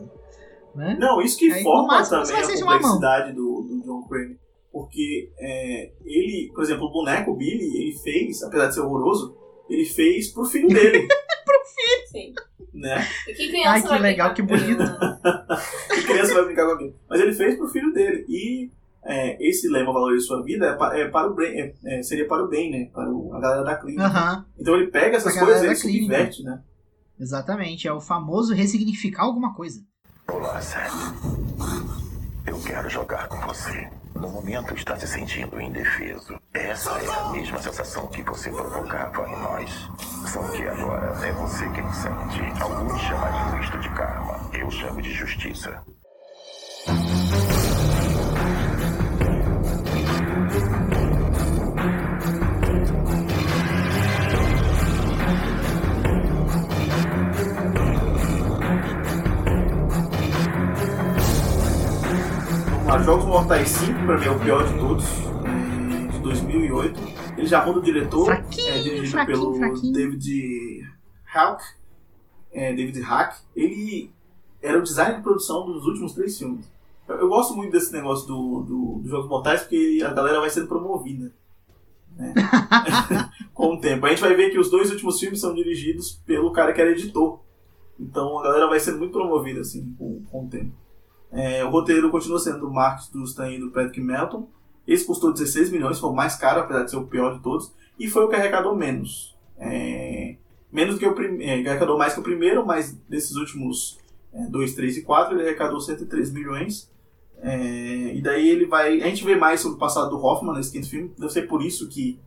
Né? 0.75 0.97
Não, 0.99 1.21
isso 1.21 1.39
que 1.39 1.53
Aí, 1.53 1.63
forma 1.63 1.87
máximo, 1.99 2.23
também 2.23 2.37
a 2.43 2.47
complexidade 2.47 3.33
do, 3.35 3.63
do 3.63 3.83
John 3.85 4.07
Crane. 4.09 4.37
Porque 4.73 5.31
é, 5.39 5.93
ele, 6.05 6.51
por 6.55 6.63
exemplo, 6.65 6.87
o 6.87 6.93
boneco 6.93 7.37
Billy, 7.37 7.77
ele 7.77 7.99
fez, 8.03 8.43
apesar 8.43 8.69
de 8.69 8.75
ser 8.75 8.81
horroroso, 8.81 9.37
ele 9.69 9.85
fez 9.85 10.33
pro 10.33 10.45
filho 10.47 10.69
dele, 10.69 11.07
Sim. 12.11 12.33
né? 12.73 13.07
E 13.29 13.35
que 13.35 13.49
criança 13.49 13.69
Ai, 13.71 13.83
que 13.83 13.89
vai 13.89 13.99
legal, 14.01 14.33
brincar? 14.33 14.35
que 14.35 14.43
bonito. 14.43 14.83
Que 15.95 16.03
criança 16.05 16.35
vai 16.35 16.45
brincar 16.47 16.67
com 16.67 16.73
aquilo. 16.73 16.95
Mas 17.09 17.21
ele 17.21 17.33
fez 17.35 17.57
pro 17.57 17.69
filho 17.69 17.93
dele. 17.93 18.25
E 18.29 18.71
é, 19.05 19.47
esse 19.47 19.69
lema 19.69 19.93
Valorize 19.93 20.27
Sua 20.27 20.43
Vida 20.43 20.67
é, 20.67 20.73
pa- 20.75 20.97
é 20.97 21.07
para 21.09 21.31
o 21.31 21.35
bem, 21.35 21.61
é- 21.61 21.75
é, 21.99 22.03
seria 22.03 22.27
para 22.27 22.43
o 22.45 22.49
bem, 22.49 22.71
né? 22.71 22.89
Para 22.93 23.11
o- 23.11 23.35
a 23.35 23.41
galera 23.41 23.63
da 23.63 23.77
clínica. 23.77 24.45
Então 24.59 24.75
ele 24.75 24.91
pega 24.91 25.17
essas 25.19 25.39
coisas 25.39 25.63
e 25.63 25.83
clínica. 25.83 26.05
subverte, 26.05 26.43
né? 26.43 26.63
exatamente. 27.21 27.87
É 27.87 27.93
o 27.93 28.01
famoso 28.01 28.55
ressignificar 28.55 29.23
alguma 29.25 29.55
coisa. 29.55 29.81
Olá, 30.29 30.61
Seth. 30.61 30.93
Eu 32.47 32.61
quero 32.63 32.89
jogar 32.89 33.29
com 33.29 33.41
você. 33.41 33.89
No 34.15 34.29
momento 34.29 34.75
está 34.75 34.97
se 34.97 35.07
sentindo 35.07 35.61
indefeso. 35.61 36.41
Essa 36.55 36.91
é 36.91 37.09
a 37.09 37.29
mesma 37.31 37.61
sensação 37.61 38.07
que 38.09 38.23
você 38.23 38.51
provocava 38.51 39.29
em 39.29 39.37
nós. 39.41 39.71
Só 40.27 40.43
que 40.49 40.63
agora 40.67 41.27
é 41.27 41.33
você 41.33 41.69
quem 41.71 41.93
sente. 41.93 42.63
Alguns 42.63 43.01
chamariam 43.01 43.61
isto 43.61 43.79
de 43.79 43.89
karma. 43.91 44.51
Eu 44.53 44.71
chamo 44.71 45.03
de 45.03 45.13
justiça. 45.13 45.83
Jogos 63.05 63.25
Mortais 63.25 63.69
5, 63.69 64.07
pra 64.07 64.17
mim 64.17 64.27
é 64.27 64.31
o 64.31 64.39
pior 64.39 64.65
de 64.65 64.79
todos, 64.79 65.05
é, 65.45 66.13
de 66.13 66.19
2008. 66.21 67.01
Ele 67.37 67.47
já 67.47 67.67
muda 67.67 67.81
o 67.81 67.83
diretor, 67.83 68.27
Fraquinho, 68.27 68.69
é 68.69 68.79
dirigido 68.79 69.11
fraquinho, 69.11 69.39
pelo 69.39 69.55
fraquinho. 69.57 69.93
David 69.93 70.89
Hack. 71.25 71.63
É, 72.53 72.73
David 72.73 73.01
Hack. 73.01 73.39
Ele 73.57 74.13
era 74.63 74.79
o 74.79 74.83
design 74.83 75.17
de 75.17 75.23
produção 75.23 75.67
dos 75.67 75.85
últimos 75.85 76.13
três 76.13 76.39
filmes. 76.39 76.71
Eu, 77.09 77.17
eu 77.17 77.29
gosto 77.29 77.57
muito 77.57 77.73
desse 77.73 77.93
negócio 77.93 78.25
do, 78.27 78.63
do, 78.63 79.01
dos 79.01 79.11
Jogos 79.11 79.29
Mortais 79.29 79.63
porque 79.63 80.01
a 80.07 80.13
galera 80.13 80.39
vai 80.39 80.51
sendo 80.51 80.69
promovida. 80.69 81.33
né? 82.17 82.33
com 83.53 83.75
o 83.75 83.81
tempo. 83.81 84.07
A 84.07 84.11
gente 84.11 84.21
vai 84.23 84.37
ver 84.37 84.51
que 84.51 84.61
os 84.61 84.71
dois 84.71 84.91
últimos 84.93 85.19
filmes 85.19 85.41
são 85.41 85.53
dirigidos 85.55 86.23
pelo 86.25 86.53
cara 86.53 86.73
que 86.73 86.81
era 86.81 86.93
editor. 86.93 87.41
Então 87.99 88.39
a 88.39 88.45
galera 88.45 88.69
vai 88.69 88.79
sendo 88.79 88.99
muito 88.99 89.13
promovida 89.13 89.61
assim 89.61 89.93
com, 89.99 90.23
com 90.31 90.45
o 90.45 90.49
tempo. 90.49 90.73
É, 91.33 91.65
o 91.65 91.71
roteiro 91.71 92.11
continua 92.11 92.39
sendo 92.39 92.61
do 92.61 92.71
Marcus 92.71 93.09
Dustin 93.09 93.55
e 93.55 93.59
do 93.59 93.71
Patrick 93.71 94.01
Melton. 94.01 94.47
Esse 94.87 95.05
custou 95.07 95.33
16 95.33 95.71
milhões, 95.71 95.99
foi 95.99 96.11
o 96.11 96.15
mais 96.15 96.37
caro, 96.37 96.61
apesar 96.61 96.85
de 96.85 96.91
ser 96.91 96.97
o 96.97 97.07
pior 97.07 97.37
de 97.37 97.43
todos. 97.43 97.73
E 97.99 98.09
foi 98.09 98.25
o 98.25 98.29
que 98.29 98.37
arrecadou 98.37 98.77
menos. 98.77 99.37
É, 99.59 100.37
menos 100.71 100.99
que 100.99 101.07
o 101.07 101.15
primeiro. 101.15 101.69
arrecadou 101.69 101.97
mais 101.97 102.15
que 102.15 102.21
o 102.21 102.23
primeiro, 102.23 102.67
mas 102.67 102.93
desses 103.09 103.37
últimos 103.37 103.99
2, 104.33 104.75
3 104.75 104.99
e 104.99 105.03
4 105.03 105.35
ele 105.35 105.47
arrecadou 105.47 105.81
103 105.81 106.33
milhões. 106.33 106.91
É, 107.41 108.15
e 108.15 108.23
daí 108.23 108.49
ele 108.49 108.67
vai. 108.67 109.03
A 109.03 109.07
gente 109.07 109.25
vê 109.25 109.37
mais 109.37 109.61
sobre 109.61 109.77
o 109.77 109.81
passado 109.81 110.11
do 110.11 110.25
Hoffman 110.25 110.55
nesse 110.55 110.73
quinto 110.73 110.89
filme. 110.89 111.13
Deve 111.19 111.33
ser 111.33 111.43
por 111.43 111.63
isso 111.63 111.89
que 111.89 112.19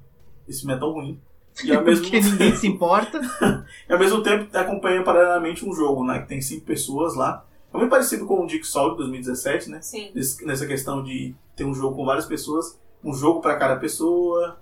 esse 0.48 0.62
filme 0.62 0.76
é 0.76 0.78
tão 0.78 0.92
ruim. 0.92 1.20
E 1.64 1.74
ao 1.74 1.84
mesmo, 1.86 2.04
Porque 2.04 2.20
ninguém 2.20 2.56
se 2.56 2.68
importa. 2.68 3.20
e 3.90 3.94
ao 3.94 4.00
mesmo 4.00 4.22
tempo 4.22 4.56
acompanha 4.56 5.04
paralelamente 5.04 5.68
um 5.68 5.74
jogo, 5.74 6.06
né? 6.06 6.20
Que 6.20 6.28
tem 6.28 6.42
cinco 6.42 6.66
pessoas 6.66 7.16
lá. 7.16 7.46
É 7.76 7.80
muito 7.80 7.90
parecido 7.90 8.26
com 8.26 8.44
o 8.44 8.48
Dick 8.48 8.66
Soul 8.66 8.92
de 8.92 8.98
2017, 8.98 9.70
né? 9.70 9.82
Sim. 9.82 10.12
Nesse- 10.16 10.46
nessa 10.46 10.66
questão 10.66 11.04
de 11.04 11.36
tem 11.56 11.66
um 11.66 11.74
jogo 11.74 11.96
com 11.96 12.06
várias 12.06 12.26
pessoas, 12.26 12.80
um 13.04 13.14
jogo 13.14 13.42
pra 13.42 13.56
cada 13.56 13.76
pessoa. 13.78 14.58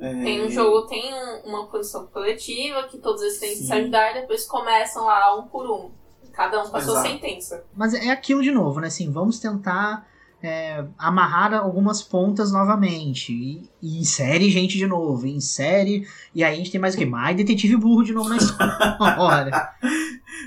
é, 0.00 0.10
Tem 0.24 0.44
um 0.44 0.50
jogo, 0.50 0.86
tem 0.88 1.12
um- 1.14 1.48
uma 1.50 1.66
posição 1.66 2.06
coletiva, 2.06 2.82
que 2.88 2.98
todos 2.98 3.22
eles 3.22 3.38
têm 3.38 3.50
que 3.50 3.62
se 3.64 3.72
ajudar 3.72 4.10
e 4.16 4.20
depois 4.22 4.44
começam 4.46 5.04
lá 5.06 5.36
um 5.38 5.42
por 5.46 5.70
um. 5.70 5.90
Cada 6.32 6.60
um 6.64 6.68
com 6.68 6.76
a 6.76 6.80
sua 6.80 6.92
Exato. 6.94 7.08
sentença. 7.08 7.64
Mas 7.76 7.94
é 7.94 8.10
aquilo 8.10 8.42
de 8.42 8.50
novo, 8.50 8.80
né? 8.80 8.88
Assim, 8.88 9.10
vamos 9.12 9.38
tentar 9.38 10.10
é, 10.44 10.84
amarrar 10.98 11.54
algumas 11.54 12.02
pontas 12.02 12.50
novamente. 12.50 13.32
E, 13.32 13.70
e 13.80 14.00
insere 14.00 14.50
gente 14.50 14.76
de 14.76 14.88
novo, 14.88 15.24
e 15.24 15.30
insere. 15.36 16.04
E 16.34 16.42
aí 16.42 16.52
a 16.54 16.56
gente 16.56 16.72
tem 16.72 16.80
mais 16.80 16.96
o 16.96 16.98
quê? 16.98 17.06
Mais 17.06 17.36
detetive 17.36 17.76
burro 17.76 18.02
de 18.02 18.12
novo 18.12 18.28
na 18.28 18.38
história. 18.42 19.68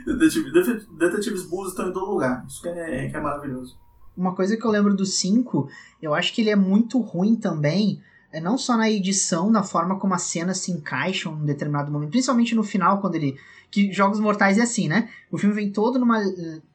Detetive, 0.06 0.52
detet- 0.52 0.88
detetives 0.98 1.44
burros 1.44 1.70
estão 1.70 1.90
em 1.90 1.94
todo 1.94 2.10
lugar. 2.12 2.44
Isso 2.48 2.62
que 2.62 2.70
é, 2.70 3.10
que 3.10 3.16
é 3.16 3.20
maravilhoso. 3.22 3.78
Uma 4.18 4.34
coisa 4.34 4.56
que 4.56 4.66
eu 4.66 4.72
lembro 4.72 4.96
do 4.96 5.06
5, 5.06 5.68
eu 6.02 6.14
acho 6.14 6.34
que 6.34 6.42
ele 6.42 6.50
é 6.50 6.56
muito 6.56 7.00
ruim 7.00 7.36
também. 7.36 8.02
É 8.32 8.40
não 8.40 8.58
só 8.58 8.76
na 8.76 8.90
edição, 8.90 9.50
na 9.50 9.64
forma 9.64 9.98
como 10.00 10.14
as 10.14 10.24
cenas 10.24 10.58
se 10.58 10.72
encaixam 10.72 11.34
em 11.34 11.42
um 11.42 11.46
determinado 11.46 11.92
momento, 11.92 12.12
principalmente 12.12 12.54
no 12.56 12.64
final, 12.64 13.00
quando 13.00 13.16
ele. 13.16 13.38
Que 13.72 13.92
Jogos 13.92 14.20
Mortais 14.20 14.58
é 14.58 14.62
assim, 14.62 14.88
né? 14.88 15.10
O 15.32 15.38
filme 15.38 15.56
vem 15.56 15.72
todo 15.72 15.98
numa, 16.00 16.22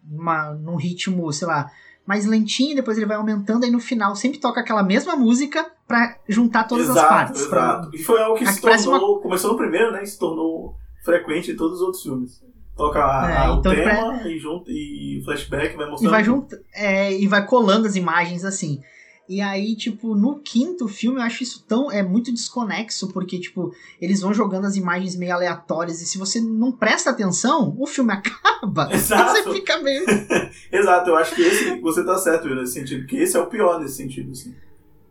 numa, 0.04 0.52
num 0.54 0.76
ritmo, 0.76 1.30
sei 1.32 1.46
lá, 1.46 1.70
mais 2.06 2.26
lentinho, 2.26 2.74
depois 2.74 2.96
ele 2.98 3.06
vai 3.06 3.16
aumentando, 3.16 3.64
aí 3.64 3.70
no 3.70 3.78
final 3.80 4.14
sempre 4.16 4.38
toca 4.38 4.60
aquela 4.60 4.82
mesma 4.82 5.16
música 5.16 5.70
pra 5.86 6.18
juntar 6.28 6.64
todas 6.64 6.88
exato, 6.88 7.00
as 7.00 7.08
partes. 7.08 7.46
pra- 7.46 7.60
Exato. 7.80 7.90
E 7.96 7.98
foi 8.02 8.20
algo 8.20 8.38
que 8.38 8.46
se 8.46 8.60
tornou. 8.60 9.20
Começou 9.20 9.52
no 9.52 9.56
primeiro, 9.58 9.92
né? 9.92 10.02
E 10.02 10.06
se 10.06 10.18
tornou 10.18 10.74
frequente 11.04 11.52
em 11.52 11.56
todos 11.56 11.76
os 11.76 11.82
outros 11.82 12.02
filmes. 12.02 12.42
Toca 12.80 12.98
a- 12.98 13.30
É, 13.30 13.36
a- 13.36 13.54
o 13.54 13.58
então 13.60 13.74
tema 13.74 14.22
e, 14.28 14.38
junto, 14.38 14.70
e 14.70 15.18
o 15.20 15.24
flashback 15.24 15.76
vai 15.76 15.86
E 15.86 15.90
mostrando. 15.90 16.10
vai 16.10 16.24
junto, 16.24 16.56
é, 16.74 17.12
e 17.12 17.26
vai 17.26 17.44
colando 17.46 17.86
as 17.86 17.94
imagens 17.96 18.44
assim. 18.44 18.80
E 19.28 19.40
aí, 19.40 19.76
tipo, 19.76 20.16
no 20.16 20.40
quinto 20.40 20.88
filme 20.88 21.18
eu 21.20 21.22
acho 21.22 21.42
isso 21.44 21.64
tão. 21.68 21.88
É 21.92 22.02
muito 22.02 22.32
desconexo, 22.32 23.12
porque, 23.12 23.38
tipo, 23.38 23.70
eles 24.00 24.20
vão 24.20 24.34
jogando 24.34 24.64
as 24.66 24.74
imagens 24.74 25.14
meio 25.14 25.32
aleatórias. 25.32 26.02
E 26.02 26.06
se 26.06 26.18
você 26.18 26.40
não 26.40 26.72
presta 26.72 27.10
atenção, 27.10 27.72
o 27.78 27.86
filme 27.86 28.10
acaba. 28.14 28.88
Exato. 28.92 29.30
Você 29.42 29.52
fica 29.52 29.78
meio. 29.78 30.04
Exato, 30.72 31.10
eu 31.10 31.16
acho 31.16 31.36
que 31.36 31.42
esse, 31.42 31.78
você 31.80 32.04
tá 32.04 32.18
certo 32.18 32.48
nesse 32.52 32.72
sentido, 32.72 33.02
porque 33.02 33.18
esse 33.18 33.36
é 33.36 33.40
o 33.40 33.46
pior 33.46 33.78
nesse 33.78 33.94
sentido, 33.96 34.32
assim. 34.32 34.52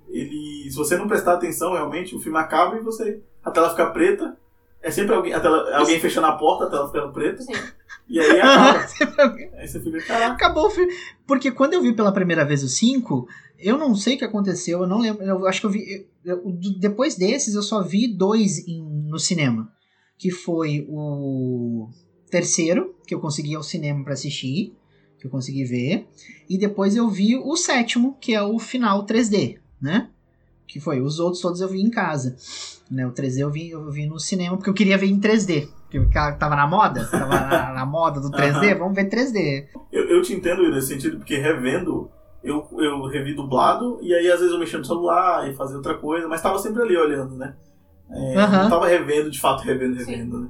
Ele, 0.10 0.68
se 0.70 0.76
você 0.76 0.98
não 0.98 1.08
prestar 1.08 1.36
atenção, 1.36 1.72
realmente, 1.74 2.14
o 2.16 2.20
filme 2.20 2.38
acaba 2.40 2.76
e 2.76 2.82
você, 2.82 3.22
a 3.44 3.52
tela 3.52 3.70
fica 3.70 3.86
preta, 3.92 4.36
é 4.82 4.92
sempre 4.92 5.14
alguém, 5.16 5.34
a 5.34 5.40
tela, 5.40 5.78
alguém 5.78 6.00
fechando 6.00 6.28
a 6.28 6.34
porta, 6.34 6.66
a 6.66 6.70
tela 6.70 6.88
ficando 6.88 7.12
preta, 7.14 7.42
Sim. 7.42 7.52
e 8.08 8.20
aí 8.20 8.40
acaba. 8.40 8.80
aí 9.58 9.68
você 9.68 9.80
fica, 9.80 10.02
caraca, 10.02 10.34
Acabou 10.34 10.68
o 10.68 10.70
filme. 10.70 10.94
Porque 11.28 11.52
quando 11.52 11.74
eu 11.74 11.82
vi 11.82 11.94
pela 11.94 12.12
primeira 12.12 12.46
vez 12.46 12.64
o 12.64 12.68
5, 12.70 13.28
eu 13.60 13.78
não 13.78 13.94
sei 13.96 14.16
o 14.16 14.18
que 14.18 14.26
aconteceu, 14.26 14.82
eu 14.82 14.88
não 14.88 15.00
lembro. 15.00 15.24
Eu 15.24 15.46
acho 15.48 15.60
que 15.62 15.66
eu 15.66 15.70
vi. 15.72 16.08
eu- 16.24 16.42
depois 16.80 17.16
desses, 17.16 17.56
eu 17.56 17.62
só 17.64 17.82
vi 17.82 18.08
dois 18.08 18.68
em- 18.68 18.82
no 19.08 19.20
cinema. 19.20 19.72
Que 20.18 20.32
foi 20.32 20.86
o 20.90 21.90
terceiro, 22.30 22.96
que 23.08 23.14
eu 23.16 23.20
consegui 23.20 23.52
ir 23.54 23.56
ao 23.56 23.64
cinema 23.64 24.04
pra 24.04 24.14
assistir, 24.14 24.76
que 25.20 25.26
eu 25.28 25.32
consegui 25.32 25.64
ver. 25.66 26.08
E 26.50 26.58
depois 26.58 26.96
eu 26.96 27.10
vi 27.10 27.36
o 27.38 27.56
sétimo, 27.56 28.18
que 28.20 28.34
é 28.34 28.42
o 28.42 28.60
final 28.60 29.06
3D, 29.06 29.60
né? 29.82 30.10
Que 30.70 30.80
foi. 30.80 31.02
Os 31.02 31.20
outros 31.20 31.42
todos 31.42 31.62
eu 31.62 31.68
vi 31.68 31.82
em 31.82 31.90
casa. 31.90 32.36
Né? 32.92 33.06
O 33.06 33.12
3D 33.12 33.40
eu 33.40 33.50
vi, 33.50 33.72
eu 33.72 33.90
vi 33.90 34.06
no 34.06 34.20
cinema, 34.20 34.56
porque 34.56 34.70
eu 34.70 34.74
queria 34.74 34.98
ver 35.00 35.08
em 35.08 35.20
3D. 35.20 35.68
Porque 35.84 35.98
o 35.98 36.08
cara 36.12 36.36
tava 36.36 36.56
na 36.56 36.68
moda, 36.68 37.04
tava 37.08 37.28
na, 37.28 37.74
na 37.74 37.86
moda 37.86 38.22
do 38.22 38.30
3D, 38.30 38.78
vamos 38.78 38.96
ver 38.96 39.10
3D. 39.10 39.68
eu, 39.92 40.08
eu 40.08 40.22
te 40.22 40.34
entendo 40.34 40.62
nesse 40.70 40.90
sentido, 40.90 41.18
porque 41.18 41.38
revendo, 41.38 42.12
eu, 42.44 42.68
eu 42.78 43.08
revi 43.08 43.34
dublado, 43.34 43.98
e 44.04 44.14
aí 44.14 44.32
às 44.32 44.40
vezes 44.40 44.54
eu 44.54 44.60
mexia 44.60 44.78
no 44.78 44.86
celular 44.86 45.50
e 45.50 45.56
fazia 45.56 45.78
outra 45.78 45.96
coisa, 45.96 46.28
mas 46.28 46.42
tava 46.42 46.60
sempre 46.60 46.84
ali 46.84 46.96
olhando, 46.96 47.36
né? 47.36 47.56
É, 48.12 48.36
Aham. 48.38 48.64
Não 48.64 48.70
tava 48.70 48.88
revendo, 48.88 49.32
de 49.32 49.40
fato, 49.40 49.64
revendo, 49.64 49.96
revendo, 49.96 50.40
né? 50.42 50.50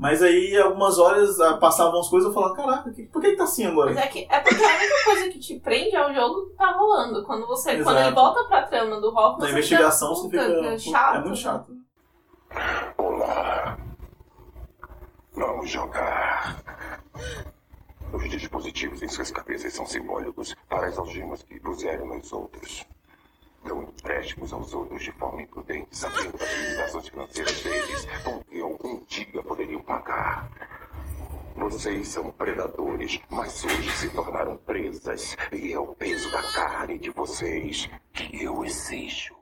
Mas 0.00 0.22
aí, 0.22 0.56
algumas 0.56 0.98
horas, 0.98 1.38
ah, 1.40 1.58
passavam 1.58 2.00
as 2.00 2.08
coisas 2.08 2.28
eu 2.28 2.34
falava, 2.34 2.54
caraca, 2.56 2.90
que- 2.90 3.02
por 3.04 3.20
que, 3.20 3.32
que 3.32 3.36
tá 3.36 3.44
assim 3.44 3.66
agora? 3.66 3.92
Mas 3.92 4.02
é, 4.02 4.06
que, 4.08 4.26
é 4.30 4.40
porque 4.40 4.64
a 4.64 4.76
única 4.78 5.04
coisa 5.04 5.28
que 5.28 5.38
te 5.38 5.60
prende 5.60 5.94
é 5.94 6.10
o 6.10 6.14
jogo 6.14 6.46
que 6.46 6.56
tá 6.56 6.72
rolando. 6.72 7.22
Quando 7.24 7.46
você. 7.46 7.72
Exato. 7.72 7.84
Quando 7.84 7.98
ele 8.06 8.14
volta 8.14 8.44
pra 8.44 8.62
trama 8.62 8.98
do 8.98 9.08
Hoffman, 9.08 9.38
Na 9.40 9.44
você 9.46 9.50
investigação 9.52 10.16
fica, 10.16 10.42
você 10.42 10.48
fica. 10.48 10.54
puta, 10.56 10.70
pô, 10.70 10.78
chato. 10.78 11.14
É 11.16 11.20
muito 11.20 11.36
chato. 11.36 11.72
Olá. 12.96 13.78
Vamos 15.34 15.70
jogar. 15.70 16.62
Os 18.12 18.22
dispositivos 18.30 19.02
em 19.02 19.08
suas 19.08 19.30
cabeças 19.30 19.72
são 19.74 19.84
simbólicos 19.86 20.54
para 20.68 20.86
as 20.86 20.96
algemas 20.98 21.42
que 21.42 21.60
puseram 21.60 22.06
nos 22.06 22.32
outros. 22.32 22.86
Dão 23.64 23.82
empréstimos 23.82 24.52
aos 24.52 24.72
outros 24.72 25.02
de 25.02 25.12
forma 25.12 25.42
imprudente, 25.42 25.96
sabendo 25.96 26.36
das 26.36 26.52
limitações 26.52 27.08
financeiras 27.08 27.62
deles, 27.62 28.08
porque 28.24 28.60
algum 28.60 29.04
dia 29.04 29.42
poderiam 29.42 29.82
pagar. 29.82 30.50
Vocês 31.56 32.08
são 32.08 32.30
predadores, 32.30 33.20
mas 33.28 33.62
hoje 33.64 33.90
se 33.92 34.08
tornaram 34.10 34.56
presas, 34.56 35.36
e 35.52 35.72
é 35.72 35.78
o 35.78 35.94
peso 35.94 36.30
da 36.32 36.42
carne 36.52 36.98
de 36.98 37.10
vocês 37.10 37.90
que 38.14 38.42
eu 38.42 38.64
exijo. 38.64 39.36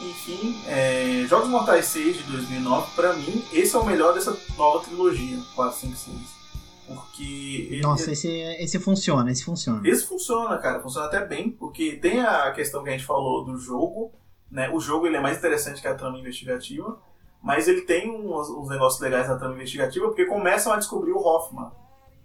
Enfim, 0.00 0.62
é, 0.66 1.24
Jogos 1.28 1.48
Mortais 1.48 1.84
6 1.86 2.16
de 2.18 2.22
2009, 2.24 2.90
pra 2.96 3.12
mim, 3.12 3.44
esse 3.52 3.76
é 3.76 3.78
o 3.78 3.84
melhor 3.84 4.14
dessa 4.14 4.36
nova 4.56 4.82
trilogia, 4.84 5.36
456. 5.54 6.40
Porque. 6.86 7.68
ele- 7.70 7.82
Nossa, 7.82 8.10
esse, 8.12 8.28
esse 8.28 8.78
funciona, 8.80 9.30
esse 9.30 9.44
funciona. 9.44 9.86
Esse 9.86 10.06
funciona, 10.06 10.56
cara, 10.58 10.80
funciona 10.80 11.06
até 11.06 11.24
bem, 11.24 11.50
porque 11.50 11.96
tem 11.96 12.20
a 12.20 12.50
questão 12.52 12.82
que 12.82 12.88
a 12.88 12.92
gente 12.92 13.04
falou 13.04 13.44
do 13.44 13.56
jogo, 13.58 14.12
né? 14.50 14.70
O 14.70 14.80
jogo 14.80 15.06
ele 15.06 15.16
é 15.16 15.20
mais 15.20 15.38
interessante 15.38 15.80
que 15.80 15.86
a 15.86 15.94
trama 15.94 16.18
investigativa, 16.18 16.98
mas 17.42 17.68
ele 17.68 17.82
tem 17.82 18.10
uns, 18.10 18.48
uns 18.48 18.68
negócios 18.68 19.00
legais 19.00 19.28
na 19.28 19.36
trama 19.36 19.54
investigativa, 19.54 20.06
porque 20.08 20.24
começam 20.24 20.72
a 20.72 20.76
descobrir 20.76 21.12
o 21.12 21.18
Hoffman, 21.18 21.70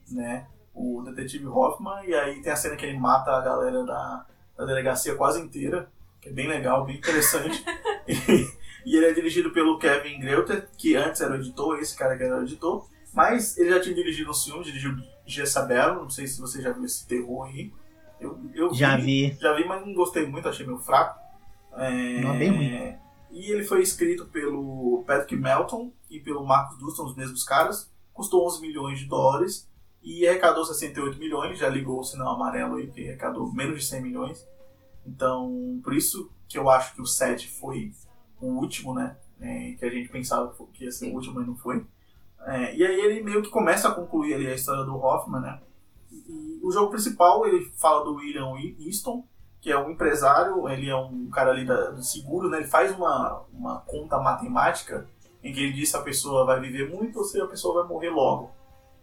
né? 0.09 0.47
O 0.73 1.03
detetive 1.03 1.45
Hoffman, 1.47 2.03
e 2.05 2.13
aí 2.15 2.41
tem 2.41 2.51
a 2.51 2.55
cena 2.55 2.75
que 2.75 2.85
ele 2.85 2.97
mata 2.97 3.31
a 3.31 3.41
galera 3.41 3.83
da, 3.83 4.25
da 4.57 4.65
delegacia 4.65 5.15
quase 5.15 5.39
inteira, 5.41 5.91
que 6.25 6.29
é 6.29 6.33
bem 6.33 6.47
legal, 6.47 6.83
bem 6.85 6.97
interessante. 6.97 7.63
e, 8.07 8.13
e 8.83 8.97
ele 8.97 9.05
é 9.05 9.13
dirigido 9.13 9.51
pelo 9.51 9.77
Kevin 9.77 10.19
Greuter, 10.19 10.67
que 10.75 10.95
antes 10.95 11.21
era 11.21 11.33
o 11.33 11.35
editor, 11.35 11.77
esse 11.79 11.95
cara 11.95 12.17
que 12.17 12.23
era 12.23 12.39
o 12.39 12.43
editor, 12.43 12.87
mas 13.13 13.55
ele 13.57 13.69
já 13.69 13.79
tinha 13.79 13.93
dirigido 13.93 14.31
uns 14.31 14.43
filmes, 14.43 14.65
dirigiu 14.65 14.95
Jezabel, 15.25 15.95
não 15.95 16.09
sei 16.09 16.25
se 16.25 16.41
você 16.41 16.61
já 16.61 16.71
viu 16.71 16.83
esse 16.83 17.07
terror 17.07 17.47
aí. 17.47 17.71
Eu, 18.19 18.39
eu 18.55 18.73
Já 18.73 18.97
vi. 18.97 19.37
Já 19.39 19.53
vi, 19.53 19.65
mas 19.67 19.85
não 19.85 19.93
gostei 19.93 20.25
muito, 20.25 20.49
achei 20.49 20.65
meio 20.65 20.79
fraco. 20.79 21.19
É, 21.73 22.21
Não, 22.21 22.33
é 22.33 22.37
bem 22.39 22.49
ruim. 22.49 22.95
E 23.29 23.51
ele 23.51 23.63
foi 23.63 23.81
escrito 23.81 24.25
pelo 24.27 25.03
Patrick 25.05 25.35
Melton 25.35 25.91
e 26.09 26.19
pelo 26.19 26.45
Marcos 26.45 26.79
Dustin, 26.79 27.03
os 27.03 27.15
mesmos 27.15 27.43
caras. 27.43 27.91
Custou 28.13 28.47
11 28.47 28.61
milhões 28.61 28.99
de 28.99 29.05
dólares 29.05 29.69
e 30.01 30.25
arrecadou 30.25 30.65
68 30.65 31.19
milhões. 31.19 31.59
Já 31.59 31.67
ligou 31.67 31.99
o 31.99 32.03
sinal 32.03 32.35
amarelo 32.35 32.77
aí, 32.77 32.87
que 32.87 33.03
arrecadou 33.03 33.51
menos 33.53 33.79
de 33.79 33.85
100 33.85 34.01
milhões. 34.01 34.47
Então, 35.05 35.79
por 35.83 35.93
isso 35.93 36.31
que 36.47 36.57
eu 36.57 36.69
acho 36.69 36.95
que 36.95 37.01
o 37.01 37.05
7 37.05 37.47
foi 37.47 37.91
o 38.41 38.47
último, 38.47 38.93
né? 38.93 39.17
É, 39.39 39.73
que 39.73 39.85
a 39.85 39.89
gente 39.89 40.09
pensava 40.09 40.53
que 40.73 40.85
ia 40.85 40.91
ser 40.91 41.11
o 41.11 41.13
último, 41.13 41.35
mas 41.35 41.47
não 41.47 41.55
foi. 41.55 41.85
É, 42.45 42.75
e 42.75 42.85
aí 42.85 42.99
ele 42.99 43.23
meio 43.23 43.41
que 43.41 43.49
começa 43.49 43.87
a 43.87 43.93
concluir 43.93 44.35
ali 44.35 44.47
a 44.47 44.55
história 44.55 44.83
do 44.83 44.95
Hoffman, 44.95 45.41
né? 45.41 45.59
E 46.11 46.59
o 46.63 46.71
jogo 46.71 46.91
principal, 46.91 47.45
ele 47.45 47.65
fala 47.75 48.03
do 48.03 48.15
William 48.15 48.53
Easton, 48.79 49.25
que 49.59 49.71
é 49.71 49.77
um 49.77 49.89
empresário, 49.89 50.69
ele 50.69 50.89
é 50.89 50.95
um 50.95 51.27
cara 51.29 51.51
ali 51.51 51.65
da, 51.65 51.91
do 51.91 52.03
seguro, 52.03 52.49
né? 52.49 52.57
Ele 52.57 52.67
faz 52.67 52.95
uma, 52.95 53.43
uma 53.51 53.79
conta 53.81 54.19
matemática 54.19 55.07
em 55.43 55.51
que 55.51 55.59
ele 55.59 55.73
diz 55.73 55.89
se 55.89 55.97
a 55.97 56.01
pessoa 56.01 56.45
vai 56.45 56.59
viver 56.59 56.89
muito 56.89 57.19
ou 57.19 57.25
se 57.25 57.39
a 57.39 57.47
pessoa 57.47 57.81
vai 57.81 57.89
morrer 57.89 58.09
logo. 58.09 58.51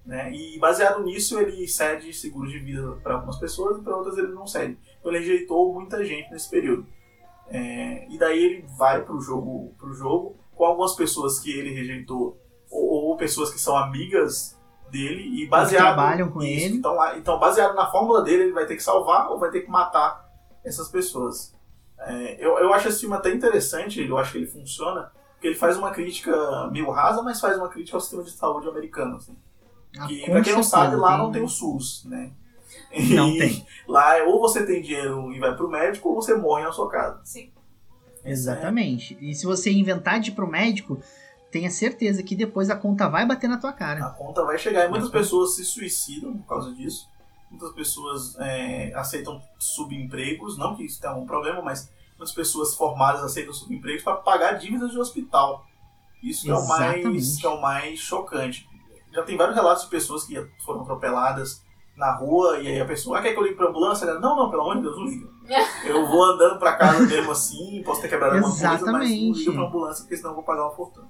Né? 0.04 0.32
E 0.32 0.58
baseado 0.58 1.02
nisso, 1.02 1.38
ele 1.38 1.66
cede 1.68 2.12
seguros 2.12 2.50
de 2.50 2.58
vida 2.58 2.98
para 3.02 3.14
algumas 3.14 3.38
pessoas 3.38 3.78
e 3.78 3.82
para 3.82 3.96
outras 3.96 4.18
ele 4.18 4.32
não 4.32 4.46
cede. 4.46 4.76
Então 4.98 5.12
ele 5.12 5.20
rejeitou 5.20 5.72
muita 5.72 6.04
gente 6.04 6.30
nesse 6.30 6.50
período. 6.50 6.86
É, 7.48 8.06
e 8.08 8.18
daí 8.18 8.42
ele 8.42 8.66
vai 8.78 9.02
pro 9.04 9.20
jogo, 9.20 9.74
pro 9.78 9.92
jogo 9.92 10.36
com 10.54 10.64
algumas 10.64 10.94
pessoas 10.94 11.38
que 11.38 11.50
ele 11.50 11.74
rejeitou 11.74 12.40
ou, 12.70 13.10
ou 13.10 13.16
pessoas 13.16 13.50
que 13.50 13.60
são 13.60 13.76
amigas 13.76 14.58
dele 14.90 15.42
e 15.42 15.46
baseado 15.46 15.94
trabalham 15.94 16.30
com 16.30 16.42
isso, 16.42 16.66
ele. 16.66 16.76
Então, 16.76 17.16
então 17.16 17.38
baseado 17.38 17.74
na 17.74 17.90
fórmula 17.90 18.22
dele, 18.22 18.44
ele 18.44 18.52
vai 18.52 18.66
ter 18.66 18.76
que 18.76 18.82
salvar 18.82 19.30
ou 19.30 19.38
vai 19.38 19.50
ter 19.50 19.62
que 19.62 19.70
matar 19.70 20.28
essas 20.64 20.88
pessoas. 20.88 21.54
É, 21.98 22.44
eu, 22.44 22.58
eu 22.58 22.72
acho 22.74 22.88
esse 22.88 23.00
filme 23.00 23.14
até 23.14 23.32
interessante, 23.32 24.02
eu 24.02 24.18
acho 24.18 24.32
que 24.32 24.38
ele 24.38 24.46
funciona, 24.46 25.12
porque 25.32 25.46
ele 25.46 25.56
faz 25.56 25.76
uma 25.76 25.90
crítica 25.90 26.68
meio 26.70 26.90
rasa, 26.90 27.22
mas 27.22 27.40
faz 27.40 27.56
uma 27.56 27.68
crítica 27.68 27.96
ao 27.96 28.00
sistema 28.00 28.22
de 28.22 28.30
saúde 28.30 28.68
americano. 28.68 29.16
Assim. 29.16 29.36
Ah, 29.98 30.06
Que, 30.06 30.24
pra 30.24 30.40
quem 30.43 30.52
não 30.55 30.62
sabe, 30.62 30.97
lá 30.97 31.10
tem- 31.10 31.19
não 31.19 31.32
tem 31.32 31.43
o 31.43 31.48
SUS, 31.48 32.05
né? 32.06 32.31
Não 33.14 33.28
E 33.31 33.39
tem. 33.39 33.66
Lá 33.86 34.16
é 34.19 34.23
ou 34.23 34.40
você 34.40 34.64
tem 34.64 34.81
dinheiro 34.82 35.32
e 35.32 35.39
vai 35.39 35.55
pro 35.56 35.69
médico, 35.70 36.09
ou 36.10 36.14
você 36.14 36.35
morre 36.35 36.62
na 36.64 36.73
sua 36.73 36.89
casa. 36.90 37.20
Sim. 37.24 37.51
Exatamente. 38.24 39.16
E 39.20 39.35
se 39.35 39.44
você 39.47 39.70
inventar 39.73 40.20
de 40.20 40.31
ir 40.31 40.35
pro 40.35 40.47
médico, 40.47 41.01
tenha 41.51 41.70
certeza 41.70 42.23
que 42.23 42.35
depois 42.36 42.70
a 42.70 42.77
conta 42.77 43.09
vai 43.09 43.27
bater 43.27 43.48
na 43.48 43.59
tua 43.59 43.70
A 43.70 43.74
cara. 43.74 44.10
conta 44.10 44.44
vai 44.44 44.59
chegar 44.59 44.86
e 44.86 44.89
muitas 44.89 45.10
pessoas 45.10 45.55
se 45.56 45.64
suicidam 45.64 46.36
por 46.39 46.47
causa 46.47 46.73
disso. 46.74 47.09
Muitas 47.51 47.73
pessoas 47.73 48.36
é, 48.39 48.93
aceitam 48.94 49.43
subempregos, 49.59 50.56
não 50.56 50.74
que 50.74 50.85
isso 50.85 51.01
tenha 51.01 51.14
um 51.14 51.27
problema, 51.27 51.60
mas 51.60 51.90
muitas 52.16 52.35
pessoas 52.35 52.74
formadas 52.74 53.23
aceitam 53.23 53.52
subempregos 53.52 54.02
para 54.02 54.14
pagar 54.16 54.52
dívidas 54.55 54.90
de 54.90 54.98
hospital. 54.98 55.66
Isso 56.23 56.44
que 56.44 56.51
é, 56.51 56.55
o 56.55 56.66
mais, 56.69 57.44
é 57.44 57.48
o 57.48 57.60
mais 57.60 57.98
chocante. 57.98 58.66
Já 59.12 59.22
tem 59.22 59.36
vários 59.36 59.56
relatos 59.56 59.84
de 59.84 59.90
pessoas 59.90 60.24
que 60.24 60.34
foram 60.64 60.82
atropeladas 60.82 61.62
na 61.97 62.14
rua 62.16 62.59
e 62.59 62.68
aí 62.68 62.80
a 62.80 62.86
pessoa, 62.86 63.18
ah, 63.18 63.22
quer 63.22 63.32
que 63.32 63.39
eu 63.39 63.43
ligue 63.43 63.56
pra 63.56 63.68
ambulância? 63.68 64.06
Ela, 64.06 64.18
não, 64.18 64.34
não, 64.34 64.51
pelo 64.51 64.62
amor 64.62 64.76
de 64.76 64.82
Deus, 64.82 64.97
não 64.97 65.05
liga. 65.05 65.28
Eu 65.84 66.06
vou 66.06 66.24
andando 66.24 66.59
pra 66.59 66.76
casa 66.76 67.06
mesmo 67.06 67.32
assim, 67.32 67.82
posso 67.84 68.01
ter 68.01 68.09
quebrado 68.09 68.36
alguma 68.36 68.48
coisa, 68.48 68.93
mas 68.93 69.10
não 69.10 69.32
liga 69.32 69.52
pra 69.52 69.62
ambulância 69.62 70.05
porque 70.05 70.16
senão 70.16 70.30
eu 70.30 70.36
vou 70.36 70.44
pagar 70.44 70.62
uma 70.62 70.70
fortuna. 70.70 71.09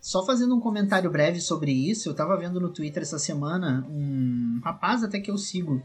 Só 0.00 0.24
fazendo 0.24 0.54
um 0.54 0.60
comentário 0.60 1.10
breve 1.10 1.40
sobre 1.40 1.70
isso, 1.72 2.08
eu 2.08 2.14
tava 2.14 2.36
vendo 2.36 2.60
no 2.60 2.70
Twitter 2.70 3.02
essa 3.02 3.18
semana 3.18 3.86
um 3.90 4.60
rapaz 4.64 5.04
até 5.04 5.20
que 5.20 5.30
eu 5.30 5.36
sigo, 5.36 5.82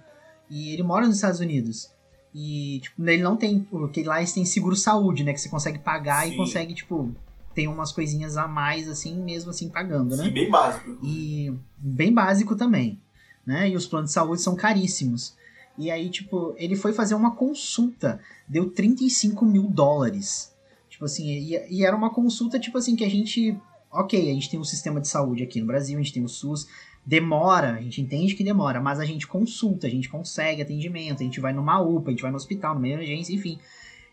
e 0.49 0.73
ele 0.73 0.83
mora 0.83 1.05
nos 1.05 1.17
Estados 1.17 1.39
Unidos. 1.39 1.91
E, 2.33 2.79
tipo, 2.81 3.01
ele 3.07 3.23
não 3.23 3.35
tem. 3.35 3.59
Porque 3.59 4.03
lá 4.03 4.19
eles 4.19 4.33
têm 4.33 4.45
seguro 4.45 4.75
saúde, 4.75 5.23
né? 5.23 5.33
Que 5.33 5.39
você 5.39 5.49
consegue 5.49 5.79
pagar 5.79 6.25
Sim. 6.25 6.33
e 6.33 6.37
consegue, 6.37 6.73
tipo, 6.73 7.11
tem 7.57 7.67
umas 7.67 7.91
coisinhas 7.91 8.37
a 8.37 8.47
mais, 8.47 8.87
assim, 8.87 9.19
mesmo 9.19 9.49
assim, 9.49 9.67
pagando, 9.67 10.15
né? 10.15 10.25
Sim, 10.25 10.29
bem 10.29 10.47
básico. 10.47 10.99
E 11.03 11.51
bem 11.75 12.13
básico 12.13 12.55
também, 12.55 13.01
né? 13.43 13.67
E 13.67 13.75
os 13.75 13.87
planos 13.87 14.11
de 14.11 14.13
saúde 14.13 14.43
são 14.43 14.55
caríssimos. 14.55 15.35
E 15.75 15.89
aí, 15.89 16.07
tipo, 16.11 16.53
ele 16.55 16.75
foi 16.75 16.93
fazer 16.93 17.15
uma 17.15 17.31
consulta, 17.31 18.19
deu 18.47 18.69
35 18.69 19.43
mil 19.43 19.63
dólares. 19.63 20.53
Tipo 20.87 21.05
assim, 21.05 21.25
e, 21.27 21.79
e 21.79 21.83
era 21.83 21.95
uma 21.95 22.11
consulta, 22.11 22.59
tipo 22.59 22.77
assim, 22.77 22.95
que 22.95 23.03
a 23.03 23.09
gente. 23.09 23.57
Ok, 23.91 24.29
a 24.29 24.33
gente 24.35 24.51
tem 24.51 24.59
um 24.59 24.63
sistema 24.63 25.01
de 25.01 25.07
saúde 25.07 25.41
aqui 25.41 25.59
no 25.59 25.65
Brasil, 25.65 25.97
a 25.97 26.01
gente 26.03 26.13
tem 26.13 26.23
o 26.23 26.29
SUS. 26.29 26.67
Demora, 27.03 27.71
a 27.71 27.81
gente 27.81 27.99
entende 27.99 28.35
que 28.35 28.43
demora, 28.43 28.79
mas 28.79 28.99
a 28.99 29.05
gente 29.05 29.25
consulta, 29.25 29.87
a 29.87 29.89
gente 29.89 30.09
consegue 30.09 30.61
atendimento, 30.61 31.21
a 31.21 31.23
gente 31.23 31.39
vai 31.39 31.53
numa 31.53 31.81
UPA, 31.81 32.09
a 32.09 32.11
gente 32.11 32.21
vai 32.21 32.29
no 32.29 32.37
hospital, 32.37 32.75
numa 32.75 32.87
emergência, 32.87 33.33
enfim. 33.33 33.57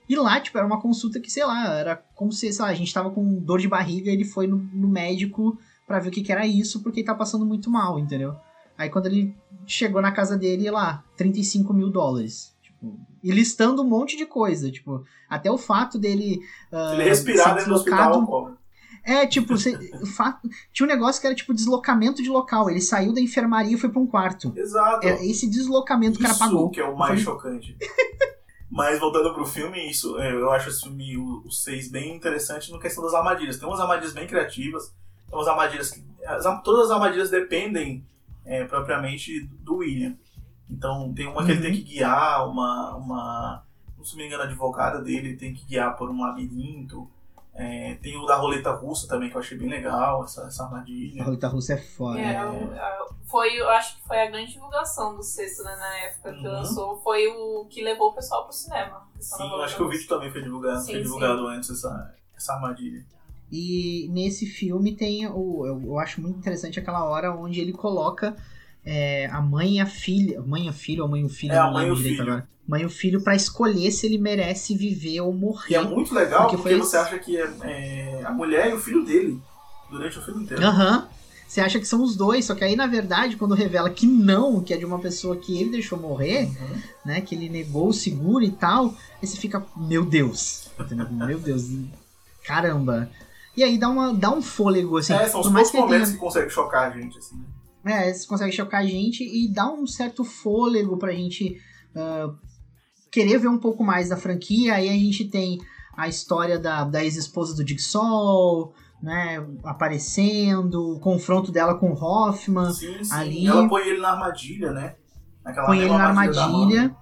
E 0.09 0.17
lá, 0.17 0.39
tipo, 0.41 0.57
era 0.59 0.67
uma 0.67 0.81
consulta 0.81 1.19
que, 1.21 1.31
sei 1.31 1.45
lá, 1.45 1.75
era 1.75 1.97
como 2.15 2.31
se, 2.33 2.53
sei 2.53 2.63
lá, 2.65 2.71
a 2.71 2.75
gente 2.75 2.93
tava 2.93 3.11
com 3.11 3.39
dor 3.41 3.59
de 3.59 3.69
barriga, 3.69 4.11
ele 4.11 4.25
foi 4.25 4.47
no, 4.47 4.57
no 4.57 4.89
médico 4.89 5.59
pra 5.87 5.99
ver 5.99 6.09
o 6.09 6.13
que, 6.13 6.23
que 6.23 6.33
era 6.33 6.47
isso, 6.47 6.83
porque 6.83 7.01
ele 7.01 7.07
tá 7.07 7.15
passando 7.15 7.47
muito 7.47 7.71
mal, 7.71 7.99
entendeu? 7.99 8.35
Aí 8.77 8.91
quando 8.91 9.07
ele 9.07 9.35
chegou 9.67 10.03
na 10.03 10.13
casa 10.13 10.37
dele, 10.37 10.71
lá, 10.71 11.03
35 11.17 11.73
mil 11.73 11.91
dólares. 11.91 12.55
Tipo, 12.63 12.99
e 13.23 13.31
listando 13.31 13.83
um 13.83 13.89
monte 13.89 14.17
de 14.17 14.27
coisa, 14.27 14.71
tipo, 14.71 15.05
até 15.29 15.51
o 15.51 15.57
fato 15.57 15.99
dele. 15.99 16.41
Se 16.71 16.95
ele 16.95 17.05
respirar 17.05 17.55
dentro 17.55 17.71
do 17.71 17.77
hospital, 17.77 18.27
cobra. 18.27 18.55
É, 19.07 19.27
tipo, 19.27 19.57
você- 19.57 19.75
o 20.03 20.07
fato- 20.07 20.49
tinha 20.73 20.87
um 20.87 20.91
negócio 20.91 21.21
que 21.21 21.27
era 21.27 21.37
tipo 21.37 21.53
deslocamento 21.53 22.23
de 22.23 22.29
local. 22.31 22.71
Ele 22.71 22.81
saiu 22.81 23.13
da 23.13 23.21
enfermaria 23.21 23.75
e 23.75 23.79
foi 23.79 23.91
pra 23.91 24.01
um 24.01 24.07
quarto. 24.07 24.53
Exato. 24.57 25.07
É, 25.07 25.25
esse 25.27 25.49
deslocamento 25.49 26.15
que 26.19 26.21
o 26.21 26.23
cara 26.23 26.33
Isso 26.35 26.43
pagou. 26.45 26.71
que 26.71 26.81
é 26.81 26.85
o 26.85 26.97
mais 26.97 27.23
Foi- 27.23 27.33
chocante. 27.33 27.77
Mas 28.75 28.99
voltando 28.99 29.33
pro 29.33 29.47
filme, 29.47 29.89
isso, 29.89 30.19
é, 30.19 30.33
eu 30.33 30.51
acho 30.51 30.69
esse 30.69 30.81
filme, 30.81 31.17
o 31.17 31.49
6, 31.49 31.93
bem 31.93 32.17
interessante 32.17 32.73
no 32.73 32.81
questão 32.81 33.05
das 33.05 33.15
armadilhas. 33.15 33.57
Tem 33.57 33.69
umas 33.69 33.79
armadilhas 33.79 34.13
bem 34.13 34.27
criativas, 34.27 34.93
tem 35.29 35.39
umas 35.39 35.47
armadilhas 35.47 35.93
que. 35.93 36.05
as 36.27 36.43
todas 36.65 36.87
as 36.87 36.91
armadilhas 36.91 37.31
dependem 37.31 38.05
é, 38.45 38.65
propriamente 38.65 39.47
do 39.61 39.77
William. 39.77 40.17
Então 40.69 41.15
tem 41.15 41.29
uma 41.29 41.45
que 41.45 41.53
ele 41.53 41.59
Uhum. 41.59 41.67
tem 41.67 41.73
que 41.73 41.83
guiar, 41.83 42.49
uma. 42.49 42.97
uma 42.97 43.65
não 43.97 44.05
se 44.05 44.17
me 44.17 44.27
engano, 44.27 44.43
a 44.43 44.47
advogada 44.47 45.01
dele 45.01 45.37
tem 45.37 45.55
que 45.55 45.65
guiar 45.67 45.97
por 45.97 46.11
um 46.11 46.21
labirinto. 46.21 47.09
É, 47.57 47.95
tem 48.03 48.17
o 48.17 48.27
da 48.27 48.35
roleta 48.37 48.73
russa 48.73 49.07
também, 49.07 49.31
que 49.31 49.37
eu 49.37 49.41
achei 49.41 49.57
bem 49.57 49.69
legal, 49.69 50.25
essa, 50.25 50.43
essa 50.47 50.65
A 50.65 50.67
armadilha. 50.67 51.23
roleta 51.23 51.47
russa 51.49 51.75
é 51.75 51.77
foda. 51.77 52.19
É, 52.19 52.43
eu- 52.43 52.73
eu- 52.73 53.15
foi, 53.27 53.55
eu 53.61 53.69
acho 53.71 53.97
que 53.97 54.03
foi 54.09 54.21
a 54.21 54.29
grande 54.31 54.53
divulgação 54.53 55.15
do 55.17 55.23
sexto, 55.23 55.63
né, 55.63 55.77
na 55.77 55.99
época 55.99 56.33
que 56.33 56.47
Uhum. 56.47 56.53
lançou, 56.53 56.97
foi 57.01 57.29
o 57.29 57.65
que 57.71 57.83
levou 57.83 58.09
o 58.09 58.13
pessoal 58.13 58.45
pro 58.45 58.53
cinema. 58.53 59.07
Sim, 59.21 59.45
eu 59.49 59.63
acho 59.63 59.77
que 59.77 59.83
o 59.83 59.89
vídeo 59.89 60.09
também 60.09 60.31
foi 60.33 60.43
divulgado, 60.43 60.81
Sim, 60.81 60.93
foi 60.93 61.03
divulgado 61.03 61.47
antes 61.47 61.71
essa, 61.71 62.15
essa 62.37 62.55
armadilha. 62.55 63.05
E 63.53 64.09
nesse 64.11 64.47
filme 64.47 64.97
tem 64.97 65.27
o. 65.29 65.65
Eu, 65.67 65.81
eu 65.85 65.99
acho 65.99 66.21
muito 66.21 66.39
interessante 66.39 66.81
aquela 66.81 67.05
hora 67.05 67.33
onde 67.37 67.61
ele 67.61 67.73
coloca 67.73 68.35
é, 68.85 69.27
a 69.27 69.41
mãe 69.41 69.77
e 69.77 69.81
a 69.81 69.87
filha. 69.87 70.41
Mãe 70.43 70.67
e 70.67 70.69
a 70.69 70.73
filha 70.73 71.03
ou 71.05 71.09
mãe 71.09 71.21
e 71.21 71.25
o 71.25 71.29
filho? 71.29 71.53
É, 71.53 71.59
a 71.59 71.65
não 71.67 71.73
mãe 71.75 71.83
e 71.83 71.87
lembro 71.87 72.03
direito 72.03 72.19
filho. 72.19 72.33
agora. 72.33 72.49
Mãe 72.67 72.83
e 72.83 72.87
o 72.87 72.91
filho 72.91 73.21
pra 73.23 73.35
escolher 73.37 73.91
se 73.91 74.07
ele 74.07 74.17
merece 74.19 74.75
viver 74.75 75.21
ou 75.21 75.33
morrer. 75.35 75.73
E 75.73 75.75
é 75.75 75.83
muito 75.83 76.15
legal 76.15 76.43
Porque 76.43 76.57
porque, 76.57 76.71
foi 76.71 76.79
você 76.79 76.97
acha 76.97 77.19
que 77.19 77.37
é, 77.37 77.51
é 77.63 78.23
a 78.25 78.33
mulher 78.33 78.71
e 78.71 78.75
o 78.75 78.79
filho 78.81 79.05
dele 79.05 79.39
durante 79.91 80.19
o 80.19 80.23
filme 80.23 80.45
inteiro. 80.45 80.63
Aham. 80.65 81.09
Você 81.47 81.61
acha 81.61 81.79
que 81.79 81.85
são 81.87 82.03
os 82.03 82.17
dois, 82.17 82.47
só 82.47 82.55
que 82.55 82.65
aí, 82.65 82.75
na 82.75 82.87
verdade, 82.87 83.37
quando 83.37 83.55
revela 83.55 83.89
que 83.91 84.07
não, 84.07 84.61
que 84.63 84.73
é 84.75 84.77
de 84.77 84.85
uma 84.85 84.99
pessoa 84.99 85.37
que 85.37 85.61
ele 85.61 85.71
deixou 85.71 85.97
morrer, 85.99 86.47
Uhum. 86.47 86.81
né? 87.05 87.21
Que 87.21 87.35
ele 87.35 87.49
negou 87.49 87.89
o 87.89 87.93
seguro 87.93 88.43
e 88.43 88.51
tal, 88.51 88.87
aí 89.23 89.29
você 89.29 89.37
fica, 89.37 89.65
meu 89.77 90.05
Deus. 90.05 90.69
Meu 91.11 91.39
Deus. 91.39 91.65
Caramba. 92.45 93.09
E 93.57 93.63
aí 93.63 93.79
dá, 93.79 93.89
uma, 93.89 94.13
dá 94.13 94.31
um 94.33 94.43
fôlego, 94.43 94.97
assim. 94.97 95.13
é, 95.13 95.29
são 95.29 95.41
os 95.41 95.51
mais 95.51 95.71
poucos 95.71 95.71
que 95.71 95.77
ele 95.77 95.87
tenha 95.87 95.99
momentos 96.01 96.13
que 96.15 96.19
consegue 96.19 96.51
chocar 96.51 96.91
a 96.91 96.99
gente, 96.99 97.19
assim. 97.19 97.37
né? 97.85 98.03
É, 98.03 98.07
eles 98.09 98.27
conseguem 98.27 98.53
chocar 98.53 98.81
a 98.81 98.87
gente 98.87 99.23
e 99.23 99.47
dá 99.53 99.71
um 99.71 99.87
certo 99.87 100.25
fôlego 100.25 100.97
pra 100.97 101.13
gente 101.13 101.61
ah, 101.95 102.31
querer 103.15 103.39
ver 103.39 103.49
um 103.49 103.59
pouco 103.59 103.83
mais 103.85 104.09
da 104.09 104.17
franquia. 104.17 104.75
Aí 104.75 104.89
a 104.89 104.93
gente 104.93 105.25
tem 105.27 105.59
a 105.97 106.09
história 106.09 106.59
da, 106.59 106.83
da 106.85 107.03
ex-esposa 107.05 107.55
do 107.55 107.67
Jigsaw, 107.67 108.73
né, 109.03 109.47
aparecendo, 109.65 110.97
o 110.97 111.01
confronto 111.01 111.53
dela 111.53 111.75
com 111.77 111.93
o 111.93 111.95
Hoffman, 111.95 112.73
Sim, 112.73 113.05
sim. 113.05 113.15
ali- 113.15 113.47
Ela 113.47 113.69
põe 113.69 113.83
ele 113.87 114.01
na 114.01 114.11
armadilha, 114.13 114.73
né? 114.73 114.95
Naquela 115.45 115.67
põe 115.67 115.79
ele 115.79 115.89
na 115.91 116.07
armadilha, 116.09 116.97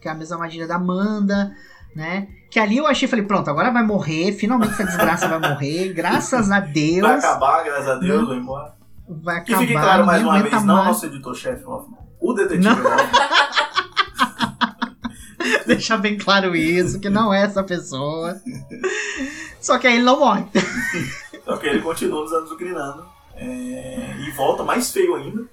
que 0.00 0.06
é 0.06 0.10
a 0.10 0.14
mesma 0.14 0.36
armadilha 0.36 0.66
da 0.68 0.76
Amanda, 0.76 1.50
né? 1.96 2.28
Que 2.50 2.60
ali 2.60 2.76
eu 2.76 2.86
achei, 2.86 3.08
falei, 3.08 3.24
pronto, 3.24 3.48
agora 3.50 3.70
vai 3.72 3.82
morrer, 3.84 4.32
finalmente 4.32 4.72
essa 4.74 4.84
desgraça 4.84 5.26
vai 5.28 5.40
morrer, 5.50 5.92
graças 5.94 6.50
a 6.50 6.60
Deus, 6.60 7.00
Vai 7.02 7.16
acabar, 7.18 7.64
graças 7.64 7.88
a 7.88 7.94
Deus, 7.96 8.20
Não. 8.20 8.28
vai 8.28 8.36
embora. 8.36 8.74
vai 9.08 9.36
acabar, 9.38 9.58
fique 9.60 9.72
claro 9.72 10.06
mais 10.06 10.22
uma 10.22 10.42
vez, 10.42 10.64
não 10.64 10.76
mais. 10.76 10.86
nosso 10.88 11.06
editor-chefe 11.06 11.64
Hoffman. 11.64 11.98
O 12.20 12.32
detetive 12.34 12.64
Não. 12.64 12.72
Hoffman. 12.74 13.47
Deixar 15.68 15.98
bem 15.98 16.18
claro 16.18 16.56
isso, 16.56 16.98
que 16.98 17.08
não 17.08 17.32
é 17.32 17.42
essa 17.42 17.62
pessoa. 17.62 18.40
Só 19.60 19.78
que 19.78 19.86
aí 19.86 19.94
ele 19.94 20.04
não 20.04 20.18
morre. 20.18 20.46
Só 21.44 21.56
que 21.56 21.66
ele 21.66 21.82
continua 21.82 22.22
nos 22.22 22.32
anos 22.32 22.48
do 22.48 22.56
Grinando. 22.56 23.06
É, 23.36 24.16
e 24.18 24.30
volta 24.32 24.64
mais 24.64 24.90
feio 24.90 25.14
ainda. 25.14 25.44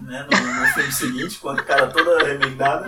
Né, 0.00 0.26
no, 0.30 0.60
no 0.60 0.66
filme 0.74 0.92
seguinte, 0.92 1.38
com 1.38 1.48
a 1.48 1.56
cara 1.56 1.86
toda 1.86 2.22
remendada. 2.22 2.86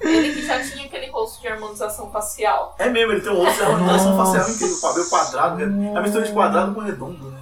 Ele 0.00 0.34
que 0.34 0.46
já 0.46 0.60
tinha 0.62 0.86
aquele 0.86 1.10
rosto 1.10 1.40
de 1.40 1.48
harmonização 1.48 2.10
facial. 2.10 2.74
É 2.78 2.88
mesmo, 2.88 3.12
ele 3.12 3.20
tem 3.20 3.32
um 3.32 3.36
rosto 3.36 3.56
de 3.56 3.62
harmonização 3.62 4.16
Nossa. 4.16 4.38
facial 4.38 4.54
incrível, 4.54 4.80
cabelo 4.80 5.08
quadrado, 5.08 5.66
né? 5.66 5.92
a 5.96 6.00
mistura 6.02 6.24
de 6.24 6.32
quadrado 6.32 6.74
com 6.74 6.80
redondo, 6.80 7.30
né? 7.30 7.37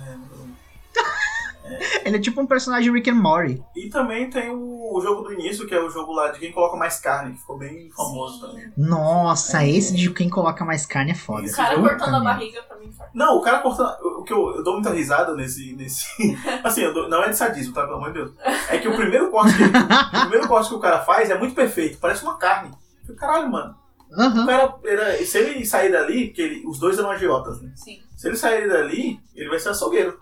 Ele 2.05 2.17
é 2.17 2.21
tipo 2.21 2.41
um 2.41 2.47
personagem 2.47 2.93
Rick 2.93 3.11
and 3.11 3.15
Morty. 3.15 3.63
E 3.75 3.89
também 3.91 4.31
tem 4.31 4.51
o, 4.51 4.95
o 4.97 5.01
jogo 5.01 5.23
do 5.23 5.33
início, 5.33 5.67
que 5.67 5.75
é 5.75 5.81
o 5.81 5.91
jogo 5.91 6.13
lá 6.13 6.31
de 6.31 6.39
quem 6.39 6.53
coloca 6.53 6.77
mais 6.77 6.99
carne, 7.01 7.33
que 7.35 7.41
ficou 7.41 7.59
bem 7.59 7.91
famoso 7.91 8.41
também. 8.47 8.71
Nossa, 8.77 9.65
esse 9.67 9.95
de 9.95 10.11
quem 10.11 10.29
coloca 10.31 10.65
mais 10.65 10.87
carne 10.87 11.11
é 11.13 11.15
foda. 11.15 11.47
O 11.47 11.53
cara 11.53 11.75
Puta 11.77 11.89
cortando 11.91 12.15
a 12.17 12.21
barriga 12.21 12.63
pra 12.63 12.77
mim. 12.79 12.91
Não, 13.15 13.37
o 13.39 13.43
cara 13.43 13.59
cortando. 13.59 13.95
O 14.19 14.23
que 14.23 14.33
eu, 14.33 14.57
eu 14.57 14.63
dou 14.63 14.75
muita 14.75 14.91
risada 14.91 15.35
nesse. 15.35 15.75
nesse 15.75 16.07
assim, 16.65 16.83
eu 16.83 16.95
dou- 16.95 17.09
não 17.09 17.23
é 17.23 17.29
de 17.31 17.37
sadismo, 17.37 17.73
tá? 17.75 17.83
Pelo 17.85 17.97
amor 17.97 18.09
de 18.13 18.15
Deus. 18.21 18.33
É 18.69 18.79
que 18.79 18.89
o 18.89 18.97
primeiro 18.97 19.31
corte 19.31 19.55
que, 19.57 19.65
o 19.65 20.21
primeiro 20.23 20.49
corte 20.49 20.69
que 20.69 20.75
o 20.75 20.81
cara 20.81 21.01
faz 21.01 21.31
é 21.31 21.39
muito 21.39 21.55
perfeito, 21.55 21.99
parece 21.99 22.23
uma 22.23 22.37
carne. 22.39 22.71
Eu 22.71 23.07
falei, 23.07 23.17
Caralho, 23.19 23.51
mano. 23.51 23.75
O 24.11 24.21
Aham. 24.21 24.47
cara, 24.47 24.75
era, 24.85 25.25
se 25.25 25.37
ele 25.39 25.67
sair 25.67 25.91
dali, 25.91 26.27
porque 26.29 26.43
ele- 26.43 26.67
os 26.67 26.79
dois 26.79 26.99
eram 26.99 27.11
agiotas, 27.11 27.61
né? 27.61 27.73
Sim. 27.75 27.99
Se 28.17 28.29
ele 28.29 28.37
sair 28.37 28.69
dali, 28.69 29.19
ele 29.35 29.49
vai 29.51 29.59
ser 29.59 29.71
açougueiro. 29.71 30.19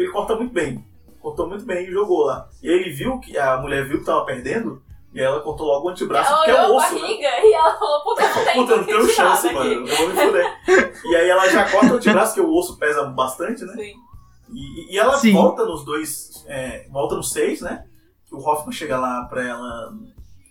Ele 0.00 0.10
corta 0.10 0.34
muito 0.36 0.52
bem. 0.52 0.84
Cortou 1.20 1.46
muito 1.46 1.64
bem 1.66 1.86
e 1.86 1.92
jogou 1.92 2.24
lá. 2.24 2.48
E 2.62 2.68
aí 2.68 2.74
ele 2.74 2.90
viu 2.92 3.18
que 3.20 3.36
a 3.36 3.58
mulher 3.58 3.86
viu 3.86 3.98
que 3.98 4.06
tava 4.06 4.24
perdendo, 4.24 4.82
e 5.12 5.20
aí 5.20 5.26
ela 5.26 5.40
cortou 5.40 5.66
logo 5.66 5.86
o 5.86 5.90
antebraço, 5.90 6.28
Ela 6.30 6.36
porque 6.38 6.50
é 6.50 6.54
o 6.54 6.58
a 6.58 6.68
osso, 6.76 6.94
né? 6.94 7.00
barriga 7.00 7.28
e 7.44 7.52
ela 7.52 7.78
falou, 7.78 8.02
puta, 8.04 8.22
não 8.22 8.44
tem 8.44 8.54
Puta, 8.54 8.72
eu 8.72 8.76
não 8.78 8.84
que 8.84 8.92
tenho 8.92 9.08
chance, 9.08 9.42
daqui. 9.42 9.54
mano. 9.54 9.70
Eu 9.88 9.96
vou 9.96 10.08
me 10.08 10.14
fuder. 10.14 10.60
E 11.04 11.16
aí 11.16 11.28
ela 11.28 11.48
já 11.48 11.70
corta 11.70 11.92
o 11.92 11.96
antebraço, 11.96 12.34
que 12.34 12.40
o 12.40 12.54
osso 12.56 12.78
pesa 12.78 13.04
bastante, 13.04 13.64
né? 13.64 13.74
Sim. 13.74 13.92
E, 14.52 14.94
e 14.94 14.98
ela 14.98 15.18
Sim. 15.18 15.32
volta 15.32 15.64
nos 15.66 15.84
dois. 15.84 16.44
é, 16.48 16.86
volta 16.90 17.14
nos 17.16 17.30
seis, 17.32 17.60
né? 17.60 17.84
Que 18.26 18.34
o 18.34 18.38
Hoffman 18.38 18.72
chega 18.72 18.98
lá 18.98 19.24
pra 19.24 19.46
ela 19.46 19.92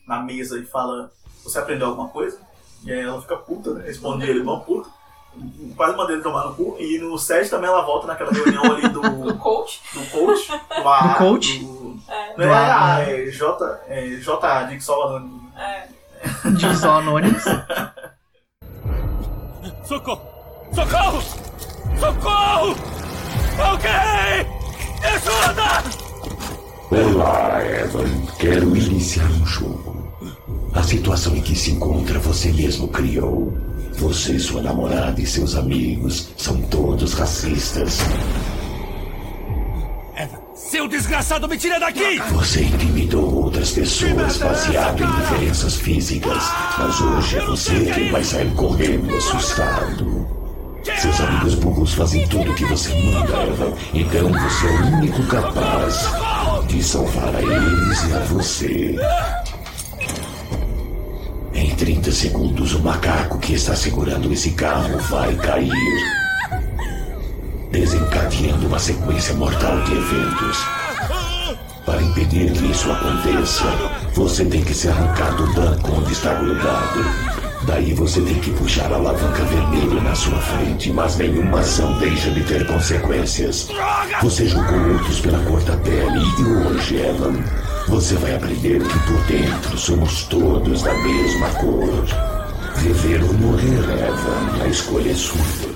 na 0.08 0.22
mesa 0.22 0.60
e 0.60 0.66
fala: 0.66 1.12
Você 1.44 1.58
aprendeu 1.58 1.88
alguma 1.88 2.10
coisa? 2.10 2.40
E 2.86 2.92
aí 2.92 3.02
ela 3.02 3.20
fica 3.22 3.36
puta, 3.38 3.74
né? 3.74 3.86
Responde 3.86 4.30
ele, 4.30 4.44
bom 4.44 4.60
puta. 4.60 4.90
Quase 5.76 5.96
mandei 5.96 6.16
ele 6.16 6.24
tomar 6.24 6.46
no 6.46 6.56
cu. 6.56 6.76
E 6.80 6.98
no 7.00 7.18
7 7.18 7.50
também 7.50 7.70
ela 7.70 7.82
volta 7.84 8.08
naquela 8.08 8.32
reunião 8.32 8.64
ali 8.64 8.88
do, 8.90 9.02
Do 9.24 9.36
coach. 9.36 9.82
do 9.94 10.06
coach. 10.12 10.48
Do, 10.50 10.88
AA, 10.88 11.08
Do 11.08 11.16
coach? 11.18 11.60
Do, 11.60 12.00
É. 12.10 12.44
é 12.44 12.50
AA. 12.50 12.96
AA, 12.96 13.02
é 13.12 13.26
J. 13.28 13.80
É 13.88 14.08
J. 14.18 14.64
Dixon 14.66 14.94
Anônimo. 15.02 15.52
É. 15.58 15.88
Só 16.76 17.00
anônimos. 17.00 17.44
Socorro! 19.86 20.22
Socorro! 20.74 21.22
Socorro! 22.00 22.76
Alguém! 23.58 24.46
Me 25.00 25.06
ajuda! 25.08 25.84
Olá, 26.92 27.62
Evan. 27.66 28.26
Quero 28.38 28.76
iniciar 28.76 29.26
um 29.26 29.46
jogo. 29.46 30.14
A 30.74 30.84
situação 30.84 31.36
em 31.36 31.42
que 31.42 31.56
se 31.56 31.72
encontra 31.72 32.20
você 32.20 32.52
mesmo 32.52 32.88
criou. 32.90 33.54
Você, 34.00 34.40
sua 34.40 34.62
namorada 34.62 35.20
e 35.20 35.26
seus 35.26 35.56
amigos 35.56 36.30
são 36.38 36.62
todos 36.64 37.14
racistas. 37.14 38.00
Seu 40.54 40.88
desgraçado, 40.88 41.50
me 41.50 41.58
tira 41.58 41.78
daqui! 41.80 42.18
Você 42.32 42.64
intimidou 42.64 43.44
outras 43.44 43.72
pessoas 43.72 44.38
baseado 44.38 45.04
em 45.04 45.12
diferenças 45.20 45.76
físicas. 45.76 46.44
Mas 46.78 47.02
hoje 47.02 47.38
é 47.40 47.46
você 47.46 47.92
quem 47.94 48.12
vai 48.12 48.24
sair 48.24 48.50
correndo 48.56 49.18
assustado. 49.18 50.28
Seus 51.02 51.20
amigos 51.20 51.56
burros 51.56 51.94
fazem 51.94 52.26
tudo 52.30 52.52
o 52.52 52.56
que 52.56 52.66
você 52.66 52.90
manda, 53.04 53.44
Evan. 53.48 53.74
Então 53.94 54.32
você 54.32 54.68
é 54.68 54.72
o 54.72 54.98
único 54.98 55.24
capaz 55.28 56.10
de 56.68 56.82
salvar 56.82 57.36
a 57.36 57.42
eles 57.42 58.04
e 58.04 58.14
a 58.14 58.20
você. 58.20 58.96
Em 61.80 61.86
30 61.86 62.12
segundos, 62.12 62.74
o 62.74 62.82
macaco 62.82 63.40
que 63.40 63.54
está 63.54 63.74
segurando 63.74 64.34
esse 64.34 64.52
carro 64.52 64.98
vai 64.98 65.34
cair, 65.38 65.72
desencadeando 67.72 68.68
uma 68.68 68.78
sequência 68.78 69.34
mortal 69.36 69.82
de 69.86 69.94
eventos. 69.94 70.58
Para 71.86 72.02
impedir 72.02 72.52
que 72.52 72.70
isso 72.70 72.92
aconteça, 72.92 73.64
você 74.14 74.44
tem 74.44 74.62
que 74.62 74.74
se 74.74 74.90
arrancar 74.90 75.34
do 75.38 75.54
banco 75.54 75.94
onde 75.94 76.12
está 76.12 76.34
grudado. 76.34 77.00
Daí 77.70 77.94
você 77.94 78.20
tem 78.22 78.34
que 78.40 78.50
puxar 78.54 78.92
a 78.92 78.96
alavanca 78.96 79.44
vermelha 79.44 80.02
na 80.02 80.16
sua 80.16 80.40
frente, 80.40 80.92
mas 80.92 81.18
nenhuma 81.18 81.60
ação 81.60 82.00
deixa 82.00 82.32
de 82.32 82.44
ter 82.44 82.66
consequências. 82.66 83.68
Você 84.24 84.48
julgou 84.48 84.94
outros 84.94 85.20
pela 85.20 85.38
cor 85.44 85.62
da 85.62 85.78
pele 85.78 86.20
e 86.40 86.44
hoje, 86.68 86.96
Evan, 86.96 87.44
você 87.88 88.16
vai 88.16 88.34
aprender 88.34 88.82
que 88.82 89.00
por 89.02 89.22
dentro 89.28 89.78
somos 89.78 90.24
todos 90.24 90.82
da 90.82 90.96
mesma 90.96 91.50
cor. 91.62 92.06
Viver 92.78 93.22
ou 93.22 93.34
morrer, 93.36 93.84
Evan, 93.84 94.64
a 94.64 94.68
escolha 94.68 95.12
é 95.12 95.14
sua. 95.14 95.69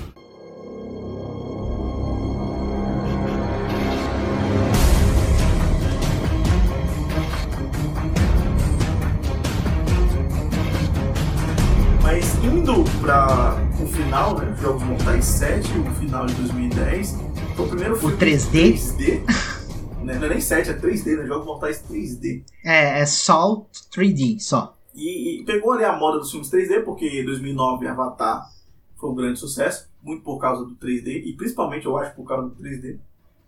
Para 13.04 13.56
o 13.82 13.86
final, 13.86 14.38
né? 14.38 14.56
Jogos 14.62 14.82
Mortais 14.82 15.26
7, 15.26 15.68
o 15.78 15.90
final 15.96 16.24
de 16.24 16.34
2010, 16.36 17.18
foi 17.54 17.66
o 17.66 17.68
primeiro 17.68 17.96
filme 17.96 18.16
3D? 18.16 18.72
3D. 18.72 19.20
né? 20.02 20.14
Não 20.14 20.24
é 20.24 20.28
nem 20.30 20.40
7, 20.40 20.70
é 20.70 20.72
3D, 20.74 21.18
né? 21.18 21.26
Jogos 21.26 21.44
Mortais 21.44 21.84
3D. 21.86 22.42
É, 22.64 23.00
é 23.00 23.06
só 23.06 23.66
3D, 23.94 24.40
só. 24.40 24.74
E, 24.94 25.40
e 25.40 25.44
pegou 25.44 25.72
ali 25.72 25.84
a 25.84 25.94
moda 25.94 26.18
dos 26.18 26.30
filmes 26.30 26.50
3D, 26.50 26.82
porque 26.82 27.06
em 27.06 27.26
2009 27.26 27.86
Avatar 27.86 28.48
foi 28.96 29.10
um 29.10 29.14
grande 29.14 29.38
sucesso, 29.38 29.86
muito 30.02 30.22
por 30.22 30.38
causa 30.38 30.64
do 30.64 30.74
3D, 30.76 31.24
e 31.26 31.34
principalmente 31.36 31.84
eu 31.84 31.98
acho 31.98 32.14
por 32.16 32.24
causa 32.24 32.48
do 32.48 32.54
3D, 32.54 32.98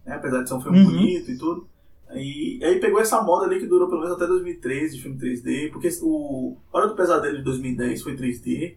né? 0.05 0.17
apesar 0.17 0.43
de 0.43 0.51
ser 0.51 0.55
um 0.55 0.61
filme 0.61 0.81
Uhum. 0.81 0.85
bonito 0.85 1.31
e 1.31 1.39
tudo. 1.39 1.67
E 2.13 2.61
aí 2.63 2.79
pegou 2.79 3.01
essa 3.01 3.23
moda 3.23 3.47
ali 3.47 3.59
que 3.59 3.67
durou 3.67 3.89
pelo 3.89 4.03
menos 4.03 4.17
até 4.17 4.27
2013 4.27 4.97
de 4.97 5.03
filme 5.03 5.19
3D, 5.19 5.71
porque 5.73 5.89
o 6.03 6.59
Hora 6.71 6.89
do 6.89 6.95
Pesadelo 6.95 7.39
de 7.39 7.43
2010 7.43 8.03
foi 8.03 8.15
3D, 8.15 8.77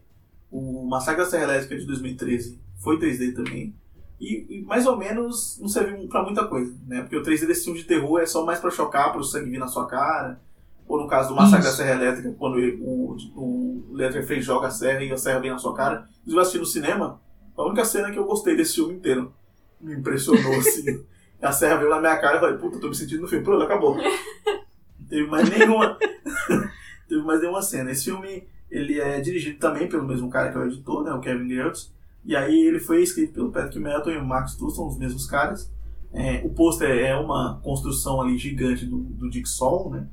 o 0.52 0.88
Massacre 0.88 1.24
da 1.24 1.30
Serra 1.30 1.44
Elétrica 1.44 1.78
de 1.78 1.86
2013 1.86 2.60
foi 2.84 2.98
3D 3.00 3.34
também. 3.36 3.74
E, 4.20 4.46
e 4.50 4.62
mais 4.66 4.86
ou 4.86 4.98
menos 4.98 5.58
não 5.62 5.70
serviu 5.70 6.08
pra 6.10 6.24
muita 6.24 6.46
coisa, 6.46 6.76
né? 6.88 7.02
Porque 7.02 7.16
o 7.18 7.24
3D 7.24 7.46
desse 7.48 7.64
filme 7.66 7.80
de 7.80 7.86
terror 7.86 8.20
é 8.20 8.26
só 8.26 8.46
mais 8.46 8.60
pra 8.60 8.70
chocar, 8.72 9.12
pro 9.14 9.24
sangue 9.24 9.50
vir 9.50 9.60
na 9.60 9.68
sua 9.68 9.88
cara. 9.88 10.42
Ou 10.88 11.00
no 11.00 11.08
caso 11.08 11.30
do 11.30 11.36
Massacre 11.36 11.64
da 11.64 11.70
Isso. 11.70 11.78
Serra 11.78 11.92
Elétrica, 12.04 12.36
quando 12.38 12.58
ele- 12.58 12.82
o, 12.82 13.16
o 13.36 13.86
Leatherface 13.94 14.42
joga 14.42 14.68
a 14.68 14.72
serra 14.72 15.04
e 15.04 15.12
a 15.12 15.18
serra 15.18 15.40
vem 15.40 15.52
na 15.52 15.58
sua 15.60 15.74
cara. 15.76 16.06
Inclusive 16.22 16.36
eu 16.38 16.42
assisti 16.42 16.58
no 16.58 16.66
cinema, 16.66 17.22
a 17.56 17.64
única 17.64 17.86
cena 17.86 18.12
que 18.12 18.18
eu 18.18 18.26
gostei 18.26 18.56
desse 18.58 18.76
filme 18.76 18.96
inteiro. 18.96 19.32
Me 19.80 19.94
impressionou, 19.94 20.52
assim. 20.60 21.04
a 21.42 21.52
serra 21.52 21.78
veio 21.78 21.90
na 21.92 22.00
minha 22.02 22.18
cara 22.18 22.38
e 22.38 22.40
falei, 22.40 22.58
puta, 22.58 22.80
tô 22.80 22.90
me 22.90 22.96
sentindo 22.96 23.22
no 23.22 23.28
filme. 23.28 23.46
Pronto, 23.46 23.64
acabou. 23.64 23.96
Não 25.00 25.08
teve 25.08 25.28
mais 25.30 25.48
nenhuma. 25.50 25.98
teve 27.08 27.22
mais 27.22 27.40
nenhuma 27.40 27.62
cena. 27.62 27.92
Esse 27.92 28.06
filme 28.06 28.44
ele 28.72 29.00
é 29.00 29.20
dirigido 29.20 29.58
também 29.60 29.88
pelo 29.88 30.06
mesmo 30.08 30.30
cara 30.30 30.52
que 30.52 30.58
é 30.58 30.62
o 30.62 30.66
editor, 30.66 31.04
né, 31.04 31.12
o 31.14 31.20
Kevin 31.20 31.50
Gertz. 31.50 31.92
E 32.26 32.36
aí 32.36 32.54
ele 32.68 32.80
foi 32.80 33.02
escrito 33.02 33.34
pelo 33.34 33.52
Patrick 33.52 33.80
Melton 33.80 34.12
e 34.12 34.18
o 34.18 34.26
Max 34.26 34.56
Tu, 34.56 34.70
são 34.72 34.88
os 34.88 34.98
mesmos 34.98 35.26
caras. 35.26 35.72
É, 36.14 36.42
o 36.44 36.50
pôster 36.50 36.90
é 36.90 37.16
uma 37.16 37.60
construção 37.64 38.22
ali 38.22 38.38
gigante 38.38 38.86
do, 38.86 38.98
do 38.98 39.30
Dick 39.30 39.48
Sol, 39.48 39.90
né? 39.90 40.08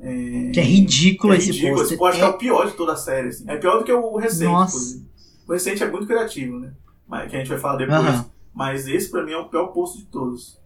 É, 0.00 0.50
Que 0.52 0.60
é 0.60 0.62
ridículo 0.62 1.32
é 1.32 1.38
esse 1.38 1.50
ridículo. 1.52 1.76
pôster. 1.78 1.98
Eu 1.98 2.04
acho 2.06 2.18
que 2.18 2.24
é 2.24 2.26
É- 2.26 2.30
o 2.30 2.38
pior 2.38 2.66
de 2.66 2.76
toda 2.76 2.92
a 2.92 2.96
série. 2.96 3.28
Assim. 3.28 3.44
É 3.48 3.56
pior 3.56 3.78
do 3.78 3.84
que 3.84 3.92
o 3.92 4.16
recente, 4.16 4.44
Nossa. 4.44 5.02
O 5.48 5.52
recente 5.52 5.82
é 5.82 5.90
muito 5.90 6.06
criativo, 6.06 6.58
né? 6.58 6.72
Mas, 7.06 7.30
que 7.30 7.36
a 7.36 7.38
gente 7.38 7.48
vai 7.48 7.58
falar 7.58 7.76
depois. 7.76 7.98
Aham. 7.98 8.26
Mas 8.54 8.86
esse 8.86 9.10
pra 9.10 9.24
mim 9.24 9.32
é 9.32 9.38
o 9.38 9.48
pior 9.48 9.68
pôster 9.68 10.00
de 10.02 10.06
todos. 10.08 10.58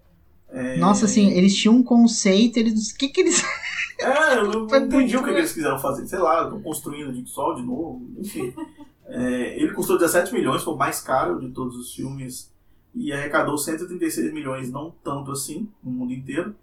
É... 0.51 0.77
Nossa, 0.79 1.05
assim, 1.07 1.31
eles 1.33 1.55
tinham 1.55 1.77
um 1.77 1.83
conceito, 1.83 2.59
eles. 2.59 2.91
O 2.91 2.97
que 2.99 3.09
que 3.09 3.21
eles. 3.21 3.43
É, 4.03 4.39
eu 4.39 4.49
não 4.49 4.65
entendi 4.65 5.17
o 5.17 5.23
que, 5.23 5.31
eles 5.31 5.53
quiseram 5.53 5.79
fazer. 5.79 6.07
Sei 6.07 6.19
lá, 6.19 6.45
estão 6.45 6.61
construindo 6.61 7.11
o 7.11 7.27
Sol 7.27 7.55
de 7.55 7.63
novo. 7.63 8.03
Enfim. 8.19 8.53
É, 9.05 9.61
ele 9.61 9.75
custou 9.75 9.99
17 9.99 10.33
milhões, 10.33 10.63
foi 10.63 10.73
o 10.73 10.77
mais 10.77 10.99
caro 11.01 11.39
de 11.39 11.51
todos 11.51 11.77
os 11.77 11.93
filmes. 11.93 12.51
E 12.95 13.13
arrecadou 13.13 13.59
136 13.59 14.33
milhões, 14.33 14.71
não 14.71 14.91
tanto 15.05 15.33
assim, 15.33 15.69
no 15.83 15.91
mundo 15.91 16.15
inteiro. 16.15 16.55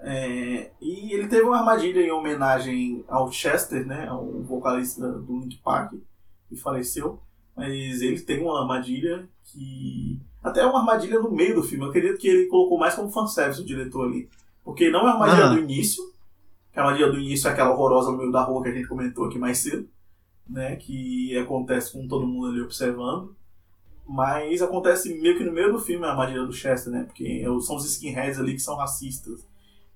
É, 0.00 0.70
e 0.80 1.12
ele 1.12 1.26
teve 1.28 1.42
uma 1.42 1.58
armadilha 1.58 2.00
em 2.00 2.10
homenagem 2.10 3.04
ao 3.08 3.30
Chester, 3.32 3.86
né? 3.86 4.06
Ao 4.08 4.24
vocalista 4.42 5.10
do 5.10 5.40
Link 5.40 5.58
Park, 5.58 5.94
que 6.48 6.56
faleceu. 6.56 7.20
Mas 7.56 8.00
ele 8.00 8.20
tem 8.20 8.40
uma 8.40 8.60
armadilha 8.60 9.28
que. 9.44 10.20
Até 10.42 10.60
é 10.60 10.66
uma 10.66 10.78
armadilha 10.78 11.18
no 11.18 11.30
meio 11.30 11.56
do 11.56 11.62
filme. 11.62 11.84
Eu 11.84 11.90
acredito 11.90 12.18
que 12.18 12.28
ele 12.28 12.46
colocou 12.46 12.78
mais 12.78 12.94
como 12.94 13.10
fanservice 13.10 13.60
o 13.60 13.66
diretor 13.66 14.06
ali. 14.06 14.28
Porque 14.64 14.90
não 14.90 15.00
é 15.00 15.02
uma 15.02 15.12
armadilha 15.12 15.46
Aham. 15.46 15.54
do 15.56 15.60
início, 15.60 16.02
armadilha 16.80 17.10
do 17.10 17.18
início 17.18 17.48
é 17.48 17.52
aquela 17.52 17.72
horrorosa 17.72 18.10
no 18.10 18.18
meio 18.18 18.32
da 18.32 18.42
rua 18.42 18.62
que 18.62 18.68
a 18.68 18.72
gente 18.72 18.88
comentou 18.88 19.26
aqui 19.26 19.38
mais 19.38 19.58
cedo, 19.58 19.88
né? 20.48 20.76
Que 20.76 21.36
acontece 21.38 21.92
com 21.92 22.06
todo 22.06 22.26
mundo 22.26 22.48
ali 22.48 22.60
observando. 22.60 23.36
Mas 24.06 24.62
acontece 24.62 25.12
meio 25.20 25.36
que 25.36 25.44
no 25.44 25.52
meio 25.52 25.70
do 25.70 25.78
filme 25.78 26.06
a 26.06 26.10
armadilha 26.10 26.46
do 26.46 26.52
Chester, 26.52 26.90
né? 26.90 27.04
Porque 27.04 27.42
é 27.44 27.60
são 27.60 27.76
os 27.76 27.84
skinheads 27.84 28.38
ali 28.38 28.54
que 28.54 28.60
são 28.60 28.76
racistas. 28.76 29.46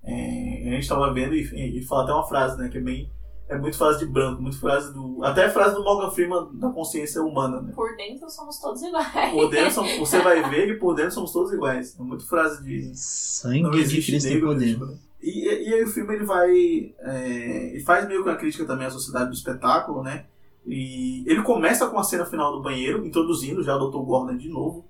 É, 0.05 0.69
a 0.69 0.71
gente 0.73 0.89
tava 0.89 1.13
vendo 1.15 1.35
e, 1.35 1.79
e, 1.79 1.83
fala 1.83 2.03
até 2.03 2.13
uma 2.13 2.27
frase, 2.27 2.59
né? 2.59 2.69
Que 2.69 2.79
é 2.79 2.81
bem. 2.81 3.11
É 3.49 3.57
muito 3.57 3.77
frase 3.77 3.99
de 3.99 4.07
branco, 4.07 4.43
muito 4.43 4.59
frase 4.59 4.93
do. 4.93 5.25
Até 5.25 5.49
frase 5.49 5.75
do 5.75 5.85
Morgan 5.85 6.11
Freeman 6.11 6.49
da 6.55 6.71
consciência 6.71 7.23
humana, 7.23 7.61
né? 7.61 7.73
Por 7.75 7.97
dentro 7.97 8.29
somos 8.29 8.59
todos 8.59 8.83
iguais. 8.83 9.31
Por 9.31 9.51
dentro, 9.51 9.71
são- 9.71 9.87
você 9.99 10.21
vai 10.21 10.49
ver 10.51 10.67
que 10.67 10.75
por 10.75 10.95
dentro 10.95 11.13
somos 11.13 11.33
todos 11.33 11.53
iguais. 11.53 11.99
É 11.99 12.03
muito 12.03 12.27
frase 12.27 12.63
de. 12.63 12.93
Sangue 12.95 13.85
de 13.85 14.03
Cristo 14.03 14.29
negro, 14.29 14.49
poder. 14.49 14.73
tipo, 14.73 14.87
né? 14.87 14.97
E, 15.23 15.69
e 15.69 15.74
aí 15.74 15.85
o 15.85 15.89
filme 15.89 16.15
ele 16.15 16.24
vai. 16.24 16.94
É, 16.99 17.81
faz 17.86 18.07
meio 18.09 18.23
que 18.23 18.28
uma 18.28 18.36
crítica 18.36 18.66
também 18.66 18.86
à 18.86 18.90
sociedade 18.90 19.27
do 19.27 19.35
espetáculo, 19.35 20.03
né? 20.03 20.27
E 20.66 21.24
ele 21.27 21.43
começa 21.43 21.89
com 21.89 21.99
a 21.99 22.05
cena 22.05 22.27
final 22.27 22.53
do 22.53 22.62
banheiro, 22.62 23.07
introduzindo 23.07 23.62
já 23.62 23.77
o 23.77 23.89
Dr. 23.89 23.99
Gordon 23.99 24.36
de 24.36 24.49
novo 24.49 24.89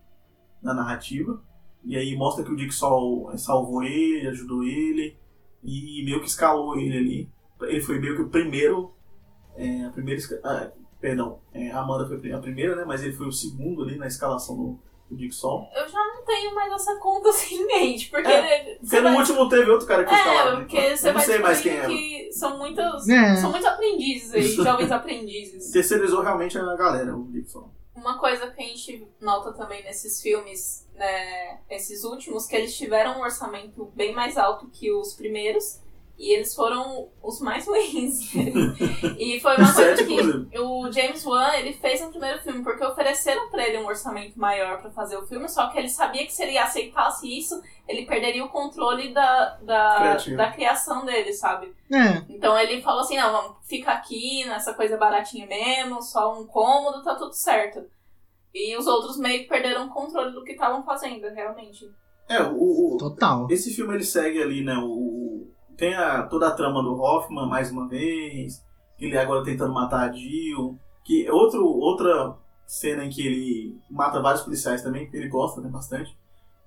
na 0.62 0.72
narrativa. 0.72 1.42
E 1.84 1.96
aí 1.96 2.16
mostra 2.16 2.44
que 2.44 2.52
o 2.52 2.56
Dick 2.56 2.72
Sol 2.72 3.36
salvou 3.36 3.82
ele, 3.82 4.28
ajudou 4.28 4.62
ele 4.62 5.16
e 5.62 6.02
meio 6.04 6.20
que 6.20 6.28
escalou 6.28 6.78
ele 6.78 6.96
ali. 6.96 7.30
Ele 7.62 7.80
foi 7.80 7.98
meio 7.98 8.16
que 8.16 8.22
o 8.22 8.28
primeiro. 8.28 8.94
É, 9.56 9.84
a 9.84 9.90
primeira. 9.90 10.20
ah, 10.44 10.70
perdão, 11.00 11.40
é, 11.52 11.70
a 11.70 11.80
Amanda 11.80 12.06
foi 12.06 12.32
a 12.32 12.38
primeira, 12.38 12.76
né? 12.76 12.84
Mas 12.86 13.02
ele 13.02 13.12
foi 13.12 13.26
o 13.26 13.32
segundo 13.32 13.82
ali 13.82 13.96
na 13.96 14.06
escalação 14.06 14.56
do, 14.56 14.80
Dick 15.16 15.34
Sol. 15.34 15.68
Eu 15.74 15.88
já 15.88 15.98
não 15.98 16.24
tenho 16.24 16.54
mais 16.54 16.72
essa 16.72 16.96
conta 16.96 17.28
assim 17.30 17.56
em 17.56 17.66
mente, 17.66 18.08
porque. 18.10 18.28
É, 18.30 18.76
Porque 18.80 18.96
no 19.00 19.02
vai- 19.10 19.16
último 19.16 19.48
teve 19.48 19.70
outro 19.70 19.86
cara 19.86 20.04
que 20.04 20.10
foi 20.10 20.18
escalado. 20.18 20.48
É, 20.48 20.56
porque 20.60 20.96
você 20.96 21.08
Eu 21.08 21.12
não 21.12 21.20
vai 21.20 21.26
sei 21.26 21.38
mais 21.38 21.60
quem 21.60 21.78
é. 21.78 21.86
que 21.86 22.32
são 22.32 22.58
muitos, 22.58 23.08
É. 23.08 23.36
são 23.36 23.50
muitos 23.50 23.68
aprendizes 23.68 24.34
aí, 24.34 24.42
jovens 24.64 24.90
aprendizes. 24.92 25.70
Terceirizou 25.70 26.22
realmente 26.22 26.58
a 26.58 26.76
galera, 26.76 27.16
o 27.16 27.24
Dixon. 27.30 27.70
Uma 27.94 28.18
coisa 28.18 28.50
que 28.50 28.62
a 28.62 28.66
gente 28.66 29.06
nota 29.20 29.52
também 29.52 29.84
nesses 29.84 30.20
filmes, 30.22 30.88
né, 30.94 31.58
esses 31.68 32.04
últimos, 32.04 32.46
que 32.46 32.56
eles 32.56 32.74
tiveram 32.76 33.18
um 33.18 33.22
orçamento 33.22 33.84
bem 33.94 34.14
mais 34.14 34.36
alto 34.38 34.66
que 34.70 34.90
os 34.90 35.12
primeiros. 35.14 35.78
E 36.24 36.34
eles 36.34 36.54
foram 36.54 37.08
os 37.20 37.40
mais 37.40 37.66
ruins. 37.66 38.32
e 39.18 39.40
foi 39.40 39.56
uma 39.56 39.72
coisa 39.74 39.96
Sete, 39.96 40.04
que 40.06 40.58
o 40.60 40.92
James 40.92 41.26
Wan, 41.26 41.52
ele 41.56 41.72
fez 41.72 42.00
no 42.00 42.10
primeiro 42.10 42.40
filme, 42.42 42.62
porque 42.62 42.84
ofereceram 42.84 43.50
pra 43.50 43.66
ele 43.66 43.78
um 43.78 43.86
orçamento 43.86 44.38
maior 44.38 44.80
pra 44.80 44.90
fazer 44.92 45.16
o 45.16 45.26
filme, 45.26 45.48
só 45.48 45.66
que 45.68 45.78
ele 45.78 45.88
sabia 45.88 46.24
que 46.24 46.32
se 46.32 46.44
ele 46.44 46.56
aceitasse 46.56 47.26
isso, 47.26 47.60
ele 47.88 48.06
perderia 48.06 48.44
o 48.44 48.48
controle 48.50 49.12
da, 49.12 49.56
da, 49.62 49.96
Criativo. 49.98 50.36
da 50.36 50.52
criação 50.52 51.04
dele, 51.04 51.32
sabe? 51.32 51.74
É, 51.92 52.22
Então 52.32 52.56
ele 52.56 52.80
falou 52.82 53.00
assim, 53.00 53.16
não, 53.16 53.32
vamos, 53.32 53.56
fica 53.66 53.90
aqui 53.90 54.44
nessa 54.44 54.74
coisa 54.74 54.96
baratinha 54.96 55.46
mesmo, 55.48 56.00
só 56.02 56.40
um 56.40 56.46
cômodo, 56.46 57.02
tá 57.02 57.16
tudo 57.16 57.32
certo. 57.34 57.82
E 58.54 58.76
os 58.76 58.86
outros 58.86 59.18
meio 59.18 59.42
que 59.42 59.48
perderam 59.48 59.86
o 59.86 59.90
controle 59.90 60.30
do 60.32 60.44
que 60.44 60.52
estavam 60.52 60.84
fazendo, 60.84 61.26
realmente. 61.34 61.90
É, 62.28 62.40
o, 62.44 62.94
o- 62.94 62.96
Total. 62.96 63.48
esse 63.50 63.74
filme 63.74 63.94
ele 63.94 64.04
segue 64.04 64.40
ali, 64.40 64.62
né? 64.62 64.76
O, 64.78 65.50
tem 65.82 65.94
a, 65.94 66.22
toda 66.22 66.46
a 66.46 66.52
trama 66.52 66.80
do 66.80 66.94
Hoffman, 66.94 67.48
mais 67.48 67.72
uma 67.72 67.88
vez. 67.88 68.64
Ele 69.00 69.18
agora 69.18 69.42
tentando 69.42 69.74
matar 69.74 70.08
a 70.08 70.12
Jill. 70.12 70.78
Que 71.04 71.26
é 71.26 71.32
outro, 71.32 71.66
outra 71.66 72.36
cena 72.64 73.04
em 73.04 73.10
que 73.10 73.26
ele 73.26 73.80
mata 73.90 74.22
vários 74.22 74.42
policiais 74.42 74.80
também, 74.80 75.10
que 75.10 75.16
ele 75.16 75.26
gosta 75.26 75.60
né, 75.60 75.68
bastante. 75.68 76.16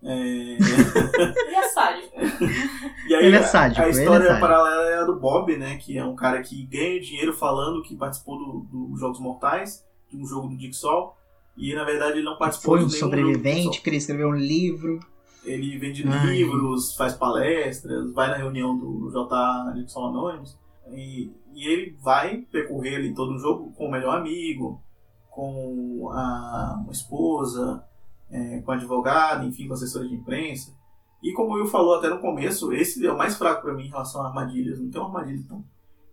É, 0.04 0.12
Ele 0.12 1.56
é 1.56 1.70
sádico. 1.70 2.14
E 3.08 3.16
aí 3.16 3.26
Ele 3.28 3.36
é 3.38 3.40
a- 3.40 3.44
sádico, 3.44 3.82
a, 3.82 3.86
é 3.86 3.90
história 3.92 4.28
sádico. 4.28 4.42
paralela 4.48 4.90
é 4.90 4.98
a 4.98 5.04
do 5.06 5.16
Bob, 5.18 5.56
né? 5.56 5.78
Que 5.78 5.98
é 5.98 6.04
um 6.04 6.16
cara 6.16 6.42
que 6.42 6.66
ganha 6.66 7.00
dinheiro 7.00 7.32
falando 7.32 7.82
que 7.84 7.96
participou 7.96 8.38
dos 8.38 8.68
do 8.70 8.98
Jogos 8.98 9.20
Mortais, 9.20 9.86
de 10.12 10.18
um 10.18 10.26
jogo 10.26 10.50
do 10.50 10.60
Jigsaw. 10.60 11.16
E 11.56 11.74
na 11.74 11.86
verdade 11.86 12.18
ele 12.18 12.26
não 12.26 12.38
participou 12.38 12.76
Foi 12.76 12.86
um 12.86 12.90
sobrevivente, 12.90 13.82
queria 13.82 13.98
escrever 13.98 14.26
um 14.26 14.36
livro. 14.36 15.00
Ele 15.46 15.78
vende 15.78 16.08
Ai. 16.08 16.28
livros, 16.28 16.96
faz 16.96 17.14
palestras, 17.14 18.12
vai 18.14 18.30
na 18.30 18.36
reunião 18.36 18.78
do 18.78 19.10
J 19.12 19.74
Jigsaw 19.76 20.08
Anonymous. 20.08 20.58
E, 20.92 21.32
e 21.54 21.68
ele 21.68 21.98
vai 22.02 22.38
percorrer 22.52 22.96
ali 22.96 23.14
todo 23.14 23.34
o 23.34 23.40
jogo 23.40 23.72
com 23.74 23.88
o 23.88 23.92
melhor 23.92 24.18
amigo, 24.18 24.82
com 25.30 26.10
a 26.12 26.80
uma 26.84 26.92
esposa, 26.92 27.84
é, 28.30 28.62
com 28.62 28.72
a 28.72 28.76
advogada, 28.76 29.46
enfim, 29.46 29.68
com 29.68 29.74
a 29.74 29.76
assessora 29.76 30.08
de 30.08 30.16
imprensa. 30.16 30.76
E 31.24 31.34
como 31.34 31.52
o 31.52 31.54
Will 31.56 31.66
falou 31.66 31.96
até 31.96 32.10
no 32.10 32.20
começo, 32.20 32.72
esse 32.72 33.06
é 33.06 33.12
o 33.12 33.18
mais 33.18 33.36
fraco 33.36 33.64
pra 33.64 33.74
mim 33.74 33.86
em 33.86 33.90
relação 33.90 34.22
a 34.22 34.28
armadilhas. 34.28 34.80
Não 34.80 34.90
tem 34.90 35.02
uma 35.02 35.10
armadilha 35.10 35.44
tão 35.48 35.64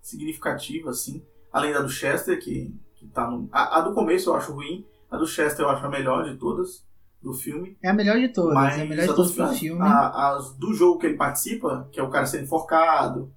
significativa 0.00 0.90
assim. 0.90 1.22
Além 1.52 1.72
da 1.72 1.80
do 1.80 1.88
Chester, 1.88 2.42
que, 2.42 2.74
que 2.94 3.06
tá 3.08 3.30
no. 3.30 3.48
A, 3.52 3.78
a 3.78 3.80
do 3.82 3.94
começo 3.94 4.30
eu 4.30 4.34
acho 4.34 4.52
ruim, 4.52 4.86
a 5.10 5.16
do 5.16 5.26
Chester 5.26 5.64
eu 5.64 5.70
acho 5.70 5.84
a 5.84 5.88
melhor 5.88 6.24
de 6.24 6.36
todas 6.38 6.86
do 7.22 7.32
filme. 7.32 7.76
É 7.82 7.88
a 7.90 7.94
melhor 7.94 8.18
de 8.18 8.28
todas, 8.28 8.54
Mas 8.54 8.78
é 8.78 8.82
a 8.82 8.84
melhor 8.84 9.02
de 9.02 9.08
do 9.08 9.16
todas 9.16 9.32
fi- 9.54 9.60
filme. 9.60 9.80
a- 9.82 10.34
as 10.36 10.54
do 10.56 10.72
jogo 10.74 10.98
que 10.98 11.06
ele 11.06 11.16
participa, 11.16 11.88
que 11.92 12.00
é 12.00 12.02
o 12.02 12.10
cara 12.10 12.26
sendo 12.26 12.44
enforcado. 12.44 13.32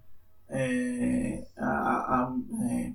É, 0.50 1.44
a, 1.58 1.66
a- 1.66 2.34
é, 2.72 2.92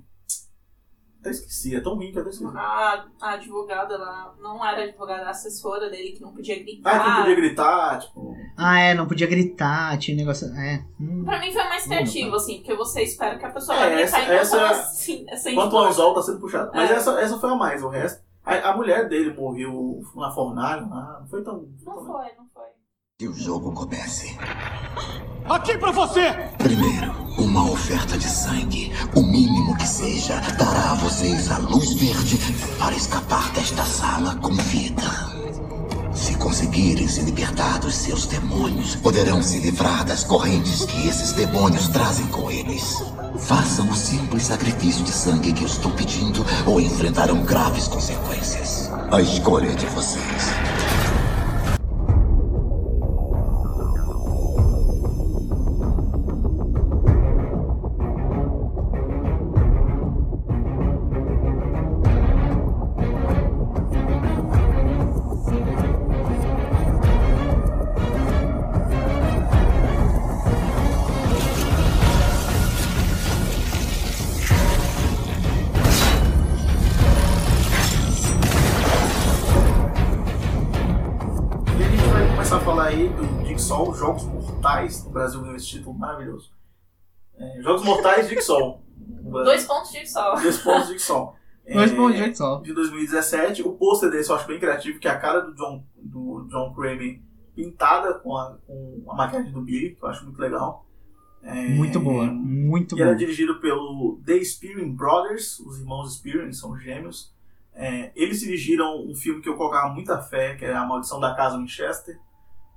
até 1.20 1.30
esqueci, 1.30 1.76
é 1.76 1.80
tão 1.80 1.96
ruim 1.96 2.10
que 2.10 2.16
eu 2.18 2.22
até 2.22 2.30
esqueci. 2.30 2.50
A, 2.56 3.04
a 3.20 3.30
advogada 3.32 3.98
lá, 3.98 4.34
não 4.40 4.64
era 4.64 4.84
advogada, 4.84 5.24
a 5.26 5.30
assessora 5.30 5.90
dele 5.90 6.12
que 6.12 6.22
não 6.22 6.32
podia 6.32 6.54
Ah, 6.56 6.58
gritar. 6.58 7.02
que 7.02 7.08
não 7.10 7.16
podia 7.18 7.34
gritar, 7.36 7.98
tipo. 8.00 8.34
Ah, 8.56 8.80
é, 8.80 8.94
não 8.94 9.06
podia 9.06 9.26
gritar, 9.26 9.98
tinha 9.98 10.16
negócio. 10.16 10.46
É. 10.56 10.82
hum. 10.98 11.22
Pra 11.24 11.38
mim 11.38 11.52
foi 11.52 11.64
mais 11.64 11.84
criativo, 11.84 12.34
assim, 12.36 12.56
porque 12.58 12.74
você 12.74 13.02
espera 13.02 13.38
que 13.38 13.44
a 13.44 13.50
pessoa 13.50 13.76
É, 13.76 13.80
vai 13.80 14.02
gritar 14.02 14.18
essa- 14.18 14.24
e 14.24 14.28
não 14.28 14.34
essa- 14.66 14.70
assim, 14.70 15.26
sem 15.36 15.52
Enquanto 15.52 15.72
o 15.74 15.78
anzol 15.78 16.14
tá 16.14 16.22
sendo 16.22 16.40
puxado. 16.40 16.70
Mas 16.74 16.90
É. 16.90 16.94
essa, 16.94 17.20
essa 17.20 17.38
foi 17.38 17.50
a 17.50 17.54
mais, 17.54 17.82
o 17.82 17.88
resto. 17.88 18.22
A, 18.44 18.70
a 18.70 18.76
mulher 18.76 19.08
dele 19.08 19.34
morreu 19.34 20.00
na 20.16 20.30
fornalha, 20.30 20.86
lá, 20.86 21.18
não 21.20 21.28
foi 21.28 21.42
tão. 21.42 21.68
Não 21.84 22.06
foi, 22.06 22.26
não 22.36 22.48
foi. 22.54 22.64
Que 23.18 23.28
o 23.28 23.34
jogo 23.34 23.72
comece. 23.72 24.36
Aqui 25.48 25.76
pra 25.76 25.90
você! 25.90 26.32
Primeiro, 26.58 27.12
uma 27.38 27.70
oferta 27.70 28.16
de 28.16 28.28
sangue, 28.28 28.92
o 29.14 29.20
mínimo 29.20 29.76
que 29.76 29.86
seja, 29.86 30.40
dará 30.58 30.92
a 30.92 30.94
vocês 30.94 31.50
a 31.50 31.58
luz 31.58 31.92
verde 31.94 32.38
para 32.78 32.94
escapar 32.94 33.52
desta 33.52 33.84
sala 33.84 34.36
com 34.36 34.54
vida. 34.54 35.02
Se 36.14 36.36
conseguirem 36.38 37.08
se 37.08 37.22
libertar 37.22 37.78
dos 37.80 37.94
seus 37.94 38.26
demônios, 38.26 38.96
poderão 38.96 39.42
se 39.42 39.58
livrar 39.58 40.04
das 40.04 40.24
correntes 40.24 40.84
que 40.84 41.08
esses 41.08 41.32
demônios 41.32 41.88
trazem 41.88 42.26
com 42.28 42.50
eles. 42.50 43.02
Façam 43.40 43.88
o 43.88 43.94
simples 43.94 44.44
sacrifício 44.44 45.04
de 45.04 45.12
sangue 45.12 45.52
que 45.52 45.62
eu 45.62 45.66
estou 45.66 45.90
pedindo 45.92 46.44
ou 46.66 46.80
enfrentarão 46.80 47.42
graves 47.42 47.88
consequências. 47.88 48.90
A 49.10 49.20
escolha 49.20 49.70
é 49.70 49.74
de 49.74 49.86
vocês. 49.86 51.09
No 85.10 85.14
Brasil 85.14 85.40
ganhou 85.40 85.56
esse 85.56 85.66
título 85.66 85.98
maravilhoso. 85.98 86.52
É, 87.36 87.60
Jogos 87.62 87.82
Mortais. 87.82 88.30
No 88.30 89.30
Brasil. 89.30 89.44
Dois 89.44 89.64
pontos 89.64 89.90
de 89.90 90.06
sol. 90.06 90.40
Dois 90.40 90.58
pontos 90.58 90.88
Jigsaw. 90.88 91.36
Dois 91.72 91.92
É, 91.92 91.94
bons 91.94 92.16
jeitos 92.16 92.38
só. 92.38 92.60
de 92.60 92.72
2017. 92.72 93.62
O 93.62 93.72
pôster 93.72 94.10
desse 94.10 94.30
eu 94.30 94.36
acho 94.36 94.46
bem 94.46 94.58
criativo, 94.58 94.98
que 94.98 95.06
é 95.06 95.10
a 95.10 95.18
cara 95.18 95.40
do 95.40 95.54
John, 95.54 95.84
do 95.96 96.46
John 96.48 96.72
Kramer 96.74 97.20
pintada 97.54 98.14
com 98.14 98.36
a, 98.36 98.56
com 98.66 99.04
a 99.08 99.14
maquiagem 99.14 99.52
do 99.52 99.60
Billy, 99.60 99.94
que 99.94 100.02
eu 100.04 100.08
acho 100.08 100.24
muito 100.24 100.40
legal. 100.40 100.86
É, 101.42 101.68
Muito 101.68 101.98
boa, 102.00 102.26
muito 102.26 102.96
E 102.96 103.00
era 103.00 103.10
boa. 103.10 103.16
dirigido 103.18 103.60
pelo 103.60 104.20
The 104.26 104.42
Spearing 104.44 104.94
Brothers, 104.94 105.58
os 105.60 105.78
irmãos 105.78 106.14
Spearing, 106.16 106.52
são 106.52 106.76
gêmeos. 106.78 107.34
É, 107.72 108.10
eles 108.14 108.40
dirigiram 108.40 108.98
um 109.06 109.14
filme 109.14 109.40
que 109.40 109.48
eu 109.48 109.56
colocava 109.56 109.92
muita 109.92 110.20
fé, 110.20 110.54
que 110.56 110.64
é 110.64 110.74
A 110.74 110.84
Maldição 110.84 111.18
da 111.20 111.34
Casa 111.34 111.56
Winchester, 111.56 112.18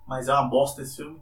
mas 0.07 0.27
é 0.27 0.33
uma 0.33 0.47
bosta 0.49 0.81
esse 0.81 0.97
filme. 0.97 1.19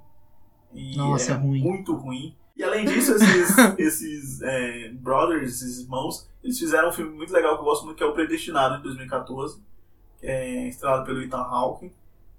E 0.74 0.96
Nossa, 0.96 1.34
é 1.34 1.36
ruim. 1.36 1.62
muito 1.62 1.94
ruim. 1.94 2.36
E 2.56 2.64
além 2.64 2.86
disso, 2.86 3.14
esses, 3.14 3.58
esses 3.78 4.42
é, 4.42 4.90
brothers, 4.90 5.56
esses 5.56 5.80
irmãos, 5.80 6.30
eles 6.44 6.58
fizeram 6.60 6.90
um 6.90 6.92
filme 6.92 7.16
muito 7.16 7.34
legal 7.34 7.56
que 7.56 7.62
eu 7.62 7.66
gosto 7.66 7.86
muito, 7.86 7.98
que 7.98 8.04
é 8.04 8.06
O 8.06 8.14
Predestinado, 8.14 8.78
de 8.78 8.84
2014, 8.84 9.60
que 10.20 10.28
é 10.28 10.68
estrelado 10.68 11.06
pelo 11.06 11.22
Ethan 11.22 11.38
Hawke. 11.38 11.92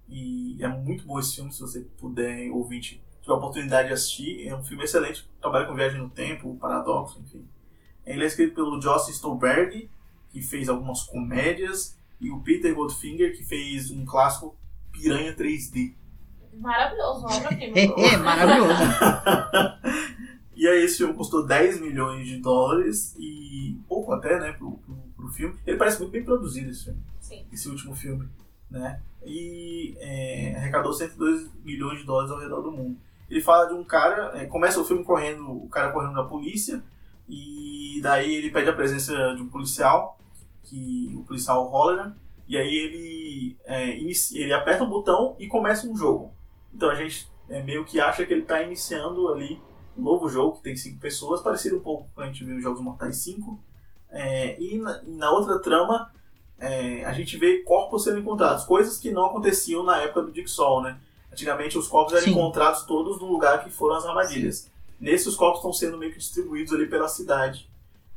E 0.09 0.63
é 0.63 0.69
muito 0.69 1.05
bom 1.05 1.19
esse 1.19 1.37
filme, 1.37 1.53
se 1.53 1.61
você 1.61 1.81
puder, 1.99 2.51
ouvinte, 2.51 3.03
tiver 3.23 3.33
a 3.33 3.37
oportunidade 3.37 3.89
de 3.89 3.95
assistir. 3.95 4.47
É 4.47 4.55
um 4.55 4.63
filme 4.63 4.85
excelente, 4.85 5.29
trabalha 5.41 5.67
com 5.67 5.75
viagem 5.75 6.01
no 6.01 6.11
tempo, 6.11 6.57
paradoxo, 6.61 7.21
enfim. 7.21 7.47
Ele 8.05 8.25
é 8.25 8.27
escrito 8.27 8.55
pelo 8.55 8.81
Joss 8.81 9.11
Stolberg, 9.11 9.89
que 10.31 10.43
fez 10.43 10.69
algumas 10.69 11.03
comédias, 11.05 11.97
e 12.21 12.31
o 12.31 12.41
Peter 12.41 12.75
Goldfinger, 12.75 13.37
que 13.37 13.45
fez 13.45 13.91
um 13.91 14.05
clássico 14.05 14.57
Piranha 14.93 15.35
3D. 15.35 15.95
Maravilhoso, 16.55 17.21
uma 17.27 17.37
obra-prima. 17.37 17.75
É, 17.99 18.17
maravilhoso. 18.17 18.83
E 20.55 20.69
aí 20.69 20.85
esse 20.85 20.99
filme 20.99 21.15
custou 21.15 21.45
10 21.45 21.81
milhões 21.81 22.25
de 22.27 22.37
dólares 22.37 23.17
e 23.19 23.77
pouco 23.89 24.13
até, 24.13 24.39
né, 24.39 24.53
pro, 24.53 24.73
pro, 24.73 24.95
pro 25.17 25.29
filme. 25.29 25.57
Ele 25.67 25.77
parece 25.77 25.99
muito 25.99 26.13
bem 26.13 26.23
produzido 26.23 26.71
esse 26.71 26.85
filme, 26.85 27.01
Sim. 27.21 27.45
esse 27.53 27.69
último 27.69 27.97
filme, 27.97 28.29
né? 28.71 29.01
E 29.25 29.97
é, 29.99 30.55
arrecadou 30.57 30.93
102 30.93 31.51
milhões 31.65 31.99
de 32.01 32.05
dólares 32.05 32.31
ao 32.31 32.39
redor 32.39 32.61
do 32.61 32.71
mundo. 32.71 32.97
Ele 33.29 33.41
fala 33.41 33.67
de 33.67 33.75
um 33.75 33.83
cara, 33.83 34.31
é, 34.41 34.45
começa 34.47 34.79
o 34.81 34.85
filme 34.85 35.03
correndo, 35.03 35.51
o 35.51 35.69
cara 35.69 35.91
correndo 35.91 36.15
da 36.15 36.23
polícia 36.25 36.81
e 37.29 37.99
daí 38.03 38.33
ele 38.33 38.51
pede 38.51 38.69
a 38.69 38.75
presença 38.75 39.35
de 39.35 39.43
um 39.43 39.49
policial, 39.49 40.17
que 40.63 41.13
o 41.17 41.25
policial 41.25 41.67
Holleran, 41.67 42.15
e 42.47 42.57
aí 42.57 42.73
ele 42.73 43.57
é, 43.65 43.99
inicia- 43.99 44.43
ele 44.45 44.53
aperta 44.53 44.85
o 44.85 44.89
botão 44.89 45.35
e 45.41 45.49
começa 45.49 45.89
um 45.89 45.97
jogo. 45.97 46.31
Então 46.75 46.91
a 46.91 46.95
gente 46.95 47.31
é, 47.49 47.63
meio 47.63 47.85
que 47.85 48.01
acha 48.01 48.25
que 48.25 48.33
ele 48.33 48.43
está 48.43 48.63
iniciando 48.63 49.29
ali 49.29 49.61
um 49.97 50.03
novo 50.03 50.29
jogo 50.29 50.57
que 50.57 50.63
tem 50.63 50.77
cinco 50.77 50.99
pessoas, 51.01 51.43
parecido 51.43 51.77
um 51.77 51.81
pouco 51.81 52.09
com 52.15 52.21
a 52.21 52.27
gente 52.27 52.45
viu 52.45 52.57
em 52.57 52.61
Jogos 52.61 52.81
Mortais 52.81 53.17
5. 53.19 53.59
É, 54.11 54.61
e, 54.61 54.79
na, 54.79 55.03
e 55.05 55.11
na 55.11 55.31
outra 55.31 55.59
trama, 55.59 56.11
é, 56.59 57.05
a 57.05 57.13
gente 57.13 57.37
vê 57.37 57.59
corpos 57.59 58.05
sendo 58.05 58.19
encontrados, 58.19 58.65
coisas 58.65 58.99
que 58.99 59.11
não 59.11 59.27
aconteciam 59.27 59.83
na 59.83 59.99
época 59.99 60.23
do 60.23 60.35
Jigsaw, 60.35 60.83
né? 60.83 60.99
Antigamente 61.31 61.79
os 61.79 61.89
corpos 61.89 62.13
eram 62.13 62.25
Sim. 62.25 62.33
encontrados 62.33 62.83
todos 62.83 63.21
no 63.21 63.27
lugar 63.27 63.65
que 63.65 63.71
foram 63.71 63.97
as 63.97 64.05
armadilhas. 64.05 64.71
Nesse 65.01 65.29
os 65.29 65.35
corpos 65.35 65.59
estão 65.59 65.73
sendo 65.73 65.99
meio 65.99 66.13
que 66.13 66.19
distribuídos 66.19 66.73
ali 66.73 66.87
pela 66.87 67.09
cidade, 67.09 67.69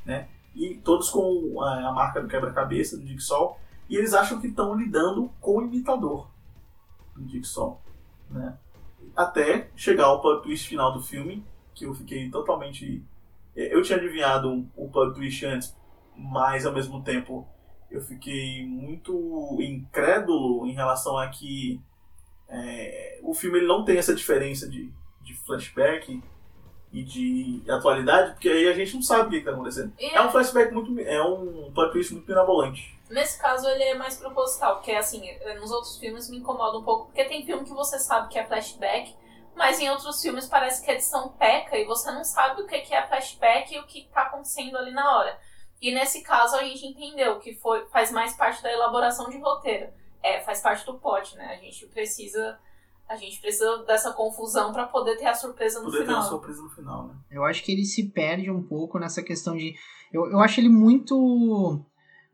né? 0.04 0.28
E 0.54 0.76
todos 0.76 1.10
com 1.10 1.60
a, 1.60 1.88
a 1.88 1.92
marca 1.92 2.20
do 2.20 2.28
quebra-cabeça 2.28 2.96
do 2.96 3.06
Jigsaw. 3.06 3.58
E 3.88 3.96
eles 3.96 4.14
acham 4.14 4.40
que 4.40 4.48
estão 4.48 4.74
lidando 4.74 5.30
com 5.40 5.58
o 5.58 5.62
imitador 5.62 6.28
do 7.14 7.28
Jigsaw, 7.28 7.80
né? 8.30 8.56
Até 9.14 9.70
chegar 9.74 10.04
ao 10.04 10.20
plot 10.20 10.42
twist 10.42 10.68
final 10.68 10.92
do 10.92 11.02
filme, 11.02 11.44
que 11.74 11.84
eu 11.86 11.94
fiquei 11.94 12.30
totalmente. 12.30 13.02
Eu 13.54 13.82
tinha 13.82 13.98
adivinhado 13.98 14.68
o 14.76 14.88
plot 14.90 15.14
twist 15.14 15.44
antes, 15.46 15.74
mas 16.14 16.66
ao 16.66 16.72
mesmo 16.72 17.02
tempo 17.02 17.48
eu 17.90 18.00
fiquei 18.00 18.66
muito 18.66 19.56
incrédulo 19.60 20.66
em 20.66 20.72
relação 20.72 21.16
a 21.16 21.28
que 21.28 21.80
é, 22.48 23.18
o 23.22 23.34
filme 23.34 23.58
ele 23.58 23.66
não 23.66 23.84
tem 23.84 23.98
essa 23.98 24.14
diferença 24.14 24.68
de, 24.68 24.92
de 25.22 25.34
flashback 25.34 26.22
e 26.92 27.02
de 27.02 27.62
atualidade, 27.70 28.32
porque 28.32 28.48
aí 28.48 28.68
a 28.68 28.72
gente 28.72 28.94
não 28.94 29.02
sabe 29.02 29.26
o 29.26 29.30
que 29.30 29.36
está 29.36 29.50
acontecendo. 29.50 29.92
E 29.98 30.06
É 30.06 30.22
um 30.22 30.30
flashback 30.30 30.72
muito. 30.72 30.98
É 31.00 31.22
um 31.22 31.70
plot 31.72 31.92
twist 31.92 32.12
muito 32.12 32.26
mirabolante. 32.26 32.95
Nesse 33.08 33.40
caso, 33.40 33.68
ele 33.68 33.84
é 33.84 33.94
mais 33.94 34.16
proposital, 34.16 34.76
porque 34.76 34.92
assim, 34.92 35.22
nos 35.60 35.70
outros 35.70 35.96
filmes 35.98 36.28
me 36.28 36.38
incomoda 36.38 36.78
um 36.78 36.82
pouco, 36.82 37.06
porque 37.06 37.24
tem 37.24 37.44
filme 37.46 37.64
que 37.64 37.72
você 37.72 37.98
sabe 37.98 38.28
que 38.28 38.38
é 38.38 38.44
flashback, 38.46 39.14
mas 39.54 39.80
em 39.80 39.88
outros 39.88 40.20
filmes 40.20 40.46
parece 40.46 40.84
que 40.84 40.90
a 40.90 40.94
edição 40.94 41.28
peca 41.30 41.78
e 41.78 41.84
você 41.84 42.10
não 42.10 42.24
sabe 42.24 42.62
o 42.62 42.66
que 42.66 42.74
é 42.74 43.06
flashback 43.06 43.74
e 43.74 43.78
o 43.78 43.86
que 43.86 44.08
tá 44.12 44.22
acontecendo 44.22 44.76
ali 44.76 44.92
na 44.92 45.18
hora. 45.18 45.38
E 45.80 45.94
nesse 45.94 46.22
caso 46.22 46.56
a 46.56 46.64
gente 46.64 46.86
entendeu 46.86 47.38
que 47.38 47.54
foi, 47.54 47.86
faz 47.88 48.10
mais 48.10 48.34
parte 48.34 48.62
da 48.62 48.72
elaboração 48.72 49.30
de 49.30 49.38
roteiro. 49.38 49.92
É, 50.22 50.40
faz 50.40 50.60
parte 50.60 50.84
do 50.84 50.98
pote, 50.98 51.36
né? 51.36 51.54
A 51.54 51.56
gente 51.64 51.86
precisa 51.86 52.58
a 53.08 53.14
gente 53.14 53.40
precisa 53.40 53.84
dessa 53.84 54.12
confusão 54.12 54.72
para 54.72 54.86
poder 54.86 55.16
ter 55.16 55.26
a 55.26 55.34
surpresa 55.34 55.78
no 55.78 55.84
Poder 55.84 55.98
ter 55.98 56.04
final. 56.06 56.20
uma 56.20 56.28
surpresa 56.28 56.62
no 56.62 56.70
final, 56.70 57.06
né? 57.06 57.14
Eu 57.30 57.44
acho 57.44 57.62
que 57.62 57.70
ele 57.70 57.84
se 57.84 58.10
perde 58.10 58.50
um 58.50 58.62
pouco 58.62 58.98
nessa 58.98 59.22
questão 59.22 59.56
de. 59.56 59.74
Eu, 60.12 60.28
eu 60.28 60.40
acho 60.40 60.58
ele 60.58 60.68
muito. 60.68 61.84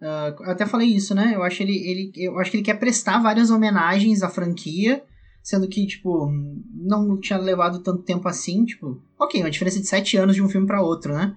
Eu 0.03 0.51
até 0.51 0.67
falei 0.67 0.89
isso, 0.89 1.15
né? 1.15 1.33
Eu 1.35 1.43
acho 1.43 1.63
ele, 1.63 1.77
ele. 1.77 2.13
Eu 2.17 2.39
acho 2.39 2.51
que 2.51 2.57
ele 2.57 2.65
quer 2.65 2.75
prestar 2.79 3.23
várias 3.23 3.51
homenagens 3.51 4.23
à 4.23 4.29
franquia, 4.29 5.03
sendo 5.43 5.69
que, 5.69 5.87
tipo, 5.87 6.29
não 6.75 7.19
tinha 7.21 7.39
levado 7.39 7.81
tanto 7.83 8.03
tempo 8.03 8.29
assim, 8.29 8.65
tipo. 8.65 9.01
Ok, 9.19 9.41
uma 9.41 9.51
diferença 9.51 9.81
de 9.81 9.87
sete 9.87 10.17
anos 10.17 10.35
de 10.35 10.43
um 10.43 10.49
filme 10.49 10.67
para 10.67 10.83
outro, 10.83 11.15
né? 11.15 11.37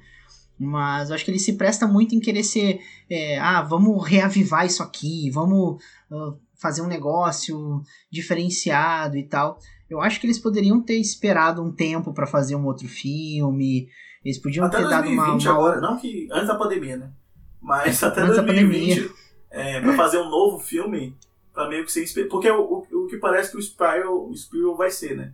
Mas 0.58 1.10
eu 1.10 1.16
acho 1.16 1.26
que 1.26 1.32
ele 1.32 1.40
se 1.40 1.54
presta 1.54 1.86
muito 1.86 2.16
em 2.16 2.20
querer 2.20 2.44
ser. 2.44 2.80
é, 3.10 3.38
ah, 3.40 3.62
vamos 3.62 4.04
reavivar 4.08 4.66
isso 4.66 4.82
aqui, 4.82 5.30
vamos 5.30 5.84
ah, 6.12 6.34
fazer 6.56 6.82
um 6.82 6.88
negócio 6.88 7.82
diferenciado 8.12 9.18
e 9.18 9.24
tal. 9.24 9.60
Eu 9.90 10.02
acho 10.02 10.20
que 10.20 10.26
eles 10.26 10.40
poderiam 10.40 10.82
ter 10.82 10.98
esperado 10.98 11.62
um 11.64 11.72
tempo 11.72 12.14
pra 12.14 12.26
fazer 12.26 12.56
um 12.56 12.66
outro 12.66 12.88
filme. 12.88 13.88
Eles 14.24 14.40
podiam 14.40 14.66
Até 14.66 14.78
ter 14.78 14.90
dado 14.90 15.08
uma. 15.10 15.26
2020 15.26 15.44
uma- 15.48 15.54
agora, 15.54 15.82
não 15.82 15.98
que 15.98 16.28
antes 16.32 16.48
da 16.48 16.56
pandemia, 16.56 16.98
né? 16.98 17.12
Mas 17.66 18.04
até 18.04 18.22
da 18.22 18.28
2020, 18.28 19.12
é, 19.50 19.82
pra 19.82 19.96
fazer 19.96 20.20
um 20.20 20.30
novo 20.30 20.60
filme, 20.60 21.16
pra 21.52 21.68
meio 21.68 21.84
que 21.84 21.92
ser 21.92 22.30
Porque 22.30 22.50
o, 22.52 22.62
o, 22.92 23.04
o 23.06 23.08
que 23.08 23.18
parece 23.18 23.52
que 23.52 23.58
o 23.58 23.62
Spiral, 23.62 24.30
o 24.30 24.36
Spiral 24.38 24.76
vai 24.76 24.92
ser, 24.92 25.18
né? 25.18 25.34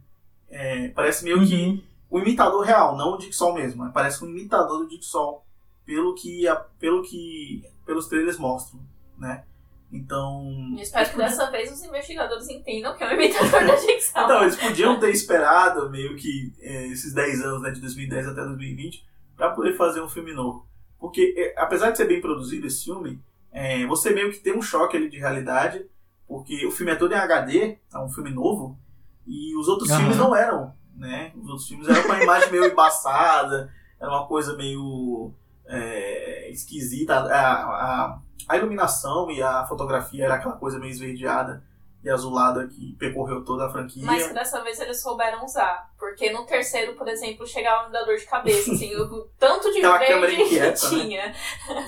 É, 0.50 0.88
parece 0.90 1.24
meio 1.26 1.46
que 1.46 1.56
Uhum. 1.56 1.82
o 2.10 2.20
imitador 2.20 2.62
real, 2.64 2.96
não 2.98 3.14
o 3.14 3.18
Dick 3.18 3.36
Sol 3.36 3.54
mesmo. 3.54 3.84
mas 3.84 3.94
Parece 3.94 4.24
um 4.24 4.30
imitador 4.30 4.80
do 4.80 4.88
Dick 4.88 5.04
Sol, 5.06 5.46
pelo 5.86 6.16
que, 6.16 6.48
a- 6.48 6.56
pelo 6.80 7.02
que 7.04 7.64
pelos 7.86 8.08
trailers 8.08 8.38
mostram, 8.38 8.80
né? 9.18 9.44
Então. 9.92 10.72
Eu 10.78 10.84
espero 10.84 11.10
que 11.10 11.18
dessa 11.18 11.52
vez 11.52 11.70
os 11.70 11.84
investigadores 11.84 12.48
entendam 12.48 12.96
que 12.96 13.04
é 13.04 13.10
um 13.10 13.12
imitador 13.12 13.66
da 13.68 13.76
Jigsaw. 13.76 14.24
Então, 14.24 14.42
eles 14.44 14.56
podiam 14.56 14.98
ter 15.00 15.10
esperado 15.12 15.90
meio 15.90 16.16
que 16.16 16.54
é, 16.62 16.88
esses 16.88 17.14
10 17.14 17.42
anos, 17.42 17.62
né, 17.62 17.72
de 17.72 17.82
2010 17.82 18.28
até 18.28 18.42
2020, 18.46 19.06
pra 19.36 19.50
poder 19.50 19.76
fazer 19.76 20.02
um 20.02 20.08
filme 20.08 20.32
novo. 20.34 20.66
Porque, 21.02 21.34
é, 21.36 21.60
apesar 21.60 21.90
de 21.90 21.98
ser 21.98 22.06
bem 22.06 22.22
produzido 22.22 22.68
esse 22.68 22.86
filme, 22.86 23.20
é, 23.52 23.86
você 23.88 24.12
meio 24.12 24.32
que 24.32 24.40
tem 24.40 24.56
um 24.56 24.62
choque 24.62 24.96
ali 24.96 25.10
de 25.10 25.18
realidade, 25.18 25.84
porque 26.28 26.64
o 26.66 26.72
filme 26.72 26.92
é 26.92 26.96
todo 26.96 27.12
em 27.12 27.18
HD, 27.18 27.80
é 27.92 27.98
um 27.98 28.08
filme 28.08 28.30
novo, 28.30 28.78
e 29.26 29.58
os 29.58 29.68
outros 29.68 29.90
Aham. 29.90 30.00
filmes 30.00 30.18
não 30.18 30.36
eram, 30.36 30.76
né? 30.96 31.34
Os 31.36 31.50
outros 31.50 31.68
filmes 31.68 31.90
eram 31.90 32.04
com 32.04 32.12
a 32.12 32.24
imagem 32.24 32.52
meio 32.52 32.66
embaçada, 32.66 33.74
era 34.00 34.12
uma 34.12 34.28
coisa 34.28 34.56
meio 34.56 35.34
é, 35.66 36.52
esquisita. 36.52 37.16
A, 37.16 37.52
a, 37.52 38.20
a 38.48 38.58
iluminação 38.58 39.32
e 39.32 39.42
a 39.42 39.66
fotografia 39.66 40.26
era 40.26 40.36
aquela 40.36 40.56
coisa 40.56 40.78
meio 40.78 40.92
esverdeada 40.92 41.64
e 42.04 42.10
azulada 42.10 42.68
que 42.68 42.96
percorreu 42.98 43.44
toda 43.44 43.66
a 43.66 43.70
franquia. 43.70 44.06
Mas 44.06 44.28
que 44.28 44.34
dessa 44.34 44.62
vez 44.64 44.80
eles 44.80 45.02
souberam 45.02 45.46
usar. 45.46 45.92
Porque 46.00 46.32
no 46.32 46.46
terceiro, 46.46 46.96
por 46.96 47.08
exemplo, 47.08 47.46
chegava 47.46 47.88
me 47.88 47.94
dar 47.94 48.04
dor 48.04 48.18
de 48.18 48.26
cabeça, 48.26 48.72
assim, 48.72 48.96
o 48.96 49.30
tanto 49.38 49.72
de 49.72 49.80
Aquela 49.80 50.00
câmera 50.00 50.28
verde 50.28 50.38
que 50.38 50.44
inquieta, 50.44 50.90
né? 50.90 50.90
tinha. 50.90 51.34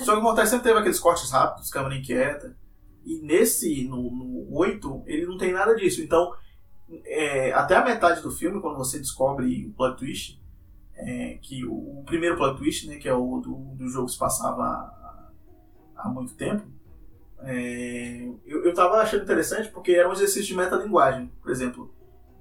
Só 0.04 0.14
que 0.14 0.20
o 0.20 0.24
Mortais 0.24 0.50
sempre 0.50 0.66
teve 0.66 0.80
aqueles 0.80 1.00
cortes 1.00 1.32
rápidos, 1.32 1.70
câmera 1.70 1.96
inquieta. 1.96 2.56
E 3.04 3.20
nesse, 3.22 3.88
no, 3.88 4.12
no 4.12 4.56
8, 4.56 5.04
ele 5.08 5.26
não 5.26 5.38
tem 5.38 5.52
nada 5.52 5.76
disso. 5.76 6.02
Então, 6.02 6.32
é, 7.06 7.52
até 7.54 7.76
a 7.76 7.84
metade 7.84 8.22
do 8.22 8.32
filme, 8.32 8.62
quando 8.62 8.78
você 8.78 9.00
descobre 9.00 9.66
o 9.66 9.74
plot 9.74 9.98
twist, 9.98 10.42
é, 10.96 11.40
que 11.42 11.66
o, 11.66 12.02
o 12.02 12.04
primeiro 12.06 12.38
plot 12.38 12.58
twist, 12.58 12.88
né, 12.88 12.98
que 12.98 13.10
é 13.10 13.14
o 13.14 13.40
do, 13.40 13.76
do 13.76 13.88
jogo 13.88 14.06
que 14.06 14.14
se 14.14 14.20
passava 14.20 14.62
há, 14.62 15.32
há 15.98 16.10
muito 16.10 16.36
tempo, 16.36 16.64
é, 17.46 18.30
eu, 18.46 18.66
eu 18.66 18.74
tava 18.74 18.98
achando 18.98 19.24
interessante 19.24 19.70
porque 19.70 19.92
era 19.92 20.08
um 20.08 20.14
exercício 20.14 20.48
de 20.48 20.56
metalinguagem. 20.56 21.32
Por 21.42 21.52
exemplo, 21.52 21.94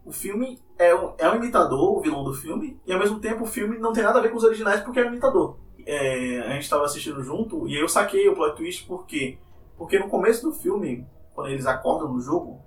o 0.04 0.12
filme 0.12 0.60
é 0.78 0.94
um, 0.94 1.14
é 1.18 1.28
um 1.28 1.36
imitador, 1.36 1.98
o 1.98 2.00
vilão 2.00 2.24
do 2.24 2.34
filme, 2.34 2.80
e 2.86 2.92
ao 2.92 2.98
mesmo 2.98 3.20
tempo 3.20 3.44
o 3.44 3.46
filme 3.46 3.78
não 3.78 3.92
tem 3.92 4.02
nada 4.02 4.18
a 4.18 4.22
ver 4.22 4.30
com 4.30 4.36
os 4.36 4.44
originais 4.44 4.80
porque 4.80 5.00
é 5.00 5.04
um 5.04 5.08
imitador. 5.08 5.58
É, 5.84 6.40
a 6.40 6.50
gente 6.50 6.62
estava 6.62 6.84
assistindo 6.84 7.22
junto 7.22 7.66
e 7.66 7.74
eu 7.74 7.88
saquei 7.88 8.28
o 8.28 8.34
plot 8.34 8.56
twist 8.56 8.86
por 8.86 9.04
quê? 9.06 9.38
Porque 9.76 9.98
no 9.98 10.08
começo 10.08 10.42
do 10.42 10.52
filme, 10.52 11.06
quando 11.34 11.50
eles 11.50 11.66
acordam 11.66 12.12
no 12.12 12.20
jogo, 12.20 12.60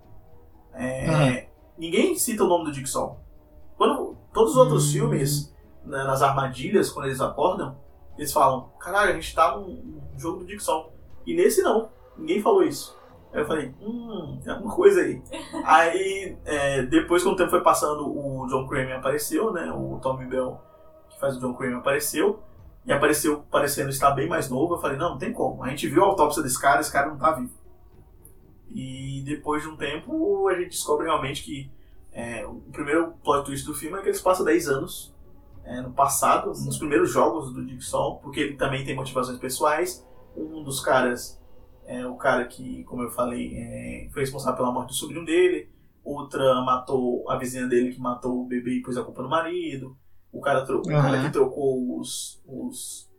é, 0.74 1.10
Aham. 1.10 1.38
ninguém 1.78 2.16
cita 2.16 2.44
o 2.44 2.48
nome 2.48 2.66
do 2.66 2.74
Jigsaw. 2.74 3.20
Quando 3.78 4.18
todos 4.34 4.52
os 4.52 4.57
outros 4.57 4.91
filmes, 4.91 5.53
né, 5.86 6.03
nas 6.03 6.22
armadilhas, 6.22 6.90
quando 6.90 7.06
eles 7.06 7.22
acordam, 7.22 7.78
eles 8.18 8.32
falam: 8.32 8.70
caralho, 8.80 9.12
a 9.12 9.16
gente 9.16 9.34
tá 9.34 9.56
num, 9.57 10.02
jogo 10.18 10.40
do 10.40 10.49
Jigsaw. 10.49 10.94
E 11.26 11.34
nesse 11.34 11.62
não, 11.62 11.90
ninguém 12.18 12.42
falou 12.42 12.64
isso. 12.64 12.98
Aí 13.34 13.42
eu 13.42 13.46
falei: 13.46 13.74
hum, 13.82 14.40
tem 14.44 14.54
alguma 14.54 14.74
coisa 14.74 15.02
aí. 15.02 15.22
aí 15.66 16.38
é, 16.46 16.84
depois, 16.84 17.24
quando 17.24 17.36
o 17.36 17.38
tempo 17.38 17.52
foi 17.52 17.62
passando, 17.62 18.08
o 18.08 18.48
John 18.48 18.68
Kramer 18.68 18.98
apareceu, 18.98 19.52
né? 19.52 19.72
O 19.72 20.00
Tommy 20.02 20.26
Bell, 20.26 20.60
que 21.10 21.20
faz 21.20 21.36
o 21.36 21.40
John 21.40 21.54
Kramer, 21.54 21.78
apareceu. 21.78 22.42
E 22.86 22.94
apareceu 22.94 23.44
parecendo 23.50 23.90
estar 23.90 24.12
bem 24.12 24.30
mais 24.30 24.50
novo. 24.50 24.76
Eu 24.76 24.78
falei, 24.78 24.96
não, 24.96 25.12
não 25.12 25.18
tem 25.18 25.34
como. 25.34 25.64
A 25.64 25.70
gente 25.70 25.88
viu 25.88 26.04
a 26.04 26.08
autópsia 26.08 26.44
desse 26.44 26.62
cara, 26.62 26.82
esse 26.82 26.92
cara 26.92 27.10
não 27.10 27.18
tá 27.18 27.32
vivo. 27.32 27.54
E 28.70 29.24
depois 29.26 29.64
de 29.64 29.70
um 29.70 29.76
tempo, 29.76 30.48
a 30.48 30.54
gente 30.54 30.70
descobre 30.70 31.08
realmente 31.08 31.44
que 31.44 31.72
é, 32.12 32.46
o 32.46 32.62
primeiro 32.72 33.14
plot 33.24 33.46
twist 33.46 33.66
do 33.66 33.74
filme 33.74 33.98
é 33.98 34.02
que 34.02 34.08
eles 34.08 34.22
passam 34.22 34.46
10 34.46 34.70
anos 34.70 35.14
é, 35.66 35.82
no 35.82 35.92
passado, 35.92 36.48
nos 36.48 36.78
primeiros 36.78 37.12
jogos 37.12 37.52
do 37.52 37.68
Jigsaw, 37.68 38.20
porque 38.20 38.40
ele 38.40 38.56
também 38.56 38.86
tem 38.86 38.96
motivações 38.96 39.38
pessoais. 39.40 40.06
Um 40.38 40.64
dos 40.64 40.80
caras 40.80 41.42
é 41.88 42.06
o 42.07 42.16
cara 42.16 42.45
que, 42.45 42.84
como 42.86 43.03
eu 43.03 43.10
falei, 43.12 43.53
é, 43.56 44.10
foi 44.12 44.22
responsável 44.24 44.57
pela 44.57 44.72
morte 44.72 44.90
do 44.90 44.94
sobrinho 44.95 45.26
dele. 45.26 45.70
Outra 46.03 46.62
matou 46.62 47.30
a 47.30 47.38
vizinha 47.38 47.68
dele 47.68 47.91
que 47.94 47.99
matou 47.99 48.41
o 48.41 48.45
bebê 48.45 48.76
e 48.78 48.82
pôs 48.82 48.98
a 48.98 49.03
culpa 49.03 49.22
no 49.24 49.30
marido. 49.30 49.95
O 50.32 50.40
cara, 50.41 50.66
tro- 50.66 50.80
o 50.80 50.84
cara 51.02 51.24
que 51.26 51.32
trocou 51.32 51.99
os, 51.99 52.41
os 52.45 53.10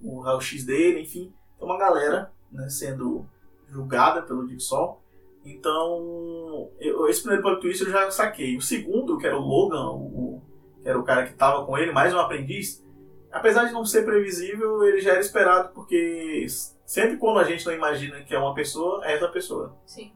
o 0.00 0.20
raio-x 0.20 0.64
dele, 0.64 1.00
enfim. 1.00 1.32
Tem 1.58 1.66
uma 1.66 1.78
galera 1.78 2.32
né, 2.50 2.68
sendo 2.68 3.24
julgada 3.68 4.22
pelo 4.22 4.46
Jigsaw. 4.48 5.00
Então, 5.44 6.70
eu- 6.78 7.08
esse 7.08 7.20
primeiro 7.22 7.42
plot 7.42 7.60
twist 7.60 7.82
eu 7.84 7.90
já 7.90 8.10
saquei. 8.10 8.56
O 8.56 8.60
segundo, 8.62 9.18
que 9.18 9.26
era 9.26 9.36
o 9.36 9.40
Logan, 9.40 9.88
o, 9.90 10.40
que 10.82 10.88
era 10.88 10.98
o 10.98 11.04
cara 11.04 11.26
que 11.26 11.34
tava 11.34 11.64
com 11.64 11.76
ele, 11.78 11.92
mais 11.92 12.12
um 12.14 12.18
aprendiz, 12.18 12.84
apesar 13.30 13.64
de 13.64 13.72
não 13.72 13.84
ser 13.84 14.04
previsível, 14.04 14.84
ele 14.84 15.00
já 15.00 15.12
era 15.12 15.20
esperado, 15.20 15.70
porque 15.72 16.44
sempre 16.92 17.16
quando 17.16 17.38
a 17.38 17.44
gente 17.44 17.64
não 17.64 17.72
imagina 17.72 18.20
que 18.20 18.34
é 18.34 18.38
uma 18.38 18.52
pessoa, 18.52 19.02
é 19.06 19.14
essa 19.14 19.26
pessoa. 19.28 19.74
Sim. 19.86 20.12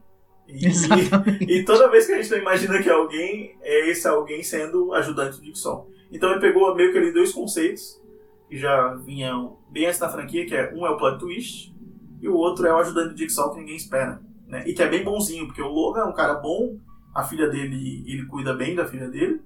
E, 0.47 0.67
e 1.59 1.65
toda 1.65 1.89
vez 1.89 2.05
que 2.05 2.13
a 2.13 2.21
gente 2.21 2.29
não 2.29 2.37
imagina 2.37 2.79
que 2.83 2.87
é 2.87 2.93
alguém, 2.93 3.57
é 3.63 3.89
esse 3.89 4.07
alguém 4.07 4.43
sendo 4.43 4.93
ajudante 4.93 5.39
do 5.39 5.45
Jigsaw. 5.45 5.89
Então 6.11 6.29
ele 6.29 6.39
pegou 6.39 6.75
meio 6.75 6.91
que 6.91 6.99
ali 6.99 7.11
dois 7.11 7.33
conceitos 7.33 7.99
que 8.47 8.55
já 8.55 8.93
vinham 8.93 9.57
bem 9.71 9.87
antes 9.87 9.99
da 9.99 10.07
franquia, 10.07 10.45
que 10.45 10.55
é 10.55 10.71
um 10.71 10.85
é 10.85 10.89
o 10.91 10.97
plot 10.97 11.17
twist 11.17 11.75
e 12.21 12.29
o 12.29 12.35
outro 12.35 12.67
é 12.67 12.71
o 12.71 12.77
ajudante 12.77 13.15
do 13.15 13.17
Jigsaw 13.17 13.51
que 13.51 13.59
ninguém 13.59 13.75
espera. 13.75 14.21
Né? 14.45 14.63
E 14.67 14.73
que 14.75 14.83
é 14.83 14.87
bem 14.87 15.03
bonzinho, 15.03 15.47
porque 15.47 15.63
o 15.63 15.67
Logan 15.67 16.01
é 16.01 16.05
um 16.05 16.13
cara 16.13 16.35
bom, 16.35 16.77
a 17.15 17.23
filha 17.23 17.49
dele, 17.49 18.03
ele 18.05 18.27
cuida 18.27 18.53
bem 18.53 18.75
da 18.75 18.85
filha 18.85 19.09
dele, 19.09 19.41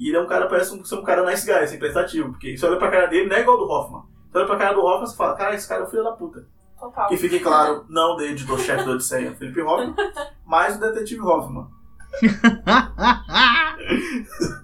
e 0.00 0.08
ele 0.08 0.16
é 0.16 0.20
um 0.20 0.26
cara, 0.26 0.46
parece 0.48 0.74
um- 0.74 0.82
ser 0.82 0.94
um 0.94 1.02
cara 1.02 1.22
nice 1.22 1.44
guy, 1.44 1.54
assim, 1.54 1.78
prestativo, 1.78 2.30
porque 2.30 2.56
você 2.56 2.64
olha 2.64 2.78
pra 2.78 2.90
cara 2.90 3.06
dele, 3.08 3.28
não 3.28 3.36
é 3.36 3.42
igual 3.42 3.58
do 3.58 3.70
Hoffman. 3.70 4.02
Você 4.30 4.38
olha 4.38 4.46
pra 4.46 4.56
cara 4.56 4.72
do 4.74 4.80
Hoffman 4.80 5.12
e 5.12 5.16
fala, 5.16 5.36
cara, 5.36 5.54
esse 5.54 5.68
cara 5.68 5.82
é 5.82 5.84
o 5.84 5.90
filho 5.90 6.02
da 6.02 6.12
puta. 6.12 6.48
Total. 6.82 7.08
Que 7.08 7.16
fique 7.16 7.38
claro, 7.38 7.84
não 7.88 8.16
do 8.16 8.24
editor-chefe 8.24 8.82
do 8.82 8.90
Odisseia, 8.90 9.36
Felipe 9.36 9.62
Hoffman, 9.62 9.94
mas 10.44 10.76
o 10.76 10.80
detetive 10.80 11.20
Hoffman. 11.20 11.68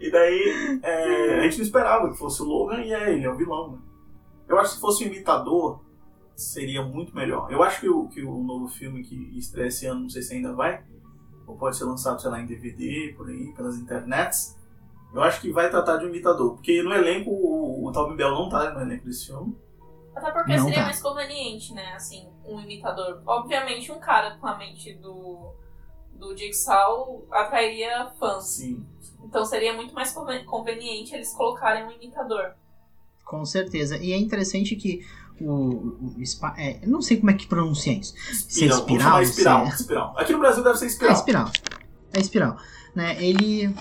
E 0.00 0.12
daí, 0.12 0.80
é, 0.82 1.40
a 1.40 1.42
gente 1.42 1.58
não 1.58 1.64
esperava 1.64 2.08
que 2.08 2.16
fosse 2.16 2.40
o 2.40 2.44
Logan 2.44 2.80
e 2.80 2.94
é 2.94 3.12
ele, 3.12 3.24
é 3.24 3.30
o 3.30 3.36
vilão. 3.36 3.72
Né? 3.72 3.78
Eu 4.48 4.58
acho 4.58 4.70
que 4.70 4.74
se 4.76 4.80
fosse 4.80 5.04
um 5.04 5.08
imitador, 5.08 5.82
seria 6.36 6.82
muito 6.82 7.14
melhor. 7.14 7.52
Eu 7.52 7.62
acho 7.62 7.80
que 7.80 7.88
o, 7.88 8.08
que 8.08 8.22
o 8.22 8.42
novo 8.42 8.68
filme 8.68 9.02
que 9.02 9.36
estreia 9.36 9.66
esse 9.66 9.86
ano, 9.86 10.02
não 10.02 10.08
sei 10.08 10.22
se 10.22 10.34
ainda 10.34 10.54
vai, 10.54 10.82
ou 11.46 11.56
pode 11.56 11.76
ser 11.76 11.84
lançado, 11.84 12.22
sei 12.22 12.30
lá, 12.30 12.40
em 12.40 12.46
DVD, 12.46 13.12
por 13.16 13.28
aí, 13.28 13.52
pelas 13.54 13.76
internets. 13.76 14.56
Eu 15.12 15.22
acho 15.22 15.40
que 15.40 15.50
vai 15.50 15.68
tratar 15.68 15.96
de 15.96 16.06
um 16.06 16.08
imitador. 16.08 16.54
Porque 16.54 16.82
no 16.82 16.94
elenco, 16.94 17.30
o, 17.30 17.88
o 17.88 17.92
Tommy 17.92 18.16
Bell 18.16 18.30
não 18.30 18.48
tá 18.48 18.72
no 18.72 18.80
elenco 18.80 19.04
desse 19.04 19.26
filme. 19.26 19.54
Até 20.18 20.30
porque 20.32 20.56
Não 20.56 20.64
seria 20.64 20.78
tá. 20.80 20.84
mais 20.86 21.00
conveniente, 21.02 21.72
né? 21.74 21.92
Assim, 21.94 22.28
um 22.44 22.60
imitador. 22.60 23.22
Obviamente, 23.26 23.90
um 23.92 23.98
cara 23.98 24.36
com 24.36 24.46
a 24.46 24.56
mente 24.58 24.94
do, 24.94 25.52
do 26.14 26.36
Jigsaw 26.36 27.24
atrairia 27.30 28.10
fãs. 28.18 28.44
Sim. 28.44 28.84
Então 29.24 29.44
seria 29.44 29.72
muito 29.74 29.94
mais 29.94 30.12
conven- 30.12 30.44
conveniente 30.44 31.14
eles 31.14 31.32
colocarem 31.34 31.84
um 31.84 31.90
imitador. 31.92 32.54
Com 33.24 33.44
certeza. 33.44 33.96
E 33.98 34.12
é 34.12 34.16
interessante 34.16 34.74
que 34.76 35.04
o. 35.40 35.50
o, 35.52 36.14
o 36.18 36.26
Spa- 36.26 36.54
é, 36.58 36.80
não 36.86 37.00
sei 37.02 37.18
como 37.18 37.30
é 37.30 37.34
que 37.34 37.46
pronuncia 37.46 37.92
isso. 37.92 38.14
Se 38.48 38.64
é 38.64 38.68
Espiral, 38.68 39.22
espiral, 39.22 39.22
espiral, 39.22 39.66
se 39.66 39.72
é- 39.72 39.74
espiral. 39.74 40.14
Aqui 40.18 40.32
no 40.32 40.38
Brasil 40.38 40.64
deve 40.64 40.78
ser 40.78 40.84
É 40.84 40.88
espiral. 40.88 41.14
espiral. 41.14 41.50
É 42.12 42.20
espiral. 42.20 42.56
Né? 42.94 43.22
Ele, 43.22 43.74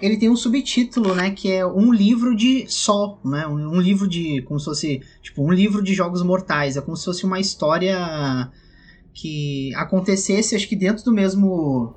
ele 0.00 0.16
tem 0.16 0.28
um 0.30 0.36
subtítulo, 0.36 1.14
né? 1.14 1.30
Que 1.30 1.50
é 1.52 1.66
um 1.66 1.92
livro 1.92 2.34
de 2.34 2.66
sol, 2.68 3.20
né? 3.24 3.46
Um, 3.46 3.76
um 3.76 3.80
livro 3.80 4.08
de. 4.08 4.42
Como 4.42 4.58
se 4.58 4.64
fosse. 4.66 5.00
Tipo, 5.22 5.42
um 5.44 5.52
livro 5.52 5.82
de 5.82 5.94
jogos 5.94 6.22
mortais. 6.22 6.76
É 6.76 6.80
como 6.80 6.96
se 6.96 7.04
fosse 7.04 7.24
uma 7.24 7.40
história 7.40 8.50
que 9.12 9.74
acontecesse, 9.74 10.54
acho 10.54 10.68
que 10.68 10.76
dentro 10.76 11.04
do 11.04 11.12
mesmo 11.12 11.94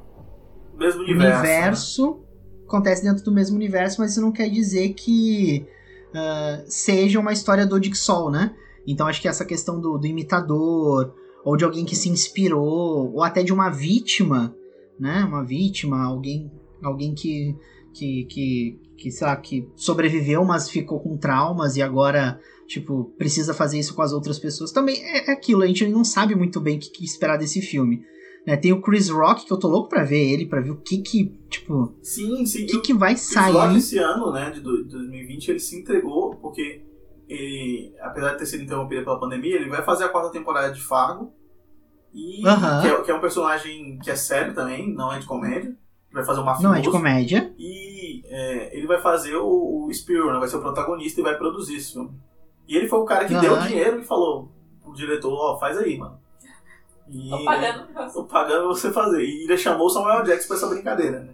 Mesmo 0.77 1.01
universo. 1.03 1.23
né? 1.23 1.39
universo. 1.39 2.19
Acontece 2.67 3.03
dentro 3.03 3.23
do 3.23 3.31
mesmo 3.31 3.55
universo, 3.55 4.01
mas 4.01 4.11
isso 4.11 4.21
não 4.21 4.31
quer 4.31 4.49
dizer 4.49 4.89
que 4.93 5.65
ah, 6.13 6.63
seja 6.67 7.19
uma 7.19 7.31
história 7.33 7.65
do 7.65 7.79
Dixol, 7.79 8.31
né? 8.31 8.53
Então 8.87 9.07
acho 9.07 9.21
que 9.21 9.27
essa 9.27 9.45
questão 9.45 9.79
do, 9.79 9.97
do 9.97 10.07
imitador, 10.07 11.13
ou 11.45 11.55
de 11.55 11.63
alguém 11.63 11.85
que 11.85 11.95
se 11.95 12.09
inspirou, 12.09 13.13
ou 13.13 13.23
até 13.23 13.43
de 13.43 13.53
uma 13.53 13.69
vítima, 13.69 14.55
né? 14.99 15.23
Uma 15.23 15.43
vítima, 15.43 16.03
alguém, 16.03 16.51
alguém 16.83 17.13
que, 17.13 17.55
que, 17.93 18.25
que, 18.25 18.79
que, 18.97 19.11
sei 19.11 19.27
lá, 19.27 19.35
que 19.35 19.67
sobreviveu, 19.75 20.43
mas 20.43 20.69
ficou 20.69 20.99
com 20.99 21.15
traumas 21.17 21.75
e 21.77 21.81
agora, 21.81 22.39
tipo, 22.67 23.13
precisa 23.17 23.53
fazer 23.53 23.79
isso 23.79 23.93
com 23.95 24.01
as 24.01 24.11
outras 24.11 24.39
pessoas. 24.39 24.71
Também 24.71 24.95
é, 25.01 25.29
é 25.29 25.31
aquilo, 25.33 25.63
a 25.63 25.67
gente 25.67 25.85
não 25.87 26.03
sabe 26.03 26.35
muito 26.35 26.59
bem 26.59 26.77
o 26.77 26.79
que, 26.79 26.89
que 26.89 27.05
esperar 27.05 27.37
desse 27.37 27.61
filme. 27.61 28.03
Né? 28.45 28.57
Tem 28.57 28.73
o 28.73 28.81
Chris 28.81 29.07
Rock, 29.09 29.45
que 29.45 29.53
eu 29.53 29.57
tô 29.57 29.69
louco 29.69 29.87
pra 29.87 30.03
ver 30.03 30.19
ele, 30.33 30.45
pra 30.45 30.59
ver 30.59 30.71
o 30.71 30.77
que 30.81 30.97
que, 30.97 31.33
tipo, 31.49 31.95
Sim, 32.01 32.45
sim. 32.45 32.63
o 32.65 32.67
que 32.67 32.79
que 32.81 32.93
vai 32.93 33.13
Chris 33.13 33.33
Rock 33.35 33.53
sair. 33.53 33.77
esse 33.77 33.97
ano, 33.99 34.31
né, 34.33 34.51
de 34.51 34.59
do- 34.59 34.83
2020, 34.83 35.47
ele 35.49 35.59
se 35.59 35.79
entregou, 35.79 36.35
porque 36.35 36.81
ele, 37.29 37.93
apesar 38.01 38.33
de 38.33 38.39
ter 38.39 38.45
sido 38.45 38.63
interrompido 38.63 39.03
pela 39.05 39.19
pandemia, 39.19 39.55
ele 39.55 39.69
vai 39.69 39.81
fazer 39.81 40.03
a 40.03 40.09
quarta 40.09 40.29
temporada 40.31 40.73
de 40.73 40.81
Fargo. 40.81 41.31
E 42.13 42.45
Aham. 42.45 42.81
que, 42.81 42.87
é, 42.87 43.01
que 43.01 43.11
é 43.11 43.15
um 43.15 43.21
personagem 43.21 43.97
que 44.03 44.11
é 44.11 44.15
sério 44.15 44.53
também, 44.53 44.93
não 44.93 45.11
é 45.11 45.19
de 45.19 45.25
comédia. 45.25 45.75
Vai 46.13 46.23
fazer 46.23 46.39
um 46.41 46.43
mafioso. 46.43 46.67
Não 46.69 46.75
é 46.75 46.81
de 46.81 46.91
comédia. 46.91 47.53
E 47.57 48.21
é, 48.27 48.77
ele 48.77 48.85
vai 48.87 49.01
fazer 49.01 49.35
o, 49.35 49.85
o 49.87 49.93
Spiro, 49.93 50.31
né, 50.31 50.39
vai 50.39 50.47
ser 50.47 50.57
o 50.57 50.61
protagonista 50.61 51.19
e 51.19 51.23
vai 51.23 51.35
produzir 51.37 51.77
esse 51.77 51.93
filme. 51.93 52.11
E 52.67 52.77
ele 52.77 52.87
foi 52.87 52.99
o 52.99 53.05
cara 53.05 53.25
que 53.25 53.33
Aham. 53.33 53.41
deu 53.41 53.53
o 53.53 53.59
dinheiro 53.61 53.99
e 53.99 54.03
falou 54.03 54.51
pro 54.83 54.93
diretor, 54.93 55.33
ó, 55.33 55.57
faz 55.59 55.77
aí, 55.77 55.97
mano. 55.97 56.19
E, 57.09 57.29
Tô 57.29 57.43
pagando 57.43 57.87
pra 57.87 58.07
você. 58.07 58.13
Tô 58.13 58.23
pagando 58.25 58.67
você 58.67 58.91
fazer. 58.91 59.23
E 59.23 59.43
ele 59.43 59.57
chamou 59.57 59.87
o 59.87 59.89
Samuel 59.89 60.23
Jackson 60.23 60.47
pra 60.47 60.57
essa 60.57 60.67
brincadeira, 60.67 61.19
né? 61.19 61.33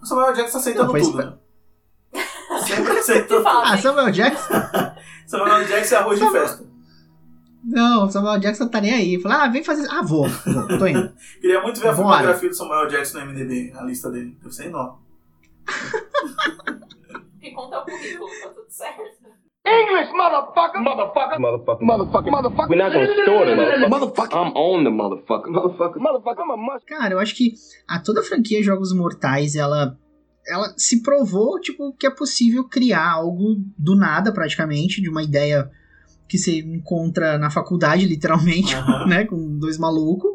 O 0.00 0.06
Samuel 0.06 0.32
Jackson 0.32 0.58
aceitando 0.58 0.92
Não, 0.92 1.00
tudo, 1.00 1.20
espe- 1.20 1.30
né? 1.30 1.38
Sempre 2.64 3.22
tudo. 3.26 3.46
Ah, 3.46 3.76
Samuel 3.76 4.10
Jackson? 4.10 4.54
Samuel 5.26 5.64
Jackson 5.66 5.94
é 5.94 5.98
arroz 5.98 6.18
de 6.18 6.30
festa. 6.30 6.64
Não, 7.62 8.10
Samuel 8.10 8.38
Jackson 8.38 8.68
tá 8.68 8.80
nem 8.80 8.92
aí. 8.92 9.20
Fala, 9.20 9.44
ah, 9.44 9.48
vem 9.48 9.62
fazer. 9.62 9.86
Ah, 9.90 10.02
vou, 10.02 10.26
vou, 10.28 10.78
tô 10.78 10.86
indo. 10.86 11.12
Queria 11.40 11.62
muito 11.62 11.80
ver 11.80 11.88
a 11.88 11.92
Bora. 11.92 12.16
fotografia 12.16 12.48
do 12.48 12.54
Samuel 12.54 12.88
Jackson 12.88 13.20
no 13.20 13.26
MDB, 13.26 13.72
a 13.76 13.82
lista 13.84 14.10
dele. 14.10 14.36
Deve 14.40 14.54
ser 14.54 14.66
enorme. 14.66 14.98
E 17.42 17.50
conta 17.52 17.80
o 17.80 17.84
currículo, 17.84 18.30
tá 18.42 18.48
tudo 18.48 18.66
certo. 18.68 19.02
English, 19.66 20.12
motherfucker. 20.12 20.80
Motherfucker. 20.80 21.38
Motherfucker. 21.38 21.86
Motherfucker. 21.86 22.30
Motherfucker. 22.30 22.68
We're 22.70 22.82
not 22.82 22.92
gonna 22.92 23.12
store 23.22 23.46
the 23.46 23.54
motherfucker. 23.54 23.88
Motherfucker. 23.88 24.34
I'm 24.34 24.52
on 24.56 24.84
the 24.84 24.90
motherfucker. 24.90 25.48
Motherfucker. 25.48 25.98
Motherfucker. 25.98 26.42
I'm 26.42 26.50
a 26.50 26.56
must. 26.56 26.86
Cara, 26.86 27.14
eu 27.14 27.18
acho 27.18 27.34
que 27.36 27.54
a 27.86 28.00
toda 28.00 28.20
a 28.20 28.24
franquia 28.24 28.62
Jogos 28.62 28.92
Mortais, 28.92 29.54
ela 29.54 29.96
ela 30.46 30.72
se 30.76 31.02
provou, 31.02 31.60
tipo, 31.60 31.92
que 31.92 32.06
é 32.06 32.10
possível 32.10 32.64
criar 32.68 33.12
algo 33.12 33.56
do 33.78 33.94
nada, 33.94 34.32
praticamente, 34.32 35.00
de 35.00 35.08
uma 35.08 35.22
ideia 35.22 35.70
que 36.30 36.38
você 36.38 36.60
encontra 36.60 37.36
na 37.36 37.50
faculdade, 37.50 38.06
literalmente, 38.06 38.72
Aham. 38.72 39.06
né, 39.10 39.24
com 39.24 39.58
dois 39.58 39.76
malucos, 39.76 40.30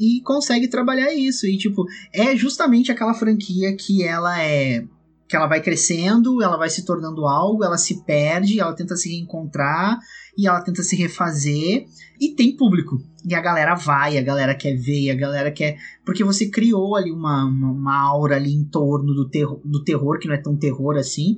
e 0.00 0.22
consegue 0.22 0.68
trabalhar 0.68 1.12
isso. 1.12 1.46
E, 1.46 1.58
tipo, 1.58 1.84
é 2.14 2.34
justamente 2.34 2.90
aquela 2.90 3.12
franquia 3.12 3.76
que 3.76 4.02
ela 4.02 4.42
é. 4.42 4.84
que 5.28 5.36
ela 5.36 5.46
vai 5.46 5.60
crescendo, 5.60 6.42
ela 6.42 6.56
vai 6.56 6.70
se 6.70 6.86
tornando 6.86 7.26
algo, 7.26 7.62
ela 7.62 7.76
se 7.76 8.02
perde, 8.04 8.58
ela 8.58 8.72
tenta 8.72 8.96
se 8.96 9.10
reencontrar 9.10 9.98
e 10.36 10.46
ela 10.46 10.62
tenta 10.62 10.82
se 10.82 10.96
refazer 10.96 11.84
e 12.18 12.34
tem 12.34 12.56
público. 12.56 12.98
E 13.28 13.34
a 13.34 13.40
galera 13.40 13.74
vai, 13.74 14.16
a 14.16 14.22
galera 14.22 14.54
quer 14.54 14.76
ver, 14.76 15.10
a 15.10 15.14
galera 15.14 15.50
quer. 15.50 15.76
Porque 16.06 16.24
você 16.24 16.48
criou 16.48 16.96
ali 16.96 17.10
uma, 17.10 17.44
uma, 17.44 17.70
uma 17.70 18.00
aura 18.00 18.36
ali 18.36 18.54
em 18.54 18.64
torno 18.64 19.12
do, 19.12 19.28
terror, 19.28 19.60
do 19.62 19.84
terror, 19.84 20.18
que 20.18 20.26
não 20.26 20.34
é 20.34 20.40
tão 20.40 20.56
terror 20.56 20.96
assim, 20.96 21.36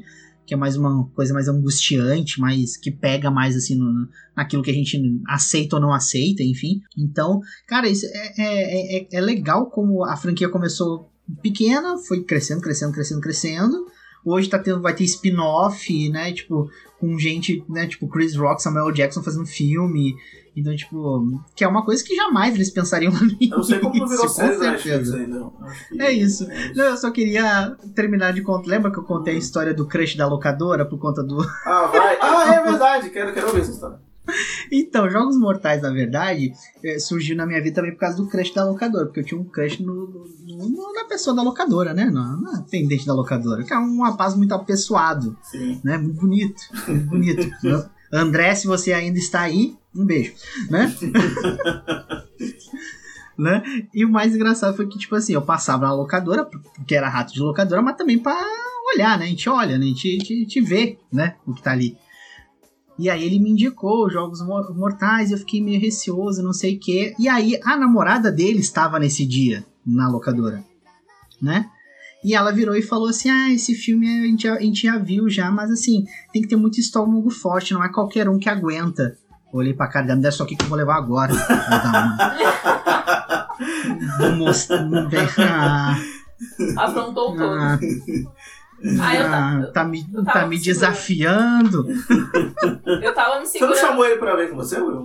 que 0.51 0.55
é 0.55 0.57
mais 0.57 0.77
uma 0.77 1.07
coisa 1.15 1.33
mais 1.33 1.47
angustiante, 1.47 2.41
mais 2.41 2.77
que 2.77 2.91
pega 2.91 3.31
mais 3.31 3.55
assim 3.55 3.77
no, 3.77 4.09
naquilo 4.37 4.65
que 4.65 4.71
a 4.73 4.75
gente 4.75 5.01
aceita 5.29 5.77
ou 5.77 5.83
não 5.83 5.95
aceita, 5.95 6.43
enfim. 6.43 6.81
Então, 6.99 7.41
cara, 7.69 7.89
isso 7.89 8.05
é, 8.05 8.33
é, 8.37 8.99
é, 8.99 9.09
é 9.13 9.21
legal 9.21 9.71
como 9.71 10.05
a 10.05 10.17
franquia 10.17 10.49
começou 10.49 11.09
pequena, 11.41 11.97
foi 11.99 12.25
crescendo, 12.25 12.61
crescendo, 12.61 12.93
crescendo, 12.93 13.21
crescendo. 13.21 13.87
Hoje 14.25 14.49
tá 14.49 14.59
tendo, 14.59 14.83
vai 14.83 14.93
ter 14.93 15.05
spin-off, 15.05 16.09
né? 16.09 16.33
Tipo, 16.33 16.69
com 16.99 17.17
gente, 17.17 17.65
né? 17.69 17.87
Tipo, 17.87 18.09
Chris 18.09 18.35
Rock, 18.35 18.61
Samuel 18.61 18.91
Jackson 18.91 19.23
fazendo 19.23 19.47
filme. 19.47 20.17
Então, 20.61 20.75
tipo, 20.77 21.43
que 21.57 21.65
é 21.65 21.69
uma 21.69 21.85
coisa 21.85 22.03
que 22.05 22.15
jamais 22.15 22.55
eles 22.55 22.71
pensariam 22.71 23.13
no 23.13 23.19
Eu 23.41 23.49
não 23.57 23.63
sei 23.63 23.79
como 23.79 23.97
não 23.97 24.07
virou 24.07 24.29
série 24.29 24.55
com 24.57 24.63
certeza. 24.63 25.19
Eu 25.19 25.53
acho 25.63 25.89
que- 25.89 26.03
É 26.03 26.13
isso. 26.13 26.47
Não, 26.77 26.85
eu 26.85 26.97
só 26.97 27.11
queria 27.11 27.77
terminar 27.95 28.33
de 28.33 28.43
contar. 28.43 28.69
Lembra 28.69 28.93
que 28.93 28.99
eu 28.99 29.05
contei 29.05 29.35
a 29.35 29.39
história 29.39 29.73
do 29.75 29.87
crush 29.87 30.17
da 30.17 30.27
locadora 30.27 30.85
por 30.85 30.99
conta 30.99 31.23
do. 31.23 31.39
Ah, 31.67 31.87
vai. 31.87 32.19
Ah, 32.21 32.55
é 32.55 32.63
verdade. 32.63 33.11
Quero, 33.11 33.33
quero 33.33 33.47
ouvir 33.49 33.61
essa 33.63 33.71
história. 33.73 33.99
Então, 34.71 35.11
Jogos 35.11 35.37
Mortais, 35.37 35.83
na 35.83 35.91
verdade, 35.91 36.53
eh, 36.85 36.99
surgiu 37.01 37.35
na 37.37 37.45
minha 37.47 37.61
vida 37.61 37.75
também 37.77 37.93
por 37.93 37.99
causa 37.99 38.17
do 38.17 38.29
crush 38.29 38.55
da 38.55 38.65
locadora. 38.65 39.07
Porque 39.07 39.21
eu 39.21 39.25
tinha 39.25 39.41
um 39.41 39.45
crush 39.45 39.81
no, 39.83 39.95
no- 40.47 40.69
no- 40.69 40.93
na 40.95 41.05
pessoa 41.05 41.35
da 41.35 41.43
locadora, 41.43 41.93
né? 41.95 42.05
Na, 42.05 42.37
na 42.37 42.59
atendente 42.59 43.07
da 43.07 43.15
locadora. 43.15 43.65
Que 43.65 43.73
é 43.73 43.79
um 43.79 44.03
rapaz 44.03 44.37
muito 44.37 44.53
apessoado, 44.55 45.37
Sim. 45.43 45.81
né? 45.83 45.99
Muito 45.99 46.21
bonito. 46.21 46.63
Muito 46.87 47.07
bonito. 47.09 47.51
André, 48.13 48.55
se 48.57 48.67
você 48.67 48.93
ainda 48.93 49.19
está 49.19 49.41
aí, 49.43 49.77
um 49.95 50.05
beijo, 50.05 50.35
né? 50.71 50.95
né? 53.39 53.63
E 53.95 54.05
o 54.05 54.11
mais 54.11 54.35
engraçado 54.35 54.77
foi 54.77 54.87
que, 54.87 54.99
tipo 54.99 55.15
assim, 55.15 55.33
eu 55.33 55.43
passava 55.43 55.87
na 55.87 55.95
locadora, 55.95 56.45
porque 56.45 56.95
era 56.95 57.09
rato 57.09 57.33
de 57.33 57.41
locadora, 57.41 57.83
mas 57.83 57.97
também 57.97 58.19
pra 58.19 58.37
olhar, 58.95 59.19
né? 59.19 59.27
A 59.27 59.29
gente 59.29 59.49
olha, 59.49 59.79
né? 59.79 59.85
A 59.85 59.89
gente, 59.89 60.09
a 60.09 60.25
gente, 60.25 60.61
a 60.61 60.65
vê, 60.65 60.99
né? 61.13 61.37
O 61.47 61.55
que 61.55 61.63
tá 61.63 61.73
ali. 61.73 61.97
E 62.99 63.09
aí 63.09 63.25
ele 63.25 63.39
me 63.39 63.51
indicou 63.51 64.07
os 64.07 64.13
Jogos 64.13 64.45
Mor- 64.45 64.77
Mortais, 64.77 65.31
eu 65.31 65.39
fiquei 65.39 65.63
meio 65.63 65.81
receoso, 65.81 66.43
não 66.43 66.53
sei 66.53 66.77
o 66.77 66.81
quê. 66.81 67.15
E 67.19 67.29
aí 67.29 67.59
a 67.65 67.77
namorada 67.77 68.31
dele 68.31 68.59
estava 68.59 68.99
nesse 68.99 69.25
dia 69.25 69.65
na 69.87 70.09
locadora, 70.09 70.63
né? 71.41 71.71
E 72.23 72.35
ela 72.35 72.53
virou 72.53 72.77
e 72.77 72.83
falou 72.83 73.09
assim: 73.09 73.31
Ah, 73.31 73.51
esse 73.51 73.75
filme 73.75 74.07
a 74.07 74.27
gente, 74.27 74.43
já- 74.43 74.55
a 74.57 74.61
gente 74.61 74.83
já 74.83 74.99
viu 74.99 75.31
já, 75.31 75.51
mas 75.51 75.71
assim, 75.71 76.05
tem 76.31 76.43
que 76.43 76.49
ter 76.49 76.57
muito 76.57 76.79
estômago 76.79 77.31
forte, 77.31 77.73
não 77.73 77.83
é 77.83 77.91
qualquer 77.91 78.29
um 78.29 78.39
que 78.39 78.51
aguenta. 78.51 79.17
Olhei 79.53 79.75
pra 79.75 79.89
cara 79.89 80.07
dela, 80.07 80.17
me 80.17 80.23
dá 80.23 80.29
isso 80.29 80.43
aqui 80.43 80.55
que 80.57 80.65
eu 80.65 80.69
vou 80.69 80.79
levar 80.79 80.97
agora. 80.97 81.33
Vou 81.33 81.41
dar 81.49 81.91
uma. 83.59 84.17
Vou 84.19 84.33
mostrar. 84.37 84.87
Ah, 85.39 85.97
Afrontou 86.79 87.37
todo. 87.37 87.43
ah, 87.43 87.79
Ah, 89.03 89.15
eu, 89.15 89.27
ah, 89.27 89.61
ta- 89.67 89.73
tá 89.73 89.85
me, 89.85 90.07
eu 90.15 90.25
tá 90.25 90.47
me 90.47 90.59
segurando. 90.59 90.65
desafiando. 90.65 91.87
eu 93.03 93.15
tava 93.15 93.41
me 93.41 93.47
Você 93.47 93.59
não 93.61 93.69
segurando. 93.69 93.77
chamou 93.77 94.05
ele 94.07 94.17
pra 94.17 94.37
ver 94.37 94.49
com 94.51 94.57
você, 94.57 94.81
Will? 94.81 95.05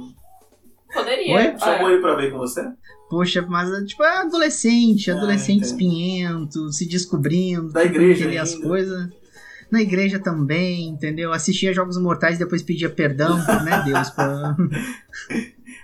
Poderia. 0.94 1.36
Oi? 1.36 1.58
Chamou 1.60 1.90
É. 1.90 1.94
ele 1.94 2.02
pra 2.02 2.16
ver 2.16 2.32
com 2.32 2.38
você? 2.38 2.64
Poxa, 3.10 3.42
mas 3.48 3.70
tipo, 3.86 4.02
é 4.04 4.18
adolescente, 4.20 5.12
adolescente 5.12 5.58
entendo. 5.58 5.66
espinhento, 5.72 6.72
se 6.72 6.88
descobrindo, 6.88 7.72
Da 7.74 7.84
igreja 7.84 8.24
entender 8.24 8.38
as 8.38 8.56
coisas. 8.56 9.10
Na 9.72 9.82
igreja 9.82 10.20
também, 10.20 10.88
entendeu? 10.88 11.32
Assistia 11.34 11.74
Jogos 11.74 11.98
Mortais 12.00 12.36
e 12.36 12.40
depois 12.40 12.62
pedia 12.62 12.90
perdão, 12.90 13.38
né, 13.64 13.82
Deus? 13.86 14.10
Pra... 14.12 14.56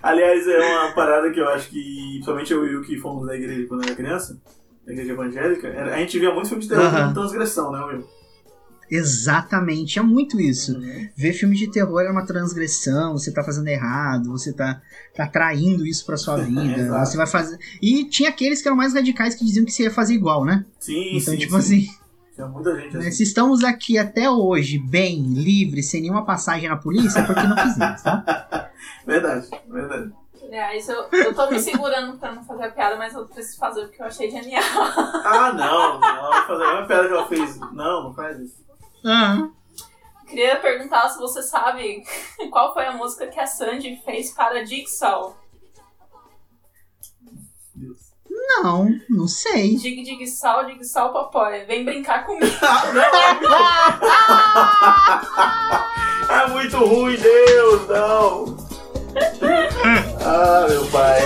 Aliás, 0.03 0.47
é 0.47 0.57
uma 0.59 0.91
parada 0.93 1.31
que 1.31 1.39
eu 1.39 1.47
acho 1.49 1.69
que, 1.69 2.09
principalmente 2.13 2.53
eu 2.53 2.65
e 2.65 2.75
o 2.75 2.81
que 2.83 2.97
fomos 2.97 3.25
da 3.27 3.35
igreja 3.35 3.67
quando 3.67 3.83
era 3.85 3.95
criança, 3.95 4.39
da 4.85 4.93
igreja 4.93 5.11
evangélica, 5.11 5.67
era- 5.67 5.95
a 5.95 5.97
gente 5.97 6.17
via 6.19 6.33
muito 6.33 6.47
filme 6.47 6.63
de 6.63 6.69
terror 6.69 6.85
Aham. 6.85 7.07
com 7.09 7.13
transgressão, 7.21 7.71
né, 7.71 7.79
Will? 7.85 8.07
Exatamente, 8.89 9.99
é 9.99 10.01
muito 10.01 10.39
isso. 10.39 10.73
Uhum. 10.77 11.07
Ver 11.15 11.31
filme 11.33 11.55
de 11.55 11.71
terror 11.71 12.01
é 12.01 12.11
uma 12.11 12.25
transgressão, 12.25 13.13
você 13.13 13.31
tá 13.31 13.41
fazendo 13.41 13.67
errado, 13.69 14.29
você 14.29 14.51
tá, 14.51 14.81
tá 15.15 15.25
traindo 15.27 15.85
isso 15.87 16.05
pra 16.05 16.17
sua 16.17 16.37
vida, 16.43 16.89
você 17.05 17.15
vai 17.15 17.25
fazer... 17.27 17.57
E 17.81 18.03
tinha 18.09 18.29
aqueles 18.29 18.61
que 18.61 18.67
eram 18.67 18.75
mais 18.75 18.93
radicais 18.93 19.33
que 19.33 19.45
diziam 19.45 19.63
que 19.65 19.71
você 19.71 19.83
ia 19.83 19.91
fazer 19.91 20.13
igual, 20.13 20.43
né? 20.43 20.65
Sim, 20.79 21.15
Então, 21.17 21.33
sim, 21.33 21.39
tipo 21.39 21.53
sim. 21.61 21.77
assim... 21.87 22.00
Muita 22.47 22.75
gente 22.75 22.97
assim. 22.97 23.11
Se 23.11 23.23
estamos 23.23 23.63
aqui 23.63 23.97
até 23.97 24.29
hoje, 24.29 24.77
bem, 24.79 25.21
livres, 25.33 25.89
sem 25.89 26.01
nenhuma 26.01 26.25
passagem 26.25 26.69
na 26.69 26.77
polícia, 26.77 27.19
é 27.19 27.23
porque 27.23 27.43
não 27.43 27.57
fizemos, 27.57 28.01
tá? 28.01 28.69
Verdade, 29.05 29.49
verdade. 29.67 30.13
Aliás, 30.43 30.87
eu, 30.89 31.07
eu 31.11 31.33
tô 31.33 31.49
me 31.49 31.59
segurando 31.59 32.17
pra 32.17 32.33
não 32.33 32.43
fazer 32.43 32.65
a 32.65 32.71
piada, 32.71 32.97
mas 32.97 33.13
eu 33.13 33.25
preciso 33.25 33.57
fazer 33.57 33.85
porque 33.85 34.01
eu 34.01 34.05
achei 34.05 34.29
genial. 34.29 34.61
Ah, 35.23 35.53
não, 35.53 35.99
não, 35.99 36.47
fazer 36.47 36.63
a 36.63 36.71
mesma 36.73 36.87
piada 36.87 37.07
que 37.07 37.13
ela 37.13 37.27
fez. 37.27 37.59
Não, 37.71 38.03
não 38.03 38.13
faz 38.13 38.39
isso. 38.39 38.57
Ah, 39.05 39.49
Queria 40.31 40.57
perguntar 40.57 41.09
se 41.09 41.19
você 41.19 41.41
sabe 41.41 42.03
qual 42.49 42.73
foi 42.73 42.85
a 42.85 42.93
música 42.93 43.27
que 43.27 43.39
a 43.39 43.45
Sandy 43.45 44.01
fez 44.05 44.31
para 44.31 44.65
Jigsaw. 44.65 45.35
Não, 48.63 48.89
não 49.09 49.27
sei. 49.27 49.75
Dig 49.75 50.03
Dig 50.03 50.27
Sal, 50.27 50.65
Dig 50.65 50.83
Sal 50.83 51.11
Papai. 51.13 51.65
Vem 51.65 51.83
brincar 51.85 52.25
comigo. 52.25 52.45
É 56.29 56.47
muito 56.47 56.77
ruim, 56.77 57.17
Deus, 57.17 57.87
não! 57.89 58.57
Ah, 60.23 60.65
meu 60.69 60.85
pai. 60.85 61.19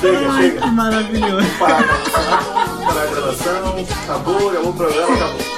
Chega, 0.00 0.30
Ai, 0.30 0.42
chega. 0.42 0.60
que 0.60 0.66
maravilhoso. 0.70 1.46
Para 1.58 1.82
para 1.82 3.02
a 3.02 3.06
gravação. 3.06 3.74
Acabou, 4.04 4.50
acabou 4.50 4.70
o 4.70 4.74
programa, 4.74 5.14
acabou. 5.16 5.53